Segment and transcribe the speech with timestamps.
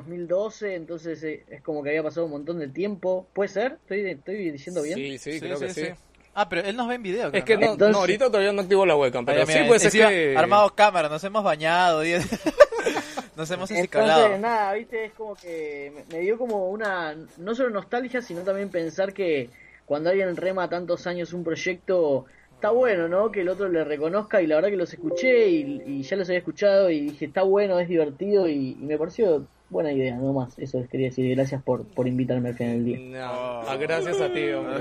[0.00, 3.26] 2012, entonces eh, es como que había pasado un montón de tiempo.
[3.32, 3.72] ¿Puede ser?
[3.82, 4.96] ¿Estoy, estoy diciendo bien?
[4.96, 5.86] Sí, sí, creo que sí.
[6.34, 7.26] Ah, pero él nos ve en video.
[7.32, 7.60] Es creo, que ¿no?
[7.66, 10.36] no, Entonces- no, ahorita todavía no activo la webcam, pero sí mira, puede ser que...
[10.36, 12.04] Armado cámara, nos hemos bañado.
[12.04, 12.12] y-
[13.36, 14.20] nos hemos escalado.
[14.26, 18.42] Entonces, nada, viste, es como que me- me dio como una, no solo nostalgia, sino
[18.42, 19.50] también pensar que
[19.86, 23.32] cuando alguien rema tantos años un proyecto, está bueno, ¿no?
[23.32, 26.28] Que el otro le reconozca y la verdad que los escuché y, y ya los
[26.28, 30.32] había escuchado y dije, está bueno, es divertido y, y me pareció buena idea, no
[30.32, 32.98] más, eso les quería decir, gracias por, por invitarme al final del día.
[33.20, 33.62] No, Oh.
[33.68, 34.76] ah, gracias a ti, hombre.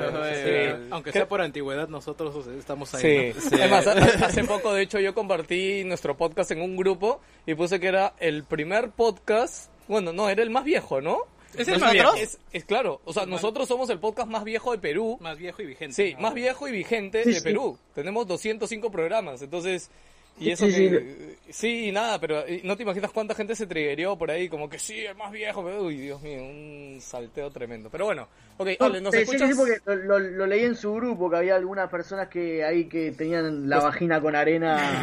[0.78, 0.86] Sí.
[0.92, 3.02] Aunque sea por antigüedad, nosotros estamos ahí.
[3.02, 3.34] Sí.
[3.36, 3.42] ¿no?
[3.50, 3.56] Sí.
[3.56, 3.94] Además, ha-
[4.26, 8.14] hace poco, de hecho, yo compartí nuestro podcast en un grupo y puse que era
[8.20, 9.72] el primer podcast.
[9.88, 11.20] Bueno, no, era el más viejo, ¿no?
[11.58, 12.14] Es el más viejo.
[12.16, 15.18] Es, es claro, o sea, nosotros somos el podcast más viejo de Perú.
[15.20, 15.94] Más viejo y vigente.
[15.96, 16.22] Sí, ¿no?
[16.22, 17.44] más viejo y vigente Sí, de sí.
[17.44, 17.78] Perú.
[17.96, 19.90] Tenemos 205 programas, entonces...
[20.40, 21.30] Y eso sí, que...
[21.52, 24.78] Sí, nada, pero eh, no te imaginas cuánta gente se triggerió por ahí, como que
[24.78, 25.64] sí, el más viejo.
[25.64, 27.90] pero- Uy, Dios mío, un salteo tremendo.
[27.90, 29.50] Pero bueno, ok, Ale, ¿nos Sí, sí, escuchas?
[29.50, 32.86] sí, porque lo, lo- lo leí en su grupo, que había algunas personas que ahí
[32.88, 35.02] que tenían la vagina con arena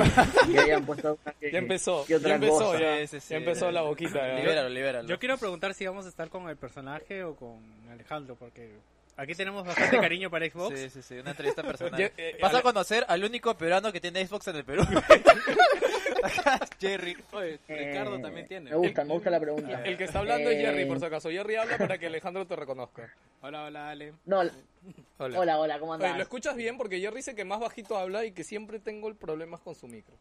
[0.49, 2.79] y que habían puesto una que, Ya empezó, que otra ya empezó, cosa.
[2.81, 4.29] ya, empezó la boquita.
[4.29, 4.35] ya.
[4.39, 5.09] Libéralo, libéralo.
[5.09, 7.59] Yo quiero preguntar si vamos a estar con el personaje o con
[7.91, 8.71] Alejandro, porque
[9.17, 10.79] aquí tenemos bastante cariño para Xbox.
[10.79, 11.99] Sí, sí, sí, una entrevista personal.
[12.01, 14.83] Ya, eh, Vas a conocer al único peruano que tiene Xbox en el Perú.
[16.81, 17.17] Jerry.
[17.33, 18.71] Oye, Eh, Ricardo también tiene.
[18.71, 19.83] Me gusta, me gusta la pregunta.
[19.85, 21.31] El que está hablando es Eh, Jerry, por si acaso.
[21.31, 23.13] Jerry habla para que Alejandro te reconozca.
[23.43, 24.13] Hola, hola, Ale.
[24.25, 24.41] No,
[25.19, 25.41] Hola.
[25.41, 26.17] hola, hola, ¿cómo Oye, andás?
[26.17, 29.17] lo escuchas bien porque Jerry dice que más bajito habla y que siempre tengo el
[29.17, 30.15] problemas con su micro.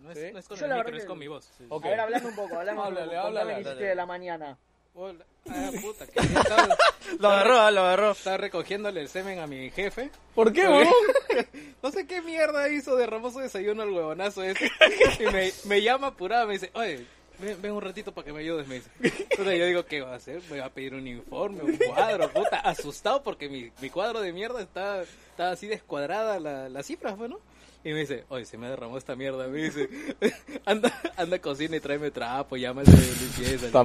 [0.00, 0.30] No es, ¿Sí?
[0.32, 1.50] no es con Yo el micro, es con mi voz.
[1.68, 1.84] Ok.
[1.86, 3.26] A ver, hablame un poco, hablame Háblale, un poco.
[3.26, 3.60] háblale.
[3.60, 4.58] Hiciste de la mañana.
[4.94, 5.24] Hola.
[5.48, 6.76] Ah, puta, que estaba,
[7.18, 8.10] Lo agarró, lo agarró.
[8.12, 10.10] estaba recogiéndole el semen a mi jefe.
[10.34, 10.92] ¿Por qué, huevón?
[11.82, 14.70] No sé qué mierda hizo, derramó su desayuno al huevonazo ese.
[15.20, 17.06] Y me, me llama apurada, me dice, oye,
[17.38, 18.90] ven, ven un ratito para que me ayudes, me dice.
[19.02, 20.42] Entonces yo digo, ¿qué va a hacer?
[20.50, 24.32] Me va a pedir un informe, un cuadro, puta, asustado porque mi, mi cuadro de
[24.32, 27.40] mierda está, está así descuadrada la, las cifras, bueno.
[27.84, 29.88] Y me dice, oye, se me derramó esta mierda, me dice,
[30.64, 33.66] anda, anda a cocina y tráeme trapo, llama al de limpieza.
[33.66, 33.82] Está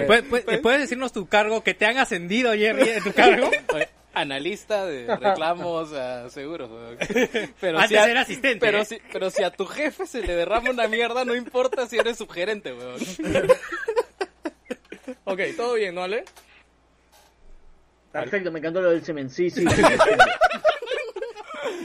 [0.00, 0.06] ok.
[0.06, 3.48] ¿puedes- puedes- ¿Puedes decirnos tu cargo, que te han ascendido, Jerry, en tu cargo?
[3.74, 6.70] Oye, Analista de reclamos a seguros.
[6.70, 6.96] weón.
[7.60, 8.84] Pero Antes si a- era asistente, Pero, ¿eh?
[8.86, 12.16] si, pero si a tu jefe se le derrama una mierda, no importa si eres
[12.16, 12.98] su gerente, weón.
[15.24, 16.24] Ok, todo bien, ¿no, Ale?
[18.12, 19.28] Perfecto, me encantó lo del semen.
[19.28, 19.64] Sí, sí.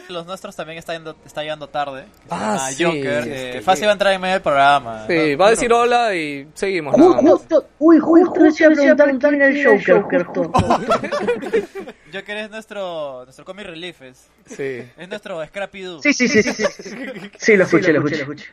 [0.10, 2.04] Los nuestros también está, yendo- está llegando tarde.
[2.04, 3.24] que Ah, sí, Joker.
[3.24, 5.06] sí, eh, fácil va a entrar en medio del programa.
[5.08, 6.98] Sí, No, va a decir hola y seguimos.
[6.98, 7.22] Más.
[7.22, 10.24] justo, uy, justo decía preguntar quién el Joker.
[10.26, 10.52] justo.
[12.14, 14.02] Joker es nuestro, nuestro comic relief.
[14.02, 14.84] Es, Sí.
[14.98, 16.02] es nuestro Scrappy Doo.
[16.02, 16.52] Sí, sí, sí, sí.
[16.54, 18.46] Sí, sí lo escuché, lo escuché.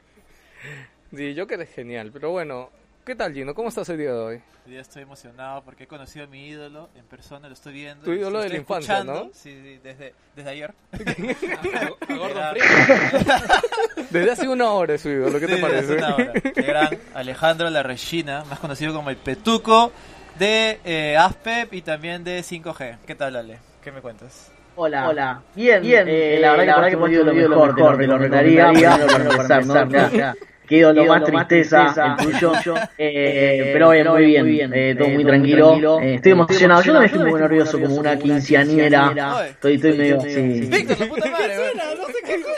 [1.16, 2.70] Sí, Joker es genial, pero bueno,
[3.08, 3.54] ¿qué tal Gino?
[3.54, 4.34] ¿Cómo estás el día de hoy?
[4.66, 8.04] Hoy día estoy emocionado porque he conocido a mi ídolo en persona, lo estoy viendo.
[8.04, 9.30] Tu ídolo lo de la infancia, ¿no?
[9.32, 10.74] Sí, sí, desde, desde ayer.
[10.92, 13.50] A Gordon Era- Freeman.
[14.10, 15.94] Desde hace una hora he subido, ¿lo que te parece?
[15.94, 16.32] hace una hora.
[16.34, 19.90] El gran Alejandro La Regina, más conocido como el Petuco
[20.38, 22.98] de eh, Aspep y también de 5G.
[23.06, 23.58] ¿Qué tal, Ale?
[23.82, 24.52] ¿Qué me cuentas?
[24.76, 25.08] Hola.
[25.08, 25.42] Hola.
[25.54, 26.04] Bien, bien.
[26.08, 30.34] Eh, la verdad que por ahí que hemos ido lo mejor, te lo recomendaría.
[30.68, 32.52] Qué ídolo más tristeza, el tuyo.
[33.00, 34.72] Eh, pero bien, muy bien.
[34.74, 36.00] Eh, todo muy tranquilo.
[36.00, 36.82] Eh, estoy emocionado.
[36.82, 39.46] Yo también estoy muy nervioso, como una quinceañera.
[39.48, 40.60] Estoy, estoy medio así.
[40.68, 42.42] Víctor, la puta madre, no sé qué suena.
[42.42, 42.57] ¿Cómo se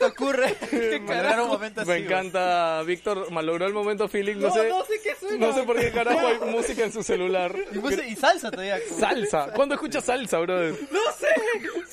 [0.00, 0.56] te ocurre
[1.42, 1.90] un momento así?
[1.90, 5.46] Me encanta, Víctor malogró el momento feeling, no, sé, no sé qué suena.
[5.46, 7.54] no sé por qué carajo hay música en su celular.
[7.70, 8.78] Y, puse- y salsa todavía.
[8.98, 10.74] Salsa, ¿cuándo escuchas salsa, brother?
[10.90, 11.28] No sé,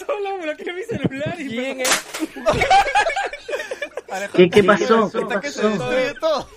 [0.05, 2.01] solo bloqueé mi celular y ¿Quién es?
[4.09, 5.11] Alejandro, ¿Qué, qué pasó?
[5.11, 5.89] ¿Qué Ahorita que se pasó?
[5.89, 6.49] destruye todo.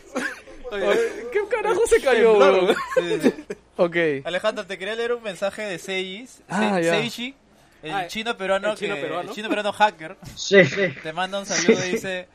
[1.33, 2.69] ¿Qué carajo se cayó, bro?
[2.95, 3.35] Sí, sí.
[3.77, 3.97] Ok.
[4.25, 6.93] Alejandro, te quería leer un mensaje de Seijis, Ah, Se- ya.
[6.95, 7.35] Seiji,
[7.83, 9.29] el Ah, chino peruano el chino que- peruano.
[9.31, 10.17] el chino peruano hacker.
[10.35, 10.83] Sí, sí.
[11.03, 12.29] Te manda un saludo y dice,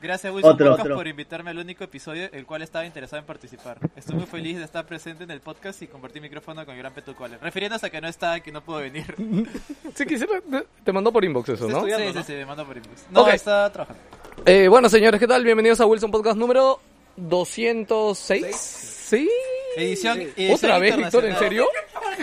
[0.00, 0.96] gracias Wilson Otro, Podcast otro.
[0.96, 3.78] por invitarme al único episodio el cual estaba interesado en participar.
[3.96, 6.92] Estoy muy feliz de estar presente en el podcast y compartir micrófono con el gran
[6.92, 7.38] Petucole.
[7.38, 9.14] Refiriéndose a que no está, que no pudo venir.
[9.94, 10.40] Sí, quisiera,
[10.84, 11.84] te mandó por inbox eso, ¿no?
[11.84, 12.22] Sí, sí, ¿no?
[12.24, 13.06] sí, me mandó por inbox.
[13.10, 14.00] No, está trabajando.
[14.46, 15.44] Eh, bueno, señores, ¿qué tal?
[15.44, 16.80] Bienvenidos a Wilson Podcast número
[17.16, 18.56] 206.
[18.56, 19.28] ¿Sí?
[19.76, 21.24] Edición, edición ¿Otra vez, Víctor?
[21.24, 21.68] ¿En serio?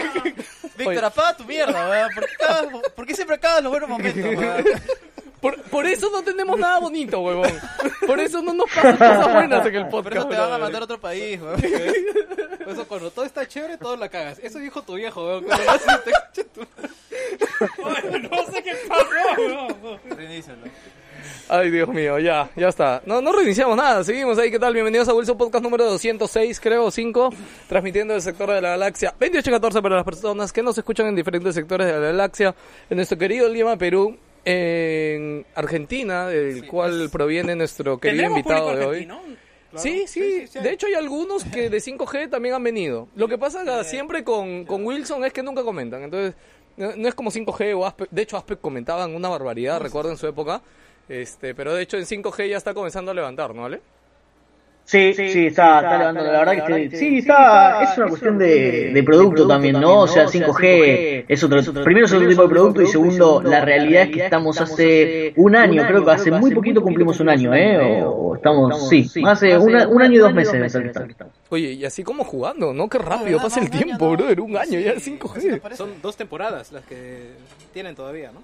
[0.78, 2.10] Víctor, apaga tu mierda, weón.
[2.14, 4.66] ¿Por qué, por siempre acabas los buenos momentos, weón?
[5.40, 7.50] Por, por eso no tenemos nada bonito, huevón.
[8.06, 10.18] Por eso no nos pasan cosas buenas en el Por podcast.
[10.18, 11.62] eso te van a mandar a otro país, weón.
[12.66, 14.38] Por eso cuando todo está chévere, todo la cagas.
[14.40, 15.42] Eso dijo tu viejo.
[15.42, 16.00] Cuando
[16.34, 16.68] te tu-
[18.30, 19.06] no sé qué pasó.
[19.38, 20.00] weón.
[20.10, 20.60] Reinícialo.
[21.48, 23.02] Ay, Dios mío, ya, ya está.
[23.06, 24.74] No, no reiniciamos nada, seguimos ahí, ¿qué tal?
[24.74, 27.34] Bienvenidos a Wilson Podcast número 206, creo, 5,
[27.68, 31.56] transmitiendo del sector de la galaxia 2814 para las personas que nos escuchan en diferentes
[31.56, 32.56] sectores de la galaxia,
[32.90, 39.08] en nuestro querido Lima, Perú, en Argentina, del cual proviene nuestro querido invitado de hoy.
[39.10, 39.50] argentino.
[39.76, 43.08] Sí, sí, de hecho hay algunos que de 5G también han venido.
[43.16, 46.34] Lo que pasa que siempre con, con Wilson es que nunca comentan, entonces
[46.80, 48.12] no, no es como 5G o Aspect.
[48.12, 50.62] De hecho, Aspect comentaban una barbaridad, recuerdo en su época.
[51.10, 53.82] Este, pero de hecho en 5G ya está comenzando a levantar, ¿no vale?
[54.86, 58.92] Sí, sí, está, está levantando, la verdad que sí, sí, está, es una cuestión de,
[58.92, 60.00] de producto también, ¿no?
[60.00, 64.04] O sea, 5G es otro, primero es otro tipo de producto y segundo, la realidad
[64.04, 68.02] es que estamos hace un año, creo que hace muy poquito cumplimos un año, ¿eh?
[68.04, 71.16] O estamos, sí, hace un año y dos meses que.
[71.50, 72.88] Oye, y así como jugando, ¿no?
[72.90, 74.42] Qué rápido pasa no, el tiempo, brother.
[74.42, 75.38] Un año ya, Sí, 5G.
[75.38, 75.78] así me parece.
[75.78, 77.32] Son dos temporadas las que
[77.74, 78.42] tienen todavía, ¿no?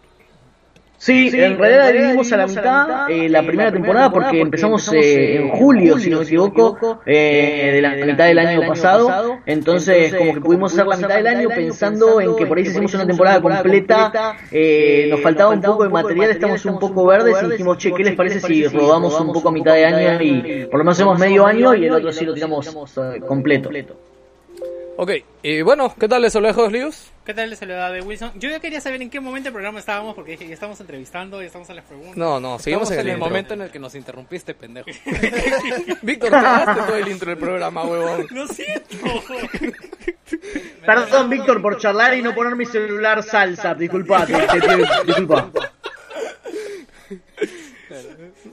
[0.98, 5.50] Sí, en realidad dividimos a la mitad eh, la primera temporada porque empezamos eh, en
[5.50, 9.40] julio, si no me equivoco, eh, de la mitad del año pasado.
[9.46, 12.72] Entonces, como que pudimos hacer la mitad del año pensando en que por ahí si
[12.72, 17.36] hicimos una temporada completa, eh, nos faltaba un poco de material, estamos un poco verdes
[17.44, 20.66] y dijimos, che, ¿qué les parece si rodamos un poco a mitad de año y
[20.66, 22.68] por lo menos hacemos medio año y el otro sí lo tiramos
[22.98, 23.70] eh, completo?
[24.98, 25.12] Ok,
[25.44, 27.12] y bueno, ¿qué tal les lejos, Lius?
[27.26, 28.32] ¿Qué tal les saluda de Wilson?
[28.36, 31.42] Yo ya quería saber en qué momento del programa estábamos porque dije, ya estamos entrevistando,
[31.42, 32.16] ya estamos en las preguntas.
[32.16, 33.26] No, no, seguimos en el, intro.
[33.26, 34.88] momento en el que nos interrumpiste, pendejo.
[36.02, 38.26] Víctor, cagaste todo el intro del programa, huevón.
[38.32, 39.24] ¡Lo siento!
[40.86, 45.52] Perdón, Víctor, por charlar y no poner mi celular salsa, disculpa, disculpa.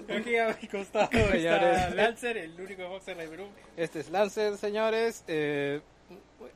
[0.08, 1.90] Aquí a mi costado está.
[1.90, 3.46] Lancer, el único boxer de Perú.
[3.76, 5.24] Este es Lancer, señores.
[5.28, 5.80] Eh,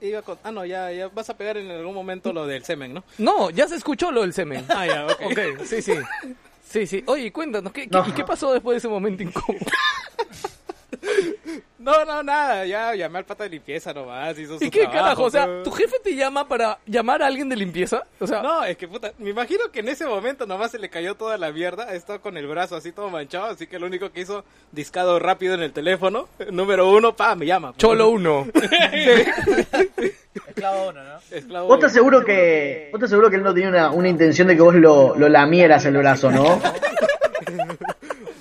[0.00, 0.38] iba con...
[0.44, 3.04] Ah, no, ya, ya vas a pegar en algún momento lo del semen, ¿no?
[3.18, 4.64] No, ya se escuchó lo del semen.
[4.68, 5.20] Ah, ya, ok.
[5.30, 5.94] Ok, sí, sí.
[6.68, 7.02] Sí, sí.
[7.06, 8.06] Oye, cuéntanos, ¿qué, qué- No.
[8.08, 9.64] ¿y qué pasó después de ese momento incómodo?
[11.78, 15.02] No, no, nada, ya llamé al pata de limpieza nomás, hizo su ¿Y qué trabajo,
[15.02, 15.22] carajo?
[15.24, 18.04] O sea, ¿tu jefe te llama para llamar a alguien de limpieza?
[18.18, 20.88] O sea, No, es que puta, me imagino que en ese momento nomás se le
[20.88, 24.10] cayó toda la mierda, estado con el brazo así todo manchado, así que lo único
[24.10, 27.74] que hizo, discado rápido en el teléfono, número uno, pa, me llama.
[27.76, 28.46] Cholo uno.
[30.48, 31.18] Esclavo uno, ¿no?
[31.30, 34.48] Esclavo Vos te aseguro que, vos te aseguro que él no tenía una, una intención
[34.48, 36.60] de que vos lo, lo lamieras el brazo, ¿no?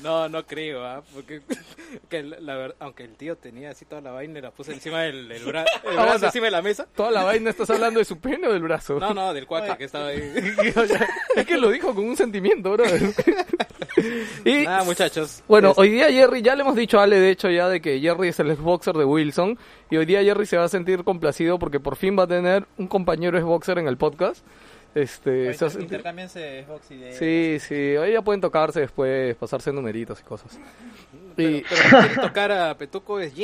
[0.05, 1.01] No, no creo, ¿ah?
[1.13, 1.41] porque
[2.09, 5.01] que la, verdad, aunque el tío tenía así toda la vaina y la puse encima
[5.01, 6.87] del bra- el brazo encima de la mesa.
[6.95, 8.99] Toda la vaina estás hablando de su pene o del brazo.
[8.99, 10.21] No, no, del cuaque que estaba ahí.
[11.35, 12.85] Es que lo dijo con un sentimiento, bro.
[14.45, 15.43] y Nada, muchachos.
[15.47, 17.81] bueno, Es- hoy día Jerry, ya le hemos dicho a Ale, de hecho, ya de
[17.81, 19.57] que Jerry es el Xboxer de Wilson.
[19.89, 22.65] Y hoy día Jerry se va a sentir complacido porque por fin va a tener
[22.77, 24.45] un compañero Xboxer en el podcast.
[24.95, 27.11] Este, se sentir- Intercambiense Xbox y de...
[27.13, 30.57] Sí, sí, hoy ya pueden tocarse después, pasarse numeritos y cosas.
[31.37, 33.35] Y, Pero que quiere tocar a Petuco es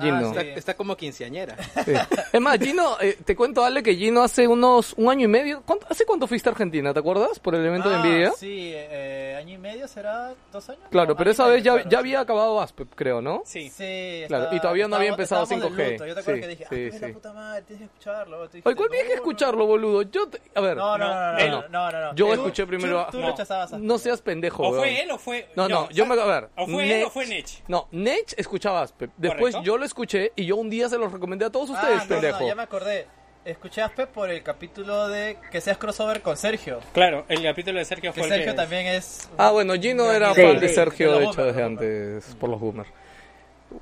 [0.00, 0.16] Gino.
[0.18, 0.28] Gino.
[0.28, 0.48] Está, sí.
[0.56, 1.56] está como quinceañera.
[1.84, 1.92] Sí.
[2.32, 5.62] Es más, Gino, eh, te cuento, Ale, que Gino hace unos un año y medio.
[5.64, 6.92] ¿cuánto- ¿Hace cuánto fuiste a Argentina?
[6.92, 7.38] ¿Te acuerdas?
[7.38, 8.32] Por el evento de Ah, Nvidia.
[8.32, 10.82] Sí, eh, año y medio será, dos años.
[10.90, 11.96] Claro, No, pero esa vez ya, claro, ya sí.
[11.96, 13.42] había acabado Aspep, creo, ¿no?
[13.44, 13.70] Sí.
[13.70, 15.92] Sí, Claro, estaba- y todavía no había empezado estábamos del 5G.
[15.92, 16.06] luto.
[16.06, 17.06] Yo te acuerdo Sí, que dije, sí, ah, sí.
[17.06, 18.40] la puta madre, tienes que escucharlo.
[18.40, 20.02] Oye, ¿cuál tienes que no, escucharlo, boludo?
[20.02, 22.14] Yo, te- a ver, No, no, no, no, no, no, no, no.
[22.14, 23.06] yo escuché primero.
[23.10, 25.48] Tú no, a- no seas pendejo, ¿O fue él o fue.?
[25.56, 26.20] No, no, yo me...
[26.20, 26.48] A ver.
[26.56, 27.62] ¿O fue él o fue Nech?
[27.68, 29.10] No, Nech escuchaba Aspep.
[29.16, 32.02] Después yo lo escuché y yo un día se lo recomendé a todos Ah, ustedes,
[32.02, 32.40] no, pendejo.
[32.40, 33.06] No, ya me acordé.
[33.44, 36.80] Escuché a Aspe por el capítulo de que seas crossover con Sergio.
[36.92, 38.56] Claro, el capítulo de Sergio Que fue el Sergio que...
[38.56, 39.30] también es.
[39.38, 40.42] Ah, bueno, Gino era Sí.
[40.42, 42.88] fan de Sergio, de de los hecho, desde los antes, por los boomers.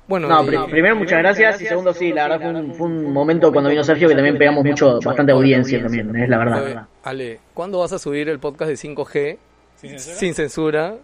[0.07, 2.87] Bueno, No, y- pri- primero muchas gracias y segundo sí, la verdad fue un, fue
[2.87, 6.87] un momento cuando vino Sergio que también pegamos mucho, bastante audiencia también, es la verdad.
[7.03, 9.37] Ale, ¿cuándo vas a subir el podcast de 5G
[9.77, 10.15] ¿Sin censura?
[10.17, 10.95] sin censura?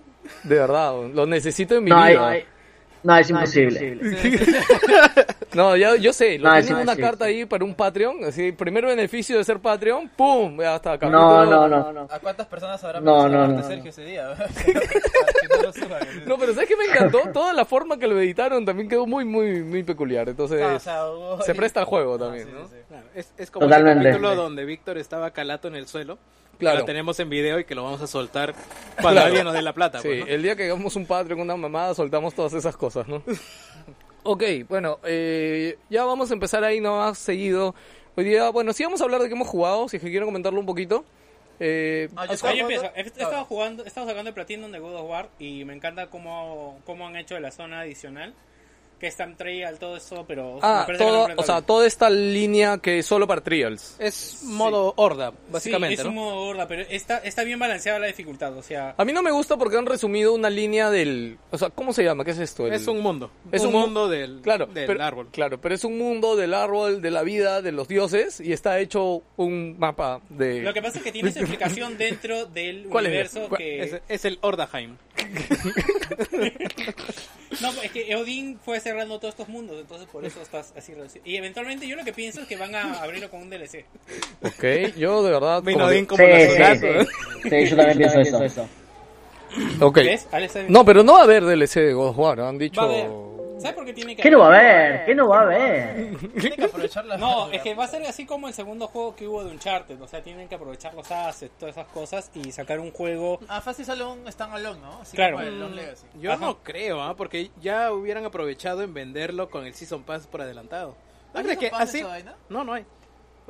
[0.43, 2.33] De verdad, lo necesito en mi No, hay- vida.
[3.03, 3.97] No, es imposible.
[5.53, 8.85] No, ya, yo sé, lo No, tienen una carta ahí para un Patreon, así, primer
[8.85, 10.57] beneficio de ser Patreon, ¡pum!
[10.57, 12.07] Ya está, No, capítulo- no, no, no.
[12.09, 14.33] ¿A cuántas personas habrá No, no, de no, Sergio ese día?
[14.63, 14.73] Que
[15.49, 16.25] no.
[16.25, 17.19] No, pero ¿sabes qué me encantó?
[17.33, 20.29] Toda la forma que lo editaron también quedó muy, muy, muy peculiar.
[20.29, 22.67] Entonces, No, o sea, hubo- se presta al juego Ah, también, sí, ¿no?
[22.67, 22.81] sí, sí.
[22.87, 24.07] Claro, es, es como Totalmente.
[24.07, 26.17] el capítulo donde Víctor estaba calato en el suelo.
[26.61, 26.79] Claro.
[26.79, 28.53] Lo tenemos en video y que lo vamos a soltar
[28.95, 29.25] cuando Claro.
[29.27, 29.99] alguien nos dé la plata.
[29.99, 30.25] Sí, pues, ¿no?
[30.27, 33.21] el día que hagamos un Patreon, una mamada, soltamos todas esas cosas, ¿no?
[34.23, 37.75] ok, bueno, eh, ya vamos a empezar ahí nomás seguido.
[38.15, 40.27] Hoy día, bueno, sí vamos a hablar de qué hemos jugado, si es que quieren
[40.27, 41.03] comentarlo un poquito.
[41.59, 42.85] Eh, Ah, yo ¿has- Ah, jugando- empiezo.
[42.95, 43.45] He he estado Claro.
[43.45, 47.07] jugando, he estado sacando el Platinum de God of War y me encanta cómo, cómo
[47.07, 48.33] han hecho de la zona adicional.
[49.01, 50.53] Que es Time Trial, todo eso, pero...
[50.53, 53.95] me Ah, que todo, no o sea, toda esta línea que es solo para trials.
[53.99, 56.09] Es modo horda, básicamente, sí, es ¿no?
[56.11, 58.93] un modo horda, pero está, está bien balanceada la dificultad, o sea...
[58.97, 61.37] A mí no me gusta porque han resumido una línea del...
[61.49, 62.23] O sea, ¿cómo se llama?
[62.23, 62.67] ¿Qué es esto?
[62.67, 63.31] El- Es un mundo.
[63.51, 65.27] Es Es un un mu- mundo del, Claro, del pero, árbol.
[65.31, 68.79] Claro, pero es un mundo del árbol, de la vida, de los dioses, y está
[68.79, 70.61] hecho un mapa de...
[70.61, 73.09] Lo que pasa es que tiene su explicación dentro del ¿Cuál es?
[73.09, 73.81] universo ¿Cuál- que...
[73.83, 74.95] Es, es el Ordaheim.
[77.61, 81.23] No, es que Odin fue cerrando todos estos mundos, entonces por eso estás así reducido.
[81.25, 83.85] Y eventualmente yo lo que pienso es que van a abrirlo con un DLC.
[84.43, 85.61] Ok, yo de verdad...
[85.63, 87.49] Vino como Odín que- como Sí, la sí, sí.
[87.49, 88.67] Sí, yo también pienso eso.
[89.79, 89.95] Ok.
[89.97, 90.27] ¿Ves?
[90.31, 90.69] Alex, ¿sabes?
[90.69, 92.81] No, pero no va a haber DLC de God of War, han dicho...
[93.61, 95.05] ¿Sabes por qué tiene que ¿Qué no va a haber?
[95.05, 96.17] ¿Qué no va a haber?
[96.39, 99.15] Tiene que aprovechar la No, es que va a ser así como el segundo juego
[99.15, 100.01] que hubo de Uncharted.
[100.01, 103.39] O sea, tienen que aprovechar los assets, todas esas cosas y sacar un juego.
[103.47, 105.01] Ah, fácil sale un standalone, ¿no?
[105.01, 105.37] Así Claro.
[105.37, 106.05] como el Long Legacy.
[106.19, 106.45] Yo Ajá.
[106.45, 107.15] no creo, ¿ah?
[107.15, 110.95] porque ya hubieran aprovechado en venderlo con el Season Pass por adelantado.
[111.33, 111.99] ¿No ¿Hay crees que así?
[111.99, 112.35] esa vaina?
[112.49, 112.85] No, no hay.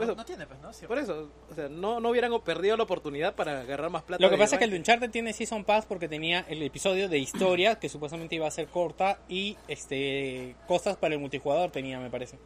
[0.02, 0.74] Por No, eso, no tiene, pues, ¿no?
[0.74, 4.24] Sí, por eso, o sea, no, no hubieran perdido la oportunidad para agarrar más plata.
[4.24, 4.78] Lo que pasa es que el de.
[4.78, 8.68] Uncharted tiene Season Pass porque tenía el episodio de historia que supuestamente iba a ser
[8.68, 12.38] corta y este cosas para el multijugador tenía, me parece.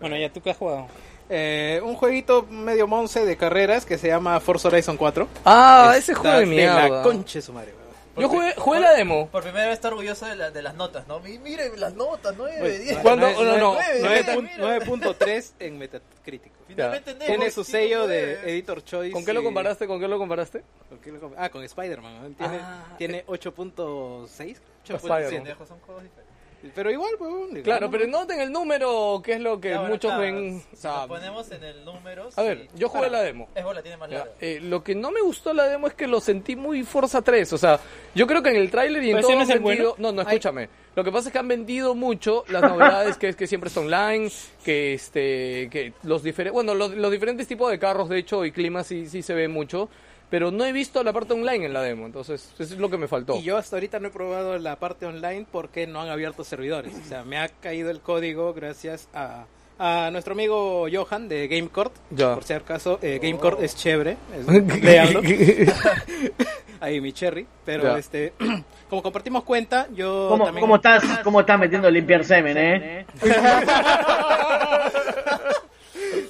[0.00, 0.86] Bueno, ya tú que has jugado.
[1.28, 5.28] Eh, un jueguito medio monce de carreras que se llama Forza Horizon 4.
[5.44, 6.88] Ah, ese juego de mierda.
[6.88, 7.81] la concha de su madre.
[8.16, 9.28] Yo jugué, jugué la demo.
[9.28, 11.20] Por primera vez está orgulloso de, la- de las notas, ¿no?
[11.20, 12.98] Mi- Miren las notas, 9 de 10.
[12.98, 13.26] ¿Cuándo?
[13.26, 14.22] Nueve- No, no, nueve- nueve,
[14.60, 16.52] nueve mira, pun- 9.3 en Metacritic.
[16.68, 18.34] Finalmente Tiene su sello de.
[18.50, 19.12] Editor Choice.
[19.12, 19.86] ¿Con qué lo y- comparaste?
[19.86, 20.62] ¿Con qué lo comparaste?
[20.88, 22.34] ¿con qué lo com- Ah, con Spider-Man.
[22.34, 24.60] Tiene, Ah, tiene 8.6.
[24.84, 25.30] Spider-Man.
[25.30, 26.31] Pendejos, son juegos diferentes.
[26.74, 27.12] Pero igual,
[27.52, 28.20] le Claro, pero ¿no?
[28.20, 30.62] noten el número, que es lo que muchos claro, ven.
[30.70, 32.28] Si o sea, lo ponemos en el número.
[32.34, 33.48] a ver, yo jugué Claro, la demo.
[33.54, 36.20] Es bola, tiene más eh, lo que no me gustó la demo es que lo
[36.20, 37.52] sentí muy Forza 3.
[37.52, 37.80] O sea,
[38.14, 39.94] yo creo que en el tráiler y en ¿Pero todo no han es el vendido...
[39.96, 40.12] bueno?
[40.12, 40.68] No, no, escúchame.
[40.94, 43.80] Lo que pasa es que han vendido mucho las novedades, que es que siempre está
[43.80, 44.30] online,
[44.64, 46.52] que este que los diferentes...
[46.52, 49.50] Bueno, los, los diferentes tipos de carros, de hecho, y climas sí, sí se ven
[49.50, 49.88] mucho.
[50.32, 52.96] Pero no he visto la parte online en la demo, entonces eso es lo que
[52.96, 53.36] me faltó.
[53.36, 56.94] Y yo hasta ahorita no he probado la parte online porque no han abierto servidores.
[57.04, 59.44] O sea, me ha caído el código gracias a,
[59.78, 61.92] a nuestro amigo Johan de GameCourt.
[62.12, 62.32] Ya.
[62.32, 64.16] Por si acaso, eh, GameCourt es chévere.
[64.34, 64.46] Es.
[66.80, 67.46] Ahí mi cherry.
[67.66, 67.98] Pero Ya.
[67.98, 68.32] este,
[68.88, 70.62] como compartimos cuenta, yo ¿Cómo, también...
[70.62, 73.06] cómo estás, ¿Cómo estás metiendo limpiar semen, eh?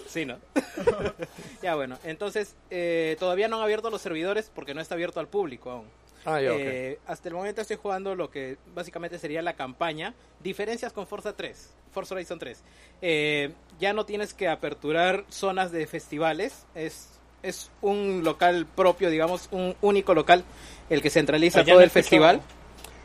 [0.09, 0.37] Sí, ¿no?
[1.63, 5.29] ya bueno, entonces eh, todavía no han abierto los servidores porque no está abierto al
[5.29, 5.87] público aún.
[6.25, 6.61] Ah, ya, ok.
[6.61, 10.15] Eh, hasta el momento estoy jugando lo que básicamente sería la campaña.
[10.41, 12.63] Diferencias con Forza 3, Forza Horizon 3.
[13.01, 16.67] Eh, ya no tienes que aperturar zonas de festivales.
[16.75, 17.09] Es,
[17.43, 20.45] es un local propio, digamos, un único local
[20.91, 22.41] el que centraliza Ah, todo el festival.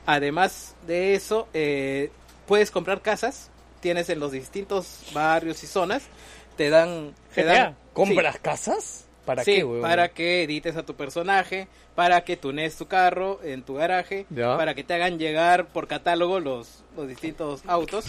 [0.06, 2.12] Además de eso, eh,
[2.46, 3.50] puedes comprar casas.
[3.80, 6.04] Tienes en los distintos barrios y zonas.
[6.56, 7.14] Te dan...
[7.34, 7.54] Te GTA.
[7.54, 9.04] dan ¿Compras casas?
[9.26, 9.82] ¿Para sí, qué, weón?
[9.82, 14.56] para que edites a tu personaje, para que tunees tu carro en tu garaje, Ya.
[14.56, 18.06] para que te hagan llegar por catálogo los, los distintos autos.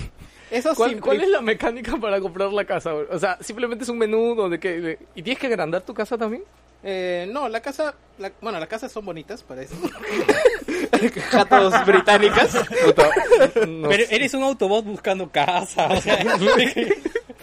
[0.51, 2.93] Eso ¿Cuál, cuál es la mecánica para comprar la casa?
[2.93, 3.07] güey?
[3.11, 4.99] O sea, simplemente es un menú donde que...
[5.17, 6.45] ¿Y tienes que agrandar tu casa también?
[6.85, 9.75] Eh, no, la casa, la- bueno, las casas son bonitas, parece.
[11.31, 12.55] Jatos británicas.
[13.67, 14.15] No Pero sé.
[14.15, 15.89] eres un Autobot buscando casa.
[15.89, 16.19] O sea,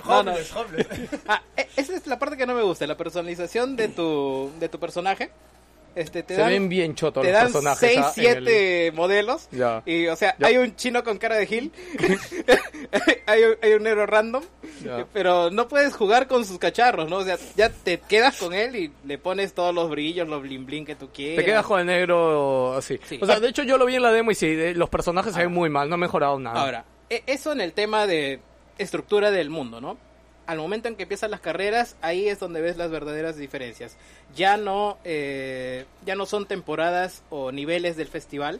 [0.07, 0.31] No, no.
[0.31, 0.89] Homeless.
[1.27, 4.69] Ah, e- esa es la parte que no me gusta, la personalización de tu, de
[4.69, 5.31] tu personaje.
[5.95, 7.79] Este, te Se dan, ven bien chotos te los dan personajes.
[7.79, 9.47] 6, ah, en el- 7 modelos.
[9.51, 9.81] Ya.
[9.85, 10.47] Y, o sea, Ya.
[10.47, 11.71] hay un chino con cara de Gil.
[13.25, 14.43] hay, un, hay un negro random.
[14.83, 15.05] Ya.
[15.13, 17.17] Pero no puedes jugar con sus cacharros, ¿no?
[17.17, 20.65] O sea, ya te quedas con él y le pones todos los brillos, los bling
[20.65, 21.37] bling que tú quieras.
[21.37, 22.99] Te quedas con el negro así.
[23.07, 23.17] Sí.
[23.21, 25.33] O sea, de hecho yo lo vi en la demo y sí, de- los personajes
[25.33, 26.59] se ven muy mal, no han mejorado nada.
[26.61, 28.41] Ahora, e- eso en el tema de
[28.77, 29.97] estructura del mundo, ¿no?
[30.47, 33.97] Al momento en que empiezan las carreras, ahí es donde ves las verdaderas diferencias.
[34.35, 38.59] Ya no, eh, ya no son temporadas o niveles del festival,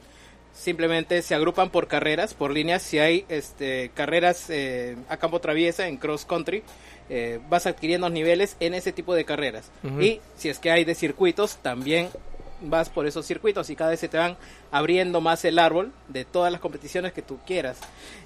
[0.56, 2.82] simplemente se agrupan por carreras, por líneas.
[2.82, 6.64] Si hay este, carreras eh, a campo traviesa en cross country,
[7.10, 9.70] eh, vas adquiriendo niveles en ese tipo de carreras.
[10.00, 12.10] Y si es que hay de circuitos, también
[12.70, 14.38] vas por esos circuitos y cada vez se te van
[14.72, 17.80] abriendo más el árbol de todas las competiciones que tú quieras.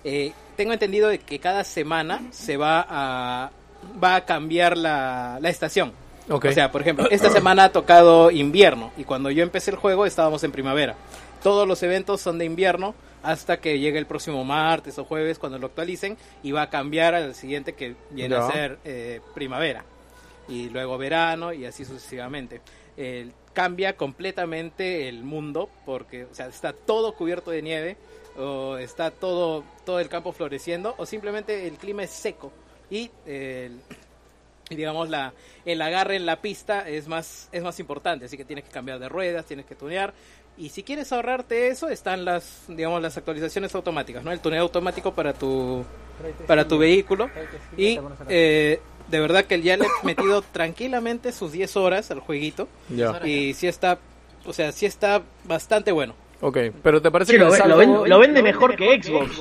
[0.03, 3.51] Eh, tengo entendido de que cada semana se va a
[4.01, 5.93] va a cambiar la, la estación.
[6.29, 10.05] O sea, por ejemplo, esta semana ha tocado invierno y cuando yo empecé el juego
[10.05, 10.95] estábamos en primavera.
[11.41, 12.93] Todos los eventos son de invierno
[13.23, 17.15] hasta que llegue el próximo martes o jueves cuando lo actualicen y va a cambiar
[17.15, 19.83] al siguiente que viene a ser eh, primavera
[20.47, 22.61] y luego verano y así sucesivamente.
[23.53, 27.97] Cambia completamente el mundo porque o sea, está todo cubierto de nieve.
[28.37, 32.51] o está todo, todo el campo floreciendo, o simplemente el clima es seco
[32.89, 33.11] y
[34.69, 35.33] digamos la
[35.65, 38.99] el agarre en la pista es más es más importante, así que tienes que cambiar
[38.99, 40.13] de ruedas, tienes que tunear
[40.57, 44.31] y si quieres ahorrarte eso están las digamos las actualizaciones automáticas, ¿no?
[44.31, 45.83] El tuneo automático para tu
[46.47, 47.29] para tu vehículo
[47.77, 52.67] y eh, de verdad que ya le he metido tranquilamente sus 10 horas al jueguito
[52.89, 53.19] Ya.
[53.25, 53.99] y sí está
[54.45, 56.13] o sea, sí está bastante bueno.
[56.41, 59.35] Ok, pero ¿te parece Sí, que lo, lo saldo- ven- lo vende mejor que Xbox.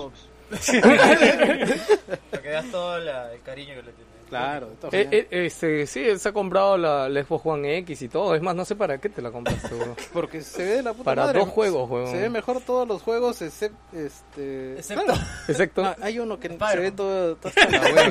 [0.81, 1.17] Para
[2.43, 4.08] que veas todo la- el cariño que le tiene.
[4.29, 8.09] Claro, Eh, eh, este, sí, él se ha comprado la, la Xbox One X y
[8.09, 8.35] todo.
[8.35, 9.75] Es más, no sé para qué te la compraste.
[9.75, 9.97] bro.
[10.13, 11.41] Porque se ve de la puta Para madre.
[11.41, 12.07] dos juegos, weón.
[12.09, 13.79] Se ve mejor todos los juegos, excepto.
[13.97, 14.79] Este...
[14.79, 15.21] Excepto- claro.
[15.49, 15.83] Exacto.
[15.83, 17.37] No, hay uno que se ve todo.
[17.37, 18.09] todo hasta la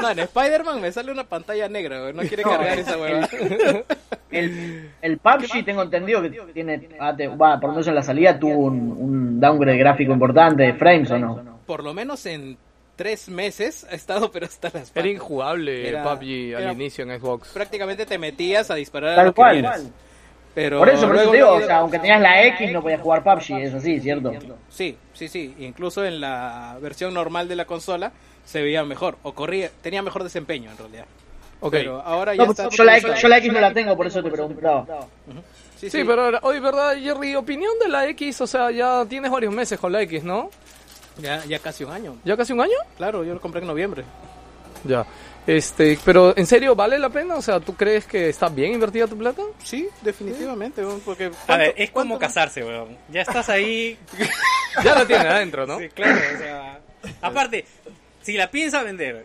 [0.00, 2.12] no, en Spider-Man me sale una pantalla negra, güey.
[2.12, 3.28] No quiere cargar esa hueva.
[4.30, 8.38] El, el PUBG tengo entendido que tiene, ah, te- por lo menos en la salida
[8.38, 11.58] tuvo un, un downgrade gráfico importante de frames o no.
[11.66, 12.58] Por lo menos en
[12.96, 17.18] tres meses ha estado, pero hasta las Era injugable Era- PUBG al era- inicio en
[17.20, 17.48] Xbox.
[17.48, 19.92] Prácticamente te metías a disparar a Tal lo que cual.
[20.54, 23.00] Pero Por eso, por eso te digo, o sea, aunque tenías la X no podías
[23.00, 24.32] jugar PUBG, es así, ¿cierto?
[24.68, 25.52] Sí, sí, sí.
[25.58, 28.12] Incluso en la versión normal de la consola
[28.44, 29.16] se veía mejor.
[29.24, 31.06] O corría, tenía mejor desempeño en realidad.
[31.60, 31.72] Ok.
[31.72, 32.68] Pero ahora ya No, está.
[32.68, 34.86] yo, la X, yo la X no la tengo, por eso te preguntaba.
[35.76, 36.04] Sí, Sí, sí.
[36.04, 37.34] pero ahora- oye, ¿verdad, Jerry?
[37.34, 40.50] Opinión de la X, o sea, ya tienes varios meses con la X, ¿no?
[41.18, 42.16] Ya, ya casi un año.
[42.24, 42.76] ¿Ya casi un año?
[42.96, 44.04] Claro, yo lo compré en noviembre.
[44.84, 45.06] Ya.
[45.46, 47.34] Este, pero ¿en serio vale la pena?
[47.36, 49.42] O sea, ¿tú crees que está bien invertida tu plata?
[49.62, 50.82] Sí, definitivamente.
[51.04, 52.96] Porque A ver, ¿cuánto- es como casarse, weón.
[53.10, 53.98] Ya estás ahí.
[54.82, 55.78] Ya la tiene adentro, ¿no?
[55.78, 56.80] Sí, claro, o sea.
[57.22, 57.64] Aparte,
[58.22, 59.24] si la piensa vender,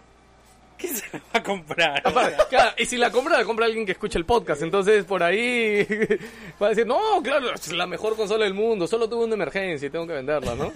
[0.80, 2.04] ¿quién se la va a comprar?
[2.50, 4.62] Claro, y si la compra, la compra alguien que escuche el podcast.
[4.62, 5.86] Entonces, por ahí
[6.62, 8.88] va a decir, no, claro, es la mejor consola del mundo.
[8.88, 10.72] Solo tuve una emergencia y tengo que venderla, ¿no?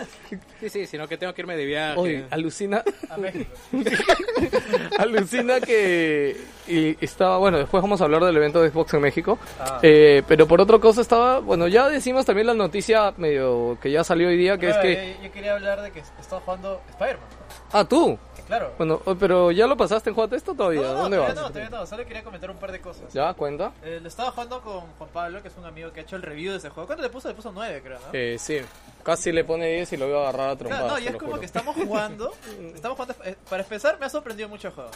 [0.60, 2.00] Sí, sí, sino que tengo que irme de viaje.
[2.00, 3.52] Oye, alucina, A México.
[4.98, 9.38] alucina que y estaba, bueno, después vamos a hablar del evento de Xbox en México.
[9.60, 9.80] Ah.
[9.82, 14.04] Eh, pero por otra cosa estaba, bueno, ya decimos también la noticia medio que ya
[14.04, 15.16] salió hoy día, que es que...
[15.18, 17.28] yo, yo quería hablar de que estaba jugando Spider-Man.
[17.72, 18.18] Ah, tú.
[18.48, 18.72] Claro.
[18.78, 20.82] Bueno, oh, pero ya lo pasaste en juego esto todavía.
[20.82, 21.36] no, no, ¿Dónde todavía vas?
[21.44, 21.86] no, todavía no.
[21.86, 23.14] Solo quería comentar un par de cosas.
[23.14, 23.34] ¿Ya?
[23.34, 23.72] ¿Cuenta?
[23.84, 26.22] Eh, lo estaba jugando con Juan Pablo, que es un amigo que ha hecho el
[26.22, 26.88] review de ese juego.
[26.88, 27.28] ¿Cuánto le puso?
[27.28, 28.06] Le puso 9, creo, ¿no?
[28.14, 28.60] Eh, sí.
[29.04, 30.84] Casi le pone 10 y lo voy a agarrar a trompadas.
[30.84, 31.40] Claro, no, y es como juro.
[31.40, 32.34] que estamos jugando.
[32.76, 33.24] estamos jugando.
[33.26, 34.92] eh, para empezar, me ha sorprendido mucho el juego.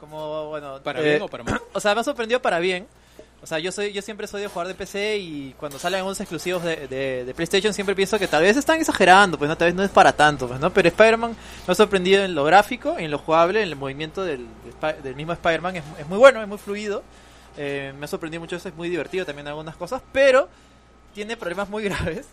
[0.00, 0.80] Como, bueno.
[0.82, 1.60] ¿Para eh, bien o para mal?
[1.72, 2.86] O sea, me ha sorprendido para bien.
[3.46, 6.18] O sea, yo soy yo siempre soy de jugar de PC y cuando salen unos
[6.18, 9.66] exclusivos de, de, de PlayStation siempre pienso que tal vez están exagerando, pues no, tal
[9.66, 10.72] vez no es para tanto, pues no.
[10.72, 11.30] Pero Spider-Man
[11.64, 14.48] me ha sorprendido en lo gráfico, en lo jugable, en el movimiento del,
[15.00, 15.76] del mismo Spider-Man.
[15.76, 17.04] Es, muy bueno, es muy fluido.
[17.56, 20.48] Eh, me ha sorprendido mucho eso, es muy divertido también algunas cosas, pero
[21.14, 22.26] tiene problemas muy graves.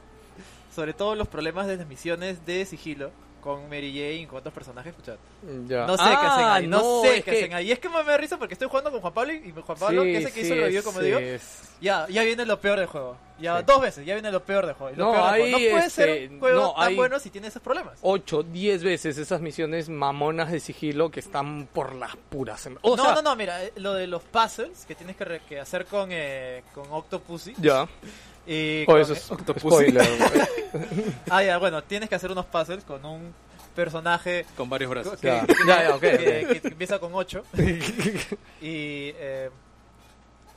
[0.76, 3.12] Sobre todo los problemas de las misiones de sigilo
[3.44, 4.92] con Mary Jane con otros personajes.
[4.92, 5.16] Escuchad.
[5.68, 5.86] Ya.
[5.86, 6.68] No sé qué hacen Ah, ahí.
[6.68, 7.68] No, sé qué que- hacen ahí.
[7.68, 10.02] Y es que me da risa porque estoy jugando con Juan Pablo y Juan Pablo,
[10.04, 12.46] Sí, que es el que hizo el review, como sí, digo, es- ya, ya viene
[12.46, 13.18] lo peor del juego.
[13.40, 13.64] Ya Sí.
[13.68, 14.96] dos veces, ya viene lo peor del juego.
[14.96, 15.46] Lo No, peor del juego.
[15.58, 18.00] ahí, no puede este, ser un juego no, tan bueno si tiene esos problemas.
[18.02, 22.66] 8, 10 veces esas misiones mamonas de sigilo que están por las puras.
[22.82, 25.42] O no, sea, no, no, mira, eh, lo de los puzzles que tienes que, re-
[25.50, 27.54] que hacer con, eh, con Octopussy.
[27.58, 27.88] Ya.
[28.46, 29.22] Y O con- eso es
[29.60, 30.08] spoiler.
[31.30, 33.34] Ah, ya, bueno, tienes que hacer unos puzzles con un
[33.76, 35.20] personaje Con varios brazos.
[35.20, 35.46] que, Ya.
[35.46, 36.62] que- Ya, ya, ok, que- ok.
[36.62, 37.44] que empieza con 8.
[38.62, 39.50] y, eh,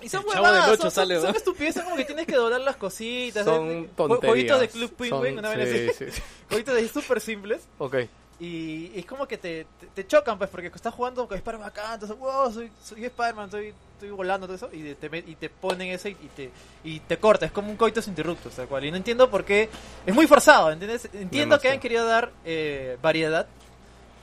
[0.03, 3.45] y son huevadas, son, son- sale, son estupideces como que tienes que doblar las cositas.
[3.45, 3.89] Son ¿eh?
[3.97, 4.29] Tonterías.
[4.31, 6.05] Jueguitos de Club Son- Penguin, una vez sí, así.
[6.11, 6.23] sí, sí.
[6.49, 7.63] Jueguitos de súper simples.
[7.79, 7.97] Ok.
[8.39, 11.95] Y es como que te, te, te chocan, pues, porque estás jugando con Spider-Man acá,
[11.95, 15.89] entonces, wow, soy, soy Spider-Man, estoy, estoy volando, todo eso, y te, y te ponen
[15.89, 16.51] eso y, te,
[16.85, 18.85] y te corta, es como un coitus interruptus, tal cual.
[18.85, 19.71] Y no entiendo por qué,
[20.05, 21.09] es muy forzado, ¿entiendes?
[21.15, 23.47] Entiendo que han querido dar eh, variedad,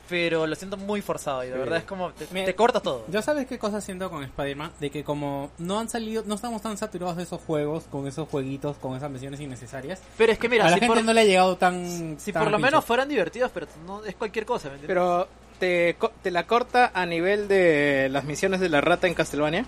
[0.09, 1.59] pero lo siento muy forzado, y de Sí.
[1.59, 3.05] verdad es como, te, corta todo.
[3.07, 6.61] Yo sabes qué cosa siento con Spider-Man, de que como no han salido, no estamos
[6.61, 10.01] tan saturados de esos juegos, con esos jueguitos, con esas misiones innecesarias.
[10.17, 12.17] Pero es que mira, a la si, gente por, no le ha llegado tan...
[12.19, 12.71] si tan por lo pinche.
[12.71, 14.87] menos fueran divertidos, pero no es cualquier cosa, ¿me entiendes?
[14.95, 15.27] Pero
[15.59, 19.65] te, co- te la corta a nivel de las misiones de la rata en Castlevania.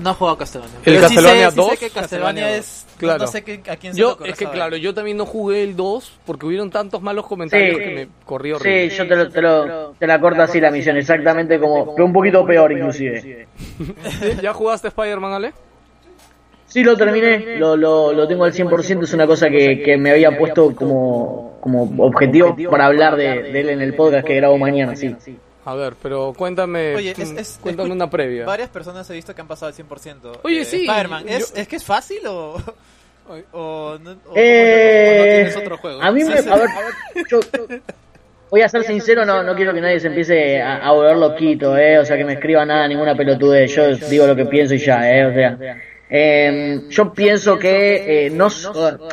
[0.00, 0.76] No he jugado Castlevania.
[0.78, 1.78] ¿El Pero sí Castlevania sé, sí sé 2?
[1.78, 2.86] que Castlevania Castlevania es...
[2.98, 3.18] Claro.
[3.18, 5.16] No sé qué- a quién se le Yo, ocurre es que esa claro, yo también
[5.16, 7.82] no jugué el 2 porque hubieron tantos malos comentarios Sí.
[7.84, 8.90] que me corrí horrible.
[8.90, 12.06] Sí, yo te, lo, te, lo- te la corto así la misión, exactamente como, pero
[12.06, 13.46] un poquito peor inclusive.
[14.42, 15.52] ¿Ya jugaste Spider-Man, Ale?
[16.66, 20.10] Sí, lo terminé, lo, lo, lo tengo al 100%, es una cosa que, que me
[20.12, 24.56] había puesto como, como objetivo para hablar de, de él en el podcast que grabo
[24.56, 25.14] mañana, sí.
[25.64, 28.44] A ver, pero cuéntame, Oye, es- mm, es- cuéntame escu- una previa.
[28.44, 30.40] Varias personas he visto que han pasado al 100%.
[30.42, 31.28] Oye, eh, sí, Spider-Man.
[31.28, 32.56] ¿Es, yo- ¿Es que es fácil o...?
[33.52, 36.02] O, no, o- Eh, o no tienes otro juego.
[36.02, 36.34] A mí me.
[36.50, 36.68] A ver,
[37.30, 37.66] yo- yo-
[38.50, 41.76] voy a ser sincero, no, no quiero que nadie se empiece a, a volver loquito,
[41.78, 41.98] ¿eh?
[42.00, 43.74] O sea, que me escriba nada, ninguna pelotudez.
[43.74, 45.24] Yo digo lo que pienso y ya, ¿eh?
[45.26, 45.56] O sea.
[46.14, 48.48] Eh, yo pienso que eh, no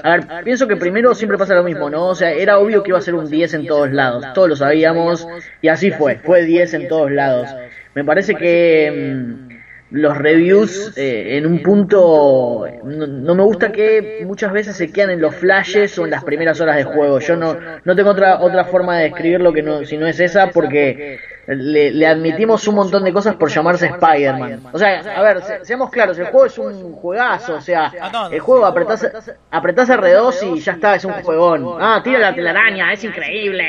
[0.03, 2.07] a ver, pienso que primero siempre pasa lo mismo, ¿no?
[2.07, 4.55] O sea, era obvio que iba a ser un 10 en todos lados, todos lo
[4.57, 5.25] sabíamos
[5.61, 7.47] y así fue, fue 10 en todos lados.
[7.95, 9.48] Me parece que mm,
[9.91, 15.09] los reviews eh, en un punto no, no me gusta que muchas veces se quedan
[15.11, 17.19] en los flashes o en las primeras horas de juego.
[17.19, 20.47] Yo no no tengo otra otra forma de describirlo que no si no es esa
[20.51, 24.59] porque le, le admitimos un montón de cosas por llamarse Spider-Man.
[24.71, 28.29] O sea a ver se- seamos claros el juego es un juegazo o sea Ah,
[28.31, 29.09] el juego apretás
[29.49, 31.65] apretás R2 y ya está es un juegón.
[31.79, 33.65] ah tira la telaraña es increíble.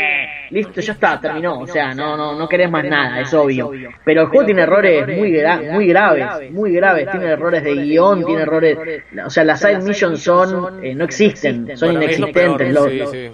[0.50, 1.61] listo ya está terminó.
[1.61, 3.70] o sea no no no querés más nada es obvio.
[4.04, 6.09] pero el juego tiene errores muy gra- muy graves
[6.50, 7.10] muy graves.
[7.10, 8.78] tiene errores de guion tiene errores
[9.24, 13.30] o sea las side missions son eh, no existen son inexistentes lo- sí, lo- sí.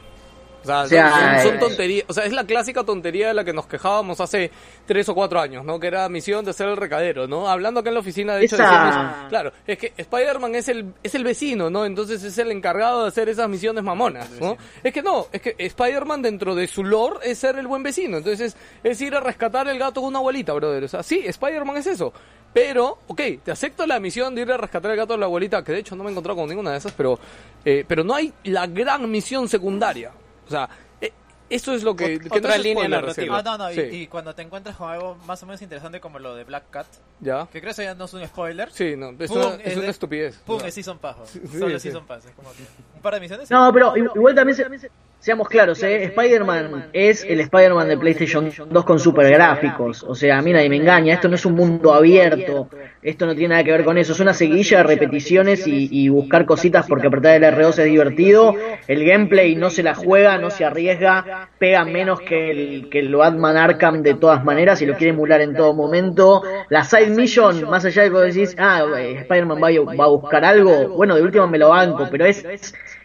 [0.68, 2.04] O sea, O sea, son, son eh, tonterías.
[2.08, 4.50] O sea, es la clásica tontería de la que nos quejábamos hace
[4.86, 5.78] tres o cuatro años, ¿no?
[5.80, 7.48] Que era misión de ser el recadero, ¿no?
[7.48, 10.92] Hablando acá en la oficina, de hecho, Esa- decíamos, claro, es que Spider-Man es el,
[11.02, 11.84] es el vecino, ¿no?
[11.84, 14.56] Entonces es el encargado de hacer esas misiones mamonas, ¿no?
[14.82, 18.16] Es que no, es que Spider-Man dentro de su lore es ser el buen vecino.
[18.18, 20.84] Entonces es, es ir a rescatar el gato con una abuelita, brother.
[20.84, 22.12] O sea, sí, Spider-Man es eso.
[22.52, 25.62] Pero, ok, te acepto la misión de ir a rescatar el gato de la abuelita,
[25.62, 27.18] que de hecho no me he encontrado con ninguna de esas, pero,
[27.64, 30.10] eh, pero no hay la gran misión secundaria.
[30.46, 30.68] O sea,
[31.00, 31.12] eh,
[31.50, 32.16] eso es lo que...
[32.18, 33.38] Ot- que no otra línea narrativa.
[33.38, 33.80] Ah, no, no, y- Sí.
[33.82, 36.86] y, cuando te encuentras con algo más o menos interesante como lo de Black Cat,
[37.20, 37.44] ¿Ya?
[37.46, 38.70] que creo que eso ya no es un spoiler.
[38.72, 40.38] Sí, no, es Pum, una, es es una de- estupidez.
[40.44, 40.64] Pum, No.
[40.66, 41.16] es Season Pass.
[41.30, 41.80] Sí, Solo sí.
[41.90, 42.24] Season Pass.
[42.26, 42.62] Es como que
[42.96, 43.50] un par de misiones.
[43.50, 46.04] No, pero igual también se- seamos claros, ¿eh?
[46.04, 50.04] Spider-Man es el Spider-Man de PlayStation 2 con super gráficos.
[50.04, 51.14] O sea, a mí nadie me engaña.
[51.14, 52.68] Esto no es un mundo abierto.
[53.02, 54.12] Esto no tiene nada que ver con eso.
[54.12, 58.54] Es una seguilla de repeticiones y, y buscar cositas porque apretar el R2 es divertido.
[58.86, 61.48] El gameplay no se la juega, no se arriesga.
[61.58, 65.40] Pega menos que el, que el Batman Arkham de todas maneras y lo quiere emular
[65.40, 66.42] en todo momento.
[66.68, 70.04] La side mission, más allá de que vos decís, ah, eh, Spider-Man va, a- va
[70.04, 70.88] a buscar algo.
[70.90, 72.44] Bueno, de última me lo banco, pero es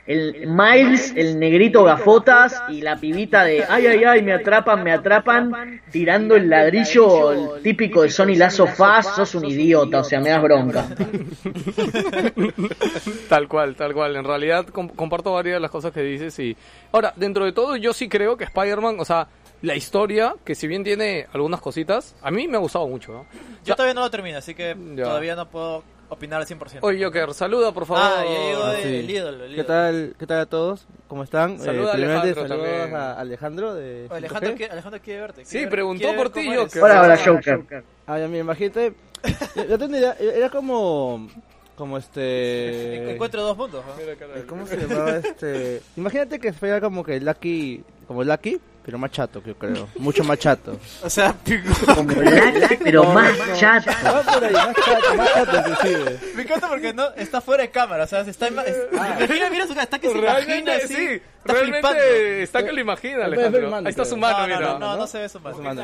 [0.07, 4.91] el Miles, el negrito gafotas y la pibita de ay ay ay me atrapan, me
[4.91, 10.19] atrapan, tirando el ladrillo el típico de Sony Lazo Fast, sos un idiota, o sea,
[10.19, 10.85] me das bronca.
[13.29, 14.15] Tal cual, tal cual.
[14.15, 16.55] En realidad com- comparto varias de las cosas que dices y...
[16.91, 19.27] Ahora, dentro de todo yo sí creo que Spider-Man, o sea,
[19.61, 23.25] la historia, que si bien tiene algunas cositas, a mí me ha gustado mucho, ¿no?
[23.63, 25.03] Yo todavía no lo termino, así que Ya.
[25.03, 26.79] todavía no puedo opinar al 100%.
[26.81, 28.03] Oye, Joker, saluda, por favor.
[28.05, 28.95] ah, ya llegó Ah, el, sí.
[28.95, 29.43] el ídolo.
[29.45, 29.67] el ¿Qué ídolo.
[29.67, 30.85] tal, ¿Qué tal a todos?
[31.07, 31.59] ¿Cómo están?
[31.59, 32.95] Saluda a primeramente, Alejandro saludos también.
[32.95, 34.57] a Alejandro de Oye, Alejandro, 5G.
[34.57, 35.45] quiere, Alejandro quiere verte.
[35.45, 36.65] Sí, quiere ver- preguntó quiere por ti, cómo eres.
[36.65, 36.83] Joker.
[36.83, 37.83] Hola, hola Joker.
[38.07, 38.93] Ah, ya, mira, imagínate.
[39.55, 41.27] yo, yo tenía idea, era como.
[41.75, 43.13] Como este.
[43.13, 43.83] Encuentro dos mundos.
[43.85, 43.93] ¿no?
[44.03, 45.81] eh, ¿Cómo se llamaba este?
[45.97, 47.83] Imagínate que fuera como que Lucky.
[48.07, 49.87] Como Lucky, pero más chato, yo creo.
[49.97, 50.77] Mucho más chato.
[51.03, 51.35] O sea,
[51.95, 53.91] Como Black, pero más chato.
[54.05, 56.19] Va por ahí, más chato, más chato inclusive.
[56.35, 58.03] me encanta porque no está fuera de cámara.
[58.03, 58.49] O sea, se está.
[58.49, 58.77] ima- es-
[59.29, 60.95] mira, mira su cara, está que se imagina Realmente, así.
[60.95, 61.07] sí,
[61.39, 62.03] está realmente flipando.
[62.43, 63.69] está que lo imagina, Alejandro.
[63.69, 64.21] mando, Ahí está su creo.
[64.21, 64.59] mano, No, mira.
[64.59, 65.55] no, no, no se ve su mano.
[65.57, 65.83] Su mano.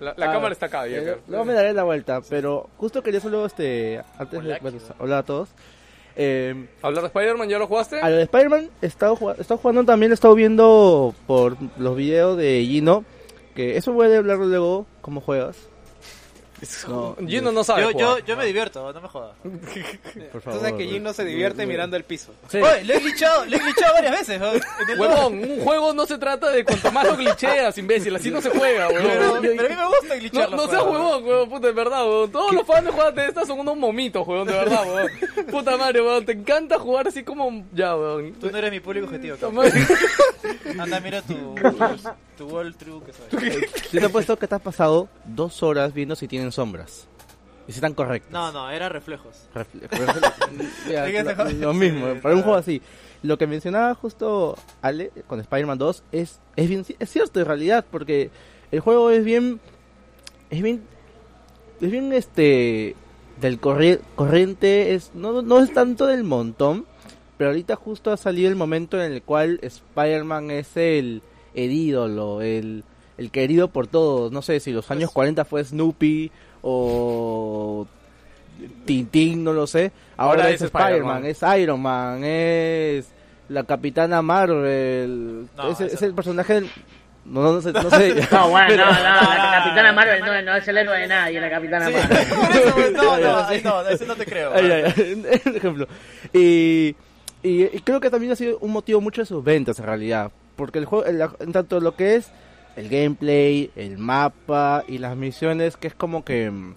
[0.00, 1.20] La, la Ah, cámara está acá, eh, Joker.
[1.28, 4.02] Luego me daré la vuelta, pero justo quería solo este.
[4.18, 5.48] Antes de bueno, hablar a todos.
[6.20, 8.00] Eh, Hablar de Spider-Man, ¿ya lo jugaste?
[8.00, 11.56] A lo de Spider-Man he estado, jugando, he estado jugando también, he estado viendo por
[11.78, 13.04] los videos de Gino,
[13.54, 15.56] que eso voy a hablar luego, cómo juegas,
[16.88, 18.36] no, Gino no sabe Yo, jugar.
[18.36, 19.34] me divierto, no me jodas.
[20.32, 20.58] por favor.
[20.58, 22.32] Entonces que Gino se divierte mirando el piso.
[22.48, 22.58] Sí.
[22.58, 24.40] Oye, le he glitchado, le he glitchado varias veces.
[24.40, 24.50] ¿no?
[24.98, 28.14] Huevón, un juego no se trata de cuanto más lo glitcheas, imbécil.
[28.16, 29.40] Así no se juega, Pero, huevón.
[29.42, 32.04] pero a mí me gusta No, glitchar no los seas huevón, huevón, puta, de verdad,
[32.04, 32.30] huevón.
[32.32, 35.10] Todos los fans de juegos de estas son unos momitos, huevón, de verdad, huevón.
[35.50, 37.64] Puta madre, huevón, te encanta jugar así como...
[37.72, 38.32] Ya, huevón.
[38.34, 39.36] Tú no eres mi público objetivo.
[40.78, 41.54] Anda, mira tu,
[42.36, 43.66] tu wall true que soy.
[43.92, 47.06] Yo te he puesto que te has pasado dos horas viendo si tienen sombras.
[47.66, 48.30] Y si están correctas.
[48.32, 49.48] No, no, era reflejos.
[49.54, 52.80] Refle- refle- Ya, ¿De qué te lo, mismo, para un juego así.
[53.22, 57.84] Lo que mencionaba justo Ale con Spider-Man 2 es, es, bien, es cierto en realidad,
[57.90, 58.30] porque
[58.70, 59.60] el juego es bien.
[60.50, 60.82] Es bien.
[61.80, 62.96] Es bien este.
[63.40, 66.86] Del corri- corriente, es, no, no es tanto del montón,
[67.36, 71.22] pero ahorita justo ha salido el momento en el cual Spider-Man es el,
[71.54, 72.82] el ídolo, el,
[73.18, 74.32] el querido por todos.
[74.32, 76.30] No sé si los años 40 fue Snoopy
[76.62, 77.86] o
[78.84, 79.92] Tintín, no lo sé.
[80.16, 83.08] Ahora, Ahora es, es Spider-Man, es Iron Man, es
[83.48, 85.46] la Capitana Marvel.
[85.56, 86.70] No, es, el personaje del...
[87.24, 88.14] No, no, sé, no sé.
[88.32, 91.50] No, bueno, no, no, la Capitana Marvel no, no es el héroe de nadie, la
[91.50, 92.26] Capitana Sí, Marvel.
[92.40, 94.52] por eso, güey, no, no, ay, no, eso no te creo.
[94.54, 95.86] Ay, ay, ay, un ejemplo.
[96.32, 96.96] Y
[97.42, 100.32] Y, y creo que también ha sido un motivo mucho de sus ventas en realidad.
[100.56, 102.30] Porque el juego, el- en tanto lo que es
[102.78, 106.74] el gameplay, el mapa y las misiones, que es como que mm,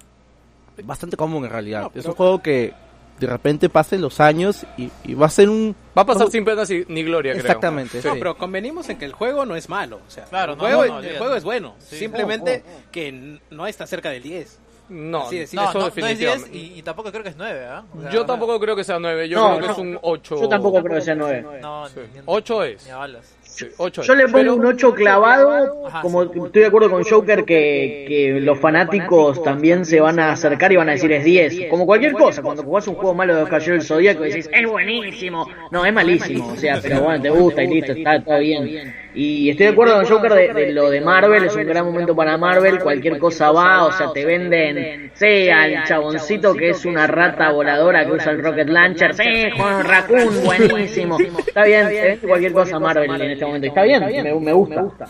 [0.84, 1.84] bastante común en realidad.
[1.84, 2.74] No, Es un juego que
[3.20, 5.76] de repente pasen los años y, y va a ser un...
[5.96, 7.42] Va a pasar sin pena si- ni gloria, creo.
[7.46, 8.08] Exactamente, Sí.
[8.08, 10.00] No, pero convenimos en que el juego no es malo.
[10.08, 11.76] O sea, Claro, el, no, juego, no, no, el juego es bueno.
[11.78, 11.98] Sí.
[11.98, 14.60] Simplemente que n- no está cerca del 10.
[14.90, 16.58] No, Así de eso No, no, no es 10 definitivamente.
[16.58, 17.84] y, y tampoco creo que es 9, ¿ah?
[17.96, 19.78] O sea, Yo no- tampoco creo que sea 9, yo No, creo que no, es
[19.78, 20.42] un 8.
[20.42, 21.46] Yo tampoco creo que sea 9.
[21.62, 21.94] No, Sí.
[22.12, 22.86] ni- ni- 8 es.
[22.86, 23.36] Ni a balas.
[23.54, 26.40] Sí, 8 Yo le pongo Pero- un 8 clavado, Ajá, como sí.
[26.46, 30.78] estoy de acuerdo con Joker que, que los fanáticos también se van a acercar y
[30.78, 31.70] van a decir es 10.
[31.70, 34.68] Como cualquier cosa, cuando jugás un juego malo de Caballero del Zodíaco y decís es
[34.70, 35.48] buenísimo.
[35.70, 38.94] No, es malísimo, o sea, pero bueno, te gusta y listo, está todo bien.
[39.14, 42.16] Y estoy de acuerdo con Joker de, de lo de Marvel, es un gran momento
[42.16, 47.08] para Marvel, cualquier cosa va, o sea, te venden, sí, al chaboncito que es una
[47.08, 51.18] rata voladora que usa el Rocket Launcher, sí, Juan Raccoon, buenísimo.
[51.46, 52.20] Está bien, ¿eh?
[52.26, 55.08] cualquier cosa Marvel en este momento, está bien, me, me gusta.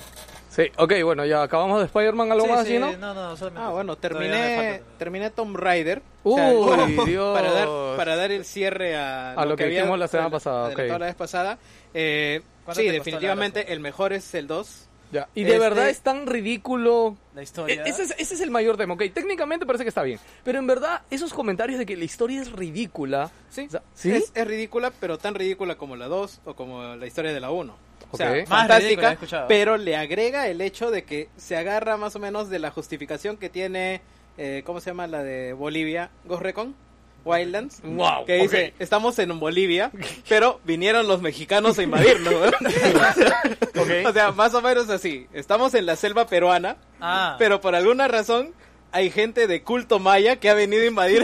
[0.50, 2.92] Sí, ok, bueno, ya acabamos de Spider-Man, algo Sí, más, sí, ¿sí, no?
[2.98, 3.66] no, no, solamente.
[3.66, 4.96] Ah, bueno, terminé, falta.
[4.98, 6.02] terminé Tomb Raider.
[6.24, 7.34] Uy, bueno, Dios.
[7.40, 10.74] Para dar, para dar el cierre a, A lo que dijimos la semana pasada, ok.
[10.74, 11.58] adelantado la vez pasada.
[11.94, 14.88] Eh, ¿Cuánto sí, definitivamente el mejor es el 2.
[15.14, 15.28] Ya.
[15.36, 17.16] Y de Este- verdad es tan ridículo.
[17.34, 17.84] La historia.
[17.86, 19.04] E- Ese es, ese es el mayor tema, ok.
[19.14, 20.20] Técnicamente parece que está bien.
[20.44, 23.30] Pero en verdad, esos comentarios de que la historia es ridícula.
[23.50, 24.12] Sí, o sea, ¿sí?
[24.12, 27.52] Es, es ridícula, pero tan ridícula como la 2 o como la historia de la
[27.52, 27.74] 1.
[28.12, 28.30] O sea.
[28.32, 32.60] Más fantástica, pero le agrega el hecho de que se agarra más o menos de
[32.60, 34.02] la justificación que tiene,
[34.38, 36.10] eh, ¿cómo se llama la de Bolivia?
[36.26, 36.76] Ghost Recon,
[37.24, 37.82] Wildlands.
[37.84, 39.92] Wow, Que dice, estamos en Bolivia,
[40.28, 42.34] pero vinieron los mexicanos a invadirnos.
[42.34, 42.52] ¿no?
[43.82, 43.90] Ok.
[44.06, 45.28] O sea, más o menos así.
[45.34, 48.54] Estamos en la selva peruana, Ah, pero por alguna razón
[48.92, 51.24] hay gente de culto maya que ha venido a invadir.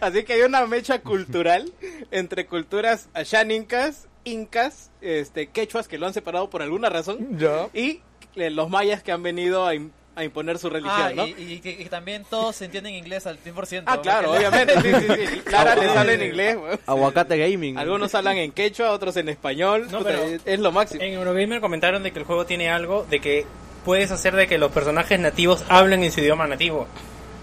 [0.00, 1.72] Así que hay una mecha cultural
[2.10, 7.68] entre culturas ashánicas, incas, este, quechuas que lo han separado por alguna razón Ya.
[7.74, 8.00] y
[8.36, 11.26] eh, los mayas que han venido a, im- a imponer su religión, ah, ¿no?
[11.26, 13.84] y, y que, que también todos se entienden inglés al 100%.
[13.86, 15.42] Ah, claro, obviamente, sí, sí, sí.
[15.50, 16.56] Lara les habla en inglés.
[16.86, 17.78] Aguacate Gaming.
[17.78, 19.88] Algunos hablan en quechua, otros en español.
[19.90, 21.02] No, Puta, pero- es, es lo máximo.
[21.02, 23.46] En Eurogamer comentaron de que el juego tiene algo de que
[23.84, 26.86] puedes hacer de que los personajes nativos hablen en su idioma nativo.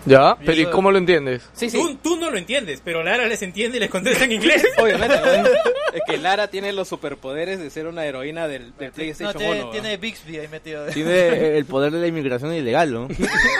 [0.08, 1.48] Ya, pero ¿y eso- cómo lo entiendes?
[1.54, 1.78] Sí, sí.
[1.78, 4.63] Tú, tú no lo entiendes, pero Lara les entiende y les contesta en inglés.
[4.78, 5.48] Obviamente, ¿no?
[5.93, 9.62] es que Lara tiene los superpoderes de ser una heroína del, del No, PlayStation tiene,
[9.63, 9.72] 1.
[9.72, 10.86] tiene Bixby ahí metido.
[10.88, 13.08] Tiene el poder de la inmigración ilegal, ¿no?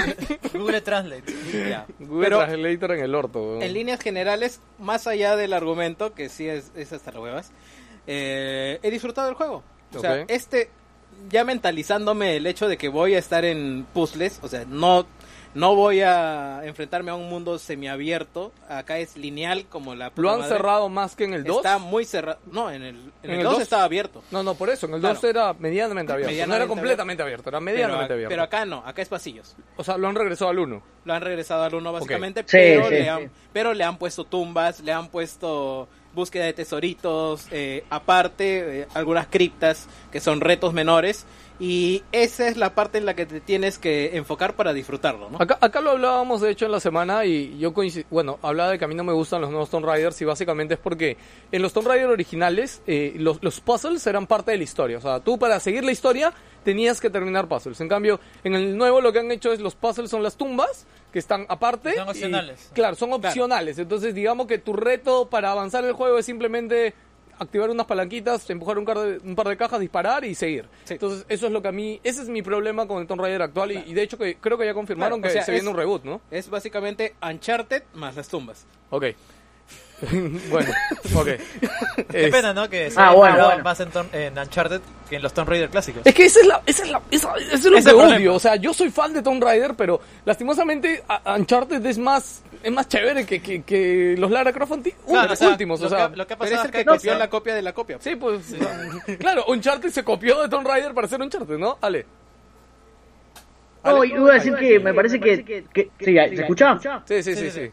[0.54, 1.24] Google Translate.
[1.70, 1.86] Ya.
[2.00, 3.62] Google Pero Translator en el orto, weón.
[3.64, 7.52] en líneas generales, más allá del argumento, que sí es, es hasta las huevas,
[8.08, 9.64] eh, he disfrutado del juego.
[9.96, 10.30] O sea, Ok.
[10.30, 10.70] este,
[11.30, 15.06] ya mentalizándome el hecho de que voy a estar en puzzles, o sea, no,
[15.58, 20.40] no voy a enfrentarme a un mundo semiabierto, acá es lineal como la ¿Lo han
[20.40, 20.56] madre.
[20.56, 21.58] cerrado más que en el 2?
[21.58, 22.40] Está muy cerrado.
[22.52, 23.62] No, en el, en ¿En el el 2 dos?
[23.64, 24.24] estaba abierto.
[24.32, 24.86] No, no, por eso.
[24.86, 25.16] En el Claro.
[25.16, 26.30] 2 era medianamente abierto.
[26.30, 28.30] no Medianamente era completamente abierto, era Pero, medianamente abierto.
[28.30, 29.56] pero acá no, acá es pasillos.
[29.76, 30.84] O sea, lo han regresado al 1.
[31.06, 33.08] Lo han regresado al 1 básicamente, Sí, pero, sí, le sí.
[33.10, 38.88] han, pero le han puesto tumbas, le han puesto búsqueda de tesoritos, eh, aparte eh,
[38.96, 41.26] algunas criptas que son retos menores
[41.60, 45.38] y esa es la parte en la que te tienes que enfocar para disfrutarlo, ¿no?
[45.42, 48.78] Acá, acá lo hablábamos de hecho en la semana y yo coinci- bueno, hablaba de
[48.80, 51.18] que a mí no me gustan los nuevos Tomb Raiders y básicamente es porque
[51.52, 54.98] en los Tomb Raider originales eh, los, los puzzles eran parte de la historia.
[54.98, 56.32] O sea, tú para seguir la historia
[56.64, 57.80] tenías que terminar puzzles.
[57.82, 60.86] En cambio, en el nuevo lo que han hecho es los puzzles son las tumbas
[61.12, 61.96] que están aparte.
[61.96, 62.70] Son y- opcionales.
[62.74, 63.80] claro, son opcionales.
[63.80, 66.94] Entonces digamos que tu reto para avanzar el juego es simplemente
[67.40, 70.66] activar unas palanquitas, empujar un, par de, un par de cajas, disparar y seguir.
[70.86, 70.94] Sí.
[70.96, 73.42] Entonces, eso es lo que a mí, ese es mi problema con el Tomb Raider
[73.42, 75.52] actual y, y de hecho que creo que ya confirmaron Claro, o que sea, se
[75.52, 76.22] viene es- un reboot, ¿no?
[76.32, 78.66] Es básicamente Uncharted más las tumbas.
[78.90, 79.06] Ok.
[80.50, 80.70] bueno,
[81.16, 81.26] ok.
[81.26, 82.70] Qué Es- pena, ¿no?
[82.70, 83.64] Que se Ah, haya bueno, bueno.
[83.64, 86.02] más en, en Uncharted que en los Tomb Raider clásicos.
[86.06, 88.16] Es que esa es la, esa es la, esa, eso es lo Ese que problema.
[88.18, 88.36] odio.
[88.36, 91.04] O sea, yo soy fan de Tomb Raider, pero lastimosamente
[91.38, 95.36] Uncharted es más, es más chévere que, que, que los Lara Croft anti- Claro, o
[95.36, 95.80] sea, últimos.
[95.80, 97.14] lo O sea, que, lo que ha Pero es pasado el es que que copió
[97.14, 97.98] no, la copia de la copia.
[98.00, 98.54] sí, pues,
[99.20, 101.78] claro, Uncharted se copió de Tomb Raider para hacer Uncharted, ¿no?
[101.82, 102.06] Ale.
[103.84, 105.44] No, y iba a decir que me parece que...
[105.44, 106.78] que sí, ¿se escucha?
[107.06, 107.72] Sí, sí, sí, Sí, sí.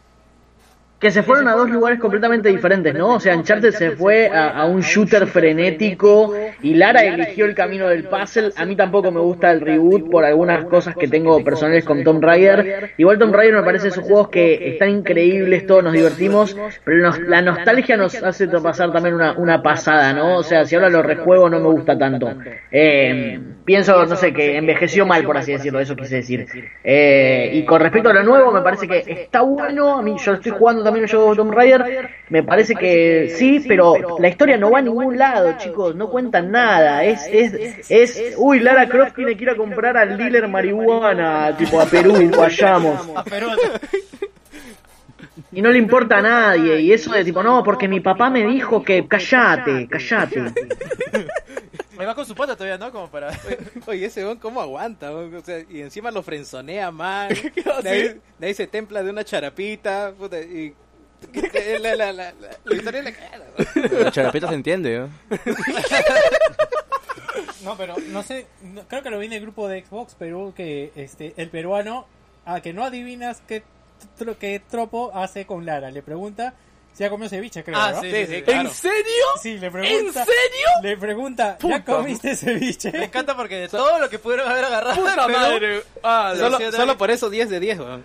[1.05, 3.17] Que se fueron a dos lugares completamente diferentes, ¿no?
[3.17, 8.05] O sea, Uncharted se fue a, un shooter frenético y Lara eligió el camino del
[8.05, 8.53] puzzle.
[8.57, 12.25] A mí tampoco me gusta el reboot por algunas cosas que tengo personales con Tomb
[12.25, 12.93] Raider.
[12.97, 17.43] Igual Tomb Raider me parece esos juegos que están increíbles, todos nos divertimos, pero la
[17.43, 20.39] nostalgia nos hace pasar también una, pasada, ¿no?
[20.39, 22.35] O sea, si ahora lo rejuego no me gusta tanto.
[22.73, 26.47] Eh, pienso, no sé, que envejeció mal, por así decirlo, eso quise decir.
[26.83, 29.99] Eh, y con respecto a lo nuevo, me parece que está bueno.
[29.99, 34.19] A mí, yo estoy jugando también también juego Tomb Raider, me parece que sí, pero
[34.19, 37.05] la historia no va a ningún lado, chicos, no cuentan nada.
[37.05, 41.81] Es, es, es, uy, Lara Croft tiene que ir a comprar al dealer marihuana, tipo
[41.81, 43.01] a Perú, vayamos.
[43.29, 43.49] Pero
[45.51, 48.47] Y no le importa a nadie, y eso de tipo, no, porque mi papá me
[48.47, 50.45] dijo que callate, callate.
[51.99, 52.93] me va con su pata todavía, ¿no?
[52.93, 53.31] Como para...
[53.87, 55.11] Oye, ese weón, ¿cómo aguanta?
[55.13, 55.35] weón?
[55.35, 57.35] O sea, y encima lo frenzonea mal.
[57.83, 60.13] De ahí, de ahí se templa de una charapita.
[60.17, 60.75] puta, y.
[61.81, 62.35] La, la, la, la,
[62.65, 64.03] la historia weón.
[64.05, 65.09] La charapeta se entiende, ¿no?
[67.63, 70.53] No, pero no sé, no- creo que lo vi en el grupo de Xbox Perú
[70.55, 72.07] que este el peruano,
[72.45, 73.63] a que no adivinas qué,
[74.19, 76.55] tro- qué tropo hace con Lara, le pregunta
[76.95, 78.01] si ha comido ceviche, creo, Ah, ¿no?
[78.01, 78.61] sí, Sí, sí, claro.
[78.69, 79.25] ¿En serio?
[79.43, 80.25] Sí, le ¿En pregunta.
[80.25, 80.67] serio?
[80.83, 81.85] Le pregunta, ¿ya Puta.
[81.85, 82.93] comiste ceviche?
[82.93, 85.83] Me encanta porque de todo lo que pudieron haber agarrado Puta en Perú, madre.
[86.03, 88.05] Ah, Solo, solo por eso 10 de 10, weón.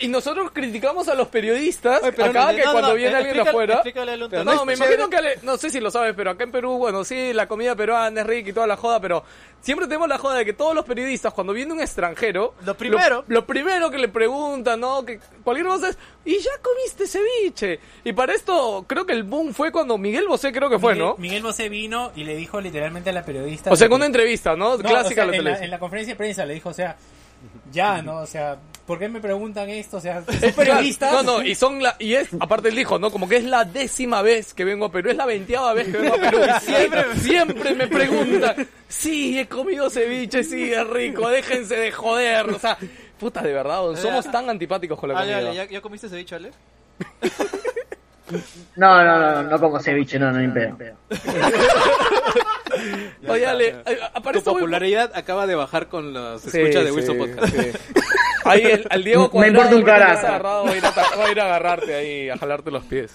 [0.00, 3.16] Y nosotros criticamos a los periodistas Oye, pero acá no, que no, cuando no, viene
[3.16, 3.74] alguien de explícale- afuera.
[3.74, 4.44] explícale al No, Unter.
[4.44, 6.76] no, No, me imagino que, ale- no sé si lo sabes, pero acá en Perú,
[6.78, 9.24] bueno, sí, la comida peruana es rica y toda la joda, pero
[9.62, 13.24] siempre tenemos la joda de que todos los periodistas, cuando viene un extranjero, Lo primero-
[13.28, 15.04] lo, primero que le preguntan, ¿no?
[15.04, 17.80] Que cualquier cosa es, ¿y ya comiste ceviche?
[18.04, 21.08] Y para esto, creo que el boom fue cuando Miguel Bosé, creo que fue, Miguel,
[21.08, 21.16] ¿no?
[21.18, 23.70] Miguel Bosé vino y le dijo literalmente a la periodista.
[23.70, 24.76] O sea, con una entrevista, ¿no?
[24.76, 25.64] No, Clásica o sea, en, la, televisión.
[25.64, 26.96] en la conferencia de prensa le dijo, o sea,
[27.72, 28.18] ya, ¿no?
[28.18, 29.98] O sea, ¿por qué me preguntan esto?
[29.98, 31.10] O sea, soy periodista.
[31.10, 33.10] No, no, y son la, y es, aparte él dijo, ¿no?
[33.10, 35.98] Como que es la décima vez que vengo a Perú, es la veinteava vez que
[35.98, 36.38] vengo a Perú.
[36.46, 42.50] Y siempre, siempre me preguntan, sí, he comido ceviche, sí, es rico, déjense de joder.
[42.50, 42.78] O sea,
[43.18, 45.50] puta, de verdad, somos tan antipáticos con la Ale, comida.
[45.50, 46.50] Ale, ¿ya, ¿ya comiste ceviche, Ale?
[48.76, 50.76] No, no, no, no, no como ceviche, no, no, ni pedo.
[53.28, 56.90] Oye, Ale, eh, Tu aparece muy- popularidad acaba de bajar con los Sí, escuchas de
[56.90, 57.54] sí, Wilson Podcast.
[57.54, 57.70] sí.
[58.44, 60.64] Ahí el, al Diego Me Cuadrado, importa un carajo.
[60.64, 63.12] va a ir a agarrarte ahí, a jalarte los pies.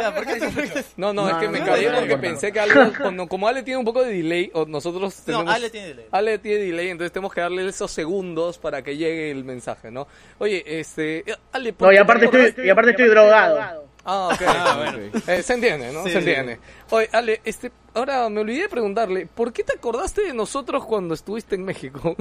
[0.00, 1.98] Ya, ¿por qué te No, no, No, es que no, me no, caí no, no,
[1.98, 2.20] porque no.
[2.20, 5.54] pensé que algo, cuando- como Ale tiene un poco de delay, o nosotros No, tenemos...
[5.54, 6.06] Ale tiene delay.
[6.10, 10.06] Ale tiene delay, entonces tenemos que darle esos segundos para que llegue el mensaje, ¿no?
[10.38, 11.30] Oye, este...
[11.30, 13.60] eh, Ale, ¿por No, y aparte estoy, y aparte estoy drogado.
[14.04, 14.42] Ah, ok.
[14.46, 15.12] Ah, bueno.
[15.28, 16.02] Eh, se entiende, ¿no?
[16.04, 16.58] Sí, se entiende.
[16.90, 17.70] Oye, Ale, este...
[17.94, 22.16] Ahora me olvidé de preguntarle, ¿por qué te acordaste de nosotros cuando estuviste en México?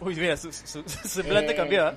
[0.00, 1.94] Uy, mira, su, su, su semblante Eh, cambió, ¿ah?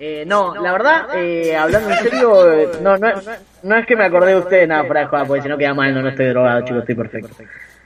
[0.00, 3.08] Eh, no, la verdad, eh, hablando en serio, eh, no, no,
[3.64, 5.74] no es que me acordé de ustedes, nada, fuera de joda, porque si no queda
[5.74, 7.36] mal, no, no estoy drogado, chicos, estoy perfecto.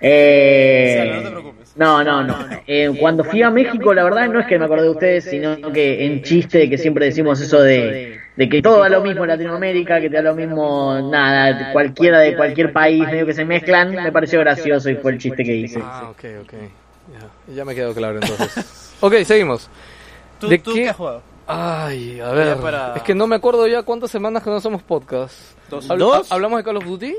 [0.04, 1.76] Eh, no te preocupes.
[1.76, 2.36] no, no, no.
[2.66, 5.56] Eh, cuando fui a México, la verdad no es que me acordé de ustedes, sino
[5.72, 9.28] que en chiste que siempre decimos eso de, de que todo da lo mismo en
[9.28, 13.94] Latinoamérica, que te da lo mismo, nada, cualquiera de cualquier país, medio que se mezclan,
[13.94, 15.80] me pareció gracioso y fue el chiste que hice.
[15.82, 16.52] Ah, ok, ok.
[17.48, 18.96] Ya, ya me quedó claro entonces.
[19.00, 19.70] ok, seguimos.
[20.40, 21.31] ¿Tú, ¿de tú qué has jugado?
[21.54, 22.56] Ay, a ver.
[22.58, 25.34] para- Es que no me acuerdo ya cuántas semanas que no hacemos podcast.
[25.68, 25.88] ¿Dos?
[25.88, 26.30] Habl- ¿Dos?
[26.32, 27.14] ha- ¿Hablamos de Call of Duty?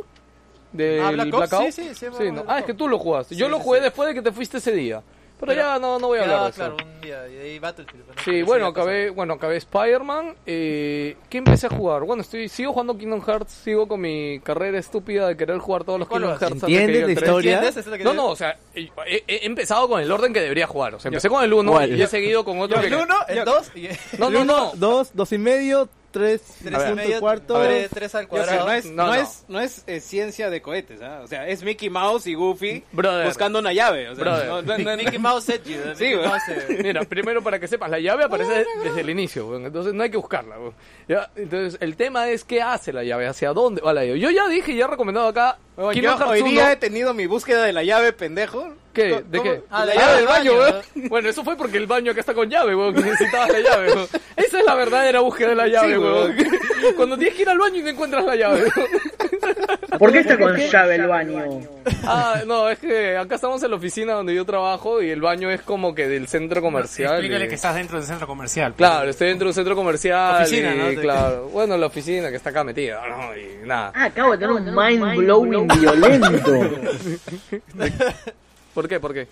[0.72, 1.72] ¿De Ah, Black Ops, Blackout?
[1.72, 3.36] sí, sí, sí, Ah, es que tú lo jugaste.
[3.36, 3.84] Yo lo jugué sí.
[3.84, 5.04] después de que te fuiste ese día.
[5.46, 6.56] Pero, Pero- ya no, no voy a hablar de eso.
[6.58, 8.08] claro, un día, y ahí Battlefield.
[8.08, 8.14] ¿no?
[8.24, 10.36] Sí, bueno, acabé, bueno, acabé Spider-Man.
[10.46, 12.04] Eh, ¿Qué empecé a jugar?
[12.04, 16.00] Bueno, estoy, sigo jugando Kingdom Hearts, sigo con mi carrera estúpida de querer jugar todos
[16.00, 16.50] los ¿Cuál Kingdom vas?
[16.50, 16.64] Hearts.
[16.64, 17.62] ¿Entiendes el la historia?
[17.64, 18.04] ¿Entiendes?
[18.06, 18.90] No, no, o sea, he,
[19.28, 20.96] he- empezado con el orden que debería jugar.
[20.96, 21.96] O sea, empecé con el 1 ¿Cuál?
[21.98, 22.96] y he seguido con otro El que...
[22.96, 24.72] 1, el 2 y No, no, no.
[24.76, 27.62] Dos, dos y medio, tres, tres y y punto medio, cuarto.
[27.62, 31.20] tres, tres al no es, No, es, no es eh, ciencia de cohetes, ¿ah?
[31.24, 33.26] O sea, es Mickey Mouse y Goofy Brother.
[33.28, 34.08] buscando una llave.
[34.10, 34.48] O sea, Brother.
[34.48, 35.78] no- no- no- Mickey Mouse set you.
[35.96, 36.14] Sí.
[36.16, 36.44] Mouse,
[36.82, 40.18] Mira, primero para que sepas, la llave aparece desde el inicio, entonces no hay que
[40.18, 40.56] buscarla.
[41.08, 44.20] Ya, Entonces, el tema es qué hace la llave, hacia dónde va la llave.
[44.20, 46.50] Yo ya dije, ya he recomendado acá, Bueno, yo hoy 1.
[46.52, 48.74] día he tenido mi búsqueda de la llave, pendejo.
[48.94, 49.10] ¿Qué?
[49.10, 49.62] ¿Cómo- ¿De qué?
[49.72, 51.10] Ah, la la llave del baño, del baño, weón.
[51.10, 53.94] Bueno, eso fue porque el baño acá está con llave, weón, que necesitabas la llave,
[53.94, 54.08] weón.
[54.36, 56.36] Esa es la verdadera búsqueda de la llave, Sí, weón.
[56.96, 58.62] Cuando tienes que ir al baño y no encuentras la llave.
[58.64, 58.90] weón.
[60.00, 61.60] ¿Por qué está con llave el baño?
[62.06, 65.50] Ah, no, es que acá estamos en la oficina donde yo trabajo y el baño
[65.52, 67.12] es como que del centro comercial.
[67.14, 68.74] Explícale y- que estás dentro del centro comercial.
[68.76, 70.42] Claro, estoy dentro de un centro comercial.
[70.44, 71.02] Oficina, y, ¿no?
[71.02, 73.36] Claro, bueno, la oficina que está acá metida, ¿no?
[73.38, 73.92] Y nada.
[73.96, 76.70] Ah, acabo de tener un mind blowing violento.
[78.74, 79.00] ¿Por qué?
[79.00, 79.28] ¿Por qué?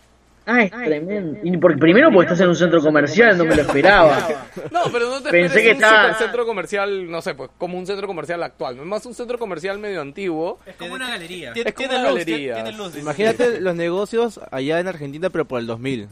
[0.45, 1.39] Ah, es tremendo.
[1.43, 4.27] Y por- primero porque estás en un centro comercial, no me lo esperaba.
[4.71, 7.77] No, pero no te Pensé que un estaba- super centro comercial, no sé, pues como
[7.77, 8.75] un centro comercial actual.
[8.75, 10.60] No es más un centro comercial medio antiguo.
[10.65, 11.54] Es como una galería.
[11.54, 12.63] Tiene, Es como una luz, galería.
[13.00, 16.08] Imagínate los negocios allá en Argentina, pero por el 2000.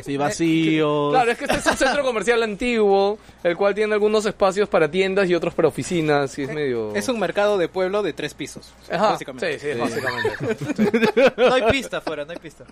[0.00, 1.12] Así vacíos.
[1.12, 4.90] Claro, es que este es un centro comercial antiguo, el cual tiene algunos espacios para
[4.90, 6.94] tiendas y otros para oficinas, y es medio...
[6.94, 8.72] Es un mercado de pueblo de tres pisos.
[8.90, 9.58] Ajá, básicamente.
[9.58, 11.32] Sí, sí, básicamente.
[11.36, 12.64] No hay pista afuera, no hay pista.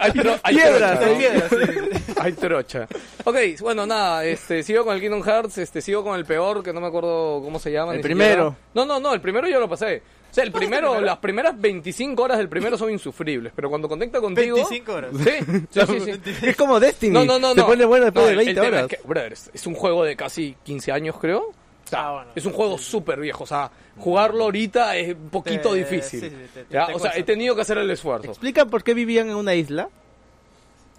[0.00, 1.18] hay, tro- hay Piedras, trocha, hay ¿no?
[1.18, 2.14] Piedra, sí.
[2.18, 2.88] Hay trocha.
[3.24, 6.72] Ok, bueno, nada, este, sigo con el Kingdom Hearts, este, sigo con el peor, que
[6.72, 7.94] no me acuerdo cómo se llama.
[7.94, 8.50] El primero.
[8.50, 8.68] siquiera.
[8.74, 10.02] No, no, no, el primero yo lo pasé.
[10.30, 14.20] O sea, el primero, las primeras 25 horas del primero son insufribles, pero cuando conecta
[14.20, 14.56] contigo...
[14.56, 15.10] 25 horas.
[15.16, 15.30] Sí,
[15.70, 16.20] sí, sí.
[16.24, 16.46] sí.
[16.46, 17.12] Es como Destiny.
[17.12, 17.66] No, no, no, Se no.
[17.66, 18.92] pone bueno después No, de el- el 20 tema horas.
[18.92, 21.40] Es, que, brother, es- un juego de casi 15 años, creo.
[21.40, 21.54] O
[21.90, 22.30] sea, Ah, bueno.
[22.34, 23.44] es un juego súper viejo.
[23.44, 26.20] O sea, jugarlo ahorita es un poquito Te- difícil.
[26.20, 28.28] sí, sí, te- te- o sea, he tenido que hacer el esfuerzo.
[28.30, 29.88] ¿Explica por qué vivían en una isla?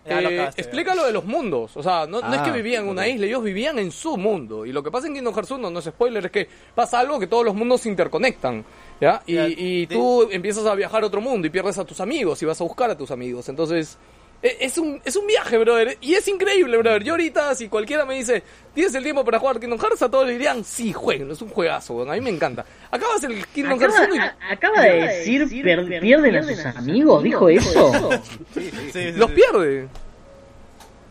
[0.05, 1.77] Eh, acabaste, explica lo de los mundos.
[1.77, 4.17] O sea, no, no es Ah, que vivían en una isla, ellos vivían en su
[4.17, 4.65] mundo.
[4.65, 7.19] Y lo que pasa en Kingdom Hearts 1, no es spoiler, es que pasa algo
[7.19, 8.65] que todos los mundos se interconectan.
[9.01, 9.21] ¿Ya?
[9.25, 9.37] Y,
[9.83, 12.59] y tú empiezas a viajar a otro mundo y pierdes a tus amigos y vas
[12.59, 13.47] a buscar a tus amigos.
[13.47, 13.97] Entonces,
[14.43, 15.97] e- es un, es un viaje, brother.
[16.01, 17.03] Y es increíble, brother.
[17.03, 18.43] Yo ahorita, si cualquiera me dice,
[18.73, 20.01] ¿tienes el tiempo para jugar Kingdom Hearts?
[20.01, 22.01] A todos le dirían, sí, jueguen, es un juegazo.
[22.09, 22.65] A mí me encanta.
[22.91, 26.65] Acabas el Kingdom Hearts 1 y Acaba, a- acaba de decir, per- pierden a sus
[26.65, 28.09] amigos, dijo eso.
[28.53, 29.35] Sí, sí, los sí.
[29.35, 29.87] pierde.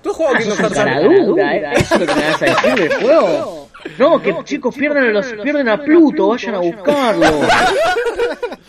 [0.03, 1.37] ¿Tú has jugado Ah, Kingdom sos un Hearts 1?
[1.37, 1.73] caradura, ¿eh?
[1.77, 3.69] ¿Eso es lo que me vas a decir del juego?
[3.99, 7.27] No, que chicos pierden a, los, pierden a Pluto, vayan a buscarlo.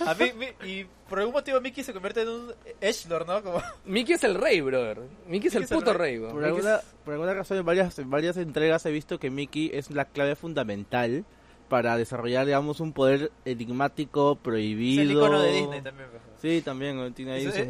[0.06, 3.44] A mí, mi- y por algún motivo Mickey se convierte en un Edgelord, ¿no?
[3.44, 3.62] Como...
[3.86, 5.00] Mickey es el rey, brother.
[5.28, 6.12] Mickey es el Mickey es el puto rey.
[6.18, 6.34] rey, weón.
[6.34, 9.72] Por es- alguna, por alguna razón en varias, en varias entregas he visto que Mickey
[9.74, 11.26] es la clave fundamental
[11.68, 15.02] para desarrollar, digamos, un poder enigmático, Es prohibido.
[15.04, 16.10] el icono de Disney también.
[16.10, 16.22] pues.
[16.42, 17.62] Sí, también tiene ahí Es, su-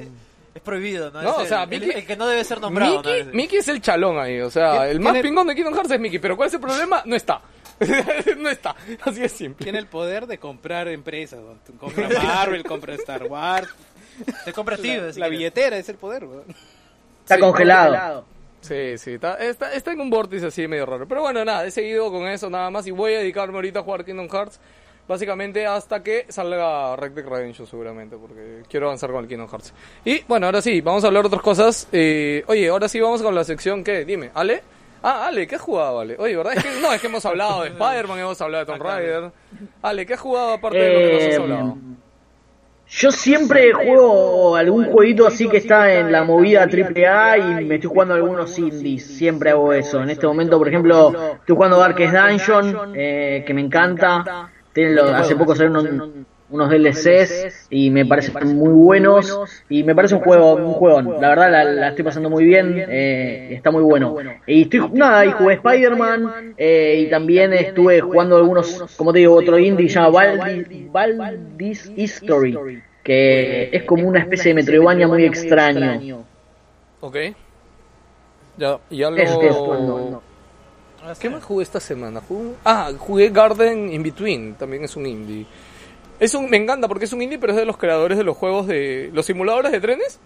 [0.59, 1.21] es- prohibido, ¿no?
[1.21, 2.97] No, Es o el- sea, el- Mickey- el, que no debe ser nombrado.
[2.97, 3.33] Mickey, ¿no?
[3.33, 5.99] Mickey es el chalón ahí, o sea, ¿Quién- el más pingón de Kingdom Hearts es
[5.99, 7.01] Mickey, pero ¿cuál es el problema?
[7.05, 7.41] No está.
[8.37, 9.63] no está, así es simple.
[9.63, 11.39] Tiene el poder de comprar empresas.
[11.79, 13.69] Compra Marvel, compra Star Wars.
[14.43, 16.25] Te compra La, si la billetera es el poder.
[17.21, 18.25] Está Sí, congelado.
[18.61, 21.07] Sí, sí, está, está, está en un vórtice así medio raro.
[21.07, 23.83] Pero bueno, nada, he seguido con eso nada más y voy a dedicarme ahorita a
[23.83, 24.59] jugar Kingdom Hearts.
[25.09, 29.73] Básicamente hasta que salga Red Dead Redemption seguramente, porque quiero avanzar con el Kingdom Hearts.
[30.05, 31.87] Y bueno, ahora sí, vamos a hablar de otras cosas.
[31.91, 34.61] Eh, oye, ahora sí vamos con la sección que, dime, Ale.
[35.01, 36.15] Ah, Ale, ¿qué has jugado, Ale?
[36.19, 36.53] Oye, ¿verdad?
[36.57, 39.31] Es que, no, es que hemos hablado de Spider-Man, hemos hablado de Tomb Raider.
[39.81, 41.77] Ale, ¿qué has jugado aparte de lo que nos has Eh, hablado?
[42.91, 47.89] Yo siempre juego algún jueguito así que está en la movida AAA y me estoy
[47.89, 49.05] jugando algunos indies.
[49.05, 50.01] Siempre hago eso.
[50.03, 54.51] En este momento, por ejemplo, estoy jugando Darkest Dungeon, eh, que me encanta.
[54.73, 56.09] Tienen los- hace poco salieron unos,
[56.51, 59.63] unos DLCs y me parecen muy buenos.
[59.69, 61.21] Y me parece un juego, un juegón.
[61.21, 64.15] La verdad la, la estoy pasando muy bien, eh, está muy bueno.
[64.47, 69.35] Y estoy, nada, y jugué Spider-Man eh, y también estuve jugando algunos, como te digo,
[69.35, 72.57] otro indie que se llama Baldi- Baldi's History,
[73.03, 76.23] que es como una especie de Metroidvania muy extraño.
[77.01, 77.15] Ok.
[78.57, 79.53] Ya, ya Eso estoy lo...
[79.55, 80.23] jugando.
[81.03, 81.21] Ah, sí.
[81.21, 82.21] ¿Qué más jugué esta semana?
[82.27, 85.45] Jugué- Ah, jugué Garden in Between, también es un indie.
[86.19, 88.35] Es un, me encanta porque es un indie, pero es de los creadores de los
[88.35, 90.19] juegos de los simuladores de trenes.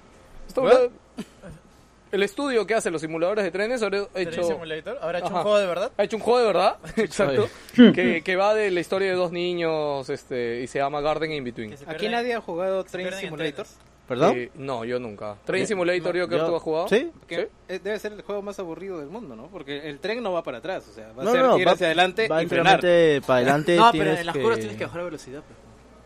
[2.11, 4.99] El estudio que hace los simuladores de trenes ahora ha ¿Train hecho, Simulator?
[5.01, 5.37] ¿Habrá hecho Ajá.
[5.37, 5.91] un juego de verdad?
[5.97, 9.31] ha hecho un juego de verdad, exacto, que, que va de la historia de dos
[9.31, 11.75] niños este, y se llama Garden in Between.
[11.87, 13.65] Aquí nadie ha jugado Train Simulator.
[14.07, 14.33] ¿Perdón?
[14.37, 15.37] Eh, no, yo nunca.
[15.45, 16.87] Train Simulator, yo creo que tú has jugado.
[16.89, 17.09] ¿Sí?
[17.25, 17.47] Que ¿Sí?
[17.69, 19.47] eh, debe ser el juego más aburrido del mundo, ¿no?
[19.47, 21.71] Porque el tren no va para atrás, o sea, va a ser no, ir va-
[21.71, 22.81] hacia adelante va y frenar.
[23.25, 23.75] para adelante.
[23.77, 25.41] No, pero en las curvas tienes que bajar la velocidad.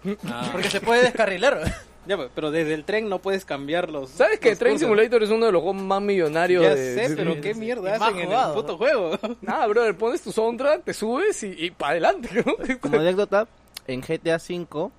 [0.04, 0.18] pues.
[0.26, 0.48] Ah.
[0.52, 1.60] Porque se puede descarrilar.
[2.08, 4.10] Ya, pues, pero desde el tren no puedes cambiar los.
[4.12, 4.86] ¿Sabes que los Train cursos.
[4.88, 6.96] Simulator es uno de los juegos más millonarios Ya de...
[7.10, 8.78] sé, pero qué mierda hacen en jugado, el puto ¿no?
[8.78, 9.20] juego.
[9.42, 12.54] Nada, brother, pones tu soundtrack, te subes y, y para adelante, ¿no?
[12.80, 13.46] Como anécdota,
[13.88, 14.90] en GTA V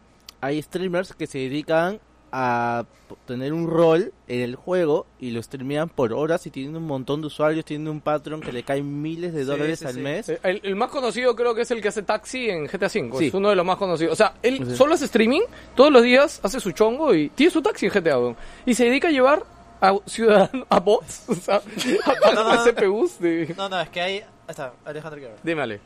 [0.42, 1.99] hay streamers que se dedican
[2.33, 2.85] a
[3.26, 7.20] tener un rol en el juego y lo streamean por horas y tienen un montón
[7.22, 10.01] de usuarios, tienen un patrón que le caen miles de dólares sí, al sí.
[10.01, 10.29] mes.
[10.29, 13.11] Eh, El, el más conocido creo que es el que hace taxi en GTA V.
[13.18, 13.26] Sí.
[13.29, 14.12] Es uno de los más conocidos.
[14.12, 14.76] O sea, él Sí.
[14.76, 15.43] solo hace streaming,
[15.74, 18.37] todos los días hace su chongo y tiene su taxi en GTA, weón.
[18.66, 19.43] Y se dedica a llevar
[19.81, 22.64] a ciudadanos, a bots, o sea, a, No, no, a no.
[22.72, 23.55] CPUs de...
[23.57, 24.01] No, no, es que.
[24.01, 25.20] Ahí está, Alejandro.
[25.43, 25.81] Dime, Ale.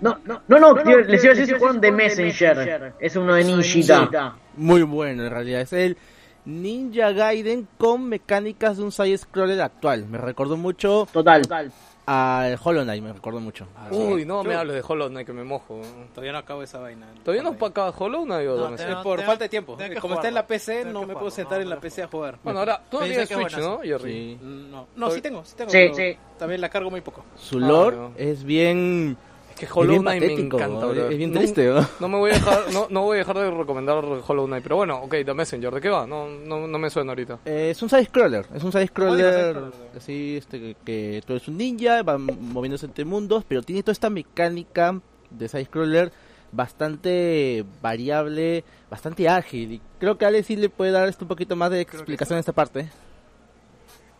[0.00, 2.94] No, no, no, no, tío, les iba a decir si juegan de Messenger.
[2.98, 4.34] Es uno de Ninjita.
[4.56, 5.60] Muy bueno en realidad.
[5.60, 5.96] Es el
[6.44, 10.06] Ninja Gaiden con mecánicas de un side-scroller actual.
[10.06, 11.42] Me recordó mucho Total.
[12.06, 13.66] al Hollow Knight, me recordó mucho.
[13.90, 15.82] Uy, no me hables de Hollow Knight que me mojo.
[16.14, 17.06] Todavía no acabo esa vaina.
[17.22, 18.74] ¿Todavía no acaba Hollow Knight No?
[18.74, 19.76] Es por falta de tiempo.
[20.00, 20.46] Como está en la.
[20.46, 22.38] PC, no me puedo sentar no, en la no PC a jugar.
[22.42, 23.80] Bueno, ahora, tú no tienes Switch, ¿no.
[23.80, 24.12] Jerry?
[24.12, 24.38] Sí.
[24.42, 25.70] No, no, sí tengo, sí tengo.
[25.70, 26.16] Sí, sí.
[26.38, 27.22] También la cargo muy poco.
[27.36, 28.12] Su lore Ah, no.
[28.16, 29.16] es bien
[29.60, 31.08] que Hollow Knight me encanta, es- bro.
[31.10, 31.86] es bien No- triste, ¿no?
[32.00, 34.76] No me voy a dejar, no, no voy a dejar de recomendar Hollow Knight, pero
[34.76, 36.06] bueno, ok, The Messenger, ¿de qué va?
[36.06, 37.38] No, no, no me suena ahorita.
[37.44, 41.34] Eh, es un side scroller, es un side scroller side-scroller, así este que, que tú
[41.34, 44.98] eres un ninja, va moviéndose entre mundos, pero tiene toda esta mecánica
[45.30, 46.10] de side scroller
[46.52, 51.54] bastante variable, bastante ágil y creo que Ale sí le puede dar esto un poquito
[51.56, 52.88] más de explicación en esta parte.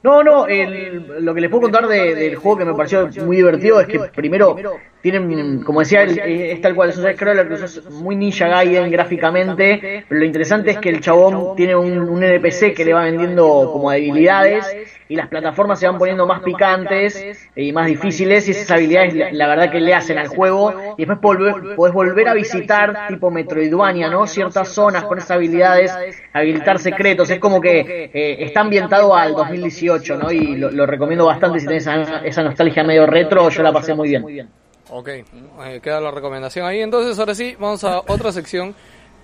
[0.03, 3.36] No, no, el- lo que les puedo contar de- del juego que me pareció muy
[3.36, 4.57] divertido es que primero
[5.03, 8.90] tienen, como decía, el- es tal cual, es un scroller que es muy Ninja Gaiden
[8.90, 13.05] gráficamente, pero lo interesante es que el chabón tiene un, un NPC que le va
[13.05, 14.66] vendiendo como habilidades
[15.09, 19.32] y las plataformas se van poniendo más picantes y más difíciles y esas habilidades la,
[19.32, 23.30] la verdad que le hacen al juego y después volver, podés volver a visitar tipo
[23.30, 24.26] Metroidvania, ¿no?
[24.26, 25.96] Ciertas zonas con esas habilidades,
[26.32, 30.30] habilitar secretos, es como que eh, está ambientado al 2018, ¿no?
[30.30, 33.95] Y lo, lo recomiendo bastante si tenés esa, esa nostalgia medio retro, yo la pasé
[33.95, 34.49] muy bien.
[34.91, 36.80] Ok, eh, queda la recomendación ahí.
[36.80, 38.74] Entonces, ahora sí, vamos a otra sección.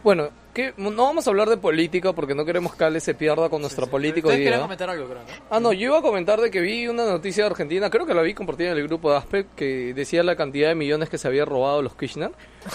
[0.04, 3.48] Bueno, que no vamos a hablar de política porque no queremos que Ale se pierda
[3.48, 4.62] con nuestra política hoy Ustedes querían día.
[4.62, 5.28] comentar algo, creo, ¿no?
[5.50, 8.14] Ah, no, yo iba a comentar de que vi una noticia de Argentina, creo que
[8.14, 11.18] la vi compartida en el grupo de Aspect, que decía la cantidad de millones que
[11.18, 12.30] se había robado los Kirchner,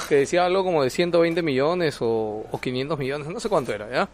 [0.10, 3.90] que decía algo como de 120 millones o, o 500 millones, no sé cuánto era,
[3.90, 4.10] ¿ya?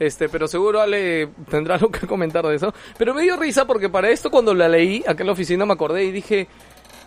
[0.00, 2.74] Este, pero seguro Ale tendrá algo que comentar de eso.
[2.98, 5.74] Pero me dio risa porque para esto cuando la leí, acá en la oficina me
[5.74, 6.48] acordé y dije,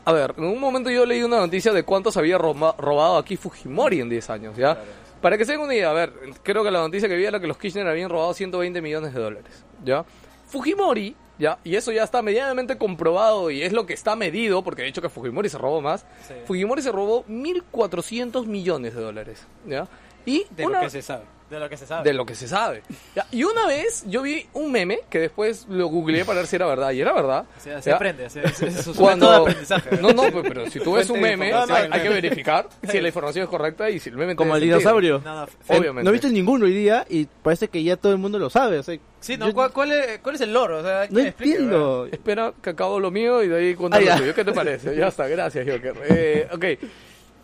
[0.06, 4.00] a ver, en un momento yo leí una noticia de cuántos había robado aquí Fujimori
[4.00, 4.78] en 10 años, ¿ya?
[5.22, 6.14] Para que se den una idea, a ver,
[6.44, 9.20] creo que la noticia que vi era que los Kirchner habían robado 120 millones de
[9.22, 10.04] dólares, ¿ya?
[10.48, 11.58] Fujimori, ¿ya?
[11.64, 15.02] Y eso ya está medianamente comprobado y es lo que está medido, porque de hecho
[15.02, 16.06] que Fujimori se robó más.
[16.46, 19.88] Fujimori se robó 1.400 millones de dólares, ¿ya?
[20.26, 21.24] Y De una- lo que se sabe.
[21.54, 22.04] De lo que se sabe.
[22.10, 22.82] de lo que se sabe.
[23.16, 26.56] Ya, Y una vez yo vi un meme que después lo googleé para ver si
[26.56, 27.46] era verdad y era verdad.
[27.58, 27.96] O sea, se ¿ya?
[27.96, 28.30] aprende.
[28.30, 29.28] se- es, es su Cuando...
[29.28, 29.98] método de aprendizaje.
[30.02, 31.94] No, no, pues, pero si tú ves un de meme, información.
[31.94, 34.62] hay, hay que verificar si la información es correcta y si el meme Como el
[34.62, 35.00] tiene sentido.
[35.00, 35.22] dinosaurio.
[35.24, 36.04] No, no, Eh, Obviamente.
[36.04, 38.80] No he visto ninguno hoy día y parece que ya todo el mundo lo sabe.
[38.80, 39.48] O sea, Sí, ¿no?
[39.48, 40.80] yo ¿Cuál, cuál es, ¿Cuál es el loro?
[40.80, 42.08] O sea, no explique, entiendo.
[42.12, 44.18] Espera que acabo lo mío y de ahí cuento Ah, lo ya.
[44.18, 44.36] tuyo.
[44.36, 44.96] ¿Qué te parece?
[44.98, 45.94] Ya está, gracias, Joker.
[46.10, 46.66] Eh, ok.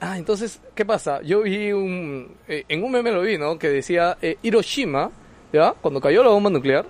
[0.02, 1.22] Ah, entonces, ¿qué pasa?
[1.22, 2.36] Yo vi un...
[2.48, 3.60] eh, en un meme lo vi, ¿no?
[3.60, 5.12] Que decía eh, Hiroshima,
[5.52, 5.74] ¿ya?
[5.74, 6.86] Cuando cayó la bomba nuclear,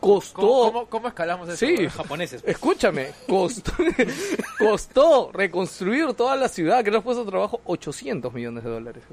[0.00, 0.40] costó...
[0.40, 1.56] ¿Cómo, cómo, cómo escalamos eso?
[1.56, 1.74] Sí.
[1.74, 1.88] güey?
[1.88, 2.42] Japoneses.
[2.44, 3.72] Escúchame, costó,
[4.58, 9.04] costó reconstruir toda la ciudad, que nos puso trabajo 800 millones de dólares.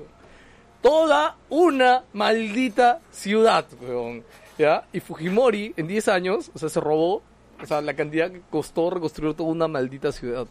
[0.82, 4.24] Toda una maldita ciudad, weón.
[4.58, 4.88] ¿Ya?
[4.94, 7.22] Y Fujimori en 10 años, o sea, se robó,
[7.62, 10.46] o sea, la cantidad que costó reconstruir toda una maldita ciudad.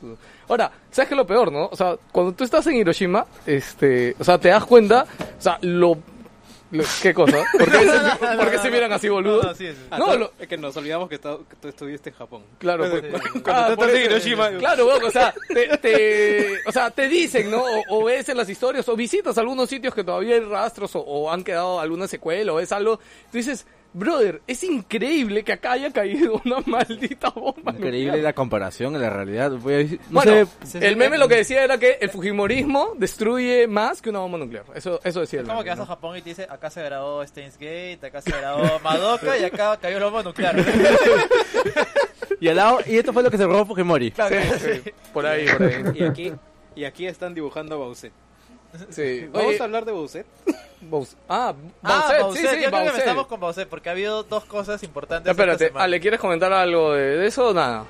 [0.49, 1.67] Ahora, ¿sabes qué es lo peor, no?
[1.67, 5.07] O sea, cuando tú estás en Hiroshima, este, o sea, te das cuenta,
[5.39, 5.97] o sea, lo...
[6.71, 7.45] lo- ¿Qué cosa?
[7.57, 9.43] ¿Por qué, se, por qué se miran así, boludo?
[9.43, 9.79] No, no, sí, sí.
[9.97, 12.43] No, lo- es que nos olvidamos que, está- que tú estuviste en Japón.
[12.59, 14.51] Claro, Cuando, pues, cuando ah, tú por estás en Hiroshima.
[14.59, 17.63] Claro, weón, o sea, te, te- o sea, te dicen, ¿no?
[17.63, 21.01] O, o ves en las historias, o visitas algunos sitios que todavía hay rastros, o,
[21.01, 22.97] o han quedado alguna secuela, o es algo.
[22.97, 27.73] Tú dices, brother, es increíble que acá haya caído una maldita bomba.
[27.73, 28.25] Increíble nuclear".
[28.25, 29.53] la comparación en la realidad.
[29.53, 32.93] Voy a decir- no Bueno, sé, el meme lo que decía era que el Fujimorismo
[32.99, 34.65] destruye más que una bomba nuclear.
[34.75, 35.87] Eso, eso decía el Es como meme, que vas a.
[35.87, 39.79] Japón y te dice, acá se grabó Steins Gate, acá se grabó Madoka y acá
[39.81, 40.57] cayó la bomba nuclear.
[42.41, 44.11] y al lado, y esto fue lo que se robó Fujimori.
[44.11, 45.83] Claro, Sí, sí, por ahí, por ahí.
[45.95, 46.33] Y aquí,
[46.75, 48.11] y aquí están dibujando a Bowser.
[48.91, 49.29] Sí.
[49.33, 50.27] Vamos Oye, a hablar de Bowser.
[50.83, 52.95] Bowser- Ah, Ah, Bowser, Bowser, sí, sí, yo creo que Bowser.
[52.95, 55.31] empezamos con Bowser porque ha habido dos cosas importantes.
[55.31, 55.85] Espérate, esta semana.
[55.85, 57.85] Ale, ¿quieres comentar algo de, de eso o nada?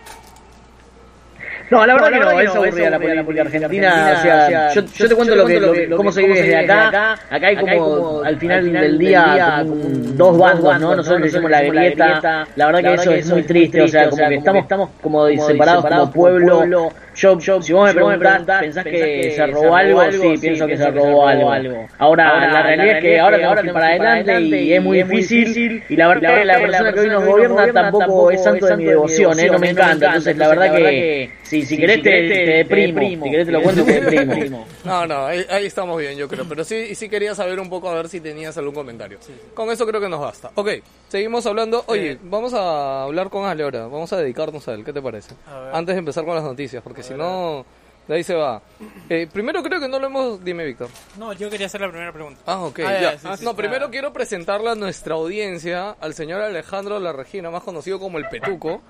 [1.70, 4.14] No, la verdad que no, es aburrida la política argentina.
[4.18, 7.12] O sea, yo, yo te cuento lo que, lo que- cómo se vive desde acá.
[7.30, 10.94] Acá hay como, al final del día, como un- dos bandos, ¿no?
[10.96, 12.46] Nosotros le decimos la grieta.
[12.56, 13.82] La verdad que eso es muy triste.
[13.82, 16.90] O sea, como que estamos, estamos como separados como pueblo.
[17.16, 20.02] Yo, yo, si vos me preguntás, ¿pensás que se robó algo?
[20.10, 21.86] Sí, pienso que se robó algo.
[21.98, 25.82] Ahora, la realidad es que ahora tenemos que ir para adelante y es muy difícil.
[25.88, 28.84] Y la verdad que la persona que hoy nos gobierna tampoco es santo de mi
[28.84, 29.46] devoción, ¿eh?
[29.50, 30.06] No me encanta.
[30.06, 31.30] Entonces, la verdad que
[31.60, 33.24] si, si querés te, te deprimo.
[33.24, 34.66] Si querés te lo cuento, te deprimo.
[34.84, 36.44] No, no, ahí, ahí estamos bien, yo creo.
[36.48, 39.18] Pero sí, sí quería saber un poco a ver si tenías algún comentario.
[39.54, 40.50] Con eso creo que nos basta.
[40.54, 40.68] Ok,
[41.08, 41.84] seguimos hablando.
[41.86, 43.82] Oye, vamos a hablar con Ale ahora.
[43.86, 44.84] Vamos a dedicarnos a él.
[44.84, 45.34] ¿Qué te parece?
[45.46, 45.74] A ver.
[45.74, 47.64] Antes de empezar con las noticias, porque si no,
[48.06, 48.60] de ahí se va.
[49.08, 50.44] Eh, primero creo que no lo hemos...
[50.44, 50.88] Dime, Víctor.
[51.18, 52.40] No, yo quería hacer la primera pregunta.
[52.44, 52.80] Ah, ok.
[52.80, 53.12] Ah, ya, ya.
[53.12, 53.56] sí, sí, no, sí.
[53.56, 53.90] primero Ah.
[53.90, 58.82] quiero presentarle a nuestra audiencia al señor Alejandro La Regina, más conocido como el Petuco.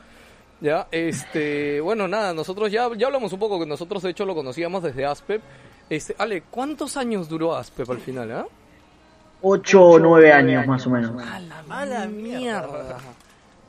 [0.64, 4.34] Ya, este, bueno, nada, nosotros ya, ya hablamos un poco que nosotros de hecho lo
[4.34, 5.42] conocíamos desde Aspep.
[5.90, 8.46] Este, Ale, ¿cuántos años duró Aspep al final, ah?
[9.42, 11.12] Ocho o nueve años más o menos.
[11.68, 12.96] ¡Mala mierda!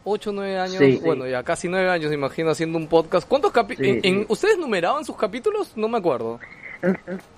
[0.05, 1.01] 8 o 9 años, Sí.
[1.03, 3.27] bueno, ya casi 9 años, imagino, haciendo un podcast.
[3.27, 3.91] ¿Cuántos capítulos?
[3.91, 4.25] Sí, sí.
[4.29, 5.73] ¿Ustedes numeraban sus capítulos?
[5.75, 6.39] No me acuerdo.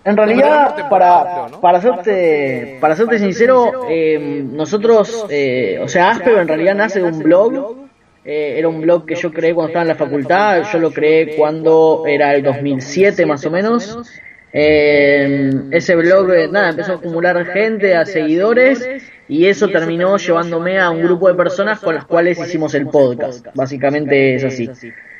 [0.03, 6.47] En realidad, para, para serte para serte sincero, eh, nosotros, eh, o sea, Asper en
[6.49, 7.86] realidad nace de un blog.
[8.29, 10.63] Eh, era un blog que yo creé cuando estaba en la facultad.
[10.69, 14.19] Yo lo creé cuando era el 2007 más o menos.
[14.51, 18.85] Eh, ese blog, eh, nada, empezó a acumular gente, a seguidores,
[19.29, 23.47] y eso terminó llevándome a un grupo de personas con las cuales hicimos el podcast.
[23.55, 24.69] Básicamente es así.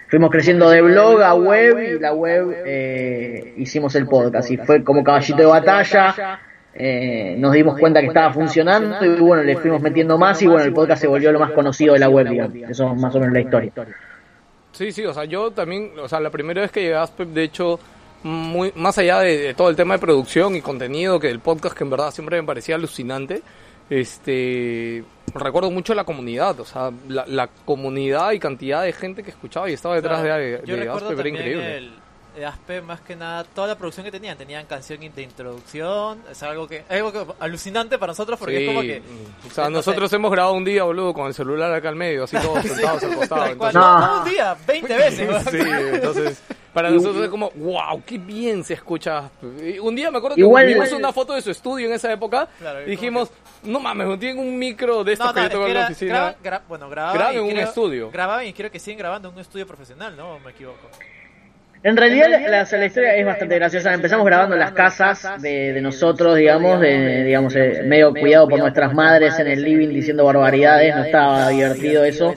[0.10, 4.52] Fuimos creciendo de blog a web y la web eh, hicimos el podcast.
[4.52, 6.42] Y fue como caballito de batalla.
[6.80, 10.64] Eh, nos dimos cuenta que estaba funcionando y bueno, le fuimos metiendo más y bueno,
[10.64, 12.56] el podcast se volvió lo más conocido de la web, digamos.
[12.70, 13.72] Eso es más o menos la historia.
[14.74, 17.30] Sí, sí, o sea, yo también, o sea, la primera vez que llegué a Aspep,
[17.30, 17.80] de hecho,
[18.22, 21.76] muy más allá de, de todo el tema de producción y contenido, que el podcast
[21.76, 23.42] que en verdad siempre me parecía alucinante,
[23.90, 25.04] este,
[25.34, 29.68] recuerdo mucho la comunidad, o sea, la, la comunidad y cantidad de gente que escuchaba
[29.68, 31.78] y estaba detrás de, Yo de recuerdo Aspep, era increíble.
[31.78, 31.92] el
[32.46, 34.38] Aspe, más que nada, toda la producción que tenían.
[34.38, 36.22] Tenían canción de introducción.
[36.32, 39.02] Es algo que algo que alucinante para nosotros porque es como que...
[39.48, 42.38] o sea, nosotros hemos grabado un día, boludo, con el celular acá al medio, así
[42.42, 43.46] todos sentados al costado.
[43.48, 44.24] Entonces- no, No.
[44.24, 45.30] un día, 20 veces.
[45.30, 45.40] ¿no?
[45.52, 46.42] Sí, entonces
[46.74, 49.32] para nosotros es como, wow, qué bien se escucha.
[49.82, 52.48] Un día me acuerdo que Igual- vimos una foto de su estudio en esa época
[52.60, 53.30] Claro, y dijimos,
[53.64, 55.78] no mames, tienen un micro de estos No, que no, yo es tengo que en
[55.80, 56.14] la oficina.
[56.14, 58.12] graba- gra- bueno, grababan en un creo- estudio.
[58.12, 60.34] Grababan y creo que siguen grabando en un estudio profesional, ¿no?
[60.36, 60.88] ¿O me equivoco?
[61.90, 63.94] En realidad la, la- la historia es bastante graciosa.
[63.94, 68.60] Empezamos grabando en las casas de, de nosotros, digamos, de, digamos eh, medio cuidado por
[68.60, 70.94] nuestras madres en el living diciendo barbaridades.
[70.96, 72.34] No estaba divertido eso.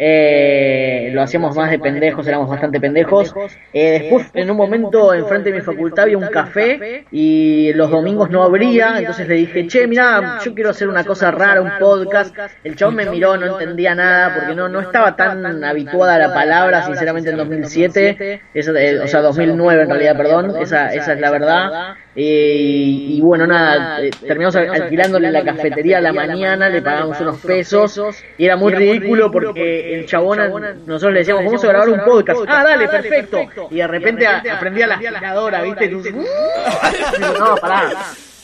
[0.00, 3.34] Eh, lo hacíamos más de pendejos, éramos bastante pendejos.
[3.72, 8.30] Eh, después, en un momento, enfrente de mi facultad había un café y los domingos
[8.30, 8.98] no abría.
[8.98, 12.36] Entonces le dije, che, mira, yo quiero hacer una cosa rara, un podcast.
[12.62, 16.34] El chabón me miró, no entendía nada porque no, no estaba tan habituada a la
[16.34, 18.42] palabra, sinceramente, en 2007.
[18.54, 20.54] Eso, eh, o sea, 2009 en realidad, perdón.
[20.60, 21.94] Esa, esa es la verdad.
[22.20, 26.82] Eh, y, y bueno, nada, eh, terminamos al- alquilándole la cafetería a la mañana, le
[26.82, 28.00] pagamos unos pesos
[28.36, 30.38] y era muy ridículo porque el chabón,
[30.84, 32.40] nosotros le decíamos, vamos a grabar un podcast.
[32.48, 33.38] Ah, dale, perfecto.
[33.70, 35.88] Y de repente a- aprendía la aspiradora, ¿viste?
[35.90, 37.90] No, pará.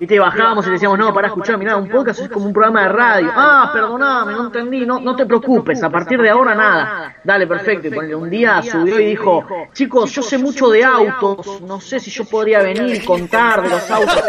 [0.00, 2.88] Y bajábamos y decíamos, no, para escuchar, mirá, un podcast es como un programa de
[2.88, 3.30] radio.
[3.32, 7.16] Ah, perdoname, no entendí, no, no te preocupes, a partir de ahora nada.
[7.22, 7.88] Dale, perfecto.
[7.88, 12.00] Y ponele, un día subió y dijo, chicos, yo sé mucho de autos, no sé
[12.00, 14.22] si yo podría venir y contar de los autos.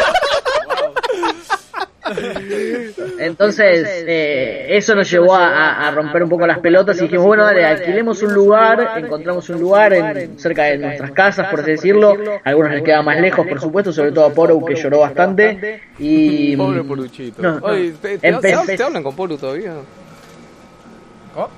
[3.20, 7.66] Entonces, eh, eso nos llevó a, romper un poco las pelotas y dijimos, bueno, dale,
[7.66, 12.16] alquilemos un lugar, encontramos un lugar en, cerca de nuestras casas, por así decirlo.
[12.44, 15.82] A algunos les queda más lejos, por supuesto, sobre todo a Poro, que lloró bastante.
[16.00, 17.42] Y, Pobre Poruchito.
[17.42, 17.66] No, no.
[17.66, 19.74] Oye, ¿te, te- Empe- te- te hablan con Poru todavía?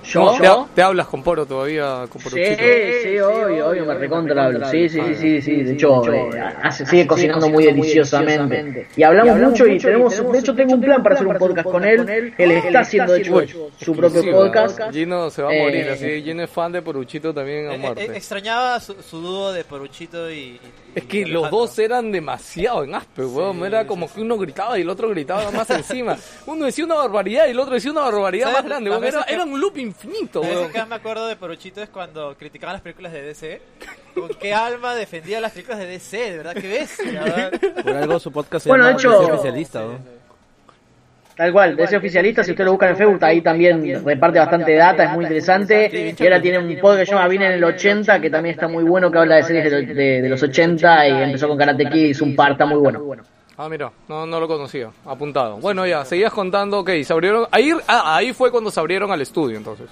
[0.04, 2.64] Yo, ¿Te, te hablas con Poro todavía, con Sí, Poruchito?
[3.04, 4.68] sí, obvio, obvio, me recontra hablo.
[4.70, 5.64] Sí, sí, sí, sí, sí.
[5.64, 6.30] De hecho, eh,
[6.64, 8.88] hace, sigue cocinando muy deliciosamente.
[8.96, 11.84] Y hablamos mucho y tenemos, de hecho, tengo un plan para hacer un podcast con
[11.86, 12.34] él.
[12.38, 14.92] Él está haciendo, de hecho, su propio podcast.
[14.92, 17.76] Gino se va a Eh, morir, así Gino es fan de Poruchito también a Eh,
[17.76, 18.06] eh, muerte.
[18.18, 20.60] extrañaba su, su dúo de Poruchito y...
[20.98, 23.64] Es que los dos eran demasiado en aspe, weón.
[23.66, 26.18] Era como que uno gritaba y el otro gritaba más encima.
[26.48, 28.62] Uno decía una barbaridad y el otro decía una barbaridad ¿Sabes?
[28.64, 29.04] más grande, weón.
[29.04, 30.72] Era, que- era un loop infinito, weón.
[30.72, 33.62] que más me acuerdo de Poruchito es cuando criticaban las películas de DC.
[34.16, 36.98] Con qué alma defendía las películas de DC, de verdad que ves.
[37.84, 40.17] Por algo su podcast se Bueno, llama hecho- Especialista, ¿no?
[41.38, 44.74] Tal cual, de ese oficialista, si ustedes lo buscan en Facebook, ahí también reparte bastante
[44.76, 46.16] data, es muy interesante.
[46.18, 48.68] Y ahora tiene un podcast que se llama Vine en el 80, que también está
[48.68, 51.86] muy bueno, que habla de series de, de- de los 80 y empezó con Karate
[51.90, 53.24] Kid, hizo un par, está muy bueno.
[53.60, 54.90] Ah, mira, no, no lo conocía.
[55.06, 55.58] Apuntado.
[55.58, 57.46] Bueno, ya, seguías contando, ok, se abrieron.
[57.52, 59.88] Ahí, ah, ahí fue cuando se abrieron al estudio, entonces.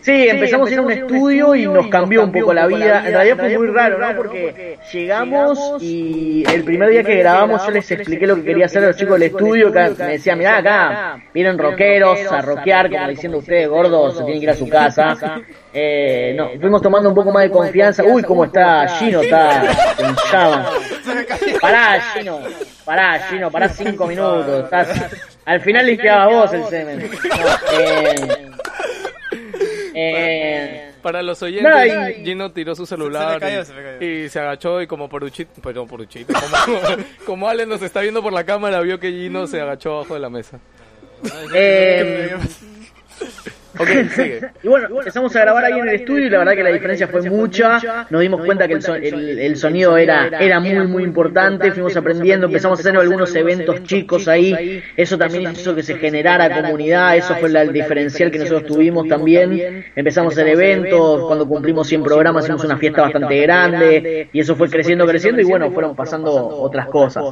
[0.00, 3.02] Sí, empezamos a ir a un estudio y nos cambió un poco la vida.
[3.06, 4.16] En realidad fue muy raro, ¿no?
[4.16, 8.84] Porque llegamos y el primer día que grabamos yo les expliqué lo que quería hacer
[8.84, 9.72] a los chicos del estudio.
[9.72, 14.40] que me decían, mirá acá, vienen rockeros a rockear, como diciendo ustedes, gordos, se tienen
[14.40, 15.16] que ir a su casa.
[15.80, 18.02] Eh, no, fuimos tomando un poco más de confianza.
[18.02, 19.62] Uy, cómo está Gino, está
[19.98, 20.68] en llamas.
[21.60, 22.40] Pará, Gino,
[22.86, 24.64] pará, Gino, pará cinco minutos.
[24.64, 24.88] Estás...
[25.44, 26.98] Al final limpiabas vos el semen.
[26.98, 28.48] No, eh,
[29.98, 34.00] eh, Para los oyentes, Gino tiró su celular Se cayó, y, se cayó.
[34.04, 36.78] y se agachó y como Poruchito, perdón, Poruchito, como,
[37.26, 40.20] como Ale nos está viendo por la cámara, vio que Gino se agachó abajo de
[40.20, 40.58] la mesa.
[41.54, 42.36] Eh,
[43.78, 44.40] Ok, sigue.
[44.62, 47.06] Y bueno, empezamos a grabar ahí en el estudio y la verdad que la diferencia
[47.08, 48.06] fue mucha.
[48.10, 51.70] Nos dimos cuenta que el, so- el- el sonido era, era muy, muy importante.
[51.72, 54.82] Fuimos aprendiendo, empezamos a hacer algunos eventos chicos ahí.
[54.96, 57.16] Eso también hizo que se generara comunidad.
[57.16, 59.84] Eso fue la- el diferencial que nosotros tuvimos también.
[59.94, 61.22] Empezamos a hacer eventos.
[61.26, 64.28] Cuando cumplimos 100 programas, hicimos una fiesta bastante grande.
[64.32, 65.40] Y eso fue creciendo, creciendo.
[65.40, 67.24] Y bueno, fueron pasando otras cosas.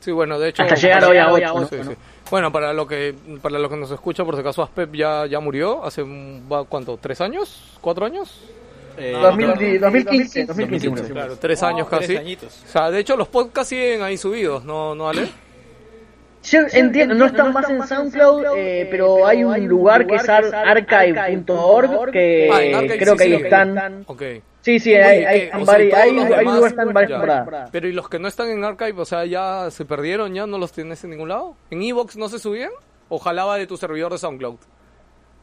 [0.00, 0.62] Sí, bueno, de hecho...
[0.62, 1.66] Hasta llegar hoy a ocho, ¿no?
[1.66, 1.96] Sí, sí.
[2.30, 5.40] Bueno, para lo que para lo que nos escucha, por si acaso, Aspep ya, ya
[5.40, 6.04] murió hace,
[6.68, 6.98] ¿cuánto?
[7.00, 7.78] ¿Tres años?
[7.80, 8.40] ¿Cuatro años?
[8.98, 11.12] Eh, 2000 2015, 2015.
[11.12, 12.06] Claro, tres años casi.
[12.08, 12.62] Tres añitos.
[12.66, 15.28] O sea, de hecho, los podcasts siguen ahí subidos, ¿no, no Ale?
[16.44, 20.54] Yo entiendo, no están más en SoundCloud, eh, pero hay un lugar que es ar-
[20.54, 24.04] archive.org que Ah, Archive creo sí que ahí están.
[24.06, 24.22] Ok.
[24.68, 27.70] Sí, sí, Oye, hay, hay, O sea, hay, hay demás, lugar están varias temporadas.
[27.72, 29.00] Pero ¿y los que no están en Archive?
[29.00, 30.34] O sea, ¿ya se perdieron?
[30.34, 31.56] ¿Ya no los tienes en ningún lado?
[31.70, 32.70] ¿En Evox no se subían?
[33.08, 34.58] ¿O jalaba de tu servidor de SoundCloud?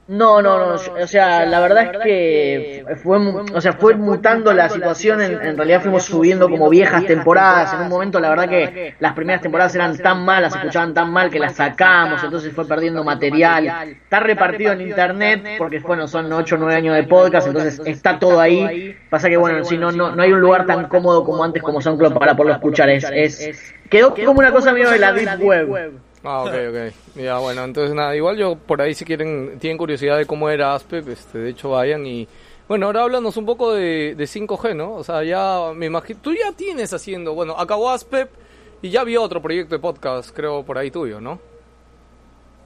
[0.08, 4.54] No, no, no, yo- o sea, la verdad es que fue, o sea, fue mutando
[4.54, 8.48] la situación, en, en realidad fuimos subiendo como viejas temporadas, en un momento la verdad
[8.48, 12.54] que las primeras temporadas eran tan malas, se escuchaban tan mal que las sacamos, entonces
[12.54, 13.66] fue perdiendo material,
[14.04, 18.20] está repartido en internet, porque bueno, son 8 o 9 años de podcast, entonces está
[18.20, 21.44] todo ahí, pasa que bueno, si no, no, no hay un lugar tan cómodo como
[21.44, 25.14] antes como SoundCloud para poderlo escuchar, es, es, quedó como una cosa medio de la
[25.14, 25.68] Deep Web.
[26.26, 27.16] Ah, ok, ok.
[27.16, 30.74] Ya, bueno, entonces nada, igual yo por ahí si quieren, tienen curiosidad de cómo era
[30.74, 32.28] Aspep, este, de hecho vayan y...
[32.68, 34.96] Bueno, ahora háblanos un poco de, de 5G, ¿no?
[34.96, 36.20] O sea, ya me imagino...
[36.22, 38.30] Tú ya tienes haciendo, bueno, acabó Aspep
[38.82, 41.40] y ya había otro proyecto de podcast, creo, por ahí tuyo, ¿no?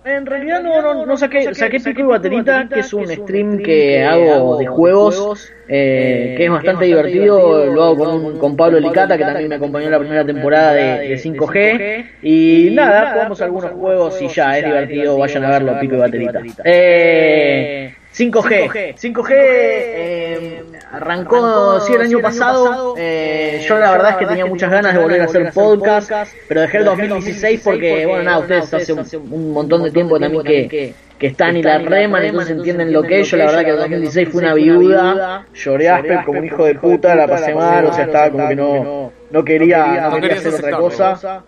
[0.06, 4.04] En realidad no, no, no saqué, saqué Pico y Baterita, que es un stream que
[4.06, 9.18] hago de juegos, eh, que es bastante divertido, lo hago con, un- con Pablo Licata,
[9.18, 13.72] que también me acompañó en la primera temporada de, de 5G, y nada, jugamos algunos
[13.72, 16.42] juegos y ya, es divertido, vayan a verlo, Pico y Baterita.
[16.64, 24.26] Eh, 5G, 5G eh, arrancó sí el año pasado, eh, yo la verdad es que
[24.26, 28.40] tenía muchas ganas de volver a hacer podcast, pero dejé el 2016 porque, bueno, nada,
[28.40, 32.58] ustedes hace un, un montón de tiempo también que, que están y la reman, entonces
[32.58, 33.32] entienden lo que es.
[33.32, 36.76] Yo la verdad que el 2016 fue una viuda, lloré Asper como un hijo de
[36.76, 40.46] puta, la pasé mal, o sea, estaba como que no, no quería, no quería querías
[40.46, 41.44] hacer otra cosa.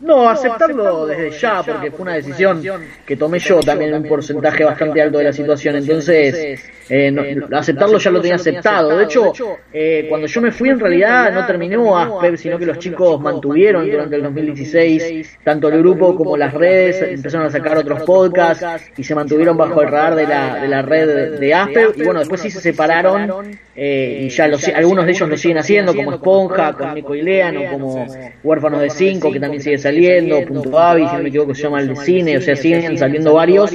[0.00, 2.62] No, aceptarlo desde ya, porque fue una decisión
[3.04, 5.76] que tomé yo también en un porcentaje bastante alto de la situación.
[5.76, 7.22] Entonces, eh, no-
[7.56, 8.96] aceptarlo ya lo tenía aceptado.
[8.96, 9.32] De hecho,
[9.72, 13.90] eh, cuando yo me fui, en realidad no terminó Asper, sino que los chicos mantuvieron
[13.90, 18.64] durante el 2016, tanto el grupo como las redes, empezaron a sacar otros podcasts
[18.96, 21.92] y se mantuvieron bajo el radar de la, de la red de Asper.
[21.96, 25.58] Y bueno, después sí se separaron eh, y ya los, algunos de ellos lo siguen
[25.58, 28.06] haciendo, como Esponja, con Nico Ileano, como
[28.42, 31.80] Huérfanos de 5, que también sigue saliendo, Punto Avi, si no me equivoco, se llama
[31.80, 33.70] el de cine, o sea, siguen saliendo varios,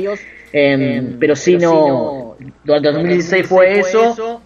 [0.51, 4.41] em, pero sí no, durante el 2016 fue eso,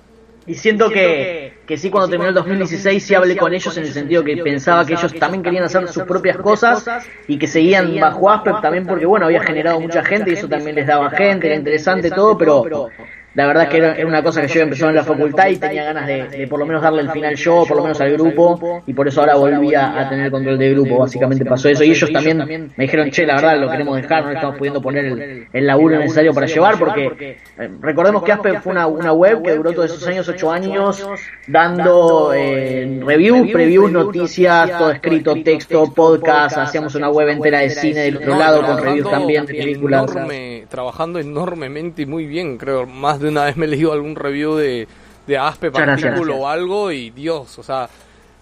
[0.45, 3.91] y siento que, que sí cuando terminó el 2016 sí hablé con ellos en el
[3.91, 6.85] sentido que pensaba que ellos también querían hacer sus propias cosas
[7.27, 10.77] y que seguían bajo Aspect también porque bueno, había generado mucha gente y eso también
[10.77, 12.89] les daba gente, era interesante todo, pero
[13.37, 15.57] la verdad es que era, era una cosa que yo empezó en la facultad y
[15.57, 18.11] tenía ganas de, de por lo menos darle el final yo, por lo menos al
[18.13, 21.83] grupo, y por eso ahora volví a, tener control del grupo, básicamente pasó eso.
[21.83, 25.05] Y ellos también me dijeron, che, la verdad lo queremos dejar, no estamos pudiendo poner
[25.05, 29.43] el, el laburo necesario para llevar, porque eh, recordemos que Aspe fue una, una web
[29.43, 31.07] que duró todos esos años, ocho años,
[31.45, 37.99] dando eh, reviews, previews, noticias, todo escrito, texto, podcast, hacíamos una web entera de cine
[37.99, 40.11] del otro lado con reviews también de películas.
[40.11, 42.87] enorme, trabajando enormemente y muy bien, creo.
[42.87, 44.87] Más de una vez me he leído algún review de,
[45.27, 46.03] de Aspe gracias.
[46.11, 47.89] artículo o algo y Dios, o sea,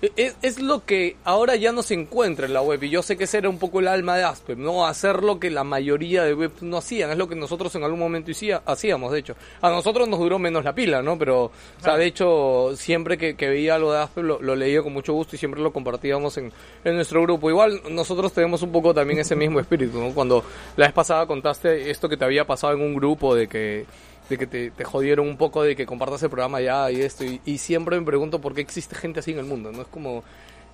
[0.02, 3.02] e- es, es lo que ahora ya no se encuentra en la web y yo
[3.02, 5.64] sé que ese era un poco el alma de Aspe, no hacer lo que la
[5.64, 9.20] mayoría de webs no hacían, es lo que nosotros en algún momento hacía- hacíamos, de
[9.20, 9.36] hecho.
[9.62, 11.18] A nosotros nos duró menos la pila, ¿no?
[11.18, 14.84] Pero, o sea, de hecho, siempre que, que veía algo de Aspe lo, lo leía
[14.84, 16.52] con mucho gusto y siempre lo compartíamos en,
[16.84, 17.50] en nuestro grupo.
[17.50, 20.14] Igual nosotros tenemos un poco también ese mismo espíritu, ¿no?
[20.14, 20.44] Cuando
[20.76, 23.86] la vez pasada contaste esto que te había pasado en un grupo de que
[24.30, 27.24] de que te, te jodieron un poco de que compartas el programa ya y esto
[27.26, 29.88] y, y siempre me pregunto por qué existe gente así en el mundo no es
[29.88, 30.24] como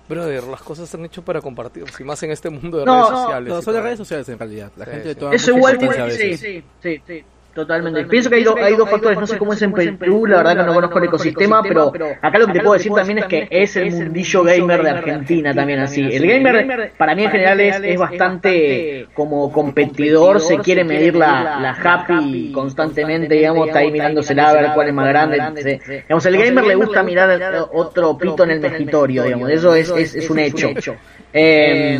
[0.08, 3.08] brother las cosas están hechas para compartir y más en este mundo de No, redes
[3.08, 3.82] no, sociales No, y son las todo.
[3.82, 4.72] redes sociales en realidad.
[4.76, 5.14] La Sí, gente sí.
[5.14, 6.36] toma Eso mucha igual veces.
[6.38, 8.04] sí, sí, sí, totalmente.
[8.04, 10.56] Pienso que hay, do- hay dos factores, no sé cómo es en Perú, la verdad
[10.56, 11.92] que no conozco el ecosistema, pero
[12.22, 15.54] acá lo que te puedo decir también es que es el mundillo gamer de Argentina
[15.54, 16.00] también así.
[16.02, 21.58] El gamer para mí en general es, es bastante como competidor, se quiere medir la,
[21.60, 25.80] la happy constantemente, digamos, está ahí mirándosela a ver cuál es más grande.
[26.04, 27.30] Digamos, el gamer le gusta mirar
[27.72, 30.68] otro pito en el mejitorio, digamos, eso es, es, es un hecho.
[31.34, 31.98] Eh,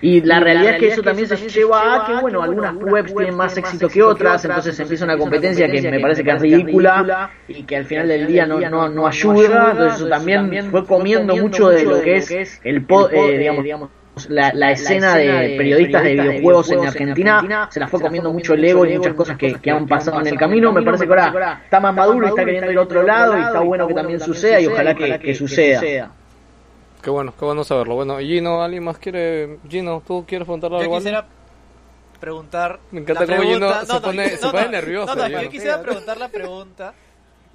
[0.00, 3.34] y la realidad es que eso también se lleva a que, bueno, algunas webs tienen
[3.36, 7.06] más éxito que otras, entonces empieza una competencia que me parece que es ridícula
[7.48, 11.36] y que al final del día no, no, no ayuda, entonces eso también fue comiendo
[11.36, 13.90] mucho de lo que es el, po- eh, digamos,
[14.28, 17.40] la, la escena de periodistas de videojuegos en Argentina
[17.70, 20.26] se la fue comiendo mucho el ego y muchas cosas que, que han pasado en
[20.26, 20.72] el camino.
[20.72, 23.42] Me parece que ahora está más maduro y está queriendo ir a otro lado y
[23.42, 25.80] está bueno que también suceda y ojalá que, que suceda.
[27.02, 27.94] Qué bueno, qué bueno saberlo.
[27.94, 29.58] Bueno, Gino, ¿alguien más quiere?
[29.68, 30.96] Gino, ¿tú quieres preguntarle Yo algo?
[30.98, 31.26] quisiera
[32.20, 32.78] preguntar.
[32.90, 36.16] Me encanta cómo Gino pregunta- se pone- se pone nervioso, No, no, yo quisiera preguntar
[36.18, 36.94] la pregunta.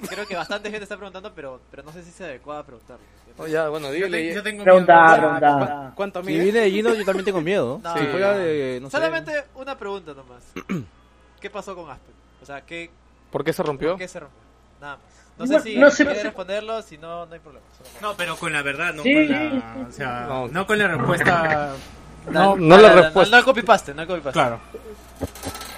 [0.09, 3.05] Creo que bastante gente está preguntando, pero, pero no sé si es adecuada preguntarla.
[3.37, 4.33] Oh, ya, bueno, dile.
[4.33, 5.21] Yo tengo Pregunta, miedo.
[5.39, 5.93] pregunta.
[5.95, 7.79] ¿Cuánto Si viene de Gino, yo también tengo miedo.
[7.83, 8.37] No, si no, fuera no.
[8.39, 10.43] de, no sé, Solamente una pregunta nomás.
[11.39, 12.13] ¿Qué pasó con Aspen?
[12.41, 12.89] O sea, ¿qué,
[13.31, 13.91] ¿Por qué se rompió?
[13.91, 14.39] ¿por qué se rompió?
[14.81, 15.24] Nada más.
[15.37, 17.65] No sé No- si no quiere responderlo, si no, no hay problema.
[18.01, 19.13] No, pero con la verdad, no Sí.
[19.13, 19.87] con la.
[19.87, 20.47] O sea, No.
[20.47, 21.73] no, con la respuesta.
[22.31, 23.29] No, no la no, respuesta.
[23.29, 23.93] No, no el copy paste.
[24.31, 24.59] Claro.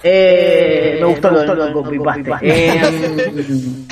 [0.02, 2.30] Eh, me gustó lo del copy paste.
[2.42, 3.86] Eh,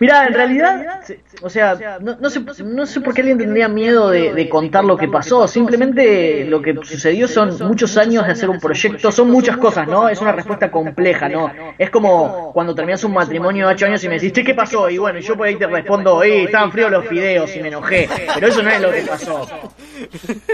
[0.00, 4.10] Mira, en realidad, se- o sea, no, sé, no sé por qué alguien tendría miedo
[4.10, 5.46] de, de contar lo que pasó.
[5.46, 10.08] Simplemente lo que sucedió son muchos años de hacer un proyecto, son muchas cosas, ¿no?
[10.08, 11.50] Es una respuesta compleja, ¿no?
[11.78, 14.90] Es como cuando terminas un matrimonio de ocho años y me decís, "Che, ¿qué pasó?
[14.90, 18.08] Y bueno, yo por ahí te respondo, ¡eh, estaban fríos los fideos y me enojé!
[18.34, 19.46] Pero eso no es lo que pasó.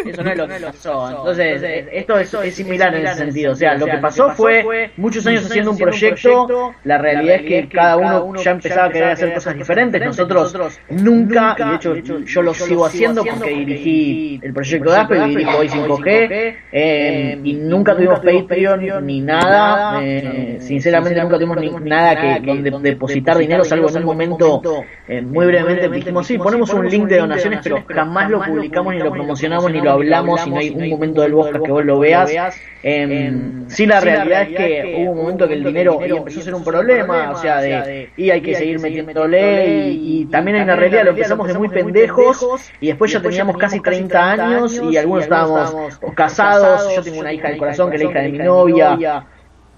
[0.05, 1.11] Eso no es lo que pasó.
[1.11, 1.62] Entonces,
[1.93, 3.53] esto es, es similar en ese sentido.
[3.53, 6.74] O sea, lo que pasó fue muchos años haciendo un proyecto.
[6.85, 10.03] La realidad es que cada uno ya empezaba a querer hacer cosas diferentes.
[10.05, 15.27] Nosotros nunca, y de hecho yo lo sigo haciendo porque dirigí el proyecto de Apple
[15.27, 16.55] y dirijo hoy 5G.
[16.72, 20.01] eh, y nunca tuvimos Patreon ni nada.
[20.03, 24.62] eh, sinceramente, nunca tuvimos ni nada que donde depositar dinero, salvo en un momento
[25.09, 29.01] eh, muy brevemente dijimos, sí, ponemos un link de donaciones, pero jamás lo publicamos ni
[29.01, 31.99] lo promocionamos ni lo hablamos y no hay un momento del Bosca que vos lo
[31.99, 32.33] veas.
[32.83, 36.55] Em, sí, la realidad es que hubo un momento que el dinero empezó a ser
[36.55, 40.77] un problema, o sea, de y hay que seguir metiéndole y, y también hay una
[40.77, 45.25] realidad, lo empezamos de muy pendejos y después ya teníamos casi 30 años y algunos
[45.25, 49.27] estábamos casados, yo tengo una hija del corazón que es la hija de mi novia,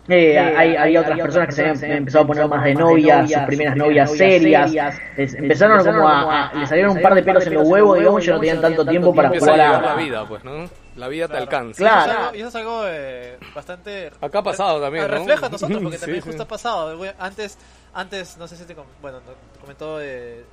[0.09, 3.43] eh, hay, había otras personas que se habían empezado a poner más de novias, sus
[3.43, 4.72] primeras novias serias.
[5.16, 8.26] Empezaron como a, a- le salieron un par de pelos en los huevos, digamos, y
[8.28, 9.97] ya no tenían tanto tiempo para a jugar llegar la a.
[9.97, 10.70] vida, pues, ¿no?
[10.95, 11.82] La vida te alcanza.
[11.82, 12.20] Y eso es Claro.
[12.20, 14.11] algo- Y eso es algo eh, bastante...
[14.20, 15.11] Acá ha pasado también, ¿no?
[15.11, 16.28] Refleja a nosotros, porque también sí.
[16.28, 16.97] justo ha pasado.
[17.18, 17.59] Antes,
[17.93, 19.18] antes no sé si te, com- bueno,
[19.61, 20.45] comentó eh,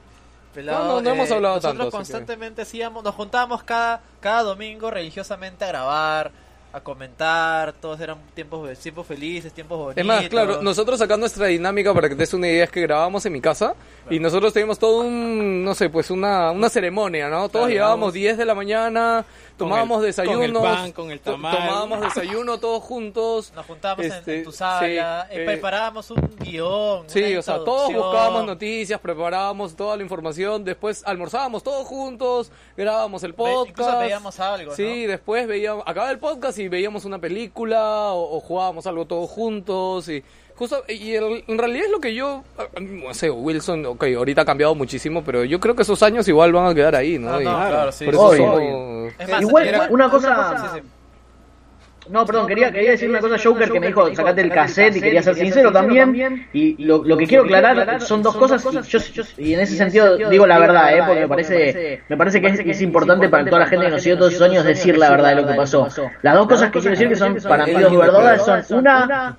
[0.53, 0.85] Pelado.
[0.85, 4.91] No, no, no hemos hablado nosotros tanto, que- constantemente hacíamos, nos juntábamos cada, cada domingo
[4.91, 6.31] religiosamente a grabar,
[6.71, 10.01] a comentar, todos eran tiempos, tiempos felices, tiempos bonitos.
[10.01, 12.81] Es más, claro, nosotros acá nuestra dinámica, para que te des una idea, es que
[12.81, 13.75] grabábamos en mi casa
[14.09, 17.41] y nosotros teníamos todo un, no sé, pues una, una ceremonia, ¿no?
[17.47, 18.13] Todos Claro, llegábamos vamos.
[18.15, 19.23] 10 de la mañana,
[19.63, 21.57] tomábamos el- desayunos, con el pan, con el to- tamal.
[21.57, 23.51] tomábamos desayuno todos juntos.
[23.55, 27.03] Nos juntábamos en- Este, en, tu sala, sí, eh, eh, preparábamos un guion.
[27.09, 32.51] Sí, una o sea, todos buscábamos noticias, preparábamos toda la información, después almorzábamos todos juntos,
[32.77, 33.69] grabábamos el Ve- podcast.
[33.69, 35.11] incluso veíamos algo, Sí, ¿no?
[35.11, 40.07] después veíamos, acababa el podcast y veíamos una película o, o jugábamos algo todos juntos
[40.09, 40.23] y
[40.55, 42.43] justo y el- en realidad es lo que yo
[42.79, 46.51] no sé, Wilson, ok, ahorita ha cambiado muchísimo, pero yo creo que esos años igual
[46.53, 47.31] van a quedar ahí, ¿no?
[47.31, 48.05] No, Y no, claro, sí.
[48.05, 48.33] por eso
[49.19, 50.57] Es más, Igual, era- una cosa.
[50.73, 50.87] Sí, sí.
[52.09, 54.97] No, perdón, quería, quería decir una cosa a Joker que me dijo, sacate el cassette
[54.97, 56.47] y quería ser sincero también.
[56.51, 59.77] Y lo, lo que quiero aclarar son dos cosas y, yo, yo- y en ese
[59.77, 61.01] sentido digo la verdad, ¿eh?
[61.05, 64.01] porque me parece, me parece que es, es importante para toda la gente que nos
[64.03, 65.87] siguió todos esos años decir la verdad de lo que pasó.
[66.21, 69.37] Las dos cosas que quiero decir que son para mí dos verdades son una...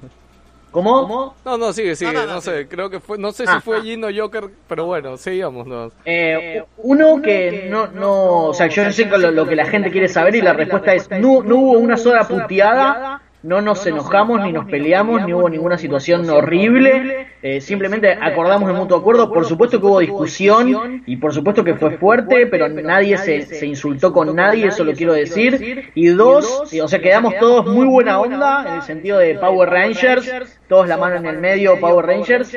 [0.74, 1.36] ¿Cómo?
[1.44, 3.54] No, no, sigue, sigue, No, no, no, no, sé, creo que fue, no sé Ah,
[3.54, 3.80] si fue ah.
[3.80, 5.92] Gino Joker, pero bueno, sigamos, no.
[6.04, 10.08] Eh, uno que no, no, o sea, yo sé lo, lo que la gente quiere
[10.08, 14.52] saber y la respuesta es, no, no hubo una sola puteada, no nos enojamos, ni
[14.52, 19.78] nos peleamos, ni hubo ninguna situación horrible, eh, simplemente acordamos de mutuo acuerdo, por supuesto
[19.78, 24.34] que hubo discusión y por supuesto que fue fuerte, pero nadie se, se insultó con
[24.34, 28.74] nadie, eso lo quiero decir, y dos, o sea, quedamos todos muy buena onda, en
[28.76, 32.50] el sentido de Power Rangers, todos la mano en el medio, Power Rangers,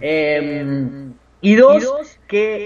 [0.00, 2.56] eh, y dos, que,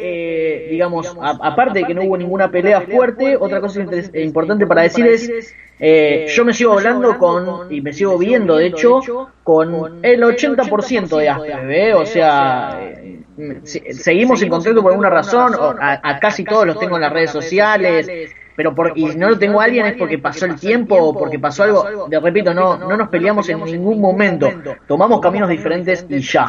[0.65, 3.81] eh, digamos, a- aparte de que no hubo ninguna pelea fuerte, otra cosa
[4.15, 8.57] eh, importante para decir es, eh, yo me sigo hablando con, y me sigo viendo,
[8.57, 9.01] de hecho,
[9.43, 11.95] con el 80% de Asper, ¿eh?
[11.95, 13.25] o sea, eh,
[13.65, 17.13] se- seguimos en contacto por alguna razón, a, a casi todos los tengo en las
[17.13, 18.07] redes sociales,
[18.55, 21.13] pero por, y si no lo tengo a alguien es porque pasó el tiempo o
[21.19, 24.49] porque pasó algo, de repito, no, no nos peleamos en ningún momento,
[24.87, 26.47] tomamos caminos diferentes y ya.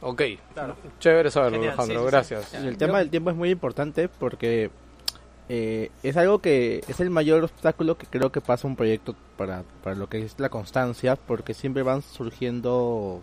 [0.00, 0.22] Ok,
[1.00, 2.10] chévere saberlo, Genial, Alejandro, sí, sí, sí.
[2.10, 2.54] gracias.
[2.54, 4.70] El tema del tiempo es muy importante porque
[5.48, 9.64] eh, es algo que es el mayor obstáculo que creo que pasa un proyecto para,
[9.82, 13.22] para lo que es la constancia, porque siempre van surgiendo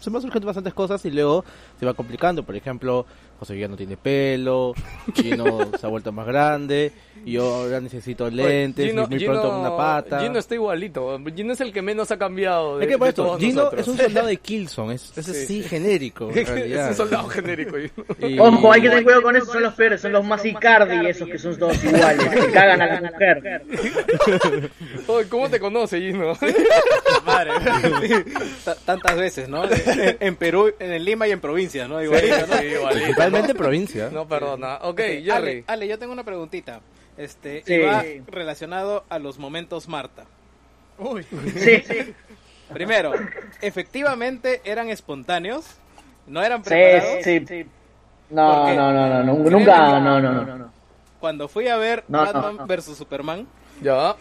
[0.00, 1.44] se van surgiendo bastantes cosas y luego
[1.78, 2.42] se va complicando.
[2.42, 3.06] Por ejemplo,
[3.40, 4.74] José ya no tiene pelo,
[5.14, 6.92] Gino se ha vuelto más grande,
[7.24, 10.20] y yo ahora necesito lentes, Gino, y muy Gino- pronto una pata.
[10.20, 11.18] Gino está igualito.
[11.34, 12.76] Gino es el que menos ha cambiado.
[12.78, 13.80] De, es que por de esto, todos Gino nosotros.
[13.80, 15.32] es un soldado de Killzone, es, es Sí.
[15.44, 16.30] así genérico.
[16.34, 17.78] Es un soldado genérico.
[17.78, 21.06] Y- Ojo, hay que tener cuidado con eso, son los peores, son los más Icardi,
[21.06, 23.62] esos que son todos iguales, que cagan a la mujer.
[25.06, 26.34] Oye, ¿Cómo te conoce, Gino?
[27.24, 27.52] Madre.
[28.64, 29.64] Ta- Tantas veces, ¿no?
[29.64, 32.02] En, en Perú, en Lima y en provincias, ¿no?
[32.02, 32.58] Igualito, ¿no?
[32.58, 33.14] Sí, igualito.
[33.30, 34.10] Principalmente provincia.
[34.12, 34.76] No, perdona.
[34.82, 35.30] Ok, Ok, Jerry.
[35.30, 36.80] Ale, Ale, yo tengo una preguntita.
[37.16, 37.74] Este, Sí.
[37.74, 40.24] y va relacionado a los momentos Marta.
[41.56, 42.14] Sí,
[42.72, 43.12] Primero,
[43.60, 45.64] efectivamente eran espontáneos,
[46.26, 47.24] no eran sí, preparados.
[47.24, 47.66] sí.
[48.30, 48.76] No, ¿Por qué?
[48.76, 50.72] no, no, no, no, nunca, no, no, no, no.
[51.18, 52.66] Cuando fui a ver No, no, Batman no.
[52.66, 53.46] versus Superman,
[53.82, 54.14] Ya.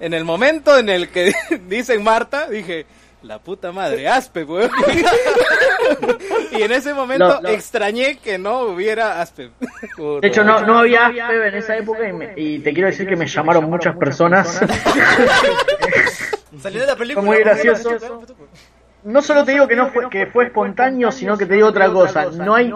[0.00, 1.32] en el momento en el que
[1.68, 2.86] dicen Marta, dije,
[3.24, 4.70] la puta madre, Aspe, weón.
[6.52, 7.48] y en ese momento No, no.
[7.48, 9.50] extrañé que no hubiera Aspe.
[10.20, 13.08] De hecho, no, no había Aspeb en esa época y, me- y te quiero decir
[13.08, 14.60] que me llamaron muchas personas.
[16.60, 17.26] Salió de la película.
[17.26, 18.22] Fue muy gracioso.
[19.04, 21.90] No solo te digo que no fue, que fue espontáneo, sino que te digo otra
[21.90, 22.26] cosa.
[22.26, 22.70] No hay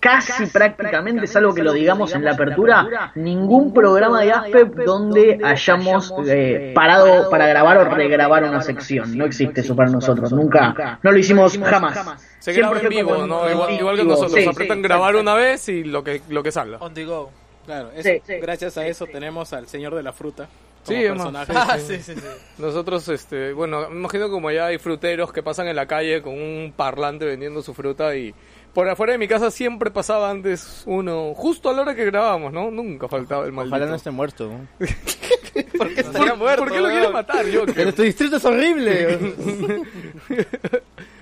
[0.00, 6.12] casi prácticamente, salvo que lo digamos en la apertura, ningún programa de Aspep donde hayamos
[6.26, 9.16] eh, parado para grabar o regrabar una sección.
[9.16, 10.32] No existe eso para nosotros.
[10.32, 10.98] Nunca.
[11.02, 12.26] No lo hicimos jamás.
[12.38, 13.16] Se graba en vivo,
[13.50, 14.32] Igual, igual que nosotros.
[14.32, 16.78] Sí, Apretan sí, grabar una vez y lo que, lo que salga.
[16.78, 17.30] On the go.
[17.66, 18.34] Claro, eso- Sí, sí.
[18.40, 20.48] gracias a eso tenemos al señor de la fruta
[20.82, 21.46] Sí, como además.
[21.46, 21.72] personaje.
[21.74, 22.26] Ah, sí, sí, sí.
[22.58, 26.32] Nosotros, este, bueno, me imagino como allá hay fruteros que pasan en la calle con
[26.32, 28.34] un parlante vendiendo su fruta y
[28.74, 32.52] por afuera de mi casa siempre pasaba antes uno, justo a la hora que grabábamos,
[32.52, 32.70] ¿no?
[32.70, 33.76] Nunca faltaba el maldito.
[33.76, 34.50] Ojalá no esté muerto.
[35.76, 36.62] ¿Por, estaría muerto.
[36.62, 37.66] ¿por qué lo quieres matar, yo?
[37.66, 39.18] Pero tu distrito es horrible.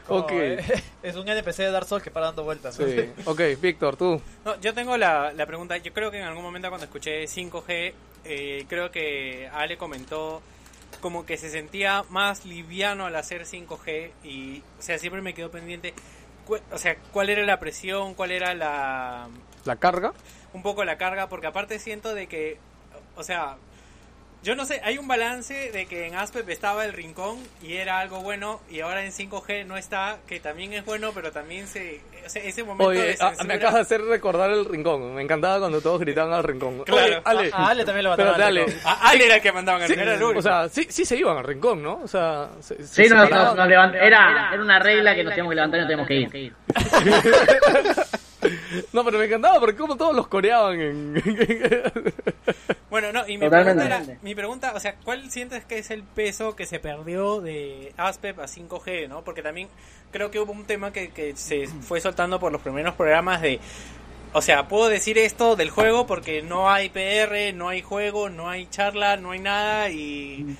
[0.08, 0.30] ok.
[0.32, 2.78] Eh, es un NPC de Dark Souls que para dando vueltas.
[2.78, 2.86] ¿no?
[2.86, 3.08] Sí.
[3.24, 4.20] Ok, Víctor, tú.
[4.44, 5.76] No, yo tengo la, la pregunta.
[5.78, 7.92] Yo creo que en algún momento cuando escuché 5G,
[8.24, 10.42] eh, creo que Ale comentó
[11.00, 15.50] como que se sentía más liviano al hacer 5G y, o sea, siempre me quedó
[15.50, 15.94] pendiente,
[16.48, 19.28] o sea, cuál era la presión, cuál era la,
[19.64, 20.12] La carga.
[20.52, 22.58] un poco la carga, porque aparte siento de que,
[23.16, 23.56] o sea,
[24.42, 27.98] yo no sé, hay un balance de que en Aspep estaba el rincón y era
[28.00, 32.00] algo bueno y ahora en 5G no está, que también es bueno, pero también se,
[32.24, 35.14] o sea, ese momento de Oye, ah, censura- me acabas de hacer recordar el rincón.
[35.14, 36.84] Me encantaba cuando todos gritaban al rincón.
[36.84, 37.04] Claro.
[37.04, 37.50] Oye, Ale.
[37.52, 38.64] A Ale también lo al Ale.
[38.66, 38.80] rincón.
[38.84, 40.38] A Ale era el que mandaban, Sí, era el único.
[40.38, 42.00] o sea, sí, sí se iban al rincón, ¿no?
[42.02, 45.56] O sea, se, se Sí, nos levant- era, era una regla que nos teníamos que
[45.56, 46.54] levantar y nos teníamos que ir.
[48.92, 51.22] No, pero me encantaba porque como todos los coreaban en...
[52.90, 53.84] Bueno, no, y mi Totalmente.
[53.84, 57.40] pregunta, era, mi pregunta, o sea, ¿cuál sientes que es el peso que se perdió
[57.40, 59.22] de Aspep a 5G, no?
[59.22, 59.68] Porque también
[60.10, 63.60] creo que hubo un tema que, que se fue soltando por los primeros programas de,
[64.32, 68.48] o sea, puedo decir esto del juego porque no hay PR, no hay juego, no
[68.48, 70.56] hay charla, no hay nada y...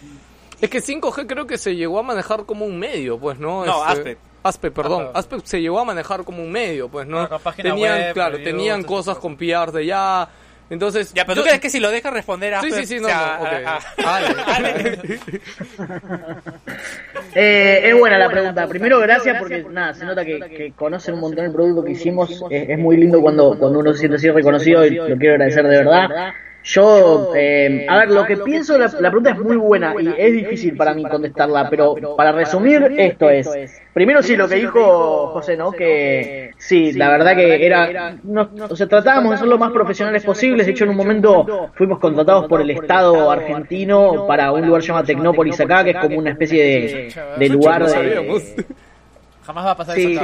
[0.61, 3.65] es que 5G creo que se llegó a manejar como un medio, pues, ¿no?
[3.65, 4.19] No, Este, Aspep.
[4.43, 5.03] Aspep, perdón.
[5.11, 5.19] Ajá.
[5.19, 7.21] Aspep se llegó a manejar como un medio, pues, ¿no?
[7.21, 10.29] Ah, tenían, web, claro, tenían cosas con PR de ya.
[10.71, 12.99] Entonces, Ya, pero yo- tú crees que si lo dejas responder a Sí, sí, sí,
[12.99, 13.67] o no, sea, no, ok.
[13.67, 13.79] a-
[14.11, 14.29] a- Ale.
[14.47, 14.99] Ale.
[17.35, 18.67] Eh, es buena la pregunta.
[18.67, 22.31] Primero, gracias porque nada, se nota que, que conocen un montón el producto que hicimos.
[22.51, 25.65] Es, es muy lindo cuando, cuando uno se siente así reconocido y lo quiero agradecer
[25.67, 26.09] de verdad.
[26.65, 30.33] Yo, eh, a ver, lo que pienso, la, la pregunta es muy buena y es
[30.35, 33.81] difícil para mí contestarla, pero para resumir, esto es.
[33.95, 35.73] Primero, sí, lo que dijo José, ¿no?
[35.73, 38.15] Que sí, la verdad que era.
[38.23, 40.67] no- o sea, tratábamos de ser lo más profesionales posibles.
[40.67, 45.07] De hecho, en un momento fuimos contratados por el Estado argentino para un lugar llamado
[45.07, 48.43] Tecnópolis acá, que es como una especie de, de lugar de.
[49.47, 50.21] Jamás va a pasar eso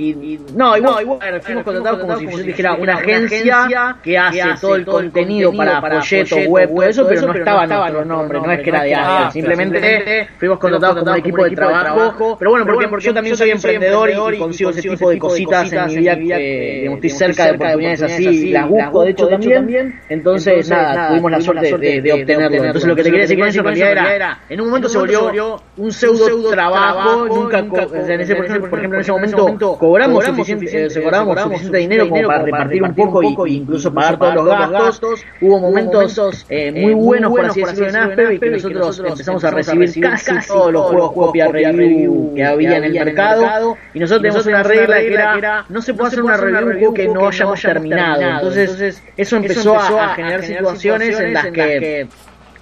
[0.00, 4.54] y, y- no, igual, igual, fuimos contratados como si yo dijera una agencia que hace
[4.60, 8.60] todo el contenido para folletos, web, todo eso, pero no estaba nuestro nombre, no es
[8.62, 13.04] que era de Apple, simplemente fuimos contratados como un equipo de trabajo, pero bueno, porque
[13.06, 17.10] yo también soy emprendedor y consigo ese tipo de cositas en mi vida, que estoy
[17.10, 22.12] cerca de oportunidades así, las busco de hecho también, entonces nada, tuvimos la suerte de,
[22.12, 22.64] obtenerlo.
[22.64, 25.92] Entonces lo que te quería decir con eso era, en un momento se volvió un
[25.92, 31.40] pseudo trabajo, nunca, en ese, por ejemplo, en ese momento cobramos, suficiente, eh, se cobramos
[31.40, 35.24] suficiente dinero como para repartir un poco y, incluso pagar todos los gastos.
[35.40, 39.50] Hubo momentos eh, muy buenos, por así decirlo, en Asper y que nosotros empezamos a
[39.50, 43.76] recibir casi todos los juegos copia review que había en el mercado.
[43.94, 47.08] Y nosotros tenemos una regla que era, no se puede hacer una review un que
[47.08, 48.22] no hayamos terminado.
[48.22, 52.08] Entonces, eso empezó a generar situaciones en las que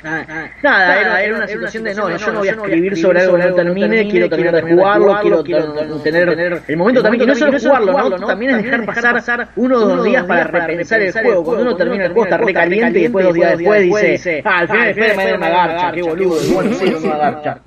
[0.04, 3.20] Ah, ah, nada, era, era, una situación de no, yo no voy a escribir sobre
[3.20, 7.58] algo que no termine, quiero terminar de jugarlo, quiero tener el momento también, no solo
[7.58, 8.26] jugarlo, ¿no?
[8.26, 11.44] también es dejar pasar uno o dos días para repensar el juego.
[11.44, 14.58] Cuando uno termina el juego está re caliente y después dos días después dice, ah,
[14.58, 17.58] al final después me da una garcha, qué boludo, bueno, sí, una garcha.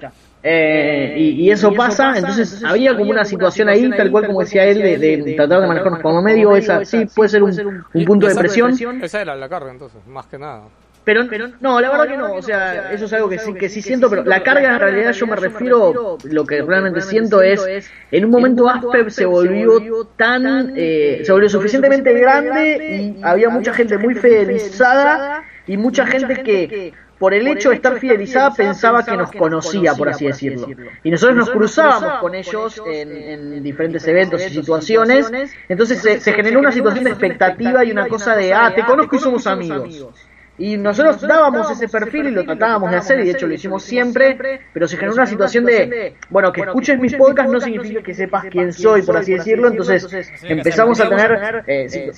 [0.43, 4.65] Eh, y, y, eso pasa, entonces había como una situación ahí, tal cual como decía
[4.65, 8.25] él, de, de tratar de manejarnos como medio, esa sí puede ser un, un punto
[8.27, 8.73] de presión.
[9.03, 10.63] Esa era la carga entonces, más que nada.
[11.03, 11.23] Pero,
[11.59, 14.07] no, la verdad que no, o sea, eso es algo que sí, que sí siento,
[14.09, 18.31] pero la carga en realidad yo me refiero, lo que realmente siento es, en un
[18.31, 24.13] momento Asper se volvió tan, eh, se volvió suficientemente grande y había mucha gente muy
[24.13, 29.93] fidelizada y mucha gente que por el hecho de estar fidelizada pensaba que nos conocía,
[29.93, 30.67] por así decirlo.
[31.03, 35.31] Y nosotros nos cruzábamos con ellos en, diferentes eventos y situaciones,
[35.67, 39.15] entonces se, se generó una situación de expectativa y una cosa de, ah, te conozco
[39.15, 40.13] y somos amigos.
[40.61, 43.81] Y nosotros dábamos ese perfil y lo tratábamos de hacer, y de hecho lo hicimos
[43.81, 48.13] siempre, pero se generó una situación de, bueno, que escuches mis podcasts no significa que
[48.13, 50.07] sepas quién soy, por así decirlo, entonces
[50.43, 51.63] empezamos a tener...
[51.65, 52.13] Eh,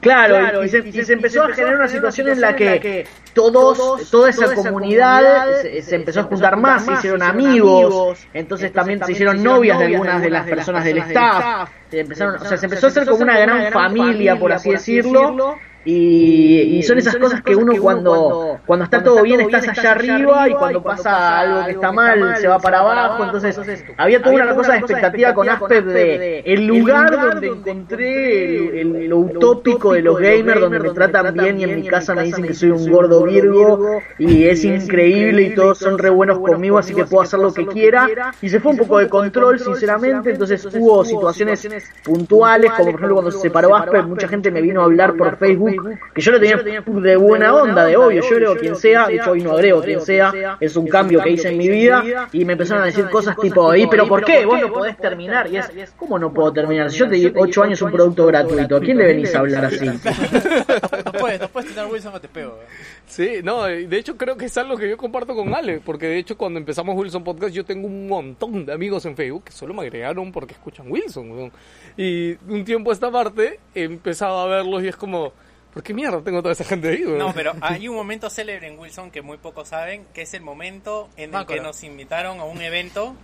[0.00, 5.60] Claro, y, se, empezó a generar una situación en la que todos, toda esa comunidad
[5.62, 10.22] se, empezó a juntar más, se hicieron amigos, entonces también se hicieron novias de algunas
[10.22, 13.72] de las personas del staff, empezaron, o sea, se empezó a hacer como una gran
[13.72, 19.22] familia, por así decirlo, y, y, son esas cosas que uno cuando, cuando está todo
[19.22, 23.24] bien estás allá arriba y cuando pasa algo que está mal se va para abajo.
[23.24, 23.58] Entonces
[23.96, 29.92] había toda una cosa de expectativa con Asper de el lugar donde encontré lo utópico
[29.92, 32.70] de los gamers, donde me tratan bien y en mi casa me dicen que soy
[32.70, 37.22] un gordo virgo y es increíble y todos son re buenos conmigo así que puedo
[37.22, 38.32] hacer lo que quiera.
[38.40, 41.68] Y se fue un poco de control sinceramente, entonces hubo situaciones
[42.04, 45.36] puntuales como por ejemplo cuando se separó Asper, mucha gente me vino a hablar por
[45.36, 45.71] Facebook
[46.14, 49.32] que yo lo tenía de buena onda, de obvio, yo creo quien sea, de hecho
[49.32, 52.52] hoy no agrego quien sea, es un cambio que hice en mi vida, y me
[52.52, 54.44] empezaron a decir cosas tipo, ¿y pero por qué?
[54.44, 56.90] Vos no podés terminar, y es, ¿cómo no puedo terminar?
[56.90, 59.66] Si yo te di 8 años un producto gratuito, ¿a quién le venís a hablar
[59.66, 59.86] así?
[61.42, 62.58] no puedes tener Wilson te pego.
[63.06, 66.18] Sí, no, de hecho creo que es algo que yo comparto con Ale, porque de
[66.18, 69.74] hecho cuando empezamos Wilson Podcast yo tengo un montón de amigos en Facebook que solo
[69.74, 71.52] me agregaron porque escuchan Wilson,
[71.96, 75.32] y un tiempo a esta parte he empezado a verlos y es como
[75.72, 78.78] ¿Por qué mierda tengo toda esa gente ahí, No, pero hay un momento célebre en
[78.78, 82.44] Wilson que muy pocos saben, que es el momento en el que nos invitaron a
[82.44, 83.14] un evento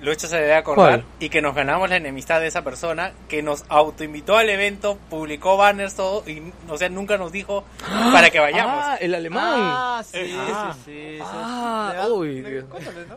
[0.00, 3.42] lo hecho se debe acordar, y que nos ganamos la enemistad de esa persona, que
[3.42, 7.64] nos autoinvitó al evento, publicó banners, todo, y o sea, nunca nos dijo
[8.12, 8.84] para que vayamos.
[8.84, 9.54] Ah, el alemán.
[9.56, 10.74] Ah, sí, ah.
[10.84, 11.18] sí, sí.
[11.22, 12.44] Ah, uy.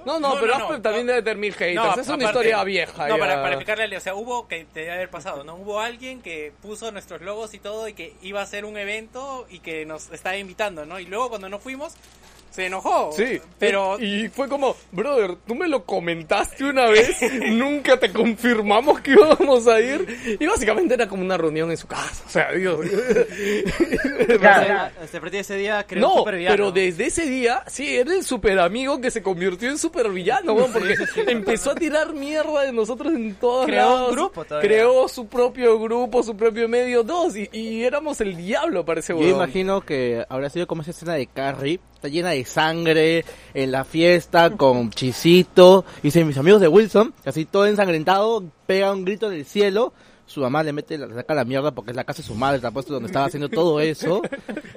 [0.06, 1.98] No, no, pero también debe tener mil haters.
[1.98, 3.08] es una historia vieja.
[3.08, 5.56] No, para, para, explicarle, o sea, hubo, que te debe haber pasado, ¿no?
[5.56, 9.48] Hubo alguien que puso nuestros logos y todo, y que iba a hacer un evento
[9.50, 11.00] y que nos estaba invitando, ¿no?
[11.00, 11.96] Y luego cuando nos fuimos,
[12.50, 13.12] se enojó.
[13.12, 14.00] Sí, pero...
[14.00, 17.18] Y fue como, brother, tú me lo comentaste una vez,
[17.52, 20.38] nunca te confirmamos que íbamos a ir.
[20.40, 22.24] Y básicamente era como una reunión en su casa.
[22.26, 22.80] O sea, Dios.
[24.40, 29.00] claro, se ese día creo No, pero desde ese día, sí, era el super amigo
[29.00, 30.96] que se convirtió en super villano, porque
[31.28, 34.10] empezó a tirar mierda de nosotros en todos Creó lados.
[34.10, 34.68] un grupo todavía.
[34.68, 39.28] Creó su propio grupo, su propio medio, dos, y, éramos el diablo para ese Yo
[39.28, 43.84] imagino que habrá sido como esa escena de Carrie está llena de sangre en la
[43.84, 45.84] fiesta con Chisito.
[46.02, 49.92] Y mis amigos de Wilson, casi todo ensangrentado, pega un grito del cielo.
[50.26, 52.58] Su mamá le mete, le saca la mierda porque es la casa de su madre,
[52.58, 54.22] está puesto donde estaba haciendo todo eso.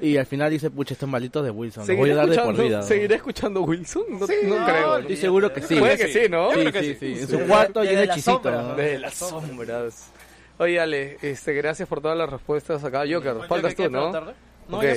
[0.00, 2.60] Y al final dice, pucha, estos malditos de Wilson, los voy a dar de por
[2.60, 2.82] vida.
[2.82, 4.02] ¿Seguiré escuchando Wilson?
[4.18, 4.98] No, creo.
[4.98, 5.76] Estoy seguro que sí.
[5.76, 6.50] Puede que sí, ¿no?
[6.52, 7.20] Sí, sí, sí.
[7.20, 8.74] En su cuarto lleno de chisito.
[8.74, 10.10] De las sombras.
[10.58, 13.04] Oye, Ale, este, gracias por todas las respuestas acá.
[13.08, 14.10] Joker, faltas tú, ¿no?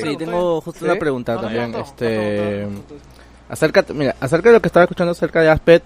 [0.02, 1.74] Sí, tengo justo una pregunta también.
[1.76, 2.68] este,
[3.50, 5.84] acerca, mira, acerca de lo que estaba escuchando acerca de Aspet,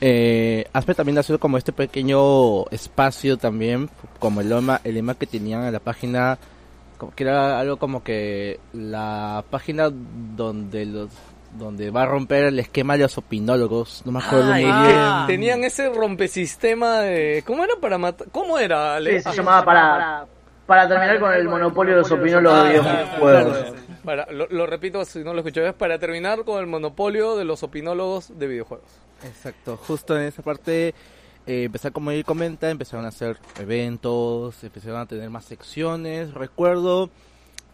[0.00, 3.88] eh, Aspet también ha sido como este pequeño espacio también,
[4.18, 6.38] como el lema, el lema que tenían en la página,
[6.98, 11.10] como que era algo como que la página donde los
[11.58, 14.02] donde va a romper el esquema de los opinólogos.
[14.04, 15.26] No me acuerdo muy bien.
[15.26, 17.42] Tenían ese rompesistema de.
[17.46, 18.28] ¿Cómo era para matar?
[18.30, 18.98] ¿Cómo era?
[19.00, 20.26] se llamaba para,
[20.66, 23.74] para terminar con el monopolio de los opinólogos de videojuegos.
[24.04, 27.62] Para, lo, repito si no lo escuché, es para terminar con el monopolio de los
[27.62, 28.88] opinólogos de videojuegos.
[29.24, 30.94] Exacto, justo en esa parte
[31.46, 36.34] eh, empezar como él comenta, empezaron a hacer eventos, empezaron a tener más secciones.
[36.34, 37.10] Recuerdo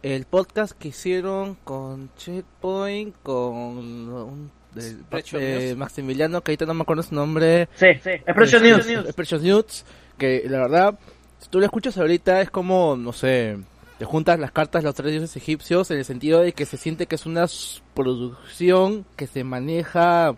[0.02, 5.74] el podcast que hicieron con Checkpoint, con un, Spreadshot eh.
[5.76, 7.68] Maximiliano, que ahorita no me acuerdo su nombre.
[7.74, 8.88] Sí, Expression News.
[8.88, 9.84] Expression News,
[10.18, 10.98] que la verdad,
[11.42, 13.58] si tú lo escuchas ahorita es como, no sé,
[13.98, 16.76] te juntas las cartas de los tres dioses egipcios en el sentido de que se
[16.76, 17.46] siente que es una
[17.94, 20.34] producción que se maneja a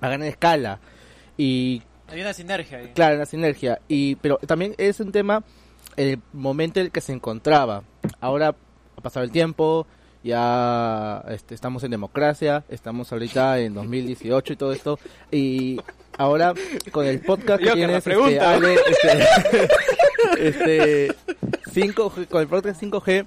[0.00, 0.80] gran escala.
[1.38, 2.92] Y Hay una sinergia ahí.
[2.94, 3.80] Claro, la sinergia.
[3.88, 5.44] Y, pero también es un tema,
[5.96, 7.84] el momento en el que se encontraba.
[8.20, 8.54] Ahora
[8.96, 9.86] ha pasado el tiempo,
[10.22, 14.98] ya este, estamos en democracia, estamos ahorita en 2018 y todo esto.
[15.30, 15.80] Y
[16.16, 16.54] ahora
[16.90, 18.40] con el podcast que Yo tienes, este.
[18.40, 18.76] Ale,
[20.38, 21.14] este, este,
[21.72, 23.26] 5G, con el podcast 5G,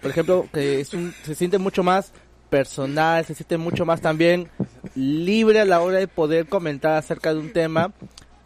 [0.00, 2.12] por ejemplo, que es un, se siente mucho más
[2.50, 4.48] personal, se siente mucho más también
[4.94, 7.92] libre a la hora de poder comentar acerca de un tema.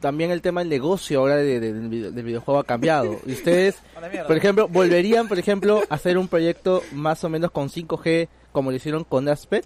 [0.07, 3.19] También el tema del negocio ahora de- de- del, video- del videojuego ha cambiado.
[3.27, 7.51] Y ustedes, A por ejemplo, volverían, por ejemplo, a hacer un proyecto más o menos
[7.51, 9.65] con 5G como lo hicieron con Aspet.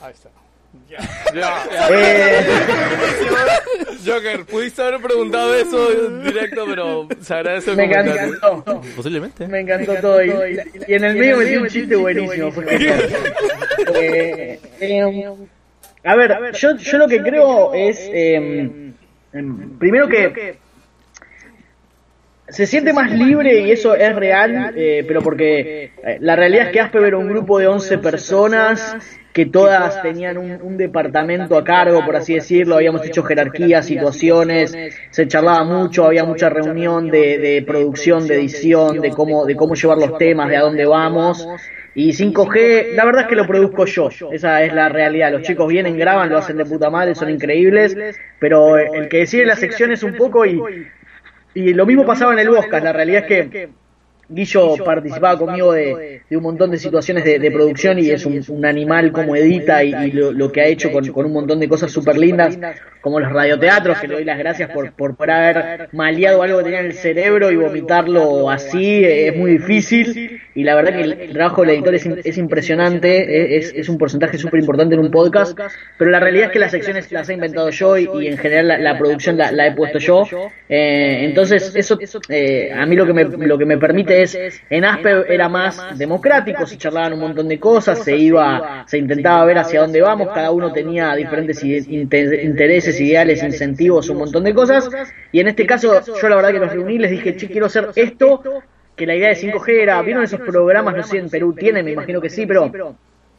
[0.00, 0.30] Ahí está.
[0.88, 0.98] Ya.
[1.34, 1.88] Ya.
[1.90, 2.46] Eh,
[4.06, 5.90] Joker, pudiste haber preguntado eso
[6.22, 8.34] directo, pero se agradece el me comentario.
[8.34, 8.80] encantó.
[8.96, 9.46] Posiblemente.
[9.48, 10.24] Me encantó todo.
[10.24, 10.30] Y,
[10.88, 12.50] y en el medio metí un chiste buenísimo.
[12.50, 13.08] genial.
[13.94, 15.28] Eh, eh,
[16.04, 17.98] a ver, yo, yo lo que creo es.
[19.36, 20.58] Eh, primero que.
[22.48, 26.72] Se siente más libre y eso es real, eh, pero porque eh, la realidad es
[26.72, 28.96] que Aspe era un grupo de 11 personas
[29.32, 34.76] que todas tenían un, un departamento a cargo, por así decirlo, habíamos hecho jerarquías, situaciones,
[35.10, 39.74] se charlaba mucho, había mucha reunión de, de producción, de edición, de cómo, de cómo
[39.74, 41.48] llevar los temas, de a dónde vamos.
[41.98, 45.32] Y 5G, la verdad es que lo produzco yo, esa es la realidad.
[45.32, 47.96] Los chicos vienen, graban, lo hacen de puta madre, son increíbles,
[48.38, 50.60] pero el que decide las secciones un poco y,
[51.54, 53.70] y lo mismo pasaba en el Bosca, la realidad es que
[54.28, 58.42] Guillo participaba conmigo de, de un montón de situaciones de, de producción y es un,
[58.48, 61.60] un animal como edita y, y lo, lo que ha hecho con, con un montón
[61.60, 62.58] de cosas súper lindas,
[63.00, 66.64] como los radioteatros, que le doy las gracias por, por, por haber maleado algo que
[66.64, 70.40] tenía en el cerebro y vomitarlo así, es muy difícil.
[70.54, 74.38] Y la verdad que el, trabajo del editor es, es impresionante, es, es un porcentaje
[74.38, 75.56] súper importante en un podcast,
[75.98, 78.68] pero la realidad es que las secciones las he inventado yo y, y en general
[78.68, 80.24] la, la producción la, la he puesto yo.
[80.68, 81.98] Eh, entonces, eso
[82.28, 85.98] eh, a mí lo que me, lo que me permite es, en Aspe era más
[85.98, 90.28] democrático, se charlaban un montón de cosas, se iba, se intentaba ver hacia dónde vamos,
[90.34, 94.88] cada uno tenía diferentes intereses, ideales, incentivos, un montón de cosas,
[95.32, 97.90] y en este caso yo la verdad que los reuní, les dije, che, quiero hacer
[97.94, 98.42] esto,
[98.94, 100.96] que la idea de 5G era, ¿vieron esos programas?
[100.96, 102.70] No sé, en Perú tienen, me imagino que sí, pero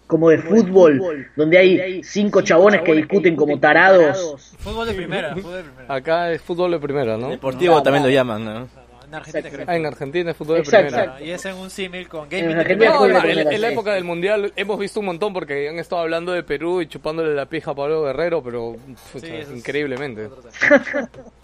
[0.06, 4.56] como de fútbol, donde hay cinco chabones que discuten como tarados.
[4.60, 5.94] Fútbol de primera, fútbol de primera.
[5.94, 7.30] Acá es fútbol de primera, ¿no?
[7.30, 8.68] Deportivo también lo llaman, ¿no?
[9.08, 9.66] En Argentina creo.
[9.70, 10.88] Ah, en Argentina es fútbol de Exacto.
[10.96, 11.22] primera.
[11.22, 12.92] Y es en un símil con En Argentina.
[12.94, 13.74] No, no, en, primera, en la sí.
[13.74, 17.34] época del mundial hemos visto un montón porque han estado hablando de Perú y chupándole
[17.34, 18.76] la pija a Pablo Guerrero, pero
[19.14, 20.30] pucha, Sí, eso es- increíblemente.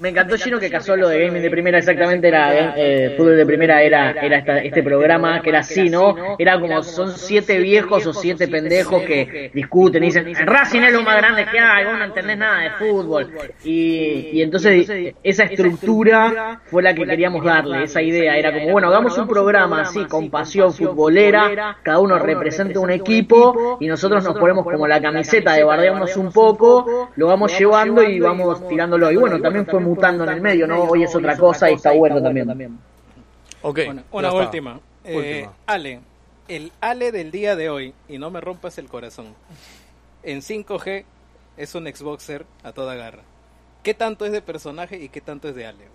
[0.00, 3.44] Me encantó Gino que casó lo de gaming de primera exactamente era eh, fútbol de
[3.44, 8.06] primera era era esta- este programa que era así no era como son siete viejos
[8.06, 11.84] o siete pendejos que discuten y dicen "El Racing es lo más grande que hay
[11.84, 13.30] vos no entendés nada de fútbol
[13.62, 14.88] y, y entonces
[15.22, 18.36] esa estructura fue la que queríamos darle esa idea.
[18.36, 23.76] era como bueno hagamos un programa así con pasión futbolera cada uno representa un equipo
[23.80, 28.18] y nosotros nos ponemos como la camiseta de bardearnos un poco lo vamos llevando y
[28.18, 31.70] vamos tirándolo y bueno también fue mutando en el medio no hoy es otra cosa
[31.70, 32.78] y está bueno también
[33.62, 33.80] Ok.
[33.88, 34.80] Una, ya una última.
[35.04, 35.54] Eh, Última.
[35.66, 36.00] Ale,
[36.48, 39.34] el Ale del día de hoy, y no me rompas el corazón,
[40.22, 41.04] en 5G
[41.56, 43.22] es un Xboxer a toda garra.
[43.82, 45.88] ¿Qué tanto es de personaje y qué tanto es de Ale?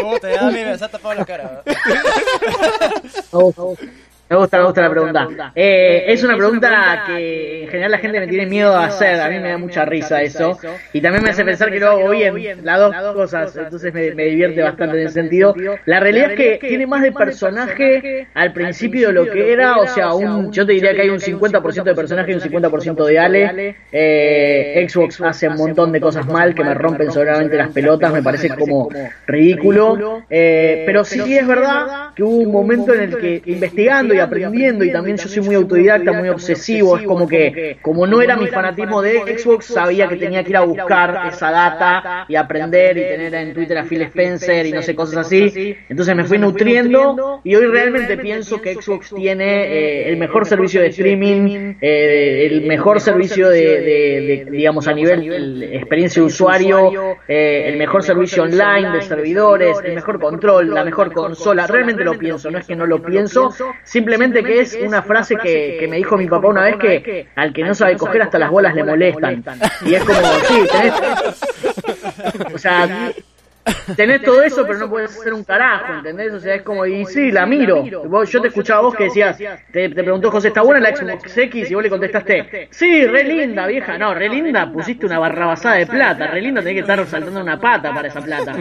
[0.00, 1.62] ¿Cómo te da mi se ha tapado la cara?
[4.30, 5.52] Me gusta, me gusta la pregunta.
[5.56, 9.20] Eh, es una pregunta que en general la gente me tiene miedo a hacer.
[9.20, 10.56] A mí me da mucha risa eso.
[10.92, 12.60] Y también me hace pensar que lo hago bien.
[12.62, 13.56] Las dos cosas.
[13.56, 15.52] Entonces me, me divierte bastante en ese sentido.
[15.84, 19.78] La realidad es que tiene más de personaje al principio de lo que era.
[19.78, 23.04] O sea, un, yo te diría que hay un 50% de personaje y un 50%
[23.04, 23.76] de Ale.
[23.90, 28.12] Eh, Xbox hace un montón de cosas mal que me rompen soberanamente las pelotas.
[28.12, 28.88] Me parece como
[29.26, 30.22] ridículo.
[30.30, 34.19] Eh, pero sí es verdad que hubo un momento en el que investigando y y
[34.20, 38.36] aprendiendo y también yo soy muy autodidacta, muy obsesivo, es como que como no era
[38.36, 42.96] mi fanatismo de Xbox, sabía que tenía que ir a buscar esa data y aprender
[42.98, 45.76] y tener en Twitter a Phil Spencer y no sé, cosas así.
[45.88, 50.88] Entonces me fui nutriendo y hoy realmente pienso que Xbox tiene el mejor servicio de
[50.88, 58.42] streaming, el mejor servicio de, digamos, a nivel el- experiencia de usuario, el mejor servicio
[58.42, 61.66] online de servidores, el mejor control, la mejor consola.
[61.66, 63.50] Realmente lo pienso, no es que no lo pienso,
[63.84, 67.52] simplemente que es una frase que, que me dijo mi papá una vez que al
[67.52, 69.42] que no sabe coger hasta las bolas le molestan.
[69.86, 70.18] Y es como,
[70.48, 70.94] sí, tenés,
[72.54, 73.12] o sea,
[73.96, 76.32] tenés todo eso, pero no puedes hacer un carajo, ¿entendés?
[76.32, 77.82] O sea, es como, y sí, la miro.
[78.08, 79.36] Vos- yo te escuchaba vos que decías,
[79.72, 81.70] te, te preguntó José, ¿está buena la Xbox X?
[81.70, 83.96] Y vos le contestaste, sí, re linda, vieja.
[83.98, 86.26] No, re linda, pusiste una barrabasada de plata.
[86.28, 88.54] Re linda, tenés que estar saltando una pata para esa plata.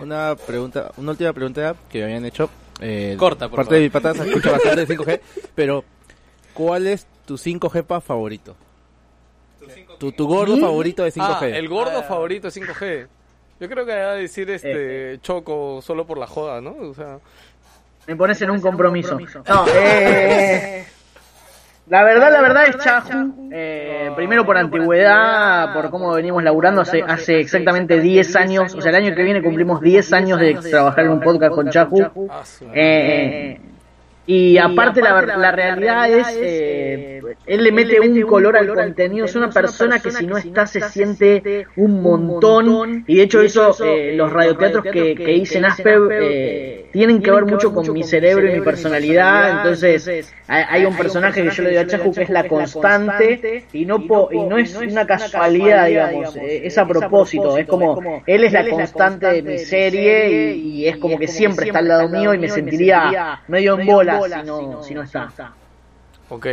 [0.00, 2.48] Una pregunta, una última pregunta que me habían hecho.
[2.80, 3.78] Eh, Corta, por Parte favor.
[3.78, 5.20] de mi pata se escucha bastante de 5G,
[5.54, 5.84] pero
[6.54, 8.56] ¿cuál es tu 5G pa favorito?
[9.98, 11.20] Tu, tu gordo favorito de 5G.
[11.42, 13.06] Ah, el gordo favorito de 5G.
[13.60, 16.76] Yo creo que va a decir este Choco solo por la joda, ¿no?
[16.76, 17.18] O sea,
[18.06, 19.18] Me pones en un compromiso.
[19.18, 20.86] No, eh,
[21.90, 23.50] la verdad, la verdad es Chahu.
[23.50, 28.74] eh, primero por antigüedad, por cómo venimos laburando hace, hace exactamente 10 años.
[28.74, 31.70] O sea, el año que viene cumplimos 10 años de trabajar en un podcast con
[31.70, 32.28] Chahu.
[32.30, 32.42] ah,
[34.30, 39.24] Eh, y aparte la, la realidad es, eh, él le mete un color al contenido,
[39.24, 43.76] es una persona que si no está se siente un montón, y de hecho eso,
[43.78, 48.02] eh, los radioteatros que, que hice en Asper eh, tienen que ver mucho con mi
[48.04, 50.12] cerebro y mi personalidad, entonces
[50.46, 53.86] hay, hay un personaje que yo le digo a Chahu que es la constante, y
[53.86, 58.44] no, po- y no es una casualidad, digamos, eh, es a propósito, es como, él
[58.44, 62.08] es la constante de mi serie, y, y es como que siempre está al lado
[62.08, 65.52] mío y me sentiría medio en bola si no, si no está.
[66.28, 66.46] ok,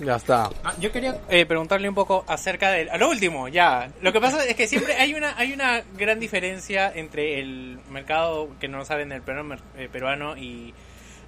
[0.00, 0.50] ya está.
[0.64, 3.90] Ah, Yo quería eh, preguntarle un poco acerca de a lo último, ya.
[4.02, 8.48] Lo que pasa es que siempre hay una hay una gran diferencia entre el mercado
[8.60, 10.74] que no saben el peruano, eh, peruano y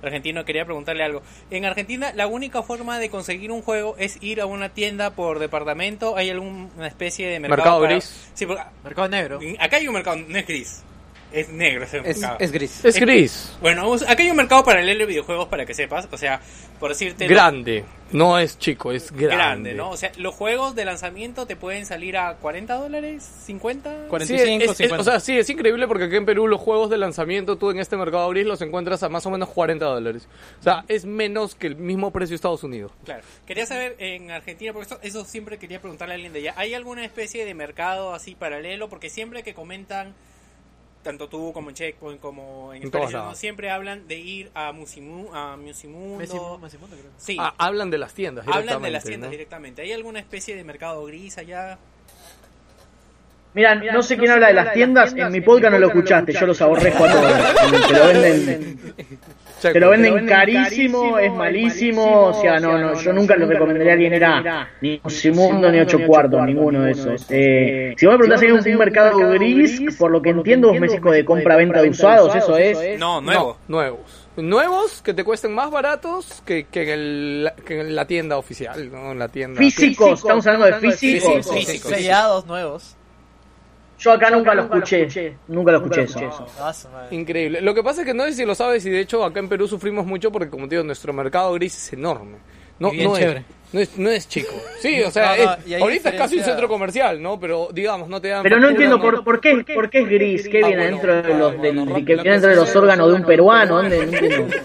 [0.02, 0.44] argentino.
[0.44, 1.22] Quería preguntarle algo.
[1.50, 5.38] En Argentina la única forma de conseguir un juego es ir a una tienda por
[5.38, 6.16] departamento.
[6.16, 8.30] ¿Hay alguna especie de mercado, Mercado para- gris.
[8.34, 9.40] Sí, porque Mercado negro.
[9.60, 10.82] acá hay un mercado, no es gris,
[11.32, 12.36] es negro ese Es, mercado.
[12.40, 12.84] es gris.
[12.84, 16.40] Es gris, Bueno, acá hay un mercado paralelo de videojuegos para que sepas, o sea,
[16.80, 19.34] por decirte grande, no es chico, es grande.
[19.36, 19.90] grande, ¿no?
[19.90, 23.90] O sea, los juegos de lanzamiento te pueden salir a 40 dólares, 50.
[23.90, 25.00] Sí, 45, es- es- 50.
[25.00, 27.78] o sea, sí, es increíble porque aquí en Perú los juegos de lanzamiento tú en
[27.80, 30.28] este mercado gris los encuentras a más o menos 40 dólares.
[30.60, 32.92] O sea, es menos que el mismo precio de Estados Unidos.
[33.04, 33.22] Claro.
[33.46, 36.74] Quería saber en Argentina, porque esto- eso siempre quería preguntarle a alguien de allá, ¿hay
[36.74, 38.88] alguna especie de mercado así paralelo?
[38.88, 40.14] Porque siempre que comentan,
[41.06, 43.24] tanto tú como en Checkpoint como en En todos Express, ¿no?
[43.26, 43.38] lados.
[43.38, 46.60] siempre hablan de ir a, Musimu, a Musimundo.
[47.16, 49.30] Sí, Ah, hablan de las tiendas hablan de las directamente, tiendas ¿no?
[49.30, 49.82] directamente.
[49.82, 51.78] ¿Hay alguna especie de mercado gris allá?
[53.54, 56.46] Mira, no sé quién habla de las tiendas, en mi podcast no lo escuchaste, yo
[56.46, 57.86] los aborrezco a todos.
[57.88, 59.20] Te lo venden, Checkpoint.
[59.60, 63.94] te lo venden carísimo, es malísimo, o sea, no, no, yo nunca lo recomendaría a
[63.94, 67.26] alguien, era ni Simundo ni Ocho Cuartos, ninguno de esos.
[67.30, 70.68] Eh, si vos me preguntás si hay un, un mercado gris, por lo que entiendo
[70.68, 72.98] vos me decís de compra-venta de usados, eso es.
[72.98, 73.58] No, nuevo.
[73.68, 74.26] No, nuevos.
[74.36, 78.90] Nuevos que te cuesten más baratos que, que, en, el, que en la tienda oficial,
[78.92, 79.12] ¿no?
[79.12, 79.58] En la tienda.
[79.58, 81.50] Físicos, estamos hablando de físicos.
[81.50, 81.90] Físicos.
[81.90, 82.96] Sellados nuevos.
[83.98, 86.46] Yo acá nunca lo escuché, nunca lo escuché eso.
[87.10, 87.60] Increíble.
[87.62, 89.48] Lo que pasa es que no sé si lo sabes y de hecho acá en
[89.48, 92.36] Perú sufrimos mucho porque como te digo, nuestro mercado gris es enorme.
[92.78, 93.38] No, bien no, chévere.
[93.40, 94.52] es, no, es, no es chico.
[94.80, 97.40] Sí, o sea, No, no, es- ahorita es casi un centro comercial, ¿no?
[97.40, 98.42] Pero digamos, no te dan...
[98.42, 101.22] Pero no entiendo por, por qué, por qué es gris, qué Ah, viene bueno, dentro
[101.22, 104.06] de los, del- que viene dentro de los órganos de un peruano, ¿dónde?
[104.06, 104.56] No entiendo.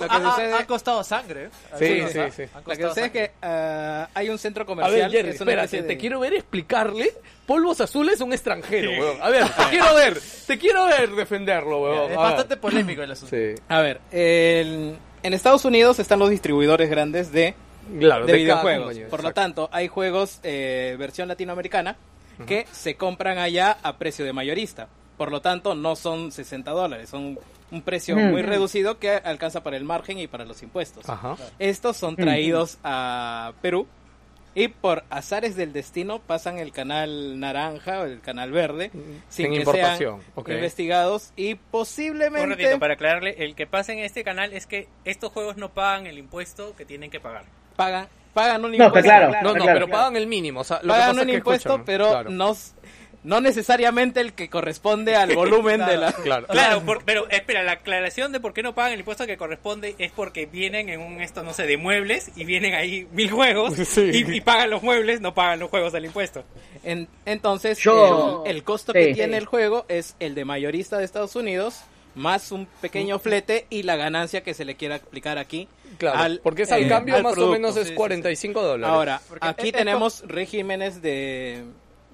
[0.00, 1.44] Lo que Ha, sucede, ha- ha costado sangre.
[1.44, 1.50] ¿eh?
[1.78, 2.42] Sí, sí, sí.
[2.66, 5.00] Lo que sucede es que ah, hay un centro A comercial.
[5.02, 7.12] ver, Jerry, que es una espérate, especie te quiero ver explicarle
[7.46, 9.16] Polvos Azules a un extranjero, weón.
[9.22, 12.10] A ver, te quiero ver, te quiero ver defenderlo, weón.
[12.12, 12.60] Es A bastante ver.
[12.60, 13.34] polémico el asunto.
[13.36, 17.54] Sí, A ver, el- en Estados Unidos están los distribuidores grandes de,
[17.98, 18.24] claro.
[18.26, 18.84] de de cada videojuegos.
[18.84, 21.96] compañía, Por lo tanto, hay juegos eh, versión latinoamericana
[22.46, 24.86] que se compran allá a precio de mayorista.
[25.16, 27.36] Por lo tanto, no son 60 dólares, son
[27.70, 28.30] un precio Mm.
[28.30, 31.08] muy reducido que alcanza para el margen y para los impuestos.
[31.08, 31.36] Ajá.
[31.58, 33.86] Estos son traídos a Perú
[34.54, 38.90] y por azares del destino pasan el canal naranja o el canal verde
[39.28, 43.92] sin En que importación, sean investigados y Un posiblemente ratito, para aclararle, el que pasa
[43.92, 47.44] en este canal es que estos juegos no pagan el impuesto que tienen que pagar.
[47.76, 49.00] pagan pagan un No, impuesto.
[49.08, 49.32] claro.
[49.42, 49.72] No, no, claro.
[49.80, 50.60] pero pagan el mínimo.
[50.60, 52.30] O sea, lo que pagan pasa un es que, impuesto, pero claro.
[52.30, 52.54] no
[53.24, 56.12] No necesariamente el que corresponde al volumen de la...
[56.12, 56.46] Claro.
[56.46, 59.96] Claro, por- pero espera, la aclaración de por qué no pagan el impuesto que corresponde
[59.98, 63.74] es porque vienen en un esto, no sé, de muebles y vienen ahí mil juegos
[63.88, 64.10] Sí.
[64.14, 66.44] y, y pagan los muebles, no pagan los juegos del impuesto.
[66.84, 68.98] En- entonces, Yo- el, el costo Sí.
[69.00, 71.80] que tiene el juego es el de mayorista de Estados Unidos,
[72.14, 75.68] más un pequeño flete y la ganancia que se le quiera aplicar aquí.
[75.98, 77.96] Claro, al- porque es al eh, cambio al más o menos es Sí, sí, sí.
[77.96, 78.94] 45 dólares.
[78.94, 81.64] Ahora, Porque aquí es- es tenemos regímenes de,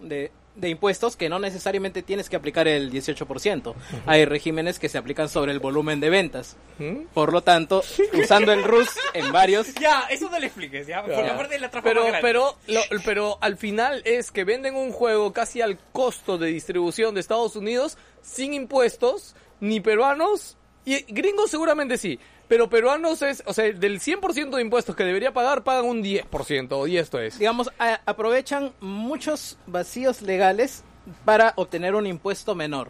[0.03, 3.75] de, de impuestos que no necesariamente tienes que aplicar el 18%.
[4.07, 6.57] Hay regímenes que se aplican sobre el volumen de ventas.
[6.79, 7.07] ¿Mm?
[7.13, 7.83] Por lo tanto,
[8.13, 9.75] usando el RUS en varios...
[9.75, 12.23] Ya, eso no le expliques, ya, aparte la trampa pero, más grande.
[12.29, 17.15] pero, lo- pero al final es que venden un juego casi al costo de distribución
[17.15, 22.19] de Estados Unidos sin impuestos, ni peruanos, y gringos seguramente sí,
[22.49, 26.89] pero peruanos es, o sea, del 100% de impuestos que debería pagar, pagan un 10%,
[26.89, 27.39] y esto es.
[27.39, 30.85] digamos, a- aprovechan muchos vacíos legales
[31.25, 32.89] para obtener un impuesto menor.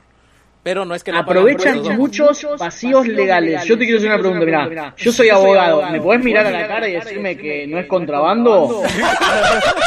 [0.63, 3.65] Pero no es que no Aprovechan muchos vacíos legales.
[3.65, 4.95] Yo te quiero hacer una pregunta, mirá.
[4.97, 5.83] Yo soy abogado.
[5.91, 8.83] ¿Me podés mirar a la cara y decirme que no es contrabando?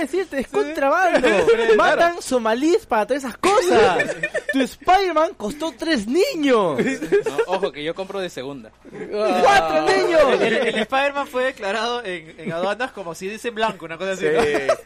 [0.00, 1.28] Decirte, es contrabando.
[1.76, 4.16] Matan somalíes para todas esas cosas.
[4.52, 6.78] Tu Spider-Man costó tres niños.
[6.80, 8.70] No, ojo, que yo compro de segunda.
[8.90, 10.22] ¡Cuatro El, niños!
[10.40, 14.24] el Spider-Man fue declarado en, en aduanas como si dice blanco, una cosa así.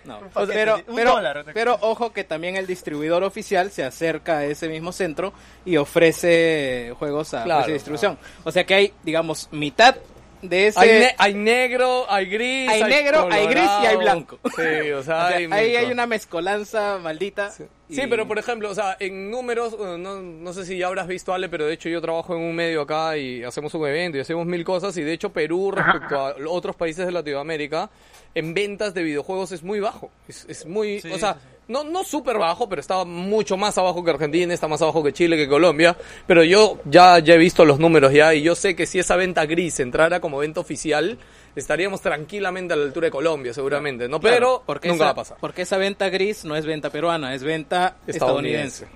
[0.05, 0.19] No,
[0.49, 1.45] pero, un pero, dólar.
[1.55, 5.33] pero ojo que también el distribuidor oficial se acerca a ese mismo centro
[5.65, 7.67] y ofrece juegos a Claro.
[7.67, 8.19] de distribución.
[8.45, 9.95] O sea que hay, digamos, mitad
[10.43, 10.81] de ese...
[10.81, 14.39] Hay, ne- hay negro, hay gris, Hay negro, hay gris y hay blanco.
[14.57, 17.51] Sí, o sea, o sea, hay ahí hay una mezcolanza maldita.
[17.51, 20.87] Sí, y- Sí, pero por ejemplo, o sea, en números, no, no sé si ya
[20.89, 23.87] habrás visto, Ale, pero de hecho yo trabajo en un medio acá y hacemos un
[23.87, 27.91] evento y hacemos mil cosas y de hecho Perú respecto a otros países de Latinoamérica,
[28.35, 30.11] en ventas de videojuegos es muy bajo.
[30.27, 31.47] Es, es muy, Sí, o sea, sí, sí.
[31.73, 35.13] No, no súper bajo, pero está mucho más abajo que Argentina, está más abajo que
[35.13, 35.97] Chile, que Colombia,
[36.27, 39.17] pero yo ya, ya he visto los números ya y yo sé que si esa
[39.17, 41.19] venta gris entrara como venta oficial,
[41.57, 44.21] estaríamos tranquilamente a la altura de Colombia, seguramente, ¿no?
[44.21, 45.37] Claro, Pero porque nunca esa, va a pasar.
[45.41, 48.87] Porque esa venta gris no es venta peruana, es venta estadounidense.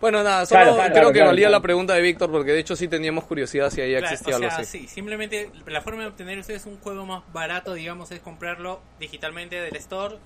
[0.00, 1.52] Bueno, nada, solo Claro, claro, creo que claro, valía claro.
[1.58, 4.38] la pregunta de Víctor porque de hecho sí teníamos curiosidad si ahí Claro, existía o
[4.38, 4.78] sea, algo así.
[4.80, 9.60] sí, simplemente la forma de obtener ustedes un juego más barato, digamos, es comprarlo digitalmente
[9.60, 10.16] del store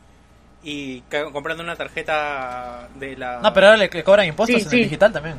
[0.62, 1.00] y
[1.32, 3.40] comprando una tarjeta de la...
[3.40, 4.76] No, pero ahora le, le cobran impuestos Sí, en sí.
[4.78, 5.36] el digital también.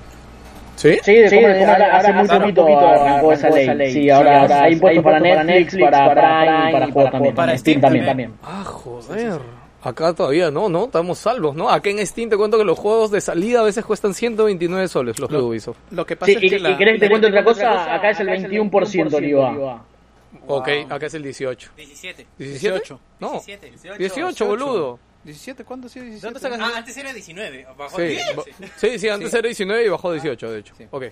[0.75, 0.97] ¿Sí?
[1.03, 3.91] Sí, cómo ahora, hace muy poquito arrancó esa ley.
[3.91, 7.35] Sí, ahora hay impuestos para Netflix, para Prime y para también.
[7.35, 8.33] para Steam Steam también.
[8.43, 9.39] Ah, joder.
[9.81, 10.85] Acá todavía no, ¿no?
[10.85, 11.69] Estamos salvos, ¿no?
[11.69, 15.19] Acá en Steam te cuento que los juegos de salida a veces cuestan 129 soles,
[15.19, 15.77] los de Ubisoft.
[15.91, 17.93] Lo que pasa Sí, es y, que y la- querés que te cuente otra cosa,
[17.95, 19.81] acá es el 21% el IVA.
[20.47, 21.71] Ok, acá es el 18.
[21.75, 22.23] 17.
[22.23, 22.27] ¿17?
[22.37, 22.99] 18.
[23.19, 23.71] No, 17.
[23.97, 24.99] 18, boludo.
[25.23, 26.25] 17, ¿cuándo ha sido 17?
[26.33, 27.67] ¿Dónde sacas Ah, antes era 19.
[27.77, 28.35] Bajó Sí, a 10.
[28.35, 28.43] ba-
[28.77, 30.73] sí, sí, antes era 19 y bajó a 18, de hecho.
[30.77, 30.85] Sí.
[30.91, 31.05] Ok.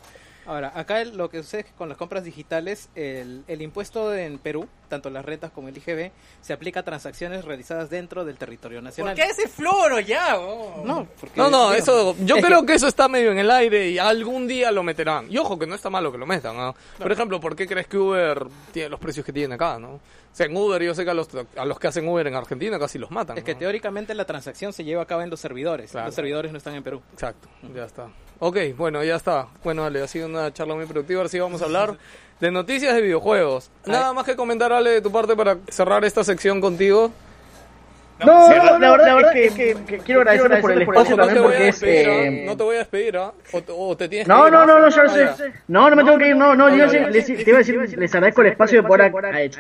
[0.46, 4.16] Ahora, acá el- lo que sucede es que con las compras digitales, el, el impuesto
[4.16, 6.10] en Perú, tanto las rentas como el IGB,
[6.40, 9.14] se aplica a transacciones realizadas dentro del territorio ¿Por nacional.
[9.14, 10.40] qué ese floro ya?
[10.40, 10.84] oh?
[10.86, 14.00] No, porque, No, eso, yo es creo que eso está medio en el aire y
[14.00, 15.30] algún día lo meterán.
[15.30, 16.74] Y ojo, que no está malo que lo metan, ¿no?
[16.98, 20.00] Por ejemplo, ¿por qué crees que Uber tiene los precios que tiene acá, no?
[20.38, 22.36] O sea, en Uber yo sé que a los, a los que hacen Uber en
[22.36, 23.40] Argentina casi los matan.
[23.40, 23.60] Es que ¿no?
[23.62, 25.90] teóricamente la transacción se lleva a cabo en los servidores.
[25.90, 26.06] Claro.
[26.06, 27.02] Los servidores no están en Perú.
[27.12, 28.10] Exacto, ya está.
[28.38, 29.48] Ok, bueno, ya está.
[29.64, 31.22] Bueno, Ale, ha sido una charla muy productiva.
[31.22, 31.98] Ahora sí vamos a hablar
[32.40, 33.72] de noticias de videojuegos.
[33.88, 37.12] Nada más que comentar, Ale, de tu parte para cerrar esta sección contigo.
[38.26, 38.48] No,
[38.80, 41.44] no, la, verdad, es que, que quiero agradecerles por el espacio Ojo, no te también
[41.44, 41.84] voy a porque es...
[41.84, 41.88] ¿ah?
[42.26, 43.32] eh, no te voy a despedir, ¿ah?
[43.52, 44.66] o, te- o te tienes que No, ir, no, ¿ah?
[44.66, 44.92] no, no, Ah,
[45.36, 45.54] sé.
[45.68, 48.42] No, no me tengo que ir, no, no, les- te iba a decir, les agradezco
[48.42, 49.12] el espacio de poder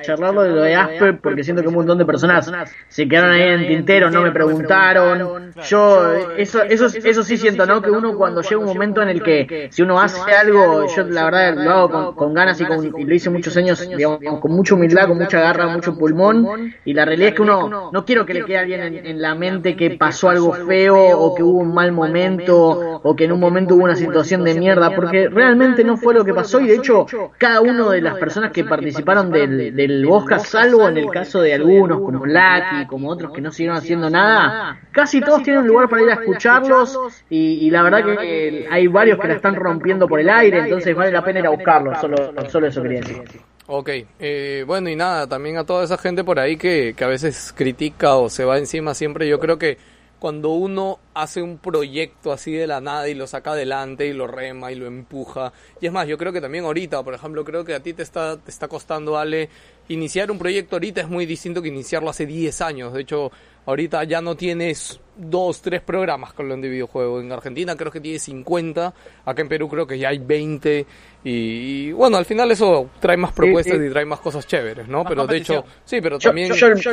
[0.01, 2.51] charlarlo de lo de Asper, porque siento que un montón de personas
[2.87, 5.53] se quedaron ahí en tintero, no me preguntaron.
[5.67, 7.81] Yo, eso, eso, eso sí siento, ¿no?
[7.81, 11.25] Que uno cuando llega un momento en el que, si uno hace algo, yo la
[11.25, 14.51] verdad lo hago con, con ganas y, con, y lo hice muchos años, digamos, con
[14.51, 18.25] mucha humildad, con mucha garra, mucho pulmón, y la realidad es que uno, no quiero
[18.25, 21.43] que le quede a alguien en, en la mente que pasó algo feo, o que
[21.43, 25.27] hubo un mal momento, o que en un momento hubo una situación de mierda, porque
[25.29, 27.05] realmente no fue lo que pasó, y de hecho,
[27.37, 31.53] cada una de las personas que participaron del, del Bosca, salvo en el caso de
[31.53, 35.89] algunos, como Lucky, como otros que no siguieron haciendo nada, casi todos tienen un lugar
[35.89, 36.97] para ir a escucharlos,
[37.29, 40.95] y, y la verdad que hay varios que la están rompiendo por el aire, entonces
[40.95, 42.15] vale la pena ir a buscarlos, solo,
[42.47, 43.46] solo eso quería decir.
[43.69, 43.89] Ok,
[44.19, 47.51] eh, bueno y nada, también a toda esa gente por ahí que, que a veces
[47.53, 49.77] critica o se va encima siempre, yo creo que
[50.19, 54.25] cuando uno hace un proyecto así de la nada y lo saca adelante y lo
[54.25, 57.65] rema y lo empuja, y es más, yo creo que también ahorita, por ejemplo, creo
[57.65, 59.49] que a ti te está, te está costando, Ale,
[59.89, 63.33] iniciar un proyecto ahorita es muy distinto que iniciarlo hace 10 años, de hecho,
[63.67, 67.23] ahorita ya no tienes dos, tres programas que hablan de videojuegos.
[67.23, 68.93] En Argentina creo que tiene 50,
[69.25, 70.85] acá en Perú creo que ya hay 20.
[71.23, 73.83] Y, y, bueno, al final eso trae más propuestas sí.
[73.85, 75.03] y trae más cosas chéveres, ¿no?
[75.03, 76.53] Más pero de hecho, sí, pero Yo- también...
[76.53, 76.91] yo- yo-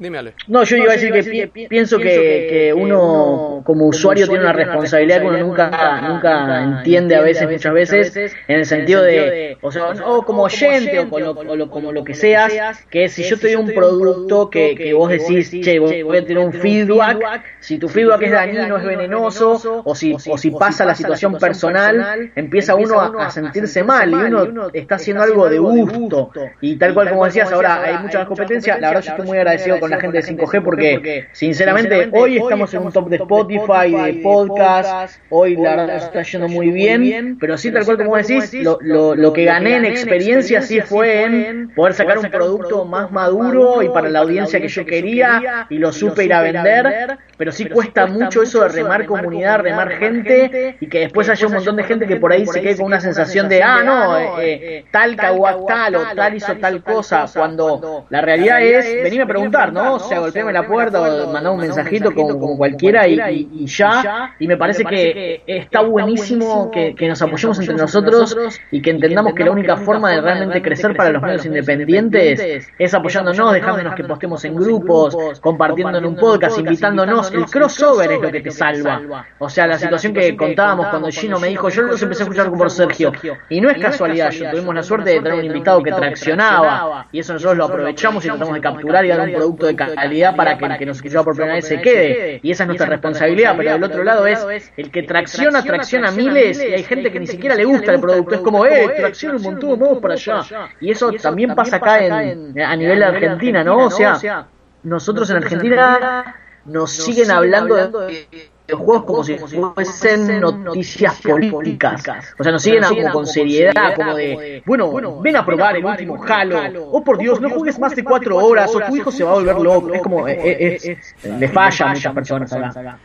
[0.00, 0.32] Dime, Ale.
[0.48, 2.04] No, yo iba a decir que pi- pienso que,
[2.48, 7.72] que uno como usuario tiene una responsabilidad que uno nunca nunca entiende a veces, muchas
[7.74, 11.70] veces, en el sentido de, o sea, o como oyente o, con lo- o lo-
[11.70, 12.50] como lo que seas,
[12.88, 16.24] que si yo te doy un producto que, que vos decís, che, voy voy a
[16.24, 20.84] tener un feedback, si tu feedback es dañino, es venenoso, o si, o si pasa
[20.86, 25.58] la situación personal, empieza uno a, a sentirse mal y uno está haciendo algo de
[25.58, 26.30] gusto.
[26.62, 29.36] Y tal cual como decías, ahora hay mucha más competencia, la verdad yo estoy muy
[29.38, 33.92] agradecido con la gente de 5G porque sinceramente hoy estamos en un top de Spotify,
[33.92, 38.54] de podcast, hoy la verdad está yendo muy bien, pero sí tal cual como decís,
[38.54, 43.10] lo, lo, lo que gané en experiencia sí fue en poder sacar un producto más
[43.10, 47.52] maduro y para la audiencia que yo quería y lo supe ir a vender, pero
[47.52, 51.76] sí cuesta mucho eso de remar comunidad, remar gente y que después haya un montón
[51.76, 54.84] de gente que por ahí se quede con una sensación de, ah, no, eh, eh,
[54.90, 59.72] tal caguac tal o tal hizo tal cosa, cuando la realidad es, venime a preguntar,
[59.72, 59.79] ¿no?
[59.94, 64.34] O sea, golpeame la puerta o mandame un mensajito como, cualquiera y, y- y ya,
[64.38, 68.34] y me parece que está buenísimo que, que nos apoyemos entre nosotros
[68.70, 72.40] y que entendamos que la única forma de realmente crecer para los medios independientes
[72.78, 77.30] es apoyándonos, dejándonos que postemos en grupos, compartiendo en un podcast, invitándonos.
[77.32, 79.00] El crossover es lo que te salva.
[79.38, 82.50] O sea, la situación que contábamos cuando Gino me dijo, yo los empecé a escuchar
[82.52, 83.12] por Sergio.
[83.48, 87.18] Y no es casualidad, yo tuvimos la suerte de tener un invitado que traccionaba y
[87.20, 90.58] eso nosotros lo aprovechamos y tratamos de capturar y dar un producto de calidad para
[90.58, 92.40] que el que nos escuchaba por primera vez se quede.
[92.42, 96.62] Y esa es nuestra responsabilidad, pero del otro lado es el que tracciona, tracciona miles
[96.62, 98.34] y hay gente que ni siquiera le gusta el producto.
[98.34, 100.42] Es como, eh, tracciona un montón, vamos para allá.
[100.80, 103.86] Y eso también pasa acá en, a nivel de Argentina, ¿no?
[103.86, 104.46] O sea,
[104.82, 109.36] nosotros en Argentina nos siguen hablando de juegos como si
[109.74, 112.02] fuesen noticias políticas.
[112.38, 116.14] O sea, nos siguen como con seriedad, como de, bueno, ven a probar el último
[116.28, 116.56] Halo.
[116.92, 119.34] Oh, por Dios, no juegues más de cuatro horas o tu hijo se va a
[119.34, 119.94] volver loco.
[119.94, 122.98] Es como, eh, eh, es- le falla a muchas personas acá.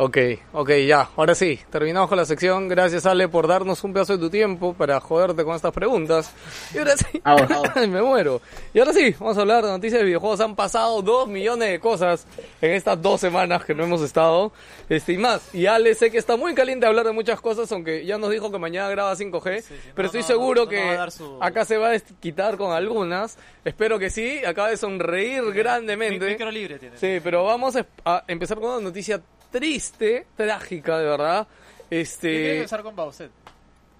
[0.00, 0.16] Ok,
[0.52, 1.08] ok, ya.
[1.16, 2.68] Ahora sí, terminamos con la sección.
[2.68, 6.32] Gracias, Ale, por darnos un pedazo de tu tiempo para joderte con estas preguntas.
[6.72, 7.62] Y ahora sí, Ah, bueno.
[7.88, 8.40] me muero.
[8.72, 10.38] Y ahora sí, vamos a hablar de noticias de videojuegos.
[10.40, 12.28] Han pasado dos millones de cosas
[12.62, 14.52] en estas dos semanas que no hemos estado.
[14.88, 15.52] Este, y más.
[15.52, 18.52] Y Ale, sé que está muy caliente hablar de muchas cosas, aunque ya nos dijo
[18.52, 19.64] que mañana graba 5G.
[19.96, 20.70] pero no, estoy no, seguro no, no
[21.06, 23.36] que su- acá se va a quitar con algunas.
[23.64, 24.44] Espero que sí.
[24.46, 26.24] Acaba de sonreír grandemente.
[26.24, 26.96] Micro libre tiene.
[26.96, 29.20] Sí, pero vamos a, a empezar con una noticia
[29.50, 31.46] triste, trágica, de verdad.
[31.46, 32.56] Yo quería Este.
[32.56, 33.30] empezar con Bowser.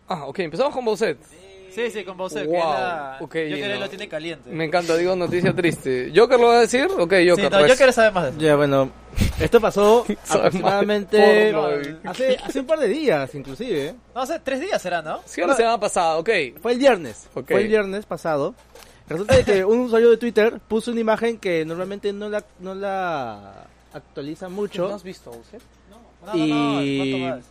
[0.08, 1.16] Ah, ok, empezamos con Bowser.
[1.70, 3.16] Sí, sí, con Bowser, que Wow, es la...
[3.20, 3.80] ok, yo creo que no.
[3.80, 4.50] lo tiene caliente.
[4.50, 6.10] Me encanta, digo noticia triste.
[6.14, 6.86] ¿Joker lo va a decir?
[6.86, 7.36] Ok, Joker.
[7.36, 7.68] Sí, no, pues.
[7.70, 8.38] yo quiero saber más de eso.
[8.40, 8.90] Ya, bueno,
[9.38, 11.54] esto pasó Sabe aproximadamente
[12.04, 13.94] hace, hace un par de días, inclusive.
[14.14, 15.20] No sé, tres días será, ¿no?
[15.26, 16.30] Sí, la semana pasada, ok.
[16.60, 17.28] Fue el viernes.
[17.32, 18.54] Fue el viernes pasado.
[19.08, 22.74] Resulta de que un usuario de Twitter puso una imagen que normalmente no la, no
[22.74, 23.66] la
[23.98, 24.92] actualiza mucho.
[24.94, 25.30] has visto?
[25.30, 27.44] No, no, no, Y- ¿cuánto más?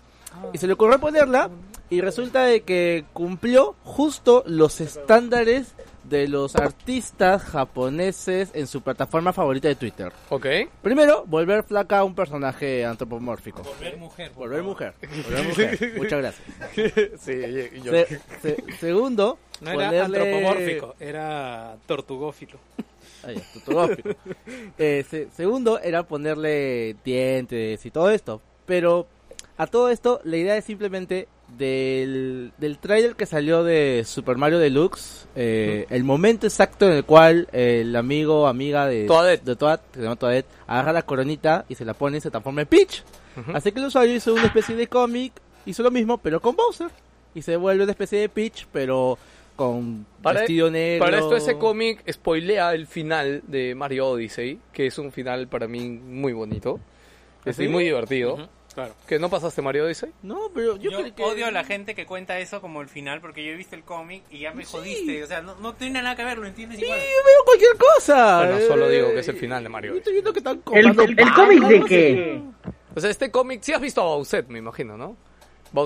[0.53, 1.49] Y se le ocurrió ponerla
[1.89, 9.33] y resulta de que cumplió justo los estándares de los artistas japoneses en su plataforma
[9.33, 10.11] favorita de Twitter.
[10.29, 10.45] Ok.
[10.81, 13.63] Primero, volver flaca a un personaje antropomórfico.
[13.63, 14.31] Volver mujer.
[14.31, 14.93] por Volver mujer.
[15.01, 15.93] Volver mujer.
[15.97, 16.47] Muchas gracias.
[17.21, 22.59] sí, yo- Se- se- segundo, No era ponerle- antropomórfico, era tortugófilo.
[24.77, 28.41] Eh, se- segundo era ponerle dientes y todo esto.
[28.65, 29.07] Pero
[29.57, 31.27] a todo esto, la idea es simplemente
[31.57, 37.05] del, del trailer que salió de Super Mario Deluxe, eh, el momento exacto en el
[37.05, 39.43] cual el amigo o amiga de Toadette.
[39.45, 42.29] de Toad, que se llama Toadette, agarra la coronita y se la pone y se
[42.29, 43.03] transforma en Peach.
[43.53, 45.31] Así que el usuario hizo una especie de cómic,
[45.65, 46.89] hizo lo mismo, pero con Bowser.
[47.35, 49.17] Y se vuelve una especie de Peach, pero
[49.57, 51.03] con Para, vestido negro.
[51.05, 55.67] para esto ese cómic spoilea el final de Mario Odyssey, que es un final para
[55.67, 56.79] mí muy bonito.
[57.43, 57.67] Es ¿Ah, sí?
[57.67, 58.47] muy divertido.
[58.73, 58.93] Claro.
[59.07, 60.11] ¿Que no pasaste Mario Odyssey?
[60.21, 61.23] No, pero yo, Yo, creo que...
[61.23, 63.81] odio a la gente que cuenta eso como el final porque yo he visto el
[63.83, 65.23] cómic y ya me jodiste.
[65.23, 66.99] O sea, no, no tiene nada que ver, lo entiendes igual.
[66.99, 68.37] Yo veo cualquier cosa.
[68.45, 70.61] Bueno, solo Eh, digo que es el final de Mario Yo estoy viendo que están
[70.71, 72.41] ¿El, el, el cómic de qué?
[72.93, 75.17] O sea, este cómic, sí has visto a Bowser, me imagino, ¿no?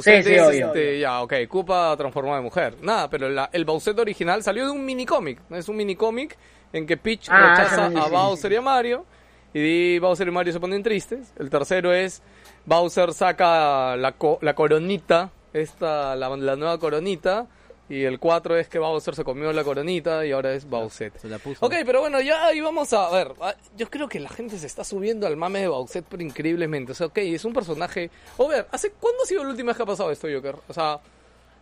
[0.03, 2.75] Sí, sí, es, obvio, este, ya, ok, Koopa transformado de mujer.
[2.81, 5.39] Nada, pero la- el Bowser original salió de un mini cómic.
[5.51, 6.37] Es un mini cómic
[6.73, 9.05] en que Peach Ah, rechaza sí, a Bowser y a Mario.
[9.53, 11.33] Y Bowser y Mario se ponen tristes.
[11.37, 12.21] El tercero es
[12.65, 17.47] Bowser saca la, co- la coronita, esta, la, la nueva coronita,
[17.91, 21.11] Y el 4 es que Bowser se comió la coronita y ahora es Bowser.
[21.22, 21.65] Se la puso.
[21.65, 23.34] Ok, pero bueno, ya ahí vamos a ver.
[23.41, 26.93] Ah, Yo creo que la gente se está subiendo al mame de Bowser pero increíblemente.
[26.93, 28.09] O sea, ok, es un personaje...
[28.38, 30.55] O ver, ¿hace cuándo ha sido la última vez que ha pasado esto, Joker?
[30.69, 30.99] O sea,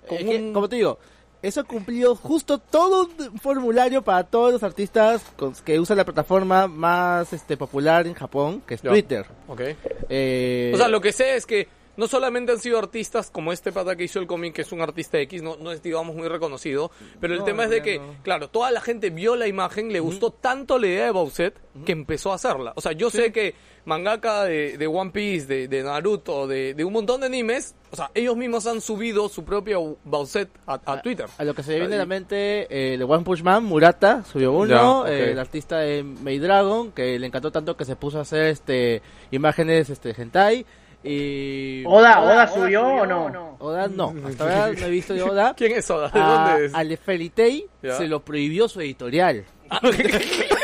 [0.04, 1.00] Es como que, un- como te digo,
[1.42, 6.06] eso ha cumplido justo todo un formulario para todos los artistas con- que usan la
[6.06, 8.82] plataforma más este popular en Japón, que es.
[8.82, 9.26] Twitter.
[9.48, 9.62] Ok.
[10.10, 11.68] Eh, O sea, lo que sé es que
[12.00, 14.82] no solamente han sido artistas como este pata que hizo el cómic, que es un
[14.82, 16.90] artista X, no, no es, digamos, muy reconocido,
[17.20, 18.16] pero el No, tema es de que, no.
[18.24, 21.54] claro, toda la gente vio la imagen, le gustó tanto la idea de Bowser
[21.86, 22.74] que empezó a hacerla.
[22.76, 23.54] O sea, yo sé que
[23.86, 27.96] mangaka de, de One Piece, de, de Naruto, de, de un montón de animes, o
[27.96, 31.26] sea, ellos mismos han subido su propio Bowser a, a Twitter.
[31.38, 34.52] A lo que se viene a la mente, eh, el One Punch Man, Murata, subió
[34.54, 38.20] uno, Ya, eh, el artista de Maid Dragon, que le encantó tanto que se puso
[38.20, 39.02] a hacer este
[39.32, 40.66] imágenes este hentai,
[41.04, 41.84] y...
[41.86, 43.56] Oda, Oda subió o no?
[43.60, 45.54] Oda no, hasta ahora no he visto de Oda.
[45.58, 46.10] ¿Quién es Oda?
[46.10, 46.74] ¿De A, dónde es?
[46.76, 47.94] al Felitei Ya.
[47.98, 49.46] se lo prohibió su editorial.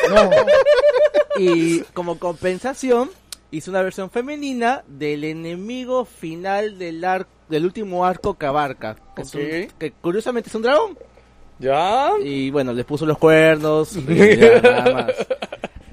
[0.10, 0.30] No.
[1.40, 3.10] Y como compensación,
[3.52, 8.96] hizo una versión femenina del enemigo final del ar- del último arco que abarca.
[9.16, 10.98] Que, un- que curiosamente es un dragón.
[11.58, 12.12] ¿Ya?
[12.24, 13.96] Y bueno, le puso los cuernos.
[13.96, 15.12] y ya, nada más.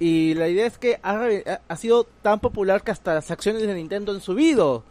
[0.04, 1.20] Y la idea es que ha,
[1.68, 4.82] ha- sido tan popular que hasta las acciones de Nintendo han subido.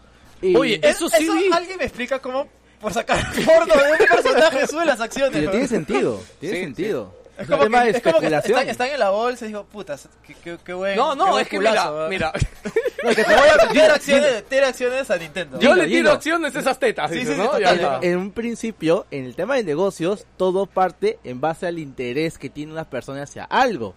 [0.42, 1.50] Y, Oye, eso sí vi.
[1.52, 2.48] ¿Alguien me explica cómo
[2.80, 5.44] por sacar porno de un personaje sube las acciones?
[5.44, 5.52] ¿no?
[5.52, 7.14] tiene sentido, tiene Sí, sentido.
[7.38, 9.66] Es Es como, que, de es como que están, están en la bolsa y digo,
[9.66, 12.42] putas, qué, qué, qué buen No, no, buen es que culazo, mira, ¿verdad?
[12.64, 12.74] mira,
[13.04, 15.60] No, que Le voy a meter acciones, meter acciones a Nintendo.
[15.60, 17.60] yo le tiro acciones a esas tetas, Sí, dices, sí, sí, ¿no?
[17.60, 18.00] Ya está.
[18.04, 22.50] en un principio, en el tema de negocios, todo parte en base al interés que
[22.50, 23.96] tiene una persona hacia algo.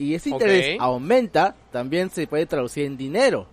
[0.00, 3.46] Y ese interés aumenta, también se puede traducir en dinero.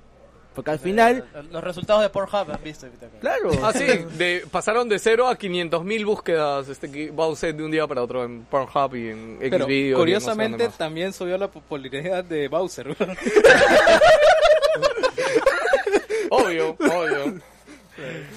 [0.55, 2.87] Porque al final, Eh, Los resultados de Pornhub han visto.
[3.21, 3.51] claro.
[3.61, 3.85] Ah, sí,
[4.17, 8.01] de, pasaron de 0 a 500 mil búsquedas este que Bowser de un día para
[8.01, 9.97] otro en Pornhub y en Pero Xvideo.
[9.99, 12.95] curiosamente también subió la popularidad de Bowser.
[16.29, 17.39] Obvio, obvio.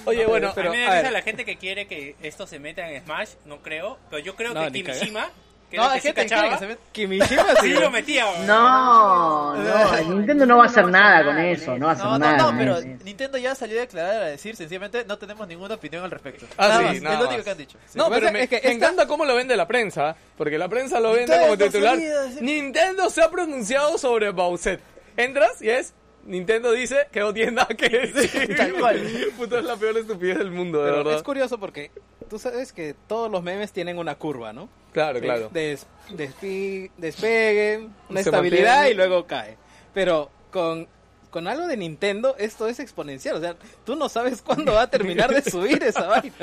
[0.05, 1.11] Oye, bueno, Pero, a mí me a da ver.
[1.11, 4.53] la gente que quiere que esto se meta en Smash, no creo, pero yo creo
[4.53, 5.29] No, que Kimishima,
[5.71, 6.81] que No, era el hay que gente que quiere cachaba, que se meta.
[6.91, 7.73] Kimishima sí sí.
[7.73, 8.25] lo metía.
[8.45, 12.11] No, no, Nintendo no va a hacer nada con eso, no va a hacer No,
[12.11, 12.37] no, nada.
[12.37, 12.87] no, con pero eso.
[13.03, 16.45] Nintendo ya salió a declarar a decir sencillamente no tenemos ninguna opinión al respecto.
[16.57, 17.77] Ah, Nada sí, más, nada es lo único que han dicho.
[17.87, 17.97] Sí.
[17.97, 20.57] No, que pero me, es que me esta- encanta cómo lo vende la prensa, porque
[20.57, 21.95] la prensa lo vende Nintendo como titular.
[21.95, 22.37] salida, sí.
[22.41, 24.79] Nintendo se ha pronunciado sobre Bowser.
[25.17, 25.93] Entras y es
[26.23, 28.55] Nintendo dice que no tiene nada que decir.
[28.55, 29.01] Tal cual.
[29.37, 31.15] Puta, es la peor estupidez del mundo, de Pero verdad.
[31.17, 31.89] es curioso porque
[32.29, 34.69] tú sabes que todos los memes tienen una curva, ¿no?
[34.91, 35.49] Claro, claro.
[35.53, 38.91] Des- despi- despegue, una Se estabilidad mantiene.
[38.91, 39.57] y luego cae.
[39.93, 40.87] Pero con,
[41.29, 43.37] con algo de Nintendo esto es exponencial.
[43.37, 43.55] O sea,
[43.85, 46.33] tú no sabes cuándo va a terminar de subir esa vaina.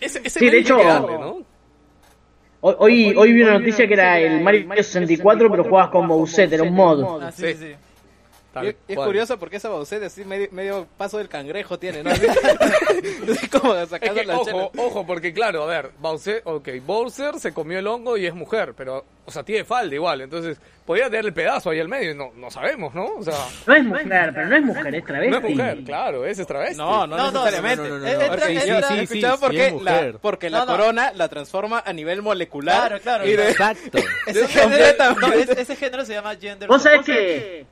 [0.00, 0.78] Ese Sí, de hecho-.
[2.66, 6.52] Hoy, hoy, hoy vi una noticia que era el Mario 64, pero jugabas con Bowser,
[6.52, 7.22] era un mod.
[7.22, 7.54] Ah, sí, Sí.
[7.58, 7.74] sí.
[8.54, 9.08] Tal Y es, es cual.
[9.08, 12.10] curioso porque esa Bowser así medio, medio paso del cangrejo tiene, ¿no?
[13.32, 14.70] Así como Es que, la ojo, chela.
[14.78, 18.74] ojo, porque claro, a ver, Bowser, ok, Bowser se comió el hongo y es mujer,
[18.76, 22.32] pero, o sea, tiene falda igual, entonces, podría tener el pedazo ahí al medio, no,
[22.36, 23.06] no sabemos, ¿no?
[23.16, 23.34] O sea,
[23.66, 25.36] No es mujer, pero no es mujer, es no travesti.
[25.36, 26.76] es mujer, claro, es travesti.
[26.78, 27.88] No, no, No, no, necesariamente.
[27.88, 28.44] no, no, no, no, no.
[28.46, 30.70] He sí, escuchado sí, porque, es la, porque No, la no.
[30.72, 32.88] corona la transforma a nivel molecular.
[32.88, 33.78] Claro, claro, Y de- claro.
[33.78, 33.98] Exacto.
[34.26, 36.68] Ese género, no, ese género se llama gender.
[36.68, 37.66] Vos sabés que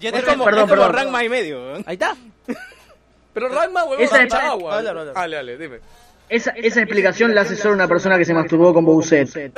[0.00, 0.94] Gender es como, Perdón, es como perdón.
[0.94, 1.76] Ranma y medio.
[1.76, 1.84] ¿eh?
[1.86, 2.16] Ahí está.
[3.32, 4.76] Pero Ranma, huevón, Esa tanta agua.
[4.82, 5.12] Dale, dale.
[5.12, 5.80] Dale, dale, dime.
[6.28, 9.28] esa, esa explicación la hace solo una persona que se masturbó con Bowser.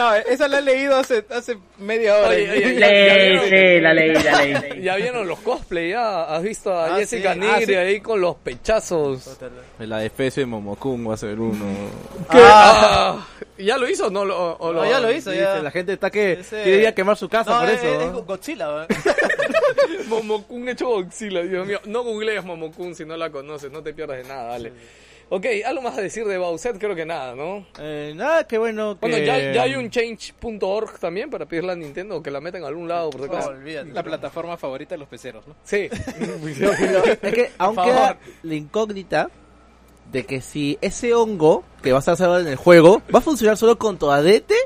[0.00, 2.28] No, esa la he leído hace, hace media hora.
[2.28, 4.82] Oye, oye, ya- Leí, ya- sí, la leí, la leí.
[4.82, 7.40] Ya vieron los cosplay, ya has visto a Ah, Jessica sí.
[7.40, 7.74] Nigri Ah, sí.
[7.74, 9.38] ahí con los pechazos.
[9.78, 11.64] La especie de Momokun va a ser uno.
[12.30, 13.26] Ah,
[13.58, 15.56] ¿Ya lo hizo o no lo, o No, lo- ya lo hizo, ya.
[15.62, 18.00] La gente está que Ese- quiere ir a quemar su casa No, por es, eso.
[18.00, 18.22] es ¿no?
[18.22, 18.86] Godzilla, weón.
[20.08, 21.80] Momokun hecho Godzilla, Dios mío.
[21.84, 24.72] No googlees Momokun si no la conoces, no te pierdas de nada, dale.
[25.32, 27.64] Ok, algo más a decir de Bowser, creo que nada, ¿no?
[27.78, 29.08] Eh, nada, qué bueno que...
[29.08, 32.64] Bueno, ya, ya hay un change.org también para pedirle a Nintendo o que la metan
[32.64, 33.50] a algún lado, por si No, acaso.
[33.50, 33.92] olvídate.
[33.92, 35.54] La plataforma favorita de los peceros, ¿no?
[35.62, 35.88] Sí.
[37.22, 39.30] Es que aún queda la incógnita
[40.10, 43.56] de que si ese hongo que vas a hacer en el juego va a funcionar
[43.56, 44.56] solo con Toadete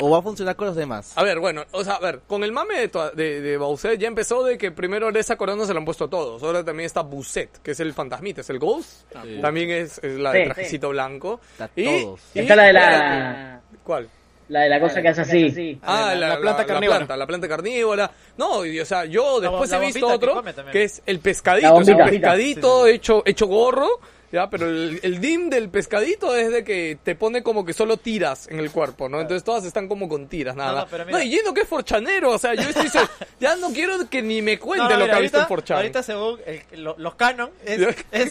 [0.00, 1.12] o va a funcionar con los demás.
[1.16, 4.08] A ver, bueno, o sea, a ver, con el mame de, de, de Bowser ya
[4.08, 6.42] empezó de que primero esa corona se la han puesto a todos.
[6.42, 9.02] Ahora también está Buset, que es el fantasmita, es el Ghost.
[9.22, 9.38] Sí.
[9.42, 10.44] También es, es la de Sí.
[10.46, 11.40] trajecito blanco.
[11.52, 12.20] Está y, todos.
[12.34, 14.08] y- Está la de la, ¿Cuál?
[14.48, 15.78] la de la cosa que hace así.
[15.82, 16.98] Ah, la- la, la planta la- carnívora.
[17.00, 18.10] La planta, la planta carnívora.
[18.36, 20.42] No, y, o sea, yo después la he visto que otro
[20.72, 23.88] que es el pescadito, o sea, un pescadito hecho hecho gorro
[24.30, 27.96] Ya, pero el, el dim del pescadito es de que te pone como que solo
[27.96, 29.20] tiras en el cuerpo, ¿no?
[29.20, 32.38] Entonces todas están como con tiras, nada No, no, y lleno que es forchanero, o
[32.38, 32.98] sea, yo estoy se-
[33.40, 35.40] ya no quiero que ni me cuente No, no, lo mira, que ha visto en
[35.42, 35.76] ahorita, Forchan.
[35.78, 37.80] ahorita según el- lo- los canon es,
[38.12, 38.30] es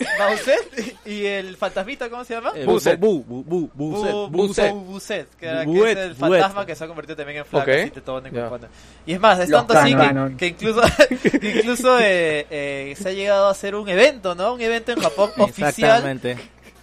[1.06, 2.52] y el fantasmita, ¿cómo se llama?
[2.56, 2.99] Eh, Buset.
[2.99, 4.11] Bu, bu, bu, Buset.
[4.14, 4.72] Bu- Buset.
[4.74, 6.41] Bu- Buset, que, era- que es el Buet.
[6.41, 7.78] fantasma que se ha convertido también en flaca, Ok.
[7.80, 8.40] así tetón, en Ya.
[8.48, 8.68] cuerpona.
[9.06, 10.38] Y es más, es Los tanto así que, canon.
[10.38, 10.82] que incluso,
[11.41, 14.53] que incluso eh, eh, se ha llegado a hacer un evento, ¿no?
[14.53, 16.38] Un evento en Japón oficial Exactamente.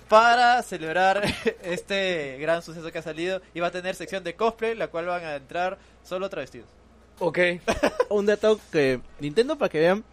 [0.09, 1.22] para celebrar
[1.62, 3.40] este gran suceso que ha salido.
[3.55, 6.68] Y va a tener sección de cosplay, la cual van a entrar solo travestidos.
[7.18, 7.39] Ok.
[8.10, 10.05] Un dato que Nintendo, para que vean,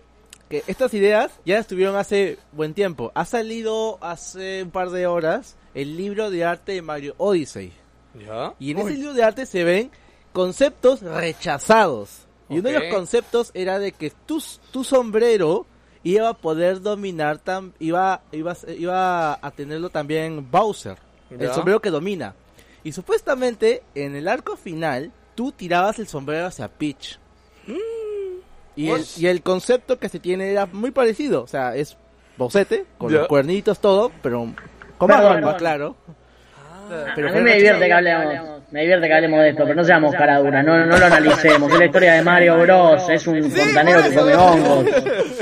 [0.50, 3.12] que estas ideas ya estuvieron hace buen tiempo.
[3.16, 7.72] Ha salido hace un par de horas el libro de arte de Mario Odyssey.
[8.14, 8.54] Ya.
[8.60, 9.92] Y en ese libro de arte se ven
[10.34, 12.28] conceptos rechazados.
[12.50, 15.66] Y uno de los conceptos era de que tu, tu sombrero
[16.04, 20.98] iba a poder dominar, tam, iba, iba, iba a tenerlo también Bowser,
[21.30, 22.34] el sombrero que domina.
[22.84, 27.20] Y supuestamente en el arco final tú tirabas el sombrero hacia Peach.
[28.76, 31.98] Y el, y el concepto que se tiene era muy parecido, o sea, es
[32.38, 33.20] Bowsete, con Ya.
[33.20, 34.48] los cuernitos, todo, pero
[34.98, 35.96] con más barba, claro.
[37.16, 39.84] Pero a mí me divierte que hablemos, me divierte que hablemos de esto, pero no
[39.84, 41.72] seamos cara dura, no, no lo analicemos.
[41.74, 44.86] Es la historia de Mario Bros, es un fontanero que come hongos.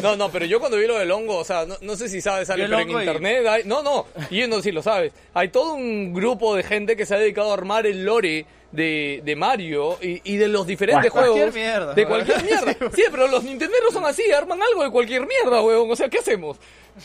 [0.01, 2.21] No, no, pero yo cuando vi lo del hongo, o sea, no, no sé si
[2.21, 3.63] sabes, Ale, pero en internet hay...
[3.65, 5.13] No, no, y no sé si lo sabes.
[5.33, 9.21] Hay todo un grupo de gente que se ha dedicado a armar el lore de,
[9.23, 11.55] de Mario y, y de los diferentes Cualquier juegos.
[11.55, 12.73] mierda, De cualquier mierda.
[12.95, 15.89] Sí, pero los nintenderos son así, arman algo de cualquier mierda, weón.
[15.91, 16.57] O sea, ¿qué hacemos?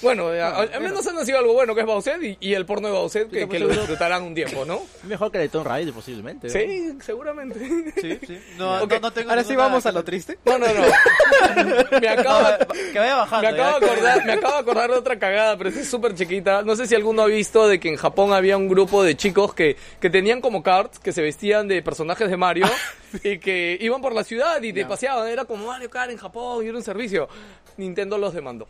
[0.03, 2.67] Bueno, a- al, al menos han nacido algo bueno que es Bowser y, y el
[2.67, 4.83] porno de Bowser que, que lo disfrutarán un tiempo, ¿no?
[5.05, 6.47] Mejor que el de Tomb Raider posiblemente.
[6.49, 6.53] ¿no?
[6.53, 7.59] Sí, seguramente.
[8.01, 8.39] Sí, sí.
[8.59, 10.39] No, no, no tengo Ahora sí vamos a lo triste.
[10.45, 10.83] No, no, no.
[12.01, 12.59] Me acaba,
[12.93, 13.51] Que vaya bajando.
[13.51, 16.63] Me acabo, acordar, me acabo de acordar de otra cagada, pero es súper chiquita.
[16.63, 19.55] No sé si alguno ha visto de que en Japón había un grupo de chicos
[19.55, 22.67] que, que tenían como cards, que se vestían de personajes de Mario
[23.25, 25.29] y que iban por la ciudad y te paseaban.
[25.29, 27.29] Era como Mario Kart en Japón y era un servicio.
[27.77, 28.69] Nintendo los demandó.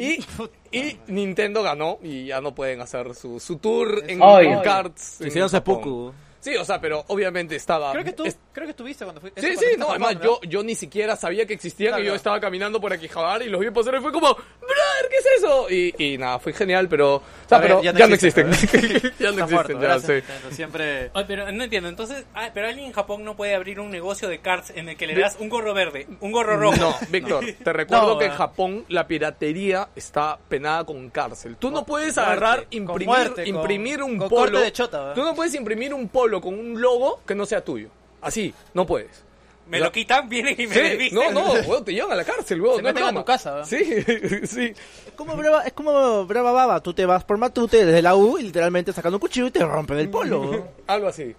[0.00, 0.24] Y,
[0.72, 4.20] y Nintendo ganó y ya no pueden hacer su, su tour en,
[4.62, 5.20] cards.
[5.20, 5.74] en Hicieron Japón.
[5.76, 6.12] seppuku.
[6.40, 7.92] Sí, o sea, pero obviamente estaba...
[7.92, 9.40] Creo que tú, es- creo que estuviste cuando fuiste.
[9.42, 12.40] Sí, sí, no, además yo, yo ni siquiera sabía que existían Claro, y yo estaba
[12.40, 15.66] caminando por Akihabara y los vi pasar y fue como, brother, ¿qué es eso?
[15.70, 18.50] Y, y nada, fue genial, pero, o sea, ver, pero ya ya no no existen,
[18.50, 20.14] ya no existen, muerto, ya, sí.
[20.54, 21.10] Siempre...
[21.14, 24.28] Ay, pero no entiendo, entonces, ah, pero alguien en Japón no puede abrir un negocio
[24.28, 26.76] de cards en el que le das un gorro verde, un gorro rojo.
[26.80, 28.30] No, Víctor, te recuerdo No, que en.
[28.32, 31.56] Japón la piratería está penada con cárcel.
[31.58, 34.52] Tú no puedes agarrar, imprimir, muerte, con- imprimir un con polo.
[34.52, 35.14] corte de chota, ¿verdad?
[35.14, 37.88] Tú no puedes imprimir un polo con un logo que no sea tuyo.
[38.20, 39.24] Así, no puedes.
[39.66, 41.14] Me lo quitan, vienen y me Sí, desvisten.
[41.14, 42.76] no, no, weón, te llevan a la cárcel, weón.
[42.76, 43.68] Se no es meten a tu casa, ¿verdad?
[43.68, 43.84] Sí,
[44.46, 44.64] sí.
[45.06, 48.36] Es como Brava, es como Brava Baba, tú te vas por Matute desde la U
[48.36, 50.66] y literalmente sacando un cuchillo y te rompen el polo.
[50.88, 51.34] Algo así.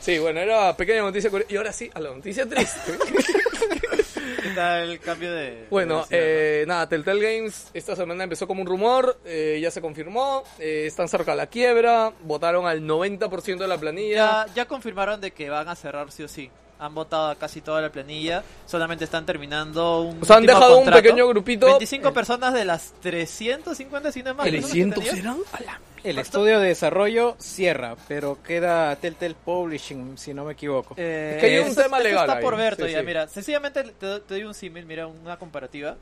[0.00, 1.30] Sí, bueno, era pequeña noticia.
[1.48, 2.80] Y ahora sí, a la noticia triste.
[4.42, 5.66] ¿Qué tal el cambio de...
[5.70, 10.42] bueno, eh, nada, Telltale Games esta semana empezó como un rumor, eh, ya se confirmó,
[10.58, 14.46] eh, están cerca de la quiebra, votaron al 90% de la planilla.
[14.46, 16.50] Ya, ya confirmaron de que van a cerrar sí o sí.
[16.78, 18.42] Han votado a casi toda la planilla.
[18.66, 20.22] Solamente están terminando un.
[20.22, 21.66] O sea, han dejado un pequeño grupito.
[21.66, 24.44] 25 personas de las 350, si no es más.
[24.44, 25.18] personas que 300 tenían.
[25.18, 25.80] eran a la
[26.10, 30.94] El estudio de desarrollo cierra, pero queda Telltale Publishing, si no me equivoco.
[30.96, 32.44] Eh, Es que hay un esto- tema esto legal está ahí.
[32.44, 33.00] por ver todavía.
[33.00, 33.06] sí.
[33.06, 35.96] Mira, sencillamente te, te doy un símil, mira, una comparativa.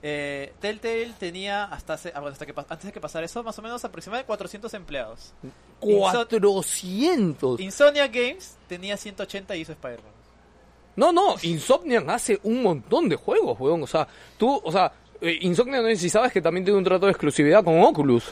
[0.00, 3.58] Eh, Telltale tenía hasta, hace- ah, bueno, hasta que antes de que pasara eso, más
[3.58, 5.32] o menos aproximadamente 400 empleados.
[5.80, 7.60] 400.
[7.60, 10.12] Insomnia Games tenía 180 y hizo Spider-Man.
[10.96, 13.82] No, no, Insomniac hace un montón de juegos, weón.
[13.82, 14.06] O sea,
[14.36, 17.12] tú, o sea, eh, Insomniac no sé si sabes que también tiene un trato de
[17.12, 18.24] exclusividad con Oculus.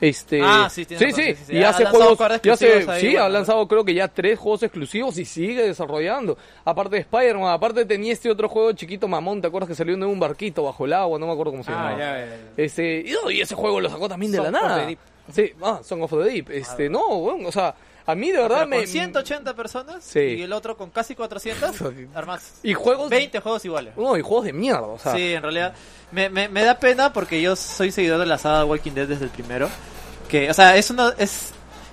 [0.00, 1.52] Este, Ah, sí, sí, sí, sí, sí.
[1.56, 2.58] y Ha hace juegos, ya ahí,
[3.00, 6.36] sí, bueno, ha lanzado creo que ya tres juegos exclusivos y sigue desarrollando.
[6.64, 10.02] Aparte de Spider-Man, aparte tenía este otro juego chiquito mamón, ¿te acuerdas que salió en
[10.04, 11.18] un barquito bajo el agua?
[11.18, 11.98] No me acuerdo cómo se Ah, llamaba.
[11.98, 12.36] ya, ya, ya.
[12.56, 14.88] Este, y, no, y ese juego lo sacó también de la nada.
[15.32, 16.50] Sí, ah, Song of the Deep.
[16.50, 17.74] Este, no, weón, o sea,
[18.06, 20.18] a mí de verdad me con 180 personas Sí.
[20.20, 21.72] y el otro con casi 400,
[22.14, 23.96] armas y juegos 20 juegos iguales.
[23.96, 25.14] No, y juegos de mierda, o sea.
[25.14, 25.74] Sí, en realidad
[26.12, 29.24] me, me, me da pena porque yo soy seguidor de la saga Walking Dead desde
[29.24, 29.68] el primero.
[30.28, 31.52] Que, o sea, es una es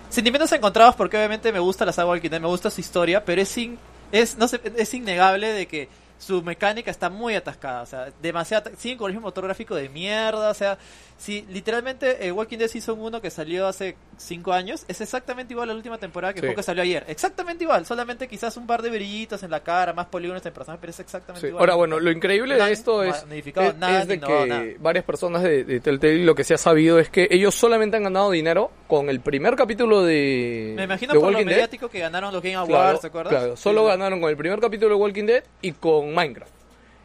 [0.09, 3.41] sentimientos encontrados porque obviamente me gusta la saga Walking Dead, me gusta su historia, pero
[3.41, 3.77] es in-
[4.11, 5.87] es no sé, es innegable de que
[6.21, 10.53] su mecánica está muy atascada, o sea, demasiado, el mismo motor gráfico de mierda, o
[10.53, 10.77] sea,
[11.17, 15.69] si literalmente eh, Walking Dead Season 1 que salió hace 5 años, es exactamente igual
[15.69, 16.45] a la última temporada que Sí.
[16.45, 19.93] fue que salió ayer, exactamente igual, solamente quizás un par de brillitos en la cara,
[19.93, 21.47] más polígonos en personaje, pero es exactamente Sí.
[21.47, 21.61] igual.
[21.61, 24.63] Ahora, bueno, lo increíble de esto es, es, nada es de que nada.
[24.79, 28.03] varias personas de, de Telltale lo que se ha sabido es que ellos solamente han
[28.03, 31.55] ganado dinero con el primer capítulo de, Me imagino de por lo Walking Dead.
[31.55, 33.33] mediático que ganaron los Game Awards, Claro, ¿te acuerdas?
[33.33, 33.87] claro, solo Sí.
[33.87, 36.51] ganaron con el primer capítulo de Walking Dead y con Minecraft.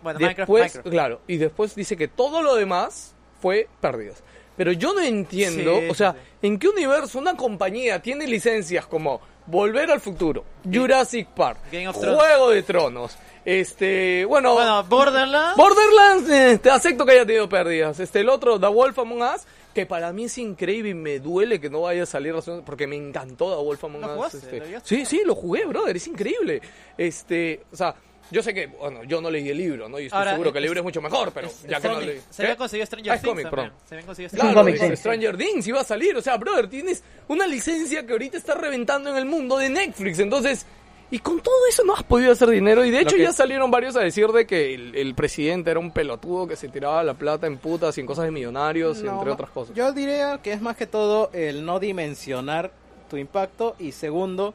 [0.03, 0.89] Bueno, después, Minecraft, Minecraft.
[0.89, 4.23] claro, y después dice que todo lo demás fue pérdidas.
[4.57, 8.87] Pero yo no entiendo, Sí, o sea, sí, ¿en qué universo una compañía tiene licencias
[8.87, 11.59] como Volver al Futuro, Jurassic Park.
[11.93, 15.57] Juego de Tronos, este, bueno, Bueno, Borderlands.
[15.57, 18.01] Borderlands, eh, te acepto que haya tenido pérdidas.
[18.01, 19.43] Este, el otro, The Wolf Among Us,
[19.74, 22.35] que para mí es increíble y me duele que no vaya a salir
[22.65, 24.15] porque me encantó The Wolf Among ¿Lo Us.
[24.15, 24.39] jugaste?
[24.39, 24.59] este.
[24.59, 26.61] ¿Lo llegaste Sí, sí, lo jugué, brother, es increíble.
[26.99, 27.95] Este, o sea,
[28.31, 29.98] yo sé que, bueno, yo no leí el libro, ¿no?
[30.01, 31.89] Y estoy Ahora, seguro que el libro es mucho mejor, pero Es- ya es que
[31.89, 32.20] no leí.
[32.31, 33.70] Se había conseguido Stranger Ah, es Things cómic, también.
[33.70, 33.89] perdón.
[33.89, 34.97] Se habían conseguido un Claro, Stranger sí.
[34.97, 39.11] Stranger Things iba a salir, o sea, brother, tienes una licencia que ahorita está reventando
[39.11, 40.66] en el mundo de Netflix, entonces,
[41.09, 43.70] y con todo eso no has podido hacer dinero, y de hecho que- ya salieron
[43.70, 47.15] varios a decir de que el, el presidente era un pelotudo que se tiraba la
[47.15, 49.74] plata en putas y en cosas de millonarios, No, entre otras cosas.
[49.77, 52.73] Yo diría que es más que todo el no dimensionar
[53.09, 54.53] tu impacto y segundo,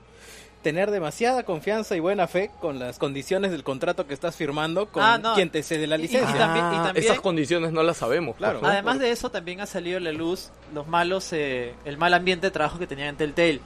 [0.61, 5.01] tener demasiada confianza y buena fe con las condiciones del contrato que estás firmando con
[5.03, 5.33] Ah, no.
[5.33, 6.37] quien te cede la Y- y licencia.
[6.37, 8.35] también- Ah, también- esas condiciones no las sabemos.
[8.35, 8.59] Claro.
[8.59, 8.73] por favor.
[8.75, 12.47] Además de eso, también ha salido a la luz los malos, eh, el mal ambiente
[12.47, 13.59] de trabajo que tenían en Telltale.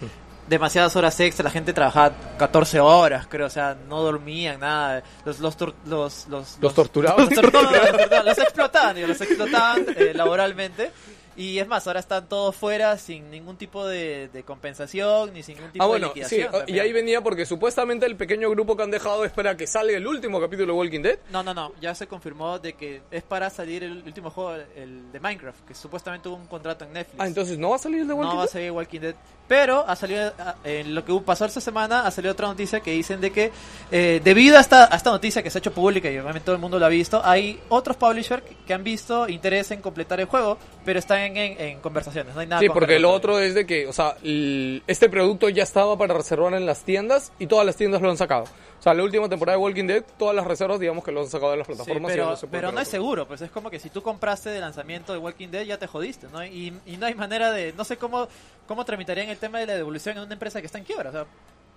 [0.48, 5.02] Demasiadas horas extra, la gente trabajaba 14 horas, creo, o sea, no dormían, nada.
[5.26, 7.20] Los, los, tor- los, los, los torturaban.
[7.26, 10.92] los, tor- no, no, los torturaban, los explotaban, los explotaban eh, laboralmente.
[11.38, 15.56] Y es más, ahora están todos fuera sin ningún tipo de, de compensación ni sin
[15.56, 16.64] ningún tipo Ah, bueno, de sí, liquidación.
[16.68, 20.08] y ahí venía porque supuestamente el pequeño grupo que han dejado espera que salga el
[20.08, 21.20] último capítulo de Walking Dead.
[21.32, 25.12] No, no, no, ya se confirmó de que es para salir el último juego, el
[25.12, 27.20] de Minecraft, que supuestamente hubo un contrato en Netflix.
[27.20, 28.54] Ah, entonces no va a salir el de Walking no va a Dead.
[28.54, 29.16] salir Walking Dead.
[29.48, 32.92] Pero ha salido, ah, en lo que pasó esta semana, ha salido otra noticia que
[32.92, 33.52] dicen de que
[33.92, 36.56] eh, debido a esta, a esta noticia que se ha hecho pública y obviamente todo
[36.56, 40.20] el mundo lo ha visto, hay otros publishers que, que han visto interés en completar
[40.20, 43.40] el juego, pero están en, en- en conversaciones, no hay nada Sí, porque lo otro
[43.40, 47.32] es de que, o sea, el- este producto ya estaba para reservar en las tiendas
[47.40, 48.44] y todas las tiendas lo han sacado.
[48.44, 51.28] O sea, la última temporada de Walking Dead, todas las reservas, digamos que lo han
[51.28, 52.12] sacado de las Sí, plataformas.
[52.12, 53.90] y ya pero, no se puede pero no es seguro, pues es como que si
[53.90, 56.46] tú compraste de lanzamiento de Walking Dead ya te jodiste, ¿no?
[56.46, 58.28] Y, y no hay manera de, no sé cómo,
[58.68, 61.14] cómo tramitarían el tema de la devolución en una empresa que está en quiebra, o
[61.14, 61.26] sea,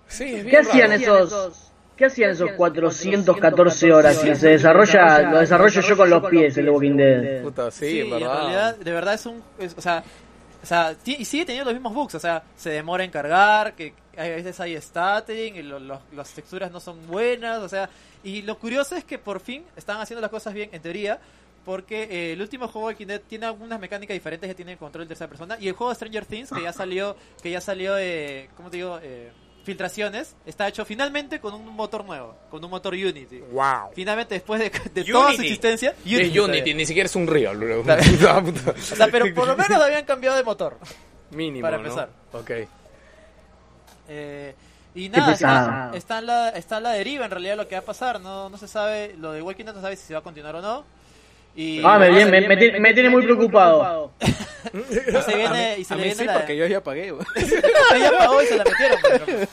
[0.07, 1.23] Sí, es bien ¿Qué hacían raro.
[1.23, 6.57] esos, qué hacían esos 414 horas si se desarrolla, lo desarrollo yo con los pies
[6.57, 7.43] el Walking Dead?
[7.43, 8.33] Puta, sí, en en verdad.
[8.39, 10.03] realidad, de verdad es un, es- o sea,
[10.63, 13.93] o sea, y sigue teniendo los mismos bugs, o sea, se demora en cargar, que
[14.17, 17.89] a veces hay stuttering, y lo- lo- las texturas no son buenas, o sea,
[18.23, 21.19] y lo curioso es que por fin están haciendo las cosas bien, en teoría,
[21.65, 24.77] porque eh, el último juego de Walking Dead tiene algunas mecánicas diferentes, ya tiene el
[24.77, 27.61] control de tercera persona, y el juego de Stranger Things, que ya salió, que ya
[27.61, 28.99] salió, eh, ¿cómo te digo?
[29.03, 29.31] Eh,
[29.63, 33.39] filtraciones, está hecho finalmente con un motor nuevo, con un motor Unity.
[33.51, 33.91] Wow.
[33.93, 35.43] Finalmente, después de, de toda su Unity.
[35.43, 36.73] existencia, Es Unity, todavía.
[36.75, 37.83] ni siquiera es un Real, bro.
[37.83, 38.01] Claro.
[38.03, 38.71] Puta, puta.
[38.71, 40.77] O sea, pero por lo menos habían cambiado de motor.
[41.31, 41.83] Mínimo, para ¿no?
[41.83, 42.09] empezar.
[42.33, 42.51] Ok.
[44.07, 44.55] Eh,
[44.95, 47.81] y nada, está, está en la, está en la deriva en realidad lo que va
[47.81, 48.19] a pasar.
[48.19, 50.55] No, no se sabe, lo de Walking Dead no sabe si se va a continuar
[50.55, 50.83] o no.
[51.61, 54.13] Y Ah, me, bien, me, me tiene- me tiene muy preocupado.
[54.21, 54.27] y
[55.21, 57.11] se viene, y se A le mí viene sí, la- porque yo ya pagué.
[57.11, 57.25] güey.
[57.95, 58.97] Ella pagó y se la metieron.
[59.03, 59.47] pero-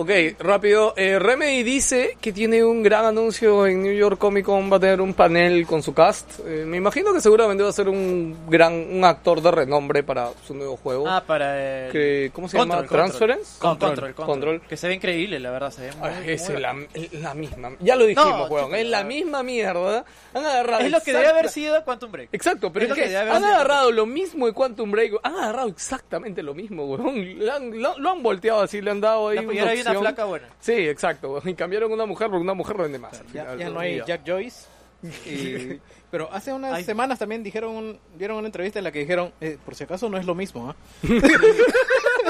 [0.00, 0.94] Ok, rápido.
[0.96, 4.70] Eh, Remedy dice que tiene un gran anuncio en New York Comic Con.
[4.72, 6.38] Va a tener un panel con su cast.
[6.46, 10.28] Eh, me imagino que seguramente va a ser un gran un actor de renombre para
[10.46, 11.08] su nuevo juego.
[11.08, 11.90] Ah, para el...
[11.90, 12.88] que, ¿Cómo se Control, llama?
[12.88, 13.58] ¿Transference?
[13.58, 14.26] Control, control, control.
[14.26, 14.60] Control.
[14.68, 15.72] Que se ve increíble, la verdad.
[15.72, 16.76] Se ve muy, Ah, es muy la,
[17.20, 17.72] la misma.
[17.80, 18.74] Ya lo dijimos, No, weón.
[18.76, 20.04] Es la misma mierda.
[20.32, 20.84] Han agarrado.
[20.84, 22.28] Es lo que debe exacta- haber sido Quantum Break.
[22.30, 23.52] Exacto, pero Es es, lo que, que debe han sido.
[23.52, 25.14] agarrado lo mismo de Quantum Break.
[25.24, 27.44] Han agarrado exactamente lo mismo, weón.
[27.44, 29.44] Lo han, lo- lo han volteado así, le han dado ahí.
[29.87, 30.48] La- una flaca buena.
[30.60, 31.40] Sí, exacto.
[31.44, 33.12] Y cambiaron una mujer por una mujer rende más.
[33.20, 34.04] al Ya, final, ya del no hay día.
[34.06, 34.66] Jack Joyce.
[35.26, 36.84] Y- pero hace unas Ay.
[36.84, 40.08] semanas también dijeron un- dieron una entrevista en la que dijeron, eh, por si acaso
[40.08, 40.76] no es lo mismo, ¿ah?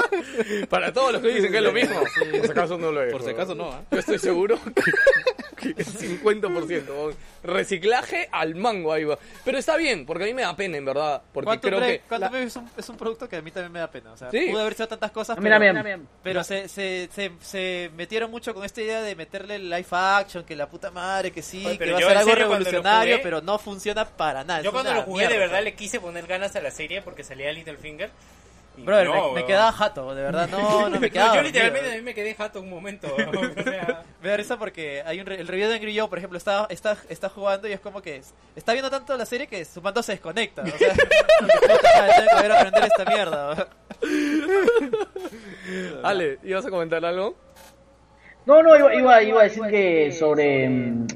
[0.69, 1.99] Para todos los que dicen que es lo mismo.
[1.99, 3.11] Por si acaso no lo es.
[3.11, 3.81] Por si acaso no, ¿ah?
[3.91, 4.59] Yo estoy seguro
[5.55, 6.87] que, que es 50%.
[6.87, 7.15] weón.
[7.43, 9.17] Reciclaje al mango ahí va.
[9.45, 11.21] Pero está bien, porque a mí me da pena, en verdad.
[11.33, 12.43] Porque creo Break, que.
[12.43, 14.11] Es, un, es un producto que a mí también me da pena.
[14.13, 14.47] O sea, Sí.
[14.51, 15.81] pudo haber sido tantas cosas, A mí también.
[15.81, 19.85] pero, pero se, se, se, se metieron mucho con esta idea de meterle el live
[19.91, 22.45] action, que la puta madre, que sí, Oye, que pero va a ser algo serio,
[22.47, 24.61] revolucionario, jugué- pero no funciona para nada.
[24.61, 27.23] Yo es cuando lo jugué de verdad le quise poner ganas a la serie porque
[27.23, 28.09] salía Littlefinger.
[28.77, 31.35] Brother, no, me, quedaba jato, de verdad, no, no me quedaba.
[31.35, 33.07] yo literalmente también me quedé jato un momento.
[33.59, 36.17] O sea, Me da risa porque hay un re- el review de Angry Joe, por
[36.17, 39.47] ejemplo, está, está, está jugando y es como que es- está viendo tanto la serie
[39.47, 40.61] que su mando se desconecta.
[40.63, 43.67] O sea, tengo que a aprender esta mierda.
[46.03, 47.35] Ale, ¿ibas a comentar algo?
[48.45, 51.07] No, no, iba, iba, iba a decir que sobre, mm,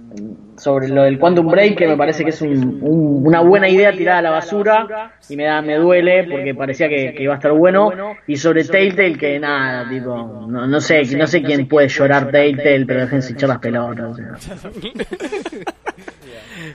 [0.64, 3.92] sobre lo del Quantum Break, que me parece que es un- un- una buena idea
[3.92, 7.38] tirada a la basura, y me da me duele porque parecía que, que iba a
[7.38, 7.92] estar bueno,
[8.28, 10.16] y sobre Telltale, que nada, tipo,
[10.48, 14.18] no, no sé, no sé quién puede llorar Telltale, pero déjense echar las pelotas.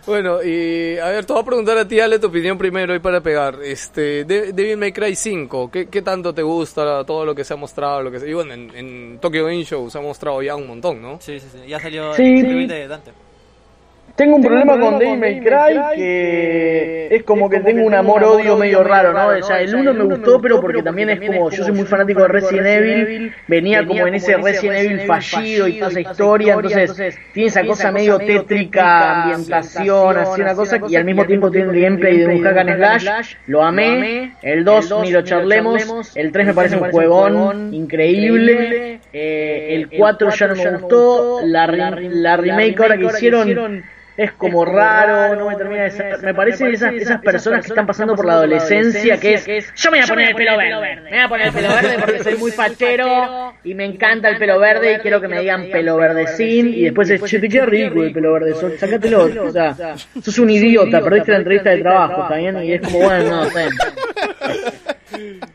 [0.07, 2.99] Bueno, y a ver, te voy a preguntar a ti, Ale, tu opinión primero y
[2.99, 3.57] para pegar.
[3.63, 7.55] Este, De- Devil May Cry 5, ¿qué, qué tanto te gusta todo lo que se
[7.55, 8.03] ha mostrado?
[8.03, 10.67] Lo que se, y bueno, en, en Tokyo Game Show se ha mostrado ya un
[10.67, 11.19] montón, ¿no?
[11.21, 12.23] Sí, sí, sí, ya salió Sí.
[12.23, 13.11] el de Dante.
[14.19, 18.83] Tengo un problema con Devil May Cry que es como que tengo un amor-odio medio
[18.83, 19.29] raro, ¿no?
[19.29, 22.23] O sea, el uno me gustó, pero porque también es como, yo soy muy fanático
[22.23, 27.17] de Resident Evil, venía como en ese Resident Evil fallido y toda esa historia, entonces
[27.33, 31.81] tiene esa cosa medio tétrica, ambientación, así una cosa, y al mismo tiempo tiene el
[31.81, 36.47] gameplay de un hack and slash, lo amé, el 2 ni lo charlemos, el 3
[36.49, 41.67] me parece un juegón increíble, eh, el 4 ya no me gustó, la
[42.37, 43.85] remake ahora que hicieron
[44.19, 46.21] es como raro, no me termina de ser.
[46.25, 49.99] Me parecen esas, esas personas que están pasando por la adolescencia, que es, yo me
[49.99, 52.37] voy a poner el pelo verde, me voy a poner el pelo verde porque soy
[52.37, 56.75] muy fachero y me encanta el pelo verde y quiero que me digan pelo verdecín
[56.75, 59.77] y después es, che, queda rico el pelo verde, sacátelo, o sea,
[60.21, 62.65] sos un idiota, perdiste la entrevista de trabajo, ¿está bien?
[62.65, 63.49] Y es como, bueno, no.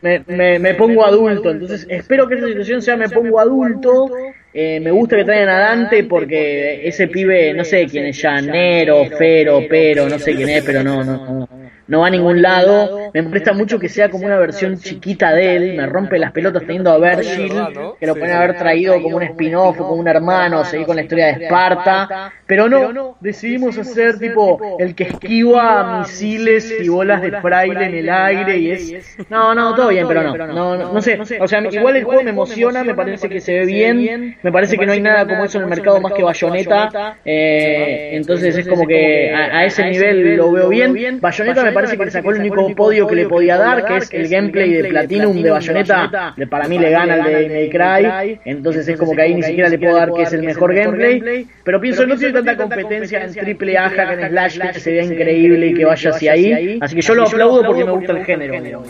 [0.02, 4.10] Me, me, me pongo adulto, entonces espero que esta situación sea me pongo adulto.
[4.56, 9.04] Eh, me gusta que traigan a Dante porque ese pibe, no sé quién es, Llanero,
[9.18, 11.48] Fero, Pero, no sé quién es, pero no, no, no,
[11.86, 13.10] no va a ningún lado.
[13.12, 16.62] Me molesta mucho que sea como una versión chiquita de él, me rompe las pelotas
[16.62, 17.52] teniendo a Virgil,
[17.98, 21.02] que lo pueden haber traído como un spin-off o como un hermano, seguir con la
[21.02, 27.32] historia de Esparta, pero no, decidimos hacer tipo el que esquiva misiles y bolas de
[27.40, 29.16] fraile en el aire y es...
[29.28, 32.22] No, no, todo bien, pero no, no, no, no sé, o sea, igual el juego
[32.22, 35.42] me emociona, me parece que se ve bien, me parece que no hay nada como
[35.46, 39.82] eso en el mercado más que Bayonetta, eh, entonces es como que a, a ese
[39.88, 41.18] nivel lo veo bien.
[41.18, 44.12] Bayonetta me parece que le sacó el único podio que le podía dar, que es
[44.12, 48.86] el gameplay de Platinum de Bayonetta, para mí le gana el de May Cry, entonces
[48.86, 51.80] es como que ahí ni siquiera le puedo dar que es el mejor gameplay, pero
[51.80, 55.68] pienso no tiene tanta competencia en triple A, hack and slash, que se vea increíble
[55.68, 58.84] y que vaya hacia ahí, así que yo lo aplaudo porque me gusta el género.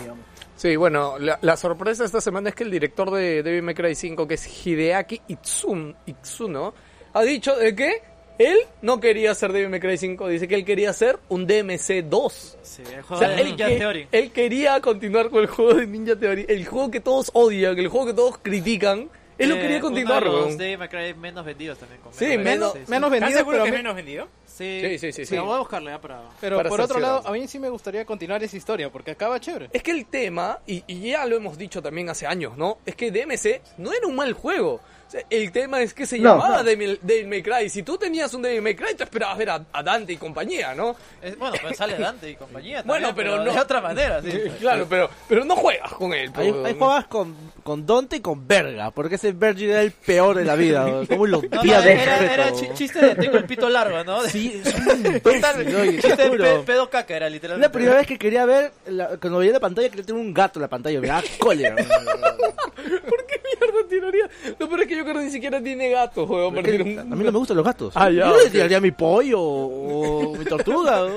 [0.65, 3.93] Sí, bueno, la, la sorpresa esta semana es que el director de Devil May Cry
[3.93, 6.73] 5, que es Hideaki Itsun, Itsuno,
[7.13, 8.01] ha dicho de que
[8.39, 12.01] él no quería hacer Devil May Cry 5, dice que él quería hacer un DMC
[12.09, 12.57] 2.
[12.63, 14.07] Sí, el O juego sea, de él, Ninja que- Theory.
[14.11, 17.87] él quería continuar con el juego de Ninja Theory, el juego que todos odian, el
[17.87, 19.07] juego que todos critican.
[19.37, 20.57] Él lo Eh, quería continuar, Uno de los weón.
[20.57, 22.01] Devil May Cry menos vendidos también.
[22.01, 22.89] Con Sí, menos, menos- sí, sí.
[22.91, 24.27] menos ¿Estás vendido, seguro pero que es me- menos vendido?
[24.55, 25.29] Sí, Sí, sí, sí, sí.
[25.31, 26.21] Pero voy a buscarlo ya para...
[26.39, 29.39] Pero Para por otro lado, a mí sí me gustaría continuar esa historia, porque acaba
[29.39, 29.69] chévere.
[29.73, 32.77] Es que el tema, y, y ya lo hemos dicho también hace años, ¿no?
[32.85, 34.79] Es que DMC no era un mal juego.
[35.07, 36.63] O sea, el tema es que se No, llamaba no.
[36.63, 37.69] Devil, Devil May Cry.
[37.69, 40.73] Si tú tenías un Devil May Cry, te esperabas ver a, a Dante y compañía,
[40.73, 40.95] ¿no?
[41.21, 44.31] Es- bueno, pues sale Dante y compañía Bueno, también, pero no- De otra manera, sí.
[44.59, 46.31] Claro, pero, pero no juegas con él.
[46.31, 46.39] Po.
[46.41, 47.35] hay juegas con,
[47.65, 50.85] con Dante y con Verga, porque ese Virgil era el peor de la vida.
[50.85, 51.07] weón.
[51.07, 54.21] ¿Cómo lo No, de era, era chiste de tengo el pito largo, ¿no?
[54.25, 57.67] Sí, es un imbécil, oye, te chiste de pe- pedo caca era Es literalmente.
[57.67, 60.59] la primera vez que quería ver, la- cuando veía la pantalla, quería tener un gato
[60.59, 61.75] en la pantalla, me daba cólera.
[63.09, 64.29] ¿Por qué mierda tiraría?
[64.59, 66.53] No, pero es que yo creo que ni siquiera tiene gatos, weón.
[66.63, 67.93] tirar a un- mí no me gustan los gatos.
[67.95, 71.07] Ah, ya, Yo le tiraría mi pollo o, mi tortuga.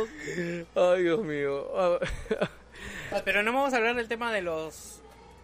[0.74, 1.68] Ay, Dios mío.
[3.22, 4.97] Pero no vamos a hablar del tema de los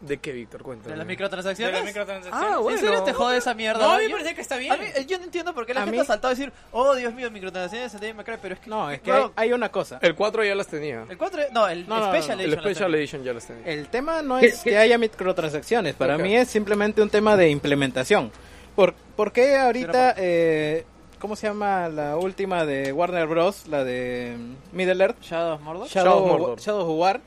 [0.07, 0.63] ¿De qué, Víctor?
[0.63, 0.91] Cuéntame.
[0.93, 1.75] De las de microtransacciones.
[1.75, 2.51] las microtransacciones.
[2.53, 2.79] Ah, bueno.
[2.79, 3.81] ¿En serio te jode esa mierda?
[3.81, 4.73] No, a mí Yo- me parece que está bien.
[4.73, 6.53] A mí, yo no entiendo por qué la A gente mí- ha saltado a decir,
[6.73, 8.69] oh Dios mío, microtransacciones en Devil May Cry, pero es que...
[8.71, 9.99] No, es que hay, Bro, hay una cosa.
[10.03, 11.07] El 4 ya las tenía.
[11.09, 12.43] El 4, no, el No, no, no, Special no.
[12.45, 12.65] El Edition.
[12.65, 12.95] lo Special.
[12.95, 13.67] Edition ya las tenía.
[13.67, 16.23] El tema no ¿Qué- es que haya microtransacciones, para Ok.
[16.23, 18.31] mí es simplemente un tema de implementación.
[18.77, 20.85] ¿Por, por qué ahorita, eh,
[21.19, 24.37] cómo se llama la última de Warner Bros., la de
[24.73, 25.21] Middle Earth?
[25.23, 25.89] Shadow of Mordor.
[25.89, 26.61] Shadow Shadow, of Mordor.
[26.61, 27.21] Shadow of War,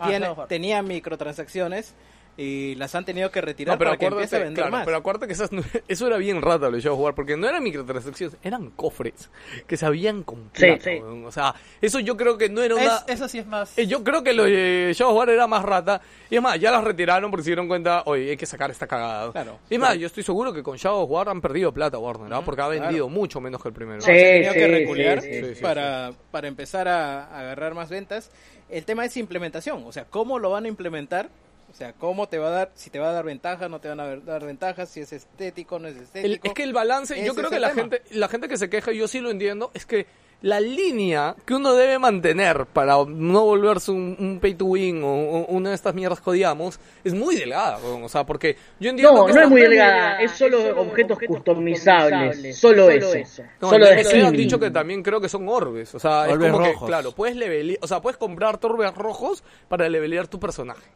[0.00, 0.48] Ah, tiene- War.
[0.48, 1.94] tenía microtransacciones
[2.36, 4.84] y las han tenido que retirar No, pero para que empiece a vender claro, más.
[4.84, 5.50] pero acuérdate que esas
[5.88, 9.30] eso era bien rata lo de War, porque no eran microtransacciones, eran cofres
[9.66, 10.98] que se habían con Sí, sí.
[11.24, 12.96] O sea, eso yo creo que no era una...
[12.96, 13.76] Es- eso sí es más...
[13.78, 16.00] Eh, Yo creo que lo de War era más rata.
[16.30, 18.86] Y es más, ya las retiraron porque se dieron cuenta, oye, hay que sacar esta
[18.86, 19.30] cagada.
[19.32, 19.58] Claro.
[19.70, 22.28] Y es más, yo estoy seguro que con Shadow of War han perdido plata Warner,
[22.28, 22.44] ¿no?
[22.44, 24.00] Porque ha vendido mucho menos que el primero.
[24.00, 24.06] Sí.
[24.06, 25.62] se ha tenido sí, que reculear sí, sí, sí.
[25.62, 28.30] para, para empezar a, a agarrar más ventas.
[28.70, 31.28] El tema es implementación, o sea, ¿cómo lo van a implementar?
[31.74, 33.88] O sea, cómo te va a dar, si te va a dar ventaja, no te
[33.88, 36.46] van a ver- dar ventajas, si es estético, no es El- estético.
[36.46, 37.80] es que el balance, yo creo que la tema.
[37.80, 40.06] gente, la gente que se queja, yo sí lo entiendo, es que
[40.42, 45.08] la línea que uno debe mantener para no volverse un, un pay to win o,
[45.08, 49.12] o una de estas mierdas que odiamos es muy delgada, o sea, porque yo entiendo
[49.14, 53.42] No, que no es muy delgada, es solo objetos customizables, solo eso.
[53.60, 55.92] No, Solo PC han dicho que también creo que son orbes.
[55.94, 56.80] O sea, Orbes es como rojos.
[56.82, 60.88] que, claro, puedes levelear, o sea, puedes comprar orbes rojos para levelear tu personaje.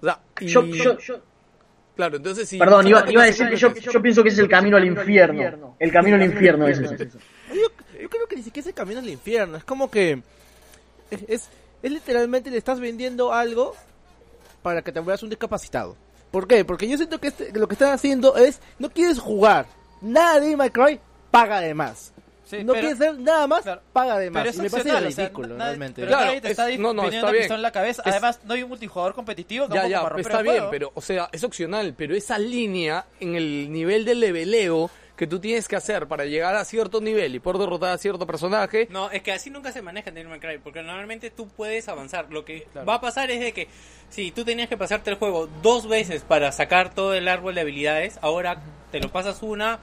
[0.00, 0.96] O sea, y- Yo, yo-
[1.96, 4.48] claro, entonces si perdón, iba, iba a decir que yo, yo pienso que es el
[4.48, 5.76] camino al infierno.
[5.78, 7.08] El camino al infierno es ese.
[7.08, 9.56] Yo, yo creo que ni siquiera es el camino al infierno.
[9.56, 10.22] Es como que.
[11.10, 11.48] Es, es,
[11.82, 13.74] es literalmente le estás vendiendo algo
[14.62, 15.96] para que te vuelvas un discapacitado.
[16.30, 16.64] ¿Por qué?
[16.64, 18.60] Porque yo siento que este- lo que están haciendo es.
[18.78, 19.66] No quieres jugar
[20.00, 20.98] nada de My Cry,
[21.30, 22.12] paga de más.
[22.44, 23.80] Sí, no pero- quieres hacer nada más, claro.
[23.92, 24.42] paga de más.
[24.42, 25.94] Pero es Y me parece o sea, ridículo, nadie- realmente.
[26.02, 27.42] Pero Claro, nadie te es- está no, no, está bien.
[27.42, 28.02] pistola en la cabeza.
[28.04, 30.70] Es- Además, no hay un multijugador competitivo Ya, ya, romper está el bien, juego.
[30.70, 35.38] pero, o sea, es opcional, pero esa línea en el nivel de leveleo que tú
[35.38, 39.10] tienes que hacer para llegar a cierto nivel y poder derrotar a cierto personaje, No,
[39.12, 42.26] es que así nunca se maneja en Devil Cry, porque normalmente tú puedes avanzar.
[42.30, 43.68] Lo que va a pasar es de que
[44.10, 47.60] si tú tenías que pasarte el juego dos veces para sacar todo el árbol de
[47.60, 48.60] habilidades, ahora
[48.90, 49.78] te lo pasas una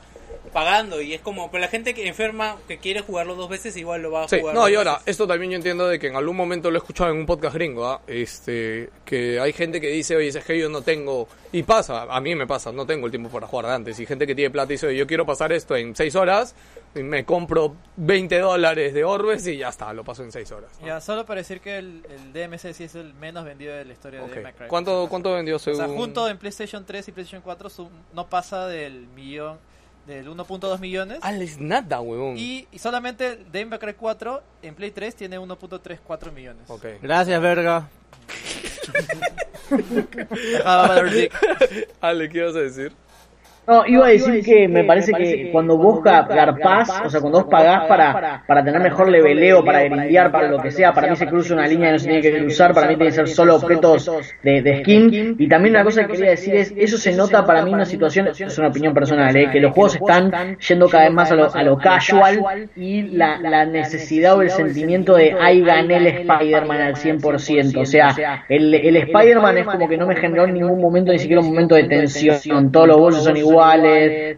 [0.53, 4.01] pagando y es como, pero la gente que enferma que quiere jugarlo dos veces igual
[4.01, 4.55] lo va a Sí, jugar.
[4.55, 5.07] no, y ahora, veces.
[5.09, 7.55] esto también yo entiendo de que en algún momento lo he escuchado en un podcast
[7.55, 8.01] gringo, ¿ah?
[8.07, 12.19] este, que hay gente que dice, oye, es que yo no tengo, y pasa, a
[12.21, 14.49] mí me pasa, no tengo el tiempo para jugar de antes, y gente que tiene
[14.49, 16.55] plata y dice, oye, yo quiero pasar esto en 6 horas,
[16.93, 20.71] y me compro 20 dólares de orbes y ya está, lo paso en 6 horas.
[20.81, 20.87] ¿no?
[20.87, 23.93] Ya, solo para decir que el, el DMC sí es el menos vendido de la
[23.93, 24.67] historia de Cry.
[24.67, 25.77] ¿Cuánto, ¿Cuánto vendió O según...?
[25.77, 29.57] sea, junto en PlayStation 3 y PlayStation 4 su- no pasa del millón,
[30.07, 31.19] del 1.2 millones.
[31.21, 32.35] Ah, es nada, huevón.
[32.37, 36.63] Y, y solamente Devil May Cry 4 en Play 3 tiene 1.34 millones.
[36.69, 36.85] Ok.
[37.01, 37.89] Gracias, verga.
[40.65, 41.01] Ah.
[42.01, 42.91] Ale, ¿qué ibas a decir?
[43.71, 47.39] No, iba a decir que me parece que cuando vos ga- garpás, o sea, cuando
[47.41, 51.15] vos pagás para, para tener mejor leveleo, para grindear, para lo que sea, para mí
[51.15, 53.27] se cruza una línea que no se tiene que cruzar, para mí tiene que ser
[53.29, 54.11] solo objetos
[54.43, 55.35] de, de skin.
[55.39, 57.85] Y también una cosa que quería decir es, eso se nota para mí en una
[57.85, 59.49] situación, es una opinión personal, ¿eh?
[59.49, 63.37] que los juegos están yendo cada vez más a lo, a lo casual y la,
[63.39, 67.79] la necesidad o el sentimiento de, ay, gané el Spider-Man al 100%.
[67.79, 68.09] O sea,
[68.49, 71.47] el, el Spider-Man es como que no me generó en ningún momento, ni siquiera un
[71.47, 72.69] momento de tensión.
[72.71, 73.60] Todos los bolsos son iguales,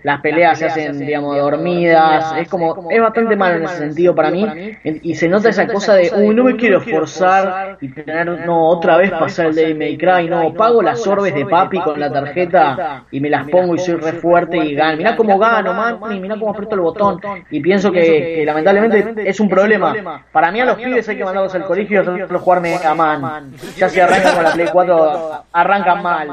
[0.04, 2.36] las peleas se hacen, digamos, dormidas.
[2.38, 4.46] Es como, es bastante malo en ese sentido para mí.
[4.84, 8.98] Y se nota esa cosa de, uy, no me quiero esforzar y tener, no, otra
[8.98, 10.28] vez pasar el Devil May Cry.
[10.30, 13.96] No, pago las orbes de papi con la tarjeta y me las pongo y soy
[13.96, 14.98] re fuerte y gano.
[14.98, 17.20] Mirá cómo gano, man, y mirá cómo aprieto el botón.
[17.50, 20.26] Y pienso que, que lamentablemente es un problema.
[20.32, 23.54] Para mí a los pibes hay que mandarlos al colegio y hacerlos jugar Mega Man.
[23.78, 26.30] Ya si arrancan con la Play 4, arrancan mal.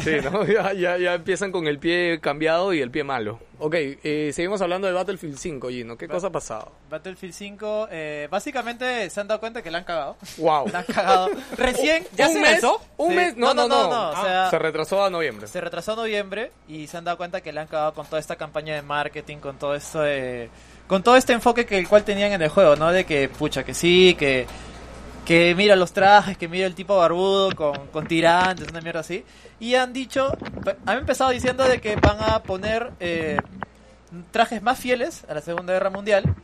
[0.00, 0.44] Sí, ¿no?
[0.46, 3.38] ya, ya, ya empiezan con el pie cambiado y el pie malo.
[3.58, 5.96] Ok, eh, seguimos hablando de Battlefield 5, Gino.
[5.96, 6.72] ¿Qué cosa ha pasado?
[6.90, 10.16] Battlefield 5, eh, básicamente se han dado cuenta que la han cagado.
[10.38, 10.68] Wow.
[10.72, 11.28] La han cagado.
[11.56, 12.50] Recién, ¿Ya ¿Un se mes?
[12.52, 12.80] lanzó?
[12.96, 13.16] ¿Un Sí.
[13.16, 13.36] mes?
[13.36, 14.10] No, no, no.
[14.10, 15.46] o sea, Se retrasó a noviembre.
[15.46, 18.18] se retrasó a noviembre y se han dado cuenta que le han cagado con toda
[18.18, 20.50] esta campaña de marketing, con todo esto de-
[20.88, 22.90] con todo este enfoque que el cual tenían en el juego, ¿no?
[22.92, 24.46] De que, pucha, que sí, que,
[25.24, 29.24] que mira los trajes, que mira el tipo barbudo con, con tirantes, una mierda así.
[29.60, 30.36] Y han dicho,
[30.86, 33.38] han empezado diciendo de que van a poner eh,
[34.30, 36.34] trajes más fieles a la Segunda Guerra Mundial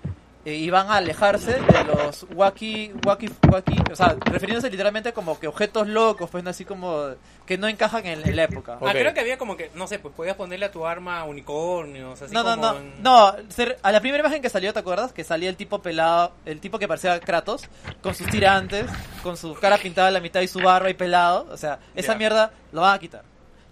[0.49, 5.39] eh, y van a alejarse de los wacky, wacky, wacky, o sea, refiriéndose literalmente como
[5.39, 7.09] que objetos locos, pues no así como
[7.47, 8.79] que no encajan en, en la época.
[8.81, 12.21] Ah, creo que había como que, no sé, pues podías ponerle a tu arma unicornios,
[12.23, 14.79] así No, no, como no, en- no, ser- a la primera imagen que salió, ¿te
[14.79, 15.13] acuerdas?
[15.13, 17.69] Que salía el tipo pelado, el tipo que parecía Kratos,
[18.03, 18.87] con sus tirantes,
[19.23, 22.15] con su cara pintada a la mitad y su barba y pelado, o sea, esa
[22.15, 23.23] mierda lo van a quitar.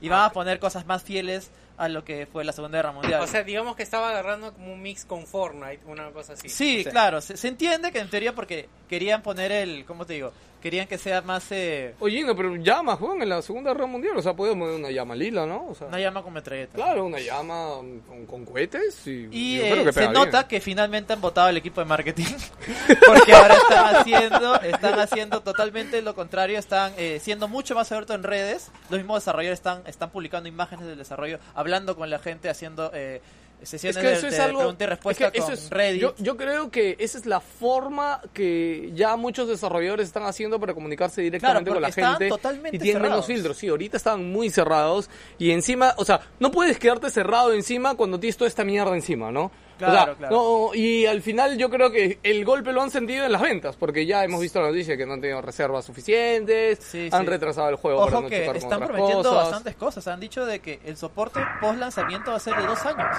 [0.00, 3.20] Y van a poner cosas más fieles a lo que fue la Segunda Guerra Mundial.
[3.20, 6.48] O sea, digamos que estaba agarrando como un mix con Fortnite, una cosa así.
[6.48, 10.06] sí, O sea, claro, se, se entiende que en teoría porque querían poner el, ¿cómo
[10.06, 10.32] te digo?
[10.60, 14.16] Querían que sea más eh, Oye, no, pero llamas, Juan, en la Segunda Guerra Mundial.
[14.16, 15.66] O sea, podemos una llama lila, ¿no?
[15.68, 16.74] O sea, una llama con metralleta.
[16.74, 17.76] claro, una llama
[18.06, 21.86] con, con cohetes y, eh, que se nota que finalmente han votado el equipo de
[21.86, 22.24] marketing.
[23.06, 28.16] Porque ahora están haciendo, están haciendo totalmente lo contrario, están eh, siendo mucho más abiertos
[28.16, 28.70] en redes.
[28.90, 33.20] Los mismos desarrolladores están, están publicando imágenes del desarrollo, hablando con la gente, haciendo eh,
[33.62, 34.58] Es que de, eso es algo.
[34.60, 36.00] pregunta y respuesta es que eso es- Reddit.
[36.02, 40.74] Yo, yo creo que esa es la forma que ya muchos desarrolladores están haciendo para
[40.74, 42.28] comunicarse directamente Claro, con la estaban gente.
[42.28, 43.56] totalmente y tienen menos filtros.
[43.56, 45.08] Sí, ahorita están muy cerrados.
[45.38, 49.32] Y encima, o sea, no puedes quedarte cerrado encima cuando tienes toda esta mierda encima,
[49.32, 49.50] ¿no?
[49.78, 50.34] Claro, o sea, claro.
[50.36, 53.76] no, y al final yo creo que el golpe lo han sentido en las ventas,
[53.76, 57.26] porque ya hemos visto la noticia que no han tenido reservas suficientes, Sí, han sí.
[57.28, 59.34] retrasado el juego para Ojo no que están prometiendo cosas.
[59.34, 60.08] bastantes cosas.
[60.08, 63.16] Han dicho de que el soporte post lanzamiento va a ser de dos años.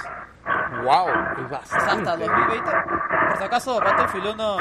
[0.84, 1.08] Wow,
[1.44, 2.26] es sea, hasta bastante.
[2.26, 2.70] 2020.
[3.28, 4.56] Por si acaso, Battlefield 1.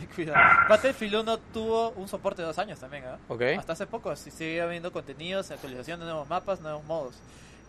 [0.00, 0.38] Ay, cuidado.
[0.68, 3.04] Battlefield 1 tuvo un soporte de dos años también.
[3.28, 3.42] Ok.
[3.58, 4.14] Hasta hace poco.
[4.16, 7.16] Sí, sigue habiendo contenidos, actualización de nuevos mapas, nuevos modos.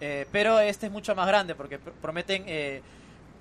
[0.02, 2.81] Eh, pero este es mucho más grande porque pr- prometen eh,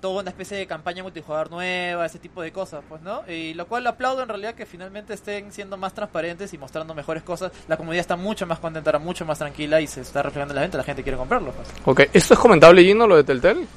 [0.01, 3.21] toda una especie de campaña multijugador nueva, ese tipo de cosas, pues, ¿no?
[3.27, 6.93] Y lo cual lo aplaudo en realidad que finalmente estén siendo más transparentes y mostrando
[6.93, 7.51] mejores cosas.
[7.67, 10.61] La comunidad está mucho más contenta, mucho más tranquila y se está reflejando en la
[10.61, 10.77] gente.
[10.77, 11.67] La gente quiere comprarlo, pues.
[11.85, 13.67] Ok, ¿esto es comentable, Gino, lo de Telltale?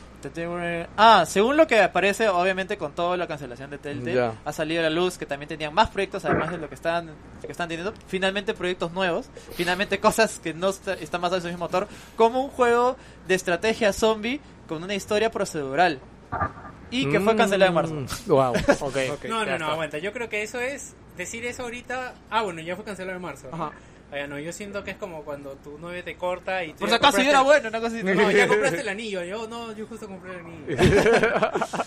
[0.96, 4.12] Ah, según lo que aparece, obviamente con toda la cancelación de Telltale,
[4.44, 7.10] ha salido a la luz que también tenían más proyectos, además de lo que están,
[7.44, 7.92] que están teniendo.
[8.06, 9.26] Finalmente proyectos nuevos,
[9.56, 12.96] finalmente cosas que no está- están basadas en el mismo motor, como un juego
[13.26, 15.98] de estrategia zombie con una historia procedural.
[16.90, 17.94] Y que fue cancelado en marzo.
[17.94, 18.96] Mm, Wow, ok.
[19.28, 19.72] No, no, no, está.
[19.72, 19.98] aguanta.
[19.98, 20.94] Yo creo que eso es.
[21.16, 22.14] Decir eso ahorita.
[22.30, 23.48] Ah, bueno, ya fue cancelado en marzo.
[23.52, 23.72] Ajá.
[24.12, 26.80] Ah, ya no, yo siento que es como cuando tu novia te corta y tú
[26.80, 28.04] Por si acaso era bueno, una cosa así.
[28.04, 29.22] No, ya compraste el anillo.
[29.24, 30.76] Yo no, yo justo compré el anillo.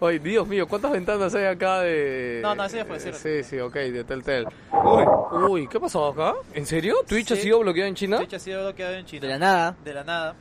[0.00, 2.40] Oye, Dios mío, ¿cuántas ventanas hay acá de...?
[2.42, 3.18] No, no, ya fue cierto.
[3.20, 4.46] Sí, sí, ok, de Telltale.
[4.72, 5.04] Uy,
[5.48, 6.34] uy, ¿qué pasó acá?
[6.54, 6.96] ¿En serio?
[7.06, 8.18] ¿Twitch ha sido bloqueado en China?
[8.18, 9.20] Twitch ha sido bloqueado en China.
[9.22, 9.76] De la nada.
[9.84, 10.34] De la nada.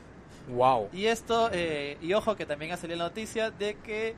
[0.48, 0.90] Wow.
[0.94, 4.16] Y esto, eh, y ojo que también ha salido la noticia de que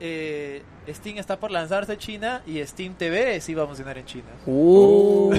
[0.00, 4.06] eh, Steam está por lanzarse en China y Steam TV sí va a funcionar en
[4.06, 4.28] China.
[4.46, 5.32] Uh.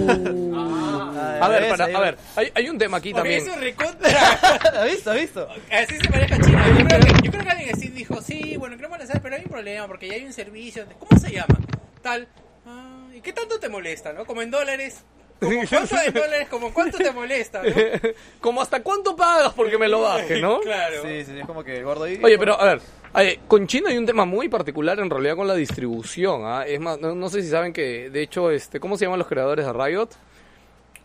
[0.55, 1.71] Ah, A ver, ¿ves?
[1.71, 3.41] para, a ver, hay, hay un tema aquí también.
[3.41, 4.09] eso es recontra.
[4.81, 5.11] ¿Has visto?
[5.11, 5.47] ¿Has visto?
[5.71, 6.65] Así se maneja China.
[6.77, 9.35] Yo creo, que, yo creo que alguien en Steam dijo, sí, bueno, queremos lanzar, pero
[9.35, 10.85] hay un problema porque ya hay un servicio.
[10.85, 11.57] de- ¿Cómo se llama?
[12.01, 12.27] Tal.
[12.65, 14.25] Ah, ¿Y qué tanto te molesta, no?
[14.25, 15.03] Como en dólares.
[15.39, 17.69] Como cuánto en dólares, como cuánto te molesta, ¿no?
[18.41, 20.59] Como hasta cuánto pagas porque me lo baje, ¿no?
[20.69, 21.01] Claro.
[21.01, 22.19] Sí, sí, es como que gordo ahí.
[22.21, 25.55] Oye, pero a ver, con China hay un tema muy particular en realidad con la
[25.55, 26.41] distribución.
[26.45, 26.65] ¿ah?
[26.67, 29.27] Es más, no, no sé si saben que, de hecho, este, ¿cómo se llaman los
[29.27, 30.09] creadores de Riot?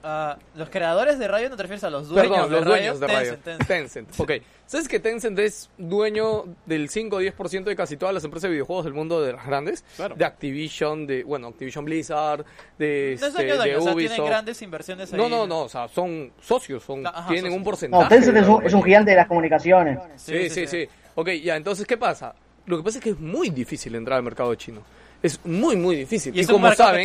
[0.06, 3.00] Ah, los creadores de Riot no te refieres a los dueños Perdón, de los dueños
[3.00, 3.20] de Riot.
[3.20, 3.36] Riot.
[3.38, 4.08] Tencent, Tencent.
[4.08, 4.20] Tencent.
[4.20, 4.32] Ok.
[4.66, 8.52] ¿Sabes que Tencent es dueño del 5 o 10% de casi todas las empresas de
[8.52, 9.82] videojuegos del mundo de las grandes?
[9.96, 10.14] Claro.
[10.14, 12.44] De Activision, de, bueno, Activision Blizzard,
[12.78, 14.14] de, No es este, dueño, dueño, de o sea, Ubisoft.
[14.14, 15.18] tienen grandes inversiones ahí.
[15.18, 17.58] No, no, no, o sea, son socios, son, Ajá, tienen socios.
[17.58, 18.02] un porcentaje.
[18.02, 19.98] No, Tencent de es un, es un gigante de las comunicaciones.
[20.16, 22.34] Sí, sí, sí, Ok, ya, entonces, ¿qué pasa?
[22.66, 24.82] Lo que pasa es que es muy difícil entrar al mercado chino.
[25.24, 26.36] Es muy, muy difícil.
[26.36, 27.02] Y como saben,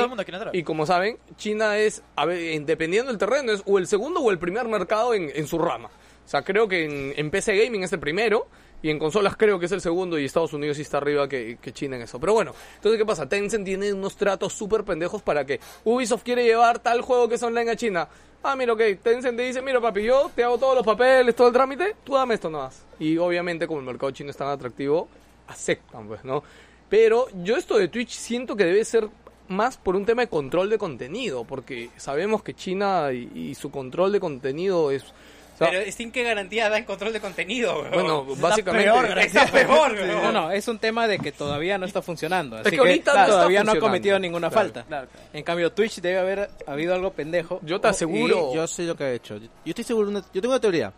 [0.54, 4.20] y como saben, China es, a ver, en- dependiendo del terreno, es o el segundo
[4.20, 5.88] o el primer mercado en, en su rama.
[5.88, 8.48] O sea, creo que en, en PC Gaming es el primero,
[8.84, 11.58] y en consolas creo que es el segundo, y Estados Unidos sí está arriba que,
[11.62, 12.20] que China en eso.
[12.20, 13.28] Pero bueno, entonces, ¿qué pasa?
[13.28, 17.44] Tencent tiene unos tratos súper pendejos para que Ubisoft quiere llevar tal juego que es
[17.44, 18.08] online a China.
[18.44, 21.48] Ah, mira, ok, Tencent te dice, mira papi, yo te hago todos los papeles, todo
[21.48, 22.86] el trámite, tú dame esto nomás.
[23.00, 25.08] Y obviamente como el mercado chino es tan atractivo,
[25.48, 26.44] aceptan, pues, ¿no?
[26.90, 29.07] Pero yo esto de Twitch siento que debe ser
[29.48, 33.72] más por un tema de control de contenido, porque sabemos que China y, y su
[33.72, 35.03] control de contenido es...
[35.03, 37.91] o sea, Pero Steam, ¿qué garantía da en control de contenido, weón?
[37.94, 38.91] bueno, Está básicamente...
[38.91, 40.22] peor, Está peor, weón.
[40.24, 42.57] No, no, es un tema de que todavía no está funcionando.
[42.57, 44.84] Es Así que que, ahorita no está todavía no ha cometido ninguna Claro, falta.
[44.86, 45.28] claro, claro.
[45.34, 47.60] En cambio, Twitch debe haber habido algo pendejo.
[47.64, 48.49] Yo te aseguro...
[48.52, 49.38] Y yo sé lo que ha hecho.
[49.38, 50.94] Yo estoy seguro, de una- yo tengo una teoría.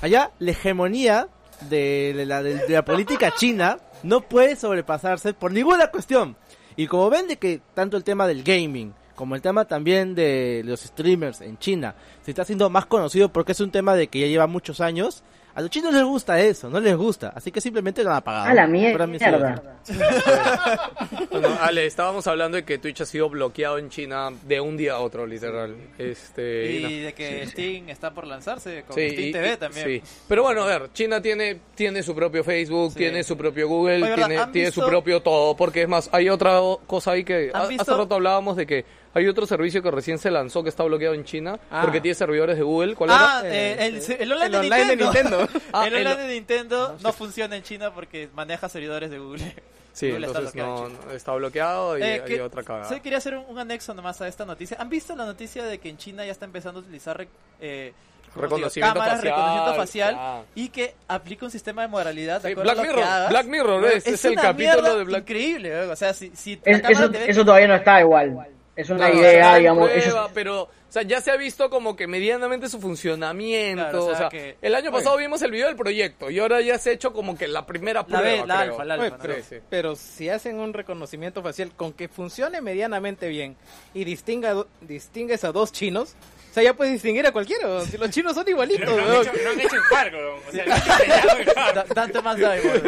[0.00, 1.28] Allá, la hegemonía
[1.68, 6.36] de, de la, de la política china no puede sobrepasarse por ninguna cuestión.
[6.76, 10.62] Y como ven de que tanto el tema del gaming como el tema también de
[10.64, 14.20] los streamers en China se está haciendo más conocido porque es un tema de que
[14.20, 15.22] ya lleva muchos años,
[15.54, 17.32] a los chinos les gusta eso, no les gusta.
[17.34, 18.46] Así que simplemente lo han apagado.
[18.48, 19.62] A la sí mierda.
[21.30, 24.94] Bueno, Ale, estábamos hablando de que Twitch ha sido bloqueado en China de un día
[24.94, 25.74] a otro, literal.
[25.98, 26.88] Este, Y no.
[27.06, 29.86] de que Steam está por lanzarse con Sí, Steam y- TV y- también.
[29.86, 30.02] sí.
[30.28, 32.98] Pero bueno, a ver, China tiene, tiene su propio Facebook, Sí.
[32.98, 36.60] tiene su propio Google, tiene, ¿Han tiene su propio todo, porque es más, hay otra
[36.86, 37.82] cosa ahí que ¿Han ha- visto?
[37.82, 41.14] hace rato hablábamos de que hay otro servicio que recién se lanzó que está bloqueado
[41.14, 41.80] en China Ah.
[41.82, 42.94] porque tiene servidores de Google.
[42.94, 43.54] ¿Cuál Ah, era?
[43.54, 45.38] eh, el, el online, El de, online de Nintendo.
[45.40, 45.60] Nintendo.
[45.72, 49.54] Ah, el el- online de Nintendo no funciona en China porque maneja servidores de Google.
[49.92, 52.88] Sí, Google está entonces bloqueado no, está bloqueado y Eh, hay que- otra cagada.
[52.88, 54.76] sí, quería hacer un, un anexo nomás a esta noticia.
[54.80, 57.28] ¿Han visto la noticia de que en China ya está empezando a utilizar rec-
[57.60, 57.92] eh,
[58.32, 58.56] ¿cómo digo?
[58.56, 60.42] Reconocimiento cámaras, facial, reconocimiento facial ya.
[60.54, 63.04] y que aplica un sistema de moralidad de Sí, Black Mirror?
[63.28, 65.86] Black Mirror, Bueno, es- es el capítulo de Black- increíble, ¿eh?
[65.90, 68.46] o sea, si, si Es- eso, te ve eso todavía no está igual.
[68.74, 69.90] Es una Claro, idea, digamos.
[69.90, 73.82] prueba, ellos- pero, o sea, ya se ha visto como que medianamente su funcionamiento.
[73.82, 76.60] Claro, o o sea, que- el año pasado vimos el video del proyecto y ahora
[76.62, 78.22] ya se ha hecho como que la primera La prueba.
[78.22, 78.56] B, la creo.
[78.72, 79.16] alfa, la Oye, alfa.
[79.18, 79.22] ¿no?
[79.22, 79.56] pero, Sí, sí.
[79.68, 83.56] pero si hacen un reconocimiento facial con que funcione medianamente bien
[83.92, 86.14] y distinga, distingues a dos chinos,
[86.50, 87.80] o sea, ya puedes distinguir a cualquiera.
[87.82, 90.18] Si los chinos son igualitos, No, no han hecho, no han hecho encargo,
[90.48, 91.72] o sea, no han encargo.
[91.74, 92.82] Da- Dante más Diamond.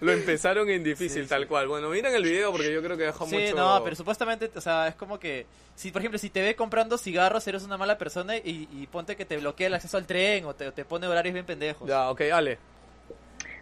[0.00, 1.68] Lo empezaron en difícil, tal cual.
[1.68, 3.56] Bueno, miren el video porque yo creo que deja Sí, mucho...
[3.56, 6.98] no, pero supuestamente, o sea, es como que, si por ejemplo, si te ve comprando
[6.98, 10.44] cigarros, eres una mala persona y, y ponte que te bloquea el acceso al tren
[10.44, 11.88] o te, te pone horarios bien pendejos.
[11.88, 12.58] Ya, ok, Ale.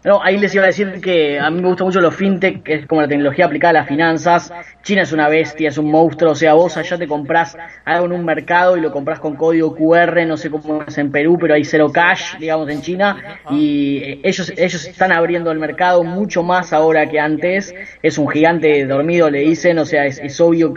[0.05, 2.75] No, ahí les iba a decir que a mí me gusta mucho los fintech, que
[2.75, 4.53] es como la tecnología aplicada a las finanzas.
[4.83, 6.33] China es una bestia, es un monstruo.
[6.33, 9.75] O sea, vos allá te comprás algo en un mercado y lo comprás con código
[9.75, 13.39] QR, no sé cómo es en Perú, pero hay cero cash, digamos, en China.
[13.49, 17.73] Y eh, ellos, ellos están abriendo el mercado mucho más ahora que antes.
[18.03, 19.79] Es un gigante dormido, le dicen.
[19.79, 20.71] O sea, es, es obvio,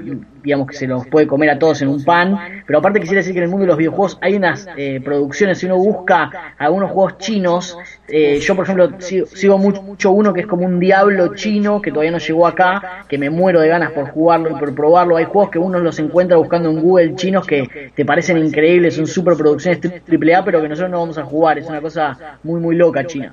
[0.49, 2.63] digamos, que se los puede comer a todos en un pan.
[2.67, 5.59] Pero aparte quisiera decir que en el mundo de los videojuegos hay unas eh, producciones,
[5.59, 7.77] si uno busca algunos juegos chinos,
[8.09, 11.91] eh, yo por ejemplo sigo, sigo mucho, uno que es como un diablo chino que
[11.91, 15.19] todavía no llegó acá, que me muero de ganas por jugarlo y por probarlo.
[15.19, 19.07] Hay juegos que uno los encuentra buscando en Google chinos que te parecen increíbles, son
[19.07, 21.59] super producciones triple A, pero que nosotros no vamos a jugar.
[21.59, 23.31] Es una cosa muy, muy loca China.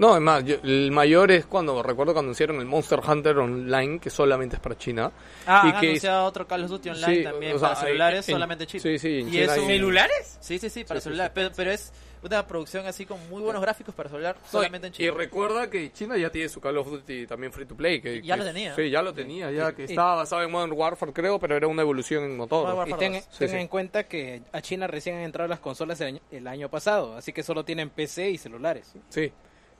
[0.00, 3.98] No, es más, yo- el mayor es cuando, recuerdo cuando anunciaron el Monster Hunter Online,
[4.00, 5.12] que solamente es para China.
[5.46, 7.80] Ah, y han que anunciado otro Call of Duty Online Sí, también o sea, para
[7.82, 8.82] celulares, en- solamente chino.
[8.82, 9.66] sí, sí, en y China es hay- un...
[9.66, 10.38] ¿Celulares?
[10.40, 11.32] Sí, sí, sí, para Sí, sí, celular, sí.
[11.34, 14.92] Pero, pero es una producción así con muy buenos gráficos para celular, No, solamente en
[14.94, 15.12] y China.
[15.16, 18.00] recuerda que China ya tiene su Call of Duty también free to play.
[18.00, 18.74] Que, Ya que lo tenía.
[18.76, 21.82] Sí, ya lo tenía, ya que estaba basado en Modern Warfare, creo, pero era una
[21.82, 22.88] evolución en motor.
[22.88, 23.24] Y ten, dos.
[23.32, 23.56] Sí, ten sí.
[23.56, 27.16] en cuenta que a China recién han entrado las consolas el año, el año pasado,
[27.18, 28.94] así que solo tienen PC y celulares.
[29.10, 29.30] Sí.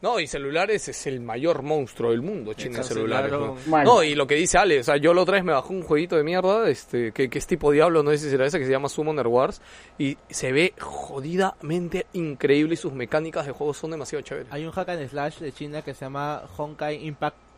[0.03, 3.33] No, y celulares es el mayor monstruo del mundo, China celulares.
[3.85, 5.83] No, y lo que dice Ale, o sea, yo la otra vez me bajó un
[5.83, 8.65] jueguito de mierda, este, que, que es tipo Diablo, no sé si será ese, que
[8.65, 9.61] se llama Summoner Wars,
[9.99, 14.51] y se ve jodidamente increíble y sus mecánicas de juego son demasiado chéveres.
[14.53, 17.50] Hay un hack and slash de China que se llama Honkai Impact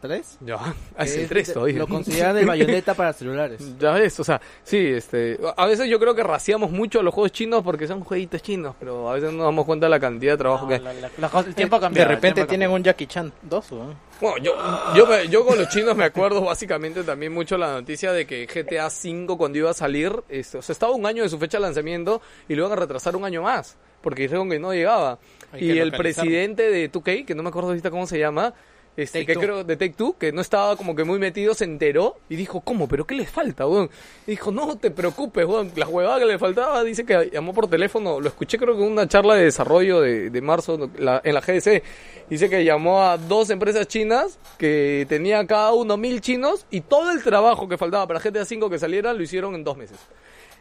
[0.00, 0.38] 3.
[0.40, 1.78] Ya, es el 3 todavía.
[1.78, 3.60] Lo consideran el bayoneta para celulares.
[3.78, 7.12] Ya ves, o sea, sí, este, a veces yo creo que raciamos mucho a los
[7.12, 10.00] juegos chinos porque son jueguitos chinos, pero a veces no nos damos cuenta de la
[10.00, 10.78] cantidad de trabajo No, que...
[10.78, 12.08] la- la- la el tiempo ha cambiado.
[12.08, 13.94] de repente tienen un Jackie Chan 2, weón.
[14.20, 14.54] Bueno, yo,
[14.94, 18.46] yo, me- yo con los chinos me acuerdo básicamente también mucho la noticia de que
[18.46, 21.58] GTA V cuando iba a salir, este, o sea, estaba un año de su fecha
[21.58, 25.18] de lanzamiento y lo iban a retrasar un año más, porque dijeron que no llegaba.
[25.52, 28.54] Hay y que el presidente de 2K, que no me acuerdo ahorita cómo se llama,
[28.96, 29.42] este, Take que Two.
[29.42, 32.60] creo de Take Two, que no estaba como que muy metido, se enteró y dijo,
[32.60, 32.88] ¿cómo?
[32.88, 33.90] ¿Pero qué les falta, weón?
[34.26, 37.68] Y dijo, no te preocupes, weón, la huevada que le faltaba, dice que llamó por
[37.68, 41.34] teléfono, lo escuché creo que en una charla de desarrollo de, de marzo la- en
[41.34, 41.82] la GDC,
[42.30, 47.10] dice que llamó a dos empresas chinas que tenía cada uno mil chinos y todo
[47.12, 49.98] el trabajo que faltaba para GTA V que saliera lo hicieron en dos meses.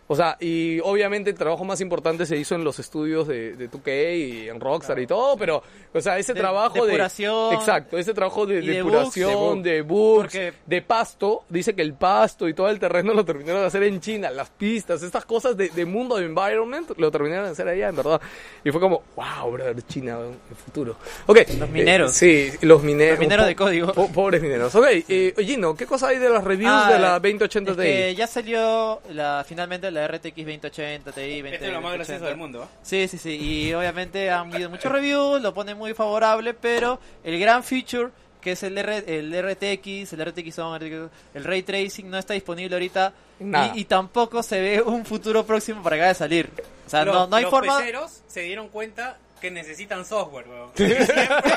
[0.08, 3.72] O sea, y obviamente el trabajo más importante se hizo en los estudios de, de
[3.72, 5.64] 2K y en Rockstar y todo, pero,
[5.94, 6.92] o sea, ese De- trabajo de...
[6.92, 7.54] depuración.
[7.56, 12.48] Exacto, ese trabajo de de depuración, de bugs, Porque- de pasto, dice que el pasto
[12.48, 15.86] y todo el terreno lo terminaron de hacer en China, las pistas, estas cosas de,
[15.86, 18.22] mundo, de environment, lo terminaron de hacer allá, en verdad.
[18.64, 20.20] Y fue como, wow, brother, China,
[20.50, 20.98] el futuro.
[21.26, 21.40] Ok.
[21.60, 22.22] Los mineros.
[22.22, 23.14] eh, sí, los mineros.
[23.18, 23.92] Los mineros de código.
[23.94, 24.74] po- pobres mineros.
[24.76, 28.16] Ok, eh, Gino, ¿qué cosa hay de las reviews Ah, de la es 2080 Ti?
[28.16, 31.22] ya salió la, finalmente la RTX 2080 Ti.
[31.42, 32.28] 20, Este es lo más gracioso 2080.
[32.30, 32.64] del mundo.
[32.64, 32.78] ¿eh?
[32.84, 33.38] Sí, sí, sí.
[33.42, 38.12] Y obviamente han habido muchos reviews, lo pone muy favorable, pero el gran feature,
[38.42, 42.34] que es el, R- el RTX, el RTX Zone, el, el Ray Tracing, no está
[42.36, 43.14] disponible ahorita.
[43.40, 46.50] Y, y tampoco se ve un futuro próximo para que vaya a salir.
[46.86, 47.78] O sea, Los- no, no hay los forma...
[47.80, 50.70] peceros se dieron cuenta que necesitan software, weón.
[50.70, 51.54] Lo que siempre,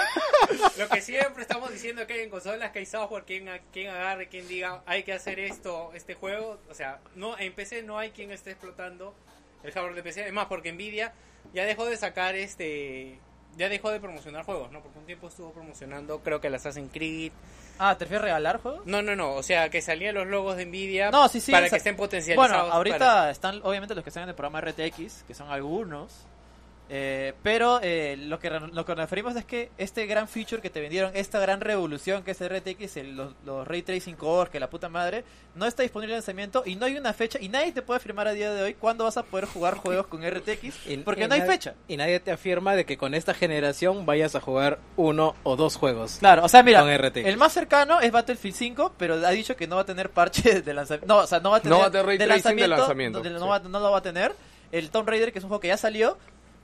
[0.78, 3.88] lo que siempre estamos diciendo que hay en consolas que hay software, quien, a- quien
[3.90, 6.59] agarre, quien diga hay que hacer esto, este juego.
[6.70, 9.14] O sea, no en PC no hay quien esté explotando
[9.62, 10.26] el hardware de PC.
[10.26, 11.12] Es más, porque Nvidia
[11.55, 13.18] ya dejó de sacar este.
[13.56, 14.80] Ya dejó de promocionar juegos, ¿no?
[14.82, 17.32] Porque un tiempo estuvo promocionando, creo que el Assassin's Creed.
[17.80, 18.86] Ah, ¿te refieres a regalar juegos?
[18.86, 19.32] No, no, no.
[19.34, 21.50] O sea, que salían los logos de Nvidia No, sí, sí.
[21.50, 22.50] para que estén potencializados.
[22.62, 26.24] Bueno, ahorita para- están obviamente los que están en el programa RTX, que son algunos.
[26.90, 30.70] Eh, pero eh, lo, que, lo que nos referimos es que este gran feature que
[30.70, 34.51] te vendieron, esta gran revolución que es el RTX, el- los, los Ray Tracing Core,
[34.51, 35.24] que la puta madre,
[35.55, 38.27] no está disponible en lanzamiento y no hay una fecha y nadie te puede afirmar
[38.28, 41.28] a día de hoy cuándo vas a poder jugar juegos con RTX Y- porque y
[41.28, 41.74] no hay fecha.
[41.89, 45.77] Y nadie te afirma de que con esta generación vayas a jugar uno o dos
[45.77, 46.16] juegos.
[46.20, 47.27] Claro, o sea, mira, Con RTX.
[47.27, 50.62] el más cercano es Battlefield 5, pero ha dicho que no va a tener parche
[50.62, 51.06] de lanzamiento.
[51.15, 53.23] No, o sea, no va a tener, No va a tener ray tracing de lanzamiento,
[53.23, 53.47] no, no sí.
[53.48, 54.32] va, no lo va a tener.
[54.70, 56.19] El Tomb Raider, que es un juego que ya salió,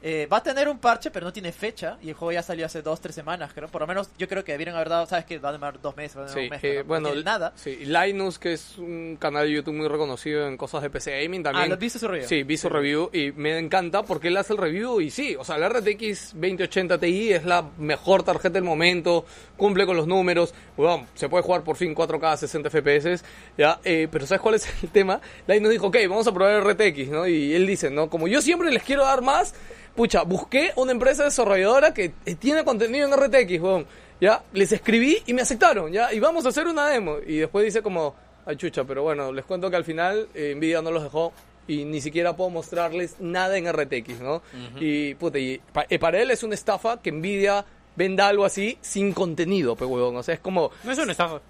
[0.07, 1.97] eh, va a tener un parche, pero no tiene fecha.
[2.03, 3.69] Y el juego ya salió hace dos, tres semanas, creo.
[3.69, 5.97] Por lo menos yo creo que debieron haber dado, ¿sabes que Va a demorar dos
[5.97, 6.65] meses, va a demorar Sí, un mes.
[6.65, 7.53] eh, no bueno, nada.
[7.57, 11.43] Sí, Linus, que es un canal de YouTube muy reconocido en cosas de PC Gaming
[11.43, 11.65] también.
[11.65, 12.29] Ah, ¿lo viste su review?
[12.29, 15.45] Sí, vi su review y me encanta porque él hace el review y sí, o
[15.45, 19.25] sea, la RTX 2080 Ti es la mejor tarjeta del momento,
[19.57, 23.25] cumple con los números, bueno, se puede jugar por fin 4K a 60 FPS,
[23.57, 25.21] ya, eh, pero ¿sabes cuál es el tema?
[25.47, 27.27] Linus dijo, ok, vamos a probar RTX, ¿no?
[27.27, 28.11] Y él dice, ¿no?
[28.11, 29.55] Como yo siempre les quiero dar más,
[29.95, 33.87] pucha, busqué una empresa desarrolladora que eh, tiene contenido en RTX, weón.
[34.21, 37.17] Ya, les escribí y me aceptaron, ya, y vamos a hacer una demo.
[37.27, 38.15] Y después dice como,
[38.47, 41.33] ay chucha, pero bueno, les cuento que al final eh, Nvidia no los dejó
[41.67, 44.43] y ni siquiera puedo mostrarles nada en RTX, ¿no?
[44.79, 47.65] Y, puta, y pa- eh, para él es una estafa que Nvidia
[47.97, 50.17] venda algo así sin contenido, pues, huevón.
[50.17, 51.41] O sea, es como, No es una estafa.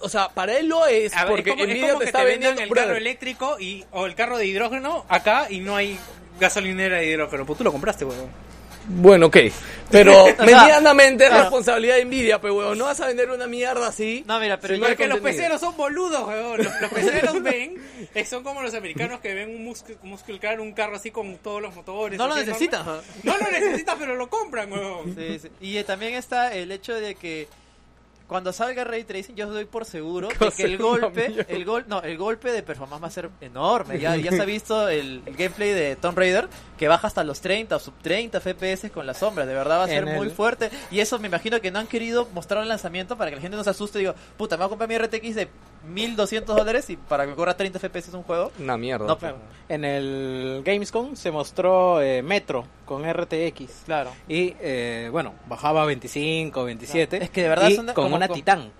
[0.00, 2.08] o sea, para él lo es, ver, porque es como, es Nvidia como te que
[2.08, 2.60] está te vendiendo...
[2.62, 5.98] el brother, carro eléctrico y, o el carro de hidrógeno acá y no hay
[6.38, 7.44] gasolinera de hidrógeno.
[7.46, 8.28] Pues tú lo compraste, weón.
[8.88, 9.36] Bueno, ok.
[9.90, 14.24] Pero medianamente es responsabilidad de Nvidia, pero huevón, no vas a vender una mierda así.
[14.26, 16.58] No, mira, pero si yo Porque los peceros son boludos, weón.
[16.58, 17.76] Los, los peceros ven,
[18.14, 21.36] eh, son como los americanos que ven un muscle, muscle car, un carro así con
[21.38, 22.18] todos los motores.
[22.18, 22.68] No lo enorme.
[23.22, 25.14] No lo necesitas, pero lo compran, weón.
[25.14, 25.48] Sí, sí.
[25.60, 27.46] Y eh, también está el hecho de que
[28.28, 32.00] cuando salga Ray Tracing yo doy por seguro de que el golpe, el gol, no,
[32.02, 33.98] el golpe de performance va a ser enorme.
[33.98, 37.40] Ya, ya se ha visto el, el gameplay de Tomb Raider que baja hasta los
[37.40, 39.46] 30 o sub 30 FPS con las sombras.
[39.48, 40.70] De verdad va a ser En muy el- fuerte.
[40.90, 43.56] Y eso me imagino que no han querido mostrar el lanzamiento para que la gente
[43.56, 45.48] no se asuste y diga, puta, me voy a comprar mi RTX de
[45.88, 48.52] 1200 dólares y para que corra 30 FPS un juego.
[48.58, 49.06] Una mierda.
[49.06, 49.18] No.
[49.68, 53.82] En el Gamescom se mostró eh, Metro con RTX.
[53.84, 54.10] Claro.
[54.28, 57.22] Y eh, bueno, bajaba a 25, 27.
[57.24, 58.70] Es que de verdad y son de- con como- una como- Titán.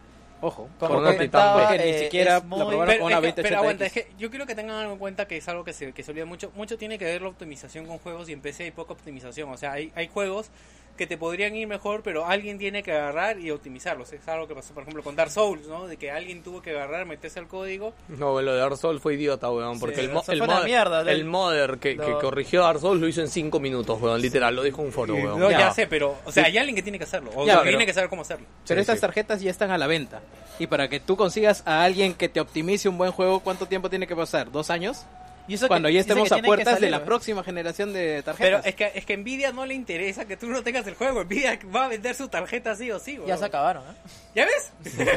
[0.40, 0.68] Ojo.
[0.78, 3.06] Como Con una porque, Titan, porque ni eh, siquiera es la muy- probaron Pero, con
[3.06, 5.26] una es que- 2080 pero aguanta, es que yo quiero que tengan algo en cuenta
[5.26, 6.52] que es algo que se, que se olvida mucho.
[6.54, 9.50] Mucho tiene que ver la optimización con juegos y en PC hay poca optimización.
[9.50, 10.50] O sea, hay, hay juegos
[10.98, 14.12] que te podrían ir mejor, pero alguien tiene que agarrar y optimizarlos.
[14.12, 15.86] Es algo que pasó, por ejemplo, con Dark Souls, ¿no?
[15.86, 17.94] De que alguien tuvo que agarrar, meterse al código.
[18.08, 19.80] No, lo de Dark Souls fue idiota, weón.
[19.80, 23.00] Porque Sí, el, mo- el, mod- mierda, el modder que, que Lo- corrigió Dark Souls
[23.00, 24.20] lo hizo en 5 minutos, weón.
[24.20, 25.38] Literal, lo dijo en un foro, weón.
[25.40, 25.58] No, ya.
[25.60, 25.72] Ya.
[25.72, 27.30] sé, pero, o sea, hay alguien que tiene que hacerlo.
[27.34, 28.46] O Ya, sea, pero- tiene que saber cómo hacerlo.
[28.66, 29.00] Pero Sí, estas sí.
[29.00, 30.20] tarjetas ya están a la venta.
[30.58, 33.88] Y para que tú consigas a alguien que te optimice un buen juego, ¿cuánto tiempo
[33.88, 34.50] tiene que pasar?
[34.50, 35.06] ¿Dos años?
[35.48, 38.36] Y eso Cuando que- ya estemos a puertas salir, de la próxima generación de Pero
[38.36, 38.66] tarjetas.
[38.66, 41.24] es que, es que Nvidia no le interesa que tú no tengas el juego.
[41.24, 43.38] Nvidia va a vender su tarjeta sí o sí, Ya weón.
[43.38, 43.94] se acabaron, ¿eh?
[44.34, 44.70] ¿Ya ves?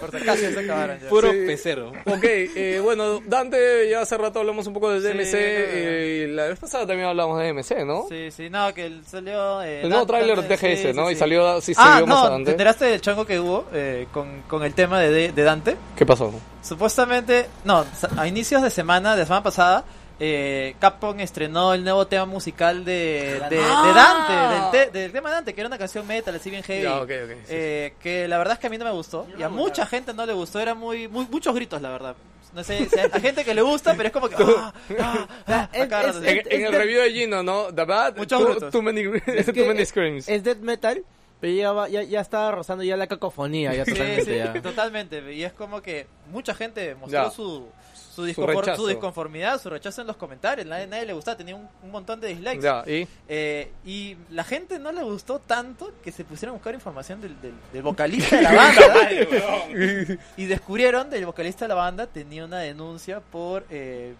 [0.00, 0.98] Por si acaso se acabaron.
[1.00, 1.08] ya.
[1.08, 1.38] Puro Sí.
[1.46, 1.92] pecero.
[2.06, 5.24] Ok, eh, bueno, Dante, ya hace rato hablamos un poco de DMC.
[5.26, 8.06] Sí, eh, la vez pasada también hablamos de DMC, ¿no?
[8.08, 9.62] Sí, sí, no, que salió...
[9.62, 11.06] eh, El nuevo Dante- tráiler de TGS, sí, ¿no?
[11.08, 11.12] sí.
[11.12, 12.50] Y salió, sí Ah, vio más no, ¿te adelante.
[12.52, 15.76] enteraste del chango que hubo eh, con, con el tema de, de Dante?
[15.96, 16.32] ¿Qué pasó?
[16.62, 17.84] Supuestamente, no,
[18.16, 19.84] a inicios de semana, de la semana pasada,
[20.24, 23.92] eh, Capcom estrenó el nuevo tema musical de, de, de Ah.
[23.92, 26.82] Dante, del, te- del tema de Dante, que era una canción metal, así bien heavy.
[26.84, 29.26] Ya, ok, ok, sí, eh, Que la verdad es que a mí no me gustó,
[29.36, 32.14] y a mucha gente no le gustó, era muy, muy muchos gritos, la verdad.
[32.54, 34.36] No sé, si hay gente que le gusta, pero es como que...
[34.38, 35.68] ah, ah, ah.
[35.72, 37.74] En, en el review de Gino, ¿no?
[37.74, 38.70] The Bad, Muchos too, gritos.
[38.72, 40.28] too many, Es too many screams.
[40.28, 41.02] Es death metal,
[41.40, 44.62] pero ya, va- ya, ya está rozando ya la cacofonía, ya Sí, totalmente sí, ya.
[44.62, 45.32] totalmente.
[45.34, 47.30] Y es como que mucha gente mostró Ya.
[47.30, 47.66] su,
[48.14, 50.66] su, disconfor- su disconformidad, su rechazo en los comentarios.
[50.66, 52.60] Nadie, nadie le gustaba, tenía un, un montón de dislikes.
[52.60, 53.08] Ya, y...
[53.28, 57.40] Eh, y la gente no le gustó tanto que se pusieron a buscar información del,
[57.40, 60.16] del, del vocalista de la banda.
[60.36, 64.14] Y descubrieron del vocalista de la banda tenía una denuncia por eh,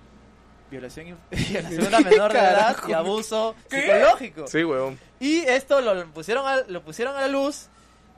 [0.70, 4.46] violación, violación a una menor de edad y abuso psicológico.
[4.46, 4.98] Sí, weón.
[5.20, 7.68] Y esto lo pusieron a, lo pusieron a la luz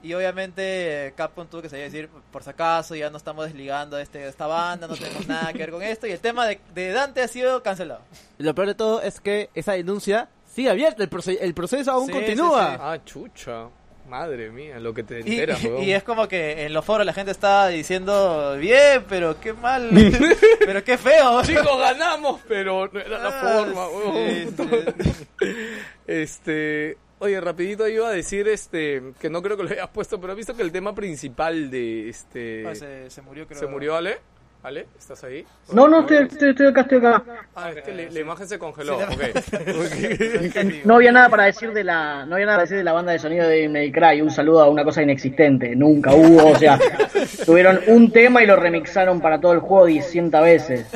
[0.03, 3.45] y obviamente eh, Capcom tuvo que salir a decir, por si acaso ya no estamos
[3.45, 6.19] desligando de, este, de esta banda, no tenemos nada que ver con esto y el
[6.19, 8.01] tema de, de Dante ha sido cancelado.
[8.37, 11.91] Y lo peor de todo es que esa denuncia sigue abierta, el, proce- el proceso
[11.91, 12.65] aún Sí, continúa.
[12.65, 12.79] sí, sí.
[12.81, 13.67] Ah, chucha.
[14.07, 15.81] Madre mía, lo que te Y, enteras, weón.
[15.81, 19.89] y es como que en los foros la gente está diciendo, bien, pero qué mal,
[20.59, 21.41] pero qué feo.
[21.41, 24.15] Chicos, ganamos, pero no era la Ah, forma, weón.
[24.15, 25.45] sí, sí.
[26.07, 30.33] Este, oye, rapidito iba a decir este que no creo que lo hayas puesto, pero
[30.33, 33.59] he visto que el tema principal de este Ah, se, se murió, creo.
[33.59, 34.17] se murió Ale.
[34.63, 35.45] Ale, ¿estás ahí?
[35.73, 37.23] No, no, estoy, estoy, estoy acá, estoy acá.
[37.53, 38.97] Ah, es que la, la imagen se congeló.
[38.99, 40.55] Sí, ok.
[40.85, 43.11] No había nada para decir de la, no había nada para decir de la banda
[43.11, 44.23] de sonido de May Cry.
[44.23, 45.75] Un saludo a una cosa inexistente.
[45.75, 46.79] Nunca hubo, o sea,
[47.45, 50.87] tuvieron un tema y lo remixaron para todo el juego 100 veces.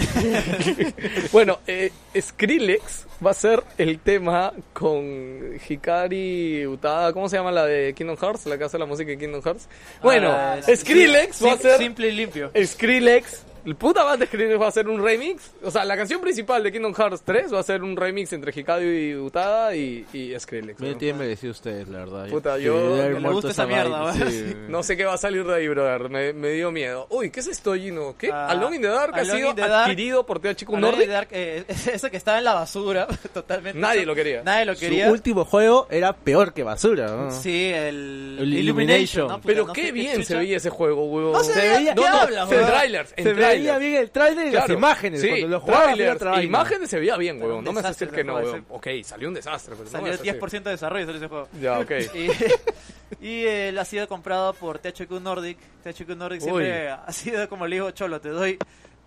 [1.31, 7.11] bueno, eh, Skrillex va a ser el tema con Hikari Utada.
[7.13, 8.45] ¿Cómo se llama la de Kingdom Hearts?
[8.45, 9.67] La que hace la música de Kingdom Hearts.
[10.01, 10.75] Bueno, Ah, sí.
[10.75, 12.51] Skrillex va a ser Simple y limpio.
[12.63, 15.51] Skrillex El puta banda Skrillex va a hacer un remix.
[15.63, 18.51] O sea, la canción principal de Kingdom Hearts 3 va a ser un remix entre
[18.51, 20.79] Hikaru y Utada y, y Skrillex.
[20.79, 20.97] Me ¿no?
[20.97, 22.27] tienen merecido ustedes, la verdad.
[22.29, 24.13] Puta, yo- le muerto gusta esa mierda, ¿va?
[24.13, 24.55] sí.
[24.67, 26.09] No sé qué va a salir de ahí, brother.
[26.09, 27.05] Me, me dio miedo.
[27.11, 28.15] Uy, ¿qué es esto, Gino?
[28.17, 28.31] ¿Qué?
[28.31, 29.71] Ah, Alone in the Dark ha sido Dark.
[29.71, 31.05] adquirido por THQ Alone in Nordic.
[31.05, 31.63] the Dark, eh,
[31.93, 33.77] eso que estaba en la basura, totalmente.
[33.79, 34.41] Nadie lo quería.
[34.41, 35.11] Nadie lo Su quería.
[35.11, 37.29] último juego era peor que basura, ¿no?
[37.31, 38.57] Sí, el, El Illumination.
[38.57, 39.27] Illumination.
[39.27, 39.35] ¿no?
[39.35, 41.33] Puta, Pero no qué bien se veía ese juego, huevón.
[41.33, 43.58] No se veía, veía- ¿qué no, no, hablas, en trailers, en Se trailers.
[43.59, 45.21] Veía bien el trailer y las imágenes.
[45.21, 48.23] Sí, Cuando lo jugabas, trailers, imágenes se veía bien, un No me desastre decir que
[48.23, 48.65] no, huevón.
[48.69, 50.41] Ok, salió un desastre, pero no Salió me el vas a decir.
[50.41, 51.47] 10% de desarrollo salió ese juego.
[51.61, 51.91] Ya, ok.
[53.21, 55.57] Y, y él ha sido comprado por THQ Nordic.
[55.83, 58.57] THQ Nordic siempre ha sido como le digo, Cholo, te doy